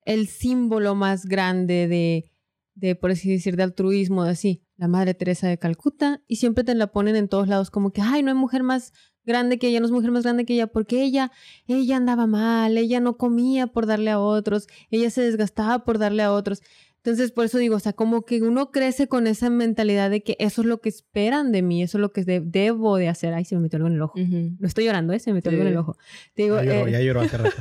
el 0.05 0.27
símbolo 0.27 0.93
más 0.93 1.25
grande 1.25 1.87
de, 1.87 2.31
de, 2.75 2.93
por 2.93 3.09
así 3.09 3.31
decir, 3.31 3.55
de 3.57 3.63
altruismo, 3.63 4.25
de 4.25 4.29
así? 4.29 4.61
La 4.77 4.87
Madre 4.87 5.13
Teresa 5.13 5.47
de 5.47 5.57
Calcuta, 5.57 6.21
y 6.27 6.35
siempre 6.37 6.63
te 6.63 6.75
la 6.75 6.87
ponen 6.87 7.15
en 7.15 7.27
todos 7.27 7.47
lados 7.47 7.71
como 7.71 7.91
que, 7.91 8.01
ay, 8.01 8.23
no 8.23 8.29
hay 8.31 8.37
mujer 8.37 8.63
más 8.63 8.93
grande 9.25 9.57
que 9.59 9.67
ella, 9.67 9.79
no 9.79 9.87
es 9.87 9.91
mujer 9.91 10.11
más 10.11 10.23
grande 10.23 10.45
que 10.45 10.53
ella, 10.53 10.67
porque 10.67 11.03
ella, 11.03 11.31
ella 11.67 11.97
andaba 11.97 12.27
mal, 12.27 12.77
ella 12.77 12.99
no 12.99 13.17
comía 13.17 13.67
por 13.67 13.85
darle 13.87 14.11
a 14.11 14.19
otros, 14.19 14.67
ella 14.89 15.09
se 15.09 15.21
desgastaba 15.21 15.83
por 15.83 15.97
darle 15.97 16.23
a 16.23 16.31
otros. 16.31 16.61
Entonces, 16.97 17.31
por 17.31 17.45
eso 17.45 17.57
digo, 17.57 17.75
o 17.75 17.79
sea, 17.79 17.93
como 17.93 18.23
que 18.25 18.41
uno 18.41 18.71
crece 18.71 19.07
con 19.07 19.27
esa 19.27 19.49
mentalidad 19.49 20.09
de 20.09 20.23
que 20.23 20.35
eso 20.39 20.61
es 20.61 20.67
lo 20.67 20.81
que 20.81 20.89
esperan 20.89 21.51
de 21.51 21.61
mí, 21.61 21.81
eso 21.81 21.97
es 21.97 22.01
lo 22.01 22.11
que 22.11 22.23
de- 22.25 22.41
debo 22.41 22.97
de 22.97 23.07
hacer. 23.07 23.33
Ay, 23.33 23.45
se 23.45 23.55
me 23.55 23.61
metió 23.61 23.77
algo 23.77 23.87
en 23.87 23.95
el 23.95 24.01
ojo. 24.01 24.13
No 24.59 24.67
estoy 24.67 24.85
llorando, 24.85 25.13
¿eh? 25.13 25.19
Se 25.19 25.29
me 25.31 25.35
metió 25.35 25.49
algo 25.51 25.61
en 25.63 25.69
el 25.69 25.77
ojo. 25.77 25.97
Te 26.33 26.43
digo, 26.43 26.57
Ya 26.57 26.63
lloró, 26.63 26.87
eh, 26.87 26.91
ya 26.91 26.99
lloró 27.01 27.21
hace 27.21 27.37
rato. 27.37 27.55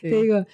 te 0.02 0.22
digo, 0.22 0.46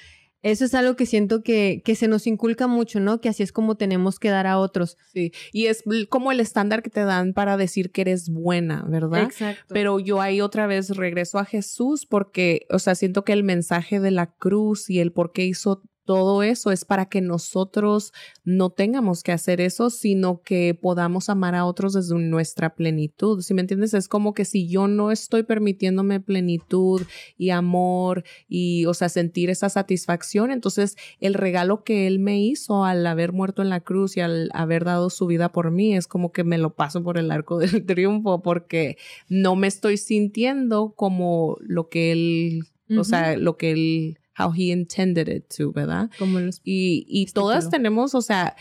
eso 0.43 0.65
es 0.65 0.75
algo 0.75 0.97
que 0.97 1.07
siento 1.07 1.43
que, 1.43 1.83
que 1.85 1.95
se 1.95 2.09
nos 2.09 2.27
inculca 2.27 2.67
mucho, 2.67 3.01
¿no? 3.01 3.21
Que 3.21 3.29
así 3.29 3.43
es 3.43 3.53
como 3.53 3.77
tenemos 3.77 4.19
que 4.19 4.31
dar 4.31 4.47
a 4.47 4.59
otros. 4.59 4.99
Sí, 5.13 5.33
y 5.53 5.67
es 5.67 5.85
como 6.09 6.33
el 6.33 6.41
estándar 6.41 6.83
que 6.83 6.91
te 6.91 7.05
dan 7.05 7.33
para 7.33 7.57
decir 7.57 7.93
que 7.93 8.03
eres 8.03 8.29
buena, 8.29 8.85
¿verdad? 8.89 9.23
Exacto. 9.23 9.73
Pero 9.73 10.01
yo 10.01 10.21
ahí 10.21 10.41
otra 10.41 10.67
vez 10.67 10.91
regreso 10.91 11.39
a 11.39 11.45
Jesús 11.45 12.07
porque, 12.07 12.67
o 12.71 12.79
sea, 12.79 12.95
siento 12.95 13.25
que 13.25 13.33
el 13.33 13.45
mensaje 13.45 14.01
de 14.01 14.11
la 14.11 14.27
cruz 14.27 14.91
y 14.91 15.01
el 15.01 15.13
por 15.13 15.33
qué 15.33 15.45
hizo 15.45 15.83
todo 16.05 16.43
eso 16.43 16.71
es 16.71 16.85
para 16.85 17.07
que 17.07 17.21
nosotros 17.21 18.13
no 18.45 18.71
tengamos 18.71 19.23
que 19.23 19.33
hacer 19.33 19.61
eso, 19.61 19.91
sino 19.91 20.43
que 20.43 20.75
podamos 20.75 21.29
amar 21.29 21.55
a 21.55 21.65
otros 21.65 21.93
desde 21.93 22.19
nuestra 22.19 22.75
plenitud. 22.75 23.41
Si 23.41 23.55
me 23.55 23.61
entiendes? 23.61 23.95
Es 23.95 24.09
como 24.09 24.35
que 24.35 24.45
si 24.45 24.69
yo 24.69 24.89
no 24.89 25.11
estoy 25.11 25.45
permitiéndome 25.45 26.21
plenitud 26.21 27.03
y 27.39 27.51
amor 27.51 28.25
y, 28.49 28.87
o 28.87 28.95
sea, 28.95 29.09
sentir 29.09 29.51
esa 29.51 29.69
satisfacción, 29.69 30.51
entonces 30.51 30.97
el 31.21 31.35
regalo 31.35 31.85
que 31.85 32.07
Él 32.07 32.19
me 32.19 32.41
hizo 32.41 32.85
al 32.85 33.07
haber 33.07 33.33
muerto 33.33 33.63
en 33.63 33.71
la 33.71 33.81
cruz 33.81 34.17
y 34.17 34.21
al 34.21 34.51
haber 34.55 34.85
dado 34.85 35.11
su 35.11 35.27
vida 35.27 35.53
por 35.53 35.71
mí 35.71 35.95
es 35.95 36.07
como 36.07 36.33
que 36.33 36.45
me 36.45 36.59
lo 36.59 36.75
paso 36.75 37.03
por 37.03 37.19
el 37.19 37.31
arco 37.31 37.59
del 37.59 37.85
triunfo 37.87 38.43
porque 38.43 38.97
no 39.29 39.57
me 39.57 39.67
estoy 39.67 39.97
sintiendo 39.97 40.93
como 40.97 41.57
lo 41.61 41.89
que 41.89 42.13
Él, 42.13 42.65
o 42.99 43.05
sea, 43.05 43.37
lo 43.37 43.57
que 43.57 43.73
Él, 43.73 44.19
how 44.39 44.53
He 44.53 44.71
intended 44.71 45.29
it 45.29 45.53
to, 45.57 45.73
¿verdad? 45.73 46.11
Como 46.19 46.41
los... 46.41 46.61
Y, 46.65 47.05
y 47.09 47.27
todas 47.27 47.69
tenemos, 47.71 48.15
o 48.15 48.23
sea, 48.23 48.57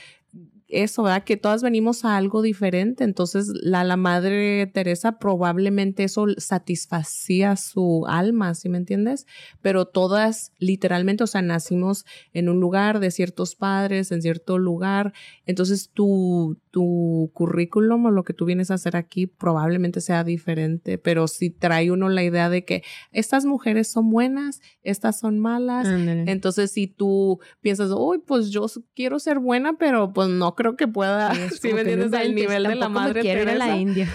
eso, 0.71 1.03
¿verdad? 1.03 1.23
Que 1.23 1.37
todas 1.37 1.61
venimos 1.61 2.05
a 2.05 2.17
algo 2.17 2.41
diferente. 2.41 3.03
Entonces, 3.03 3.47
la, 3.61 3.83
la 3.83 3.97
madre 3.97 4.67
Teresa 4.67 5.19
probablemente 5.19 6.03
eso 6.03 6.25
satisfacía 6.37 7.55
su 7.55 8.05
alma, 8.07 8.55
¿sí 8.55 8.69
me 8.69 8.77
entiendes? 8.77 9.27
Pero 9.61 9.85
todas, 9.85 10.53
literalmente, 10.57 11.23
o 11.23 11.27
sea, 11.27 11.41
nacimos 11.41 12.05
en 12.33 12.49
un 12.49 12.59
lugar 12.59 12.99
de 12.99 13.11
ciertos 13.11 13.55
padres, 13.55 14.11
en 14.11 14.21
cierto 14.21 14.57
lugar. 14.57 15.13
Entonces, 15.45 15.89
tu, 15.93 16.57
tu 16.71 17.29
currículum 17.33 18.05
o 18.05 18.11
lo 18.11 18.23
que 18.23 18.33
tú 18.33 18.45
vienes 18.45 18.71
a 18.71 18.75
hacer 18.75 18.95
aquí 18.95 19.27
probablemente 19.27 20.01
sea 20.01 20.23
diferente. 20.23 20.97
Pero 20.97 21.27
si 21.27 21.49
trae 21.49 21.91
uno 21.91 22.09
la 22.09 22.23
idea 22.23 22.49
de 22.49 22.65
que 22.65 22.83
estas 23.11 23.45
mujeres 23.45 23.91
son 23.91 24.09
buenas, 24.09 24.61
estas 24.81 25.19
son 25.19 25.39
malas, 25.39 25.87
entonces, 25.87 26.71
si 26.71 26.87
tú 26.87 27.39
piensas, 27.59 27.91
uy, 27.95 28.19
pues 28.19 28.49
yo 28.49 28.65
quiero 28.95 29.19
ser 29.19 29.39
buena, 29.39 29.73
pero 29.77 30.13
pues 30.13 30.29
no 30.29 30.55
creo 30.55 30.75
que 30.75 30.87
pueda, 30.87 31.33
Sí, 31.35 31.41
es 31.41 31.55
¿sí 31.59 31.69
como 31.69 31.75
me 31.75 31.81
entiendes? 31.81 32.13
Al 32.13 32.33
nivel 32.33 32.63
de 32.63 32.75
la 32.75 32.89
me 32.89 32.95
madre 32.95 33.21
ir 33.23 33.31
a 33.31 33.33
Teresa. 33.33 33.57
la 33.57 33.77
India. 33.77 34.09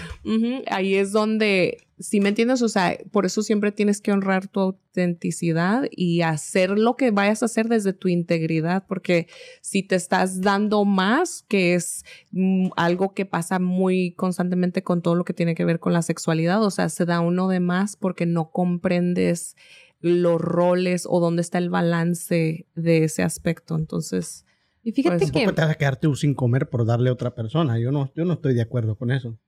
Ahí 0.69 0.95
es 0.95 1.11
donde 1.11 1.86
si 1.99 2.21
me 2.21 2.29
entiendes, 2.29 2.61
o 2.61 2.69
sea, 2.69 2.97
por 3.11 3.25
eso 3.25 3.41
siempre 3.41 3.71
tienes 3.71 4.01
que 4.01 4.11
honrar 4.11 4.47
tu 4.47 4.59
autenticidad 4.59 5.87
y 5.89 6.21
hacer 6.21 6.77
lo 6.77 6.95
que 6.95 7.11
vayas 7.11 7.41
a 7.41 7.45
hacer 7.45 7.69
desde 7.69 7.93
tu 7.93 8.07
integridad, 8.07 8.85
porque 8.87 9.27
si 9.61 9.81
te 9.81 9.95
estás 9.95 10.41
dando 10.41 10.85
más, 10.85 11.43
que 11.47 11.73
es 11.73 12.05
mm, 12.31 12.69
algo 12.75 13.13
que 13.13 13.25
pasa 13.25 13.57
muy 13.57 14.11
constantemente 14.11 14.83
con 14.83 15.01
todo 15.01 15.15
lo 15.15 15.25
que 15.25 15.33
tiene 15.33 15.55
que 15.55 15.65
ver 15.65 15.79
con 15.79 15.93
la 15.93 16.03
sexualidad, 16.03 16.63
o 16.63 16.69
sea, 16.69 16.89
se 16.89 17.05
da 17.05 17.19
uno 17.19 17.47
de 17.47 17.59
más 17.59 17.95
porque 17.95 18.27
no 18.27 18.51
comprendes 18.51 19.55
los 19.99 20.39
roles 20.39 21.07
o 21.09 21.19
dónde 21.19 21.41
está 21.41 21.57
el 21.57 21.71
balance 21.71 22.67
de 22.75 23.03
ese 23.03 23.23
aspecto. 23.23 23.75
Entonces, 23.75 24.45
Y 24.83 24.91
fíjate 24.91 25.17
Pues, 25.17 25.31
que, 25.31 25.39
Tampoco 25.39 25.55
te 25.55 25.61
vas 25.63 25.71
a 25.71 25.75
quedar 25.75 25.99
tú 25.99 26.15
sin 26.15 26.35
comer 26.35 26.69
por 26.69 26.85
darle 26.85 27.09
a 27.09 27.13
otra 27.13 27.33
persona. 27.33 27.79
Yo 27.79 27.91
no, 27.91 28.11
yo 28.15 28.23
no 28.23 28.33
estoy 28.33 28.53
de 28.53 28.61
acuerdo 28.61 28.95
con 28.95 29.09
eso. 29.09 29.39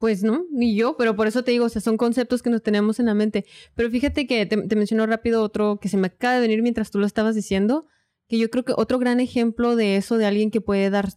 Pues 0.00 0.22
no, 0.24 0.46
ni 0.50 0.74
yo, 0.74 0.96
pero 0.96 1.14
por 1.14 1.26
eso 1.28 1.44
te 1.44 1.50
digo, 1.52 1.66
o 1.66 1.68
sea, 1.68 1.82
son 1.82 1.96
conceptos 1.98 2.42
que 2.42 2.48
nos 2.50 2.62
tenemos 2.62 2.98
en 2.98 3.06
la 3.06 3.14
mente. 3.14 3.44
Pero 3.74 3.90
fíjate 3.90 4.26
que 4.26 4.46
te, 4.46 4.56
te 4.56 4.74
menciono 4.76 5.04
rápido 5.06 5.42
otro 5.42 5.78
que 5.78 5.90
se 5.90 5.98
me 5.98 6.06
acaba 6.06 6.34
de 6.34 6.40
venir 6.40 6.62
mientras 6.62 6.90
tú 6.90 6.98
lo 6.98 7.06
estabas 7.06 7.34
diciendo, 7.34 7.86
que 8.26 8.38
yo 8.38 8.48
creo 8.48 8.64
que 8.64 8.72
otro 8.74 8.98
gran 8.98 9.20
ejemplo 9.20 9.76
de 9.76 9.96
eso, 9.96 10.16
de 10.16 10.24
alguien 10.24 10.50
que 10.50 10.62
puede 10.62 10.88
dar 10.88 11.10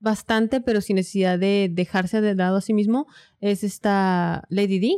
bastante, 0.00 0.60
pero 0.60 0.80
sin 0.80 0.96
necesidad 0.96 1.38
de 1.38 1.70
dejarse 1.72 2.20
de 2.20 2.34
lado 2.34 2.56
a 2.56 2.60
sí 2.60 2.74
mismo, 2.74 3.06
es 3.40 3.62
esta 3.64 4.42
Lady 4.50 4.80
D. 4.80 4.90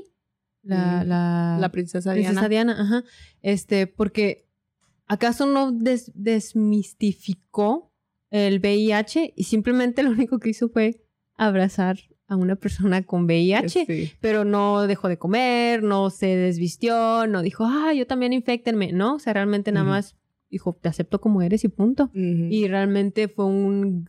La, 0.62 1.02
Mm, 1.04 1.08
la, 1.08 1.56
la 1.60 1.72
princesa, 1.72 2.12
Princesa 2.12 2.48
Diana. 2.48 2.74
Diana, 2.74 2.82
ajá. 2.82 3.04
Este, 3.42 3.86
porque 3.86 4.46
¿acaso 5.06 5.44
no 5.46 5.72
des- 5.72 6.10
desmistificó 6.14 7.92
el 8.30 8.60
VIH 8.60 9.32
y 9.36 9.44
simplemente 9.44 10.02
lo 10.02 10.10
único 10.10 10.38
que 10.38 10.50
hizo 10.50 10.68
fue 10.68 11.02
abrazar 11.34 11.98
a 12.30 12.36
una 12.36 12.56
persona 12.56 13.02
con 13.02 13.24
VIH? 13.24 13.84
Sí. 13.86 14.12
Pero 14.20 14.44
no 14.44 14.86
dejó 14.86 15.08
de 15.08 15.18
comer, 15.18 15.82
no 15.82 16.08
se 16.08 16.28
desvistió, 16.36 17.26
no 17.26 17.42
dijo, 17.42 17.64
ah, 17.66 17.92
yo 17.92 18.06
también 18.06 18.32
infectenme, 18.32 18.92
¿no? 18.92 19.16
O 19.16 19.18
sea, 19.18 19.34
realmente 19.34 19.72
nada 19.72 19.84
más 19.84 20.16
dijo, 20.48 20.78
te 20.80 20.88
acepto 20.88 21.20
como 21.20 21.42
eres 21.42 21.64
y 21.64 21.68
punto. 21.68 22.10
Y 22.14 22.68
realmente 22.68 23.28
fue 23.28 23.44
un, 23.44 24.08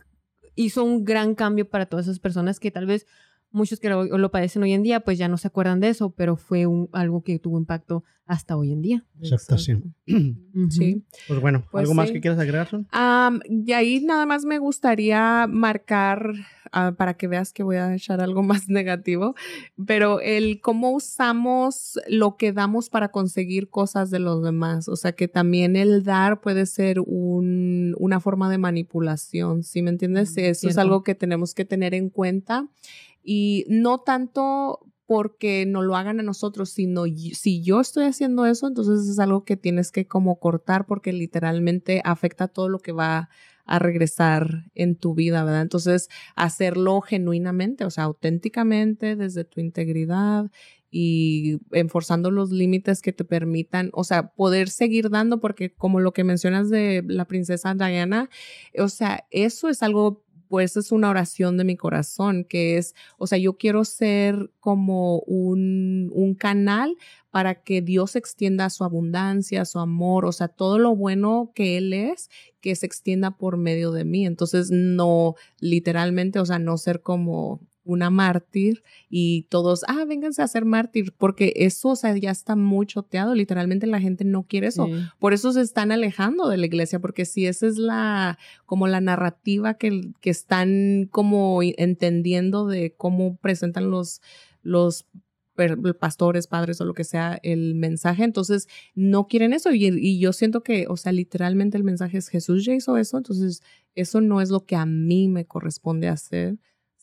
hizo 0.54 0.84
un 0.84 1.04
gran 1.04 1.34
cambio 1.34 1.68
para 1.68 1.86
todas 1.86 2.06
esas 2.06 2.20
personas 2.20 2.60
que 2.60 2.70
tal 2.70 2.86
vez 2.86 3.06
muchos 3.52 3.78
que 3.80 3.88
lo, 3.88 4.04
lo 4.04 4.30
padecen 4.30 4.62
hoy 4.62 4.72
en 4.72 4.82
día, 4.82 5.00
pues 5.00 5.18
ya 5.18 5.28
no 5.28 5.36
se 5.36 5.48
acuerdan 5.48 5.80
de 5.80 5.88
eso, 5.88 6.10
pero 6.10 6.36
fue 6.36 6.66
un, 6.66 6.88
algo 6.92 7.22
que 7.22 7.38
tuvo 7.38 7.58
impacto 7.58 8.04
hasta 8.24 8.56
hoy 8.56 8.72
en 8.72 8.80
día. 8.82 9.04
Aceptación. 9.20 9.94
Ujú. 10.08 10.70
Sí. 10.70 11.04
Pues 11.28 11.40
bueno, 11.40 11.64
Pues 11.70 11.82
¿algo 11.82 11.94
más 11.94 12.08
sí. 12.08 12.14
que 12.14 12.20
quieras 12.20 12.38
agregar, 12.38 12.68
Son? 12.68 12.86
Am, 12.92 13.40
y 13.48 13.72
ahí 13.72 14.00
nada 14.00 14.26
más 14.26 14.44
me 14.44 14.58
gustaría 14.58 15.46
marcar, 15.48 16.32
ah, 16.70 16.94
para 16.96 17.14
que 17.14 17.26
veas 17.26 17.52
que 17.52 17.62
voy 17.62 17.76
a 17.76 17.94
echar 17.94 18.20
algo 18.20 18.42
más 18.42 18.68
negativo, 18.68 19.34
pero 19.84 20.20
el 20.20 20.60
cómo 20.60 20.92
usamos 20.92 21.98
lo 22.08 22.36
que 22.36 22.52
damos 22.52 22.88
para 22.90 23.08
conseguir 23.10 23.68
cosas 23.68 24.10
de 24.10 24.20
los 24.20 24.42
demás. 24.42 24.88
O 24.88 24.96
sea, 24.96 25.12
que 25.12 25.28
también 25.28 25.76
el 25.76 26.04
dar 26.04 26.40
puede 26.40 26.64
ser 26.66 27.00
un, 27.00 27.94
una 27.98 28.20
forma 28.20 28.48
de 28.50 28.58
manipulación, 28.58 29.62
¿sí 29.62 29.82
me 29.82 29.90
entiendes? 29.90 30.30
Mm, 30.36 30.40
Eso 30.40 30.48
es 30.50 30.58
cierto. 30.60 30.80
algo 30.80 31.02
que 31.02 31.14
tenemos 31.14 31.54
que 31.54 31.64
tener 31.64 31.92
en 31.92 32.08
cuenta. 32.08 32.68
Y 33.22 33.64
no 33.68 34.00
tanto 34.00 34.80
porque 35.06 35.66
no 35.66 35.82
lo 35.82 35.96
hagan 35.96 36.20
a 36.20 36.22
nosotros, 36.22 36.70
sino 36.70 37.04
si 37.04 37.62
yo 37.62 37.80
estoy 37.80 38.04
haciendo 38.04 38.46
eso, 38.46 38.66
entonces 38.66 39.08
es 39.08 39.18
algo 39.18 39.44
que 39.44 39.56
tienes 39.56 39.92
que 39.92 40.06
como 40.06 40.38
cortar 40.38 40.86
porque 40.86 41.12
literalmente 41.12 42.00
afecta 42.04 42.48
todo 42.48 42.68
lo 42.68 42.78
que 42.78 42.92
va 42.92 43.28
a 43.64 43.78
regresar 43.78 44.70
en 44.74 44.96
tu 44.96 45.14
vida, 45.14 45.44
¿verdad? 45.44 45.62
Entonces, 45.62 46.08
hacerlo 46.34 47.00
genuinamente, 47.00 47.84
o 47.84 47.90
sea, 47.90 48.04
auténticamente, 48.04 49.16
desde 49.16 49.44
tu 49.44 49.60
integridad 49.60 50.50
y 50.90 51.58
enforzando 51.70 52.30
los 52.30 52.50
límites 52.50 53.00
que 53.02 53.12
te 53.12 53.24
permitan, 53.24 53.90
o 53.94 54.04
sea, 54.04 54.32
poder 54.34 54.68
seguir 54.68 55.10
dando, 55.10 55.40
porque 55.40 55.72
como 55.72 56.00
lo 56.00 56.12
que 56.12 56.24
mencionas 56.24 56.70
de 56.70 57.02
la 57.06 57.24
princesa 57.26 57.74
Diana, 57.74 58.28
o 58.78 58.88
sea, 58.88 59.26
eso 59.30 59.68
es 59.68 59.82
algo, 59.82 60.24
pues 60.52 60.76
es 60.76 60.92
una 60.92 61.08
oración 61.08 61.56
de 61.56 61.64
mi 61.64 61.78
corazón, 61.78 62.44
que 62.44 62.76
es, 62.76 62.94
o 63.16 63.26
sea, 63.26 63.38
yo 63.38 63.56
quiero 63.56 63.86
ser 63.86 64.50
como 64.60 65.20
un, 65.20 66.10
un 66.12 66.34
canal 66.34 66.98
para 67.30 67.62
que 67.62 67.80
Dios 67.80 68.16
extienda 68.16 68.68
su 68.68 68.84
abundancia, 68.84 69.64
su 69.64 69.78
amor, 69.78 70.26
o 70.26 70.32
sea, 70.32 70.48
todo 70.48 70.78
lo 70.78 70.94
bueno 70.94 71.52
que 71.54 71.78
Él 71.78 71.94
es, 71.94 72.28
que 72.60 72.76
se 72.76 72.84
extienda 72.84 73.30
por 73.38 73.56
medio 73.56 73.92
de 73.92 74.04
mí. 74.04 74.26
Entonces, 74.26 74.70
no 74.70 75.36
literalmente, 75.58 76.38
o 76.38 76.44
sea, 76.44 76.58
no 76.58 76.76
ser 76.76 77.00
como 77.00 77.62
una 77.84 78.10
mártir 78.10 78.82
y 79.08 79.42
todos, 79.48 79.84
ah, 79.88 80.04
vénganse 80.06 80.42
a 80.42 80.48
ser 80.48 80.64
mártir, 80.64 81.12
porque 81.18 81.52
eso, 81.56 81.90
o 81.90 81.96
sea, 81.96 82.16
ya 82.16 82.30
está 82.30 82.56
muy 82.56 82.86
choteado, 82.86 83.34
literalmente 83.34 83.86
la 83.86 84.00
gente 84.00 84.24
no 84.24 84.44
quiere 84.44 84.68
eso. 84.68 84.86
Sí. 84.86 84.92
Por 85.18 85.32
eso 85.32 85.52
se 85.52 85.62
están 85.62 85.92
alejando 85.92 86.48
de 86.48 86.56
la 86.56 86.66
iglesia, 86.66 87.00
porque 87.00 87.24
si 87.24 87.46
esa 87.46 87.66
es 87.66 87.78
la, 87.78 88.38
como 88.66 88.86
la 88.86 89.00
narrativa 89.00 89.74
que, 89.74 90.12
que 90.20 90.30
están 90.30 91.08
como 91.10 91.60
entendiendo 91.62 92.66
de 92.66 92.94
cómo 92.96 93.36
presentan 93.36 93.90
los, 93.90 94.20
los 94.62 95.06
pastores, 96.00 96.46
padres 96.46 96.80
o 96.80 96.84
lo 96.84 96.94
que 96.94 97.04
sea 97.04 97.38
el 97.42 97.74
mensaje, 97.74 98.24
entonces 98.24 98.68
no 98.94 99.26
quieren 99.26 99.52
eso. 99.52 99.72
Y, 99.72 99.86
y 99.86 100.18
yo 100.18 100.32
siento 100.32 100.62
que, 100.62 100.86
o 100.88 100.96
sea, 100.96 101.12
literalmente 101.12 101.76
el 101.76 101.84
mensaje 101.84 102.18
es 102.18 102.28
Jesús 102.28 102.64
ya 102.64 102.74
hizo 102.74 102.96
eso, 102.96 103.18
entonces 103.18 103.62
eso 103.94 104.20
no 104.20 104.40
es 104.40 104.50
lo 104.50 104.64
que 104.64 104.76
a 104.76 104.86
mí 104.86 105.28
me 105.28 105.44
corresponde 105.44 106.08
hacer, 106.08 106.58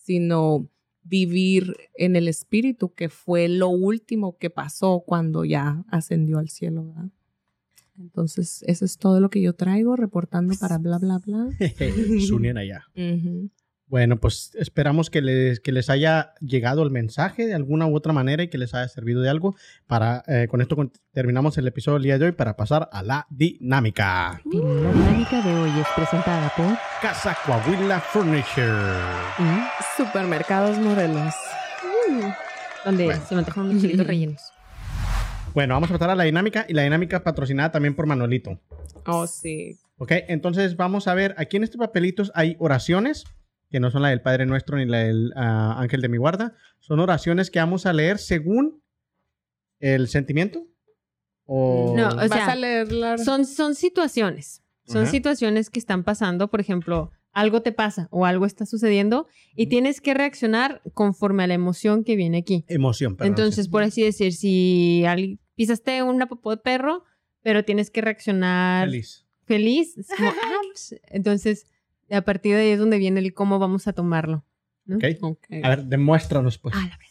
sino 0.09 0.67
vivir 1.03 1.75
en 1.93 2.15
el 2.15 2.27
espíritu, 2.27 2.95
que 2.95 3.09
fue 3.09 3.47
lo 3.47 3.69
último 3.69 4.39
que 4.39 4.49
pasó 4.49 5.03
cuando 5.05 5.45
ya 5.45 5.85
ascendió 5.87 6.39
al 6.39 6.49
cielo, 6.49 6.87
¿verdad? 6.87 7.11
Entonces, 7.99 8.63
eso 8.65 8.85
es 8.85 8.97
todo 8.97 9.19
lo 9.19 9.29
que 9.29 9.39
yo 9.39 9.53
traigo 9.53 9.95
reportando 9.95 10.55
para 10.59 10.79
bla, 10.79 10.97
bla, 10.97 11.19
bla. 11.19 11.47
Allá. 12.57 12.87
Bueno, 13.89 14.17
pues 14.17 14.51
esperamos 14.53 15.09
que 15.09 15.19
les, 15.21 15.59
que 15.59 15.71
les 15.71 15.89
haya 15.89 16.33
llegado 16.41 16.83
el 16.83 16.91
mensaje 16.91 17.47
de 17.47 17.55
alguna 17.55 17.87
u 17.87 17.95
otra 17.95 18.13
manera 18.13 18.43
y 18.43 18.47
que 18.47 18.59
les 18.59 18.75
haya 18.75 18.87
servido 18.87 19.21
de 19.21 19.29
algo. 19.29 19.55
Para, 19.87 20.23
eh, 20.27 20.47
con 20.47 20.61
esto 20.61 20.77
terminamos 21.11 21.57
el 21.57 21.67
episodio 21.67 21.95
del 21.95 22.03
día 22.03 22.17
de 22.19 22.25
hoy 22.25 22.31
para 22.33 22.55
pasar 22.55 22.87
a 22.91 23.01
la 23.01 23.25
dinámica. 23.31 24.41
Y 24.45 24.57
la 24.57 24.91
dinámica 24.93 25.41
de 25.41 25.53
hoy 25.55 25.71
es 25.79 25.87
presentada 25.95 26.51
por... 26.55 26.77
Casa 27.01 27.35
Coahuila 27.43 27.99
Furniture. 27.99 28.71
Supermercados 29.97 30.77
Morelos. 30.77 31.33
donde 32.85 33.05
Bueno. 33.05 33.21
se 33.27 33.33
me 33.33 33.39
antojaron 33.39 33.71
unos 33.71 33.81
chilitos 33.81 34.05
rellenos. 34.07 34.53
Bueno, 35.55 35.73
vamos 35.73 35.89
a 35.89 35.93
pasar 35.93 36.11
a 36.11 36.15
la 36.15 36.25
dinámica 36.25 36.65
y 36.69 36.73
la 36.73 36.83
dinámica 36.83 37.23
patrocinada 37.23 37.71
también 37.71 37.95
por 37.95 38.05
Manuelito. 38.05 38.59
Oh, 39.07 39.25
sí. 39.25 39.79
Ok, 39.97 40.11
entonces 40.27 40.77
vamos 40.77 41.07
a 41.07 41.15
ver, 41.15 41.33
aquí 41.39 41.57
en 41.57 41.63
estos 41.63 41.79
papelitos 41.79 42.31
hay 42.35 42.55
oraciones, 42.59 43.25
que 43.69 43.79
no 43.79 43.91
son 43.91 44.01
la 44.01 44.09
del 44.09 44.21
Padre 44.21 44.45
Nuestro 44.45 44.77
ni 44.77 44.85
la 44.85 44.99
del 44.99 45.31
ah, 45.35 45.75
Ángel 45.79 46.01
de 46.01 46.09
mi 46.09 46.17
guarda, 46.17 46.55
son 46.79 46.99
oraciones 46.99 47.51
que 47.51 47.59
vamos 47.59 47.85
a 47.85 47.93
leer 47.93 48.17
según 48.17 48.81
el 49.79 50.07
sentimiento. 50.07 50.65
O... 51.45 51.93
No, 51.95 52.09
o 52.09 52.15
Vas 52.15 52.29
sea, 52.31 52.47
a 52.51 52.55
leerla. 52.55 53.17
Son, 53.17 53.45
son 53.45 53.75
situaciones. 53.75 54.63
Son 54.85 55.03
Ajá. 55.03 55.11
situaciones 55.11 55.69
que 55.69 55.79
están 55.79 56.03
pasando. 56.03 56.49
Por 56.49 56.59
ejemplo, 56.59 57.11
algo 57.31 57.61
te 57.61 57.71
pasa 57.71 58.07
o 58.11 58.25
algo 58.25 58.45
está 58.45 58.65
sucediendo 58.65 59.27
y 59.55 59.67
tienes 59.67 60.01
que 60.01 60.13
reaccionar 60.13 60.81
conforme 60.93 61.43
a 61.43 61.47
la 61.47 61.53
emoción 61.53 62.03
que 62.03 62.15
viene 62.15 62.39
aquí. 62.39 62.65
Emoción, 62.67 63.15
perdón. 63.15 63.33
Entonces, 63.33 63.67
por 63.67 63.83
así 63.83 64.01
decir, 64.03 64.33
si 64.33 65.05
al- 65.05 65.39
pisaste 65.55 66.01
una 66.03 66.27
popó 66.27 66.51
de 66.51 66.57
perro, 66.57 67.03
pero 67.41 67.63
tienes 67.63 67.91
que 67.91 68.01
reaccionar 68.01 68.87
Feliz. 68.87 69.25
feliz, 69.45 69.95
como, 70.17 70.29
ah, 70.43 70.57
pues, 70.71 70.95
entonces 71.07 71.67
a 72.15 72.21
partir 72.21 72.55
de 72.55 72.61
ahí 72.61 72.69
es 72.69 72.79
donde 72.79 72.97
viene 72.97 73.19
el 73.19 73.33
cómo 73.33 73.59
vamos 73.59 73.87
a 73.87 73.93
tomarlo. 73.93 74.45
Ok. 74.91 75.03
Ok. 75.21 75.45
A 75.63 75.69
ver, 75.69 75.85
demuéstranos 75.85 76.57
pues. 76.57 76.75
Ah, 76.77 76.81
la 76.89 76.97
verdad. 76.97 77.05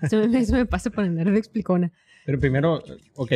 Eso 0.02 0.28
me, 0.28 0.38
eso 0.38 0.52
me 0.54 0.64
pasa 0.64 0.88
por 0.90 1.04
andar 1.04 1.30
de 1.30 1.38
explicona. 1.38 1.92
Pero 2.24 2.38
primero, 2.38 2.82
ok. 3.14 3.32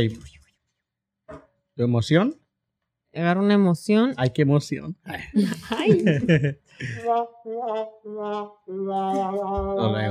Tu 1.74 1.82
emoción. 1.82 2.36
Agarro 3.12 3.42
una 3.42 3.54
emoción. 3.54 4.14
Ay, 4.16 4.30
qué 4.30 4.42
emoción. 4.42 4.96
Ay. 5.70 6.04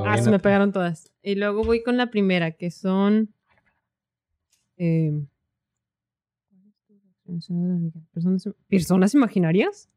Ah, 0.05 0.17
se 0.21 0.29
me 0.29 0.39
pegaron 0.39 0.71
todas. 0.71 1.11
Y 1.21 1.35
luego 1.35 1.63
voy 1.63 1.81
con 1.83 1.97
la 1.97 2.11
primera, 2.11 2.51
que 2.51 2.71
son. 2.71 3.33
eh, 4.77 5.11
personas, 7.25 8.45
personas 8.69 9.13
imaginarias. 9.13 9.89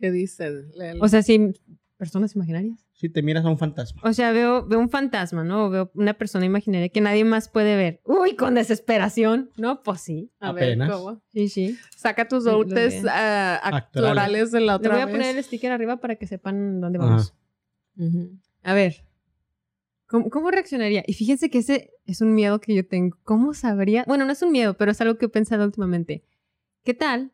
¿Qué. 0.00 0.98
O 1.00 1.08
sea, 1.08 1.22
sí, 1.22 1.52
personas 1.96 2.34
imaginarias. 2.34 2.84
Si 2.92 3.08
te 3.08 3.22
miras 3.22 3.44
a 3.44 3.48
un 3.48 3.58
fantasma. 3.58 4.00
O 4.04 4.12
sea, 4.12 4.32
veo, 4.32 4.66
veo 4.66 4.78
un 4.78 4.90
fantasma, 4.90 5.42
¿no? 5.44 5.66
O 5.66 5.70
veo 5.70 5.90
una 5.94 6.14
persona 6.14 6.44
imaginaria 6.44 6.88
que 6.90 7.00
nadie 7.00 7.24
más 7.24 7.48
puede 7.48 7.76
ver. 7.76 8.00
Uy, 8.04 8.36
con 8.36 8.54
desesperación. 8.54 9.50
No, 9.56 9.82
pues 9.82 10.00
sí. 10.02 10.30
a 10.40 10.52
ver, 10.52 10.64
apenas. 10.64 10.90
¿cómo? 10.90 11.22
Sí, 11.32 11.48
sí. 11.48 11.78
Saca 11.96 12.28
tus 12.28 12.44
Sí, 12.44 12.50
dotes 12.50 13.04
ah, 13.08 13.60
Actorales. 13.62 14.50
de 14.52 14.60
la 14.60 14.72
Le 14.72 14.76
otra 14.76 14.92
voy 14.92 15.00
a 15.02 15.06
vez. 15.06 15.14
poner 15.14 15.36
el 15.36 15.44
sticker 15.44 15.72
arriba 15.72 15.98
para 15.98 16.16
que 16.16 16.26
sepan 16.26 16.80
dónde 16.80 16.98
vamos. 16.98 17.34
Ujú. 17.96 18.38
A 18.62 18.74
ver. 18.74 19.04
¿Cómo, 20.06 20.28
cómo 20.28 20.50
reaccionaría? 20.50 21.04
Y 21.06 21.12
fíjense 21.14 21.50
que 21.50 21.58
ese 21.58 21.92
es 22.04 22.20
un 22.20 22.34
miedo 22.34 22.60
que 22.60 22.74
yo 22.74 22.86
tengo. 22.86 23.16
¿Cómo 23.22 23.54
sabría? 23.54 24.04
Bueno, 24.08 24.24
no 24.26 24.32
es 24.32 24.42
un 24.42 24.50
miedo, 24.52 24.74
pero 24.76 24.90
es 24.90 25.00
algo 25.00 25.16
que 25.16 25.26
he 25.26 25.28
pensado 25.28 25.64
últimamente. 25.64 26.24
¿Qué 26.82 26.94
tal 26.94 27.32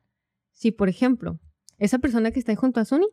si, 0.52 0.72
por 0.72 0.88
ejemplo, 0.88 1.38
esa 1.78 1.98
persona 1.98 2.30
que 2.30 2.38
está 2.38 2.52
ahí 2.52 2.56
junto 2.56 2.80
a 2.80 2.84
Suni, 2.84 3.06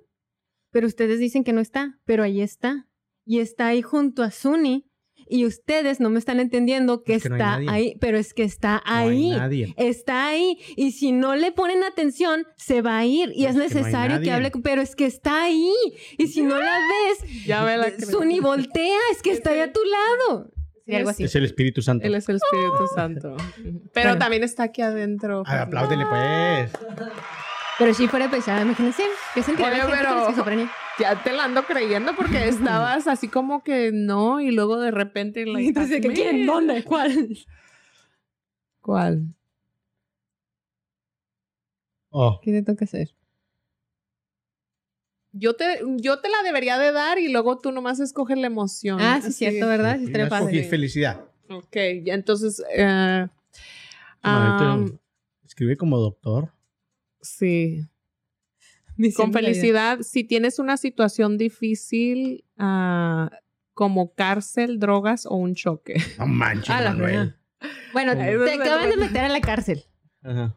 pero 0.72 0.88
ustedes 0.88 1.20
dicen 1.20 1.44
que 1.44 1.54
no 1.54 1.62
está, 1.62 2.00
pero 2.06 2.24
ahí 2.24 2.42
está, 2.42 2.88
y 3.26 3.40
está 3.40 3.68
ahí 3.68 3.82
junto 3.82 4.24
a 4.24 4.32
Suni, 4.32 4.90
y 5.30 5.46
ustedes 5.46 6.00
no 6.02 6.10
me 6.10 6.20
están 6.20 6.40
entendiendo 6.42 7.04
que 7.04 7.14
Es 7.16 7.24
que 7.24 7.30
está 7.30 7.56
ahí, 7.70 7.96
pero 8.02 8.18
es 8.18 8.34
que 8.34 8.44
está 8.44 8.82
No 8.86 8.92
hay 8.94 9.08
ahí. 9.10 9.30
nadie. 9.30 9.74
Está 9.78 10.28
ahí 10.28 10.58
y 10.76 10.92
si 10.92 11.14
no 11.14 11.36
le 11.36 11.54
ponen 11.54 11.82
atención, 11.84 12.46
se 12.58 12.82
va 12.82 12.98
a 12.98 13.06
ir 13.06 13.32
y 13.34 13.46
es 13.46 13.56
es 13.56 13.56
que 13.56 13.58
no 13.58 13.64
hay 13.64 13.70
necesario 13.70 14.18
que, 14.20 14.26
nadie. 14.30 14.32
hable, 14.34 14.52
pero 14.64 14.82
es 14.82 14.96
que 14.98 15.06
está 15.06 15.44
ahí 15.44 15.72
y 16.18 16.28
si 16.28 16.42
no 16.42 16.60
la 16.60 16.78
ves, 16.78 17.46
Ya 17.46 17.64
me 17.64 17.78
la 17.78 17.92
creo. 17.92 18.10
Suni 18.10 18.42
voltea, 18.42 18.98
es 19.14 19.22
que 19.22 19.32
está 19.32 19.52
ahí 19.52 19.60
a 19.62 19.72
tu 19.72 19.80
lado. 19.86 20.52
Sí, 20.86 20.94
algo 20.96 21.10
así. 21.12 21.24
Es 21.24 21.36
el 21.36 21.46
Espíritu 21.46 21.82
Santo. 21.82 22.06
Él 22.06 22.16
es 22.16 22.28
el 22.28 22.36
Espíritu 22.36 22.88
Santo. 22.94 23.38
Pero 23.94 24.10
Bueno. 24.10 24.18
también 24.20 24.44
está 24.44 24.64
aquí 24.64 24.82
adentro. 24.82 25.44
Ah, 25.46 25.62
apláudele, 25.62 26.06
pues. 26.06 26.72
Pero 27.80 27.94
si 27.94 28.08
fuera 28.08 28.30
pesada, 28.30 28.62
imagínense. 28.62 29.04
¿Qué 29.34 29.42
sentiría 29.42 29.72
Oye, 29.72 29.78
la 29.78 29.84
gente 29.86 29.98
con 29.98 30.08
pero- 30.08 30.22
esquizofrenia? 30.24 30.72
Ya 31.00 31.24
te 31.24 31.34
la 31.34 31.46
ando 31.46 31.64
creyendo 31.64 32.16
porque 32.16 32.48
estabas 32.48 33.08
así 33.08 33.28
como 33.28 33.64
que 33.64 33.92
no 33.92 34.40
y 34.42 34.52
luego 34.52 34.80
de 34.80 34.92
repente... 34.92 35.46
like, 35.48 35.70
Entonces, 35.70 36.02
¿qué 36.02 36.10
quieren? 36.14 36.46
¿Dónde? 36.46 36.84
¿Cuál? 36.84 37.36
¿Cuál? 38.80 39.34
Oh, 42.12 42.40
¿Qué 42.44 42.52
te 42.52 42.62
toca 42.62 42.86
hacer? 42.86 43.16
Yo 45.32 45.56
te, 45.56 45.80
yo 45.98 46.20
te 46.22 46.30
la 46.30 46.44
debería 46.44 46.78
de 46.78 46.92
dar 46.92 47.18
y 47.18 47.32
luego 47.32 47.58
tú 47.58 47.72
nomás 47.72 48.00
escoges 48.00 48.38
la 48.38 48.46
emoción. 48.46 49.00
Ah, 49.02 49.20
sí, 49.20 49.30
Así. 49.30 49.38
cierto, 49.38 49.68
¿verdad? 49.68 49.98
Sí, 49.98 50.12
escogí 50.14 50.64
felicidad. 50.64 51.26
Ok, 51.50 51.76
ya 52.04 52.14
entonces... 52.14 52.64
eh, 52.72 53.28
escribe 55.44 55.76
como 55.76 55.98
doctor. 55.98 56.54
Sí. 57.24 57.88
Con 59.16 59.34
felicidad, 59.34 60.02
si 60.02 60.24
tienes 60.24 60.60
una 60.60 60.78
situación 60.78 61.38
difícil 61.40 62.46
ah, 62.60 63.32
como 63.74 64.14
cárcel, 64.14 64.78
drogas 64.78 65.26
o 65.26 65.36
un 65.36 65.56
choque. 65.56 65.96
No 66.20 66.28
manches, 66.28 66.70
Ah, 66.70 66.82
la 66.82 66.92
Manuel. 66.92 67.36
Bueno, 67.92 68.16
te 68.16 68.54
acaban 68.54 68.90
de 68.90 68.98
meter 68.98 69.24
a 69.24 69.30
la 69.30 69.42
cárcel. 69.42 69.84
Ajá. 70.22 70.56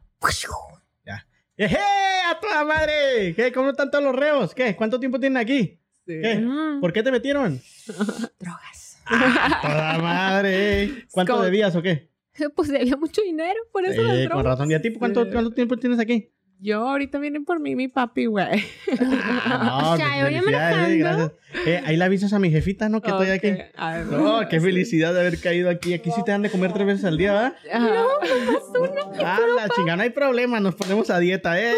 Ya. 1.06 1.26
¡Ejé! 1.56 1.78
¡A 1.78 2.38
toda 2.40 2.64
madre! 2.64 3.32
¿Qué? 3.34 3.52
¿Cómo 3.52 3.70
están 3.70 3.90
todos 3.90 4.02
los 4.04 4.14
reos? 4.14 4.54
¿Qué? 4.54 4.74
¿Cuánto 4.76 4.98
tiempo 5.00 5.18
tienen 5.20 5.36
aquí? 5.38 5.80
¿Qué? 6.04 6.44
¿Por 6.80 6.92
qué 6.92 7.02
te 7.02 7.10
metieron? 7.12 7.60
Drogas. 8.40 8.98
¡A 9.06 9.60
toda 9.62 9.98
madre! 9.98 11.06
¿Cuánto 11.12 11.40
debías 11.42 11.74
o 11.76 11.82
qué? 11.82 12.10
Pues 12.54 12.70
había 12.70 12.96
mucho 12.96 13.22
dinero, 13.22 13.58
por 13.72 13.84
eso 13.86 14.02
las 14.02 14.16
Eh, 14.16 14.22
con 14.28 14.38
drogas. 14.42 14.58
razón. 14.58 14.70
¿Y 14.70 14.74
a 14.74 14.82
ti 14.82 14.92
cuánto, 14.92 15.24
Sí. 15.24 15.30
cuánto 15.32 15.52
tiempo 15.52 15.76
tienes 15.78 15.98
aquí? 16.00 16.32
Yo 16.58 16.88
ahorita 16.88 17.18
vienen 17.18 17.44
por 17.44 17.60
mí 17.60 17.76
mi 17.76 17.88
papi, 17.88 18.26
güey. 18.26 18.46
Ah, 18.98 19.96
no, 19.96 19.98
Ya, 19.98 20.28
eh, 20.28 20.40
manejando. 20.42 20.98
gracias. 20.98 21.32
Eh, 21.66 21.82
ahí 21.84 21.96
le 21.96 22.04
avisas 22.04 22.32
a 22.32 22.38
mi 22.38 22.50
jefita, 22.50 22.88
¿no? 22.88 23.02
Que 23.02 23.10
estoy 23.10 23.28
aquí. 23.28 23.48
Ay, 23.76 24.04
No, 24.10 24.40
qué 24.48 24.60
felicidad 24.60 25.12
de 25.12 25.20
haber 25.20 25.38
caído 25.40 25.68
aquí. 25.68 25.92
Aquí 25.94 26.10
sí 26.10 26.22
te 26.24 26.30
dan 26.30 26.42
de 26.42 26.50
comer 26.50 26.72
tres 26.72 26.86
veces 26.86 27.04
al 27.04 27.18
día, 27.18 27.32
¿verdad? 27.32 27.54
Ajá. 27.72 28.04
Ah, 29.28 29.40
la 29.56 29.68
chingada, 29.70 29.96
no 29.96 30.02
hay 30.02 30.10
problema. 30.10 30.60
Nos 30.60 30.74
ponemos 30.74 31.08
a 31.10 31.18
dieta, 31.18 31.60
¿eh? 31.60 31.72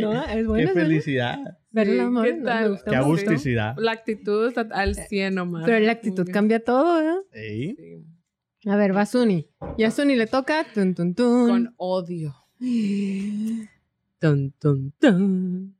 no, 0.14 0.22
es 0.22 0.26
Qué 0.28 0.42
bueno. 0.44 0.48
bueno. 0.48 0.70
felicidad. 0.72 1.38
Ver 1.70 1.88
el 1.90 2.00
amor, 2.00 2.24
¿qué 2.24 2.32
no, 2.32 2.38
me 2.38 2.44
tal? 2.44 2.70
gusta 2.70 2.90
Qué 2.90 2.96
agusticidad. 2.96 3.74
La 3.76 3.92
actitud 3.92 4.48
está 4.48 4.66
al 4.72 4.94
100 4.94 5.34
nomás. 5.34 5.64
Pero 5.66 5.78
la 5.80 5.92
actitud 5.92 6.26
cambia 6.32 6.64
todo, 6.64 7.00
¿eh? 7.02 7.14
Ey. 7.32 7.76
Sí. 7.76 8.68
A 8.70 8.76
ver, 8.76 8.96
va 8.96 9.04
Suni. 9.06 9.48
Y 9.76 9.84
a 9.84 9.90
Suni 9.90 10.16
le 10.16 10.26
toca 10.26 10.64
tun, 10.74 10.94
tun, 10.94 11.14
tun. 11.14 11.48
Con 11.48 11.74
odio. 11.76 12.34
Tun, 14.18 14.52
tun, 14.58 14.92
tun. 14.98 15.76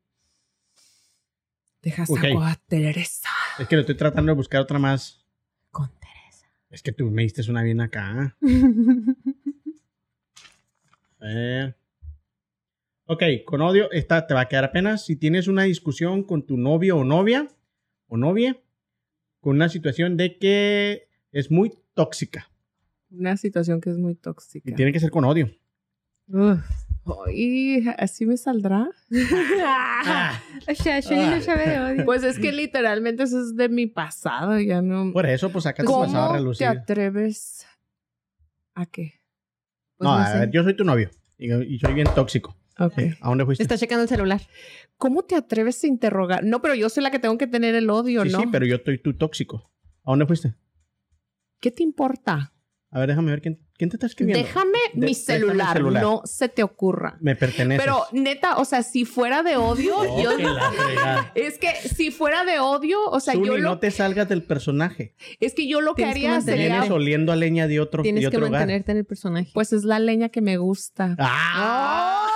Deja 1.83 2.05
Ok. 2.09 2.21
saco 2.21 2.43
a 2.43 2.57
Teresa. 2.69 3.29
Es 3.59 3.69
que 3.69 3.77
lo 3.77 3.81
estoy 3.81 3.97
tratando 3.97 4.33
de 4.33 4.37
buscar 4.37 4.61
otra 4.61 4.79
más. 4.79 5.25
Con 5.71 5.89
Teresa. 5.99 6.47
Es 6.71 6.83
que 6.83 6.93
tú 6.93 7.11
me 7.11 7.23
diste 7.23 7.49
una 7.51 7.63
bien 7.63 7.81
acá. 7.81 8.37
Ver. 11.21 11.77
Ok, 13.07 13.23
con 13.45 13.63
odio, 13.63 13.91
esta 13.93 14.27
te 14.27 14.35
va 14.35 14.41
a 14.43 14.49
quedar 14.49 14.65
apenas. 14.65 15.07
Si 15.07 15.17
tienes 15.17 15.47
una 15.49 15.63
discusión 15.63 16.25
con 16.25 16.45
tu 16.45 16.57
novio 16.57 16.99
o 16.99 17.05
novia 17.05 17.49
o 18.09 18.17
novia, 18.17 18.61
con 19.41 19.57
una 19.57 19.69
situación 19.69 20.17
de 20.17 20.39
que 20.39 21.09
es 21.31 21.51
muy 21.51 21.73
tóxica 21.95 22.51
Una 23.11 23.37
situación 23.37 23.81
que 23.81 23.91
es 23.91 23.97
muy 23.99 24.13
y 24.13 24.17
tóxica. 24.17 24.75
tiene 24.75 24.93
que 24.93 25.01
ser 25.01 25.11
con 25.11 25.25
odio. 25.25 25.51
Uf. 26.29 26.86
¿Y 27.33 27.89
así 27.99 28.27
me 28.27 28.37
saldrá? 28.37 28.89
Ah, 29.65 30.41
O 30.71 30.75
sea, 30.75 31.01
Suni 31.03 31.27
no 31.27 31.41
sabe 31.41 31.69
de 31.69 31.81
odio. 31.81 32.05
Pues 32.05 32.23
es 32.25 32.39
que 32.39 32.53
literalmente 32.53 33.23
eso 33.23 33.41
es 33.41 33.55
de 33.57 33.69
mi 33.69 33.87
pasado, 33.87 34.59
ya 34.61 34.83
no. 34.83 35.13
por 35.13 35.27
eso, 35.27 35.51
pues 35.51 35.67
acá 35.67 35.83
te 35.83 35.89
pasaba 35.89 36.07
a 36.07 36.11
¿Cómo 36.11 36.33
te 36.33 36.39
relucir. 36.39 36.67
atreves 36.67 37.67
a 38.75 38.87
qué? 38.87 39.21
Pues 39.97 40.09
no, 40.09 40.17
no 40.17 40.23
a 40.23 40.27
sé. 40.33 40.39
ver, 40.41 40.51
yo 40.51 40.63
soy 40.65 40.75
tu 40.77 40.85
novio 40.85 41.11
y, 41.39 41.53
y 41.53 41.79
soy 41.79 41.95
bien 41.95 42.09
tóxico. 42.15 42.57
Ok. 42.79 42.99
Eh, 42.99 43.17
¿A 43.21 43.29
dónde 43.31 43.45
fuiste? 43.47 43.63
Está 43.63 43.79
checando 43.79 44.03
el 44.03 44.09
celular. 44.09 44.41
¿Cómo 44.99 45.23
te 45.23 45.35
atreves 45.35 45.83
a 45.85 45.87
interrogar? 45.87 46.45
No, 46.45 46.61
pero 46.61 46.75
yo 46.75 46.89
soy 46.91 47.03
la 47.03 47.11
que 47.11 47.19
tengo 47.19 47.39
que 47.39 47.47
tener 47.47 47.75
el 47.75 47.89
odio, 47.89 48.23
Sí, 48.25 48.31
¿no? 48.31 48.41
sí, 48.41 48.47
pero 48.53 48.67
yo 48.67 48.77
estoy 48.77 48.99
tu 48.99 49.15
tóxico. 49.17 49.71
¿A 50.05 50.11
dónde 50.11 50.27
fuiste? 50.27 50.55
¿Qué 51.61 51.71
te 51.71 51.83
importa? 51.83 52.53
A 52.97 52.99
ver, 53.01 53.09
déjame 53.11 53.31
ver 53.31 53.43
quién, 53.43 53.61
quién 53.77 53.91
te 53.91 53.97
está 53.97 54.07
escribiendo. 54.07 54.43
Déjame 54.43 54.79
De- 54.95 55.07
mi 55.07 55.13
déjame 55.13 55.15
celular, 55.39 55.83
no 55.83 56.23
se 56.25 56.49
te 56.49 56.63
ocurra. 56.63 57.19
Me 57.21 57.37
pertenece. 57.37 57.79
Pero 57.79 58.05
neta, 58.13 58.57
o 58.57 58.65
sea, 58.65 58.83
si 58.83 59.05
fuera 59.05 59.43
de 59.43 59.59
odio, 59.59 59.95
yo... 60.23 60.31
Es 61.35 61.59
que 61.59 61.75
si 61.87 62.11
fuera 62.11 62.47
de 62.47 62.59
odio, 62.59 62.99
o 63.05 63.21
sea, 63.21 63.35
yo 63.35 63.59
lo... 63.59 63.59
no 63.59 63.79
te 63.81 63.91
salgas 63.91 64.31
del 64.31 64.43
personaje. 64.45 65.15
Es 65.41 65.53
que 65.53 65.69
yo 65.69 65.83
lo 65.83 65.95
que 65.95 66.05
Tienes 66.05 66.15
que 66.15 66.27
haría 66.27 66.39
mantener- 66.39 66.57
sería... 66.59 66.69
Vienes 66.81 66.91
oliendo 66.91 67.33
a 67.33 67.37
leña 67.37 67.69
de 67.69 67.81
otro, 67.81 68.03
Tienes 68.03 68.25
de 68.25 68.31
que 68.31 68.37
otro 68.39 68.47
hogar. 68.49 68.61
mantenerte 68.61 68.93
en 68.93 68.97
el 68.99 69.05
personaje. 69.05 69.51
Pues 69.53 69.75
es 69.75 69.85
la 69.85 69.99
leña 69.99 70.31
que 70.31 70.41
me 70.41 70.57
gusta. 70.57 71.15
¡Ah! 71.19 72.27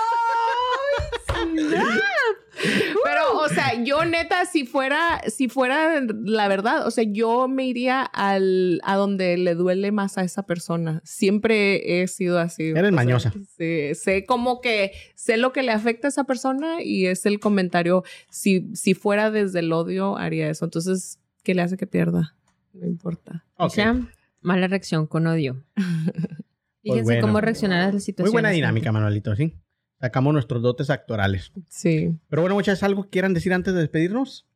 Pero, 3.03 3.39
o 3.39 3.40
sea, 3.51 3.83
yo 3.83 4.05
neta, 4.05 4.45
si 4.45 4.65
fuera, 4.65 5.21
si 5.27 5.47
fuera 5.47 6.01
la 6.01 6.47
verdad, 6.47 6.87
o 6.87 6.91
sea, 6.91 7.03
yo 7.03 7.47
me 7.47 7.65
iría 7.65 8.01
al, 8.01 8.81
a 8.83 8.95
donde 8.95 9.37
le 9.37 9.55
duele 9.55 9.91
más 9.91 10.17
a 10.17 10.23
esa 10.23 10.43
persona. 10.43 11.01
Siempre 11.03 12.01
he 12.01 12.07
sido 12.07 12.39
así. 12.39 12.69
Eres 12.69 12.83
o 12.83 12.85
sea, 12.85 12.91
mañosa. 12.91 13.33
sí, 13.57 13.93
sé 13.95 14.25
como 14.25 14.61
que 14.61 14.91
sé 15.15 15.37
lo 15.37 15.53
que 15.53 15.63
le 15.63 15.71
afecta 15.71 16.07
a 16.07 16.09
esa 16.09 16.23
persona 16.23 16.81
y 16.81 17.05
es 17.05 17.25
el 17.25 17.39
comentario. 17.39 18.03
Si, 18.29 18.69
si 18.73 18.93
fuera 18.93 19.31
desde 19.31 19.59
el 19.59 19.71
odio, 19.71 20.17
haría 20.17 20.49
eso. 20.49 20.65
Entonces, 20.65 21.19
¿qué 21.43 21.53
le 21.53 21.61
hace 21.61 21.77
que 21.77 21.87
pierda? 21.87 22.35
No 22.73 22.87
importa. 22.87 23.45
O 23.57 23.69
sea, 23.69 23.99
mala 24.41 24.67
reacción 24.67 25.07
con 25.07 25.27
odio. 25.27 25.63
Fíjense 26.83 27.03
bueno. 27.03 27.21
cómo 27.21 27.41
reaccionar 27.41 27.81
a 27.81 27.85
las 27.85 27.93
Muy 27.93 28.01
situaciones. 28.01 28.33
buena 28.33 28.49
dinámica, 28.49 28.91
Manuelito, 28.91 29.35
¿sí? 29.35 29.55
Sacamos 30.01 30.33
nuestros 30.33 30.61
dotes 30.61 30.89
actorales. 30.89 31.51
Sí. 31.69 32.11
Pero 32.27 32.41
bueno, 32.41 32.55
muchachos, 32.55 32.83
¿algo 32.83 33.03
que 33.03 33.09
quieran 33.11 33.33
decir 33.33 33.53
antes 33.53 33.73
de 33.73 33.79
despedirnos? 33.79 34.47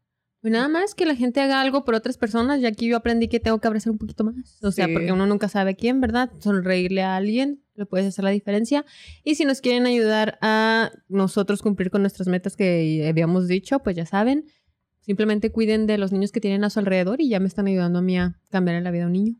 Pues 0.41 0.51
nada 0.51 0.67
más 0.67 0.93
que 0.93 1.05
la 1.05 1.15
gente 1.15 1.39
haga 1.41 1.61
algo 1.61 1.85
por 1.85 1.95
otras 1.95 2.17
personas. 2.17 2.59
Y 2.59 2.65
aquí 2.65 2.87
yo 2.87 2.97
aprendí 2.97 3.27
que 3.27 3.39
tengo 3.39 3.59
que 3.59 3.67
abrazar 3.67 3.91
un 3.91 3.97
poquito 3.97 4.23
más. 4.23 4.59
O 4.63 4.71
sea, 4.71 4.85
Sí. 4.87 4.93
porque 4.93 5.11
uno 5.11 5.25
nunca 5.25 5.47
sabe 5.47 5.75
quién, 5.75 6.01
¿verdad? 6.01 6.31
Sonreírle 6.39 7.01
a 7.03 7.15
alguien 7.15 7.61
le 7.75 7.85
puedes 7.85 8.07
hacer 8.07 8.23
la 8.23 8.29
diferencia. 8.31 8.85
Y 9.23 9.35
si 9.35 9.43
nos 9.45 9.59
quieren 9.61 9.85
ayudar 9.85 10.37
a 10.41 10.91
nosotros 11.09 11.61
cumplir 11.61 11.89
con 11.91 12.01
nuestras 12.01 12.27
metas 12.27 12.55
que 12.55 13.05
habíamos 13.09 13.47
dicho, 13.47 13.79
pues 13.79 13.95
ya 13.95 14.05
saben. 14.05 14.45
Simplemente 15.05 15.51
cuiden 15.51 15.85
de 15.85 15.99
los 15.99 16.11
niños 16.11 16.31
que 16.31 16.41
tienen 16.41 16.63
a 16.63 16.71
su 16.71 16.79
alrededor 16.79 17.21
y 17.21 17.29
ya 17.29 17.39
me 17.39 17.45
están 17.45 17.67
ayudando 17.67 17.99
a 17.99 18.01
mí 18.01 18.17
a 18.17 18.39
cambiar 18.49 18.81
la 18.81 18.89
vida 18.89 19.03
a 19.03 19.05
un 19.05 19.13
niño. 19.13 19.35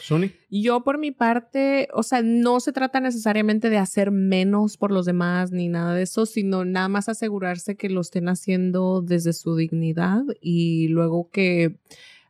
Sony. 0.00 0.30
Yo 0.48 0.84
por 0.84 0.98
mi 0.98 1.10
parte, 1.10 1.88
o 1.92 2.04
sea, 2.04 2.22
no 2.22 2.60
se 2.60 2.70
trata 2.72 3.00
necesariamente 3.00 3.68
de 3.68 3.78
hacer 3.78 4.12
menos 4.12 4.76
por 4.76 4.92
los 4.92 5.04
demás 5.04 5.50
ni 5.50 5.68
nada 5.68 5.92
de 5.92 6.04
eso, 6.04 6.24
sino 6.24 6.64
nada 6.64 6.88
más 6.88 7.08
asegurarse 7.08 7.76
que 7.76 7.88
lo 7.88 8.00
estén 8.00 8.28
haciendo 8.28 9.02
desde 9.02 9.32
su 9.32 9.56
dignidad 9.56 10.22
y 10.40 10.86
luego 10.86 11.30
que, 11.30 11.80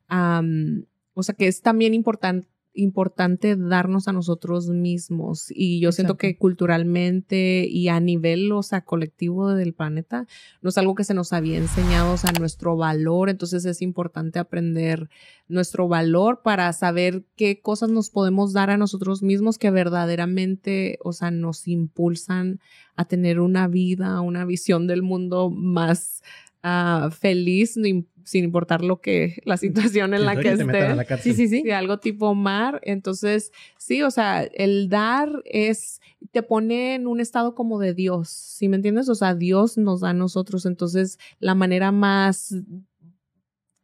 o 0.08 1.22
sea, 1.22 1.34
que 1.36 1.48
es 1.48 1.60
también 1.60 1.92
importante 1.92 2.48
importante 2.74 3.56
darnos 3.56 4.08
a 4.08 4.12
nosotros 4.12 4.68
mismos. 4.68 5.46
Y 5.50 5.80
yo 5.80 5.92
siento 5.92 6.16
que 6.16 6.36
culturalmente 6.36 7.66
y 7.68 7.88
a 7.88 8.00
nivel, 8.00 8.50
o 8.52 8.62
sea, 8.62 8.84
colectivo 8.84 9.54
del 9.54 9.74
planeta, 9.74 10.26
no 10.62 10.70
es 10.70 10.78
algo 10.78 10.94
que 10.94 11.04
se 11.04 11.14
nos 11.14 11.32
había 11.32 11.58
enseñado, 11.58 12.14
o 12.14 12.16
sea, 12.16 12.32
nuestro 12.32 12.76
valor, 12.76 13.28
entonces 13.28 13.64
es 13.64 13.82
importante 13.82 14.38
aprender 14.38 15.08
nuestro 15.48 15.88
valor 15.88 16.40
para 16.42 16.72
saber 16.72 17.24
qué 17.36 17.60
cosas 17.60 17.90
nos 17.90 18.10
podemos 18.10 18.52
dar 18.52 18.70
a 18.70 18.78
nosotros 18.78 19.22
mismos 19.22 19.58
que 19.58 19.70
verdaderamente, 19.70 20.98
o 21.04 21.12
sea, 21.12 21.30
nos 21.30 21.68
impulsan 21.68 22.60
a 22.96 23.04
tener 23.04 23.40
una 23.40 23.68
vida, 23.68 24.20
una 24.20 24.44
visión 24.44 24.86
del 24.86 25.02
mundo 25.02 25.50
más 25.50 26.22
ah, 26.62 27.10
feliz, 27.12 27.76
sin 28.24 28.44
importar 28.44 28.82
lo 28.82 29.00
que, 29.00 29.40
la 29.44 29.56
situación 29.56 30.14
en 30.14 30.20
Sí, 30.20 30.26
la 30.26 30.36
que 30.36 30.48
a 30.48 30.52
esté. 30.52 30.94
la. 30.94 31.18
Sí, 31.18 31.34
sí, 31.34 31.48
sí. 31.48 31.62
Sí, 31.62 31.70
algo 31.70 31.98
tipo 31.98 32.34
mar. 32.34 32.80
Entonces, 32.84 33.52
sí, 33.78 34.02
o 34.02 34.10
sea, 34.10 34.42
el 34.42 34.88
dar 34.88 35.30
es, 35.44 36.00
te 36.30 36.42
pone 36.42 36.94
en 36.94 37.06
un 37.06 37.20
estado 37.20 37.54
como 37.54 37.78
de 37.78 37.94
Dios, 37.94 38.28
¿sí 38.28 38.68
me 38.68 38.76
entiendes? 38.76 39.08
O 39.08 39.14
sea, 39.14 39.34
Dios 39.34 39.78
nos 39.78 40.00
da 40.00 40.10
a 40.10 40.14
nosotros. 40.14 40.66
Entonces, 40.66 41.18
la 41.38 41.54
manera 41.54 41.92
más 41.92 42.54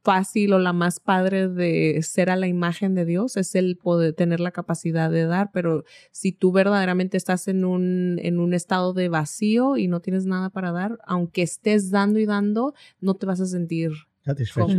fácil 0.05 0.55
o 0.55 0.59
la 0.59 0.73
más 0.73 1.01
padre 1.01 1.49
de 1.49 2.01
ser 2.03 2.31
a 2.31 2.37
la 2.37 2.47
imagen 2.47 2.95
de 2.95 3.05
Dios 3.05 3.37
es 3.37 3.55
el 3.55 3.77
poder 3.77 4.15
tener 4.15 4.41
la 4.41 4.53
capacidad 4.53 5.11
de 5.11 5.27
dar, 5.27 5.51
pero 5.53 5.85
si 6.13 6.33
tú 6.33 6.51
verdaderamente 6.51 7.19
estás 7.19 7.47
en 7.47 7.63
un, 7.65 8.19
en 8.23 8.39
un 8.39 8.55
estado 8.55 8.95
de 8.95 9.11
vacío 9.11 9.77
y 9.77 9.87
no 9.87 10.01
tienes 10.01 10.25
nada 10.25 10.49
para 10.49 10.73
dar, 10.73 10.99
aunque 11.05 11.43
estés 11.43 11.91
dando 11.91 12.19
y 12.21 12.25
dando, 12.25 12.73
no 13.01 13.17
te 13.17 13.27
vas 13.27 13.41
a 13.41 13.47
sentir 13.47 13.91
Satisfecho. 14.29 14.79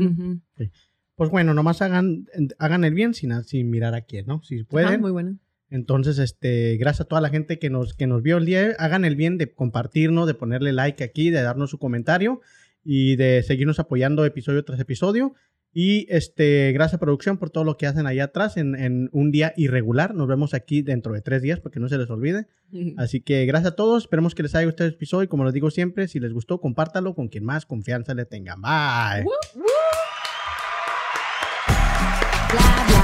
Pues 1.15 1.31
bueno, 1.31 1.55
nomás 1.55 1.81
hagan, 1.81 2.27
hagan 2.59 2.83
el 2.83 2.93
bien 2.93 3.15
sin, 3.15 3.43
sin 3.43 3.69
mirar 3.71 3.95
a 3.95 4.01
quién, 4.01 4.27
¿no? 4.27 4.43
Si 4.43 4.63
pueden. 4.63 5.01
Muy 5.01 5.11
bueno. 5.11 5.39
Entonces, 5.71 6.19
este, 6.19 6.77
gracias 6.77 7.01
a 7.01 7.07
toda 7.09 7.19
la 7.19 7.29
gente 7.29 7.57
que 7.57 7.71
nos, 7.71 7.95
que 7.95 8.05
nos 8.05 8.21
vio 8.21 8.37
el 8.37 8.45
día. 8.45 8.75
Hagan 8.77 9.05
el 9.05 9.15
bien 9.15 9.39
de 9.39 9.51
compartirnos, 9.51 10.27
de 10.27 10.35
ponerle 10.35 10.71
like 10.71 11.03
aquí, 11.03 11.31
de 11.31 11.41
darnos 11.41 11.71
su 11.71 11.79
comentario 11.79 12.41
y 12.83 13.15
de 13.15 13.41
seguirnos 13.41 13.79
apoyando 13.79 14.23
episodio 14.23 14.63
tras 14.63 14.79
episodio. 14.79 15.33
Y 15.73 16.07
este, 16.09 16.71
gracias 16.73 16.95
a 16.95 16.99
producción 16.99 17.37
por 17.37 17.51
todo 17.51 17.63
lo 17.63 17.77
que 17.77 17.85
hacen 17.85 18.07
allá 18.07 18.25
atrás 18.25 18.57
en, 18.57 18.75
en 18.75 19.09
un 19.11 19.31
día 19.31 19.53
irregular. 19.55 20.15
Nos 20.15 20.27
vemos 20.27 20.53
aquí 20.53 20.81
dentro 20.81 21.13
de 21.13 21.21
tres 21.21 21.41
días 21.41 21.59
porque 21.59 21.79
no 21.79 21.87
se 21.89 21.97
les 21.97 22.09
olvide. 22.09 22.47
Así 22.97 23.21
que 23.21 23.45
gracias 23.45 23.73
a 23.73 23.75
todos. 23.75 24.03
Esperemos 24.03 24.35
que 24.35 24.43
les 24.43 24.55
haya 24.55 24.65
gustado 24.65 24.87
el 24.87 24.95
episodio. 24.95 25.23
Y 25.23 25.27
como 25.27 25.45
les 25.45 25.53
digo 25.53 25.69
siempre, 25.69 26.07
si 26.07 26.19
les 26.19 26.33
gustó, 26.33 26.59
compártalo 26.59 27.13
con 27.13 27.27
quien 27.27 27.45
más 27.45 27.65
confianza 27.65 28.13
le 28.13 28.25
tengan. 28.25 28.61
Bye. 28.61 29.25
Bla 32.51 32.85
bla 32.87 32.98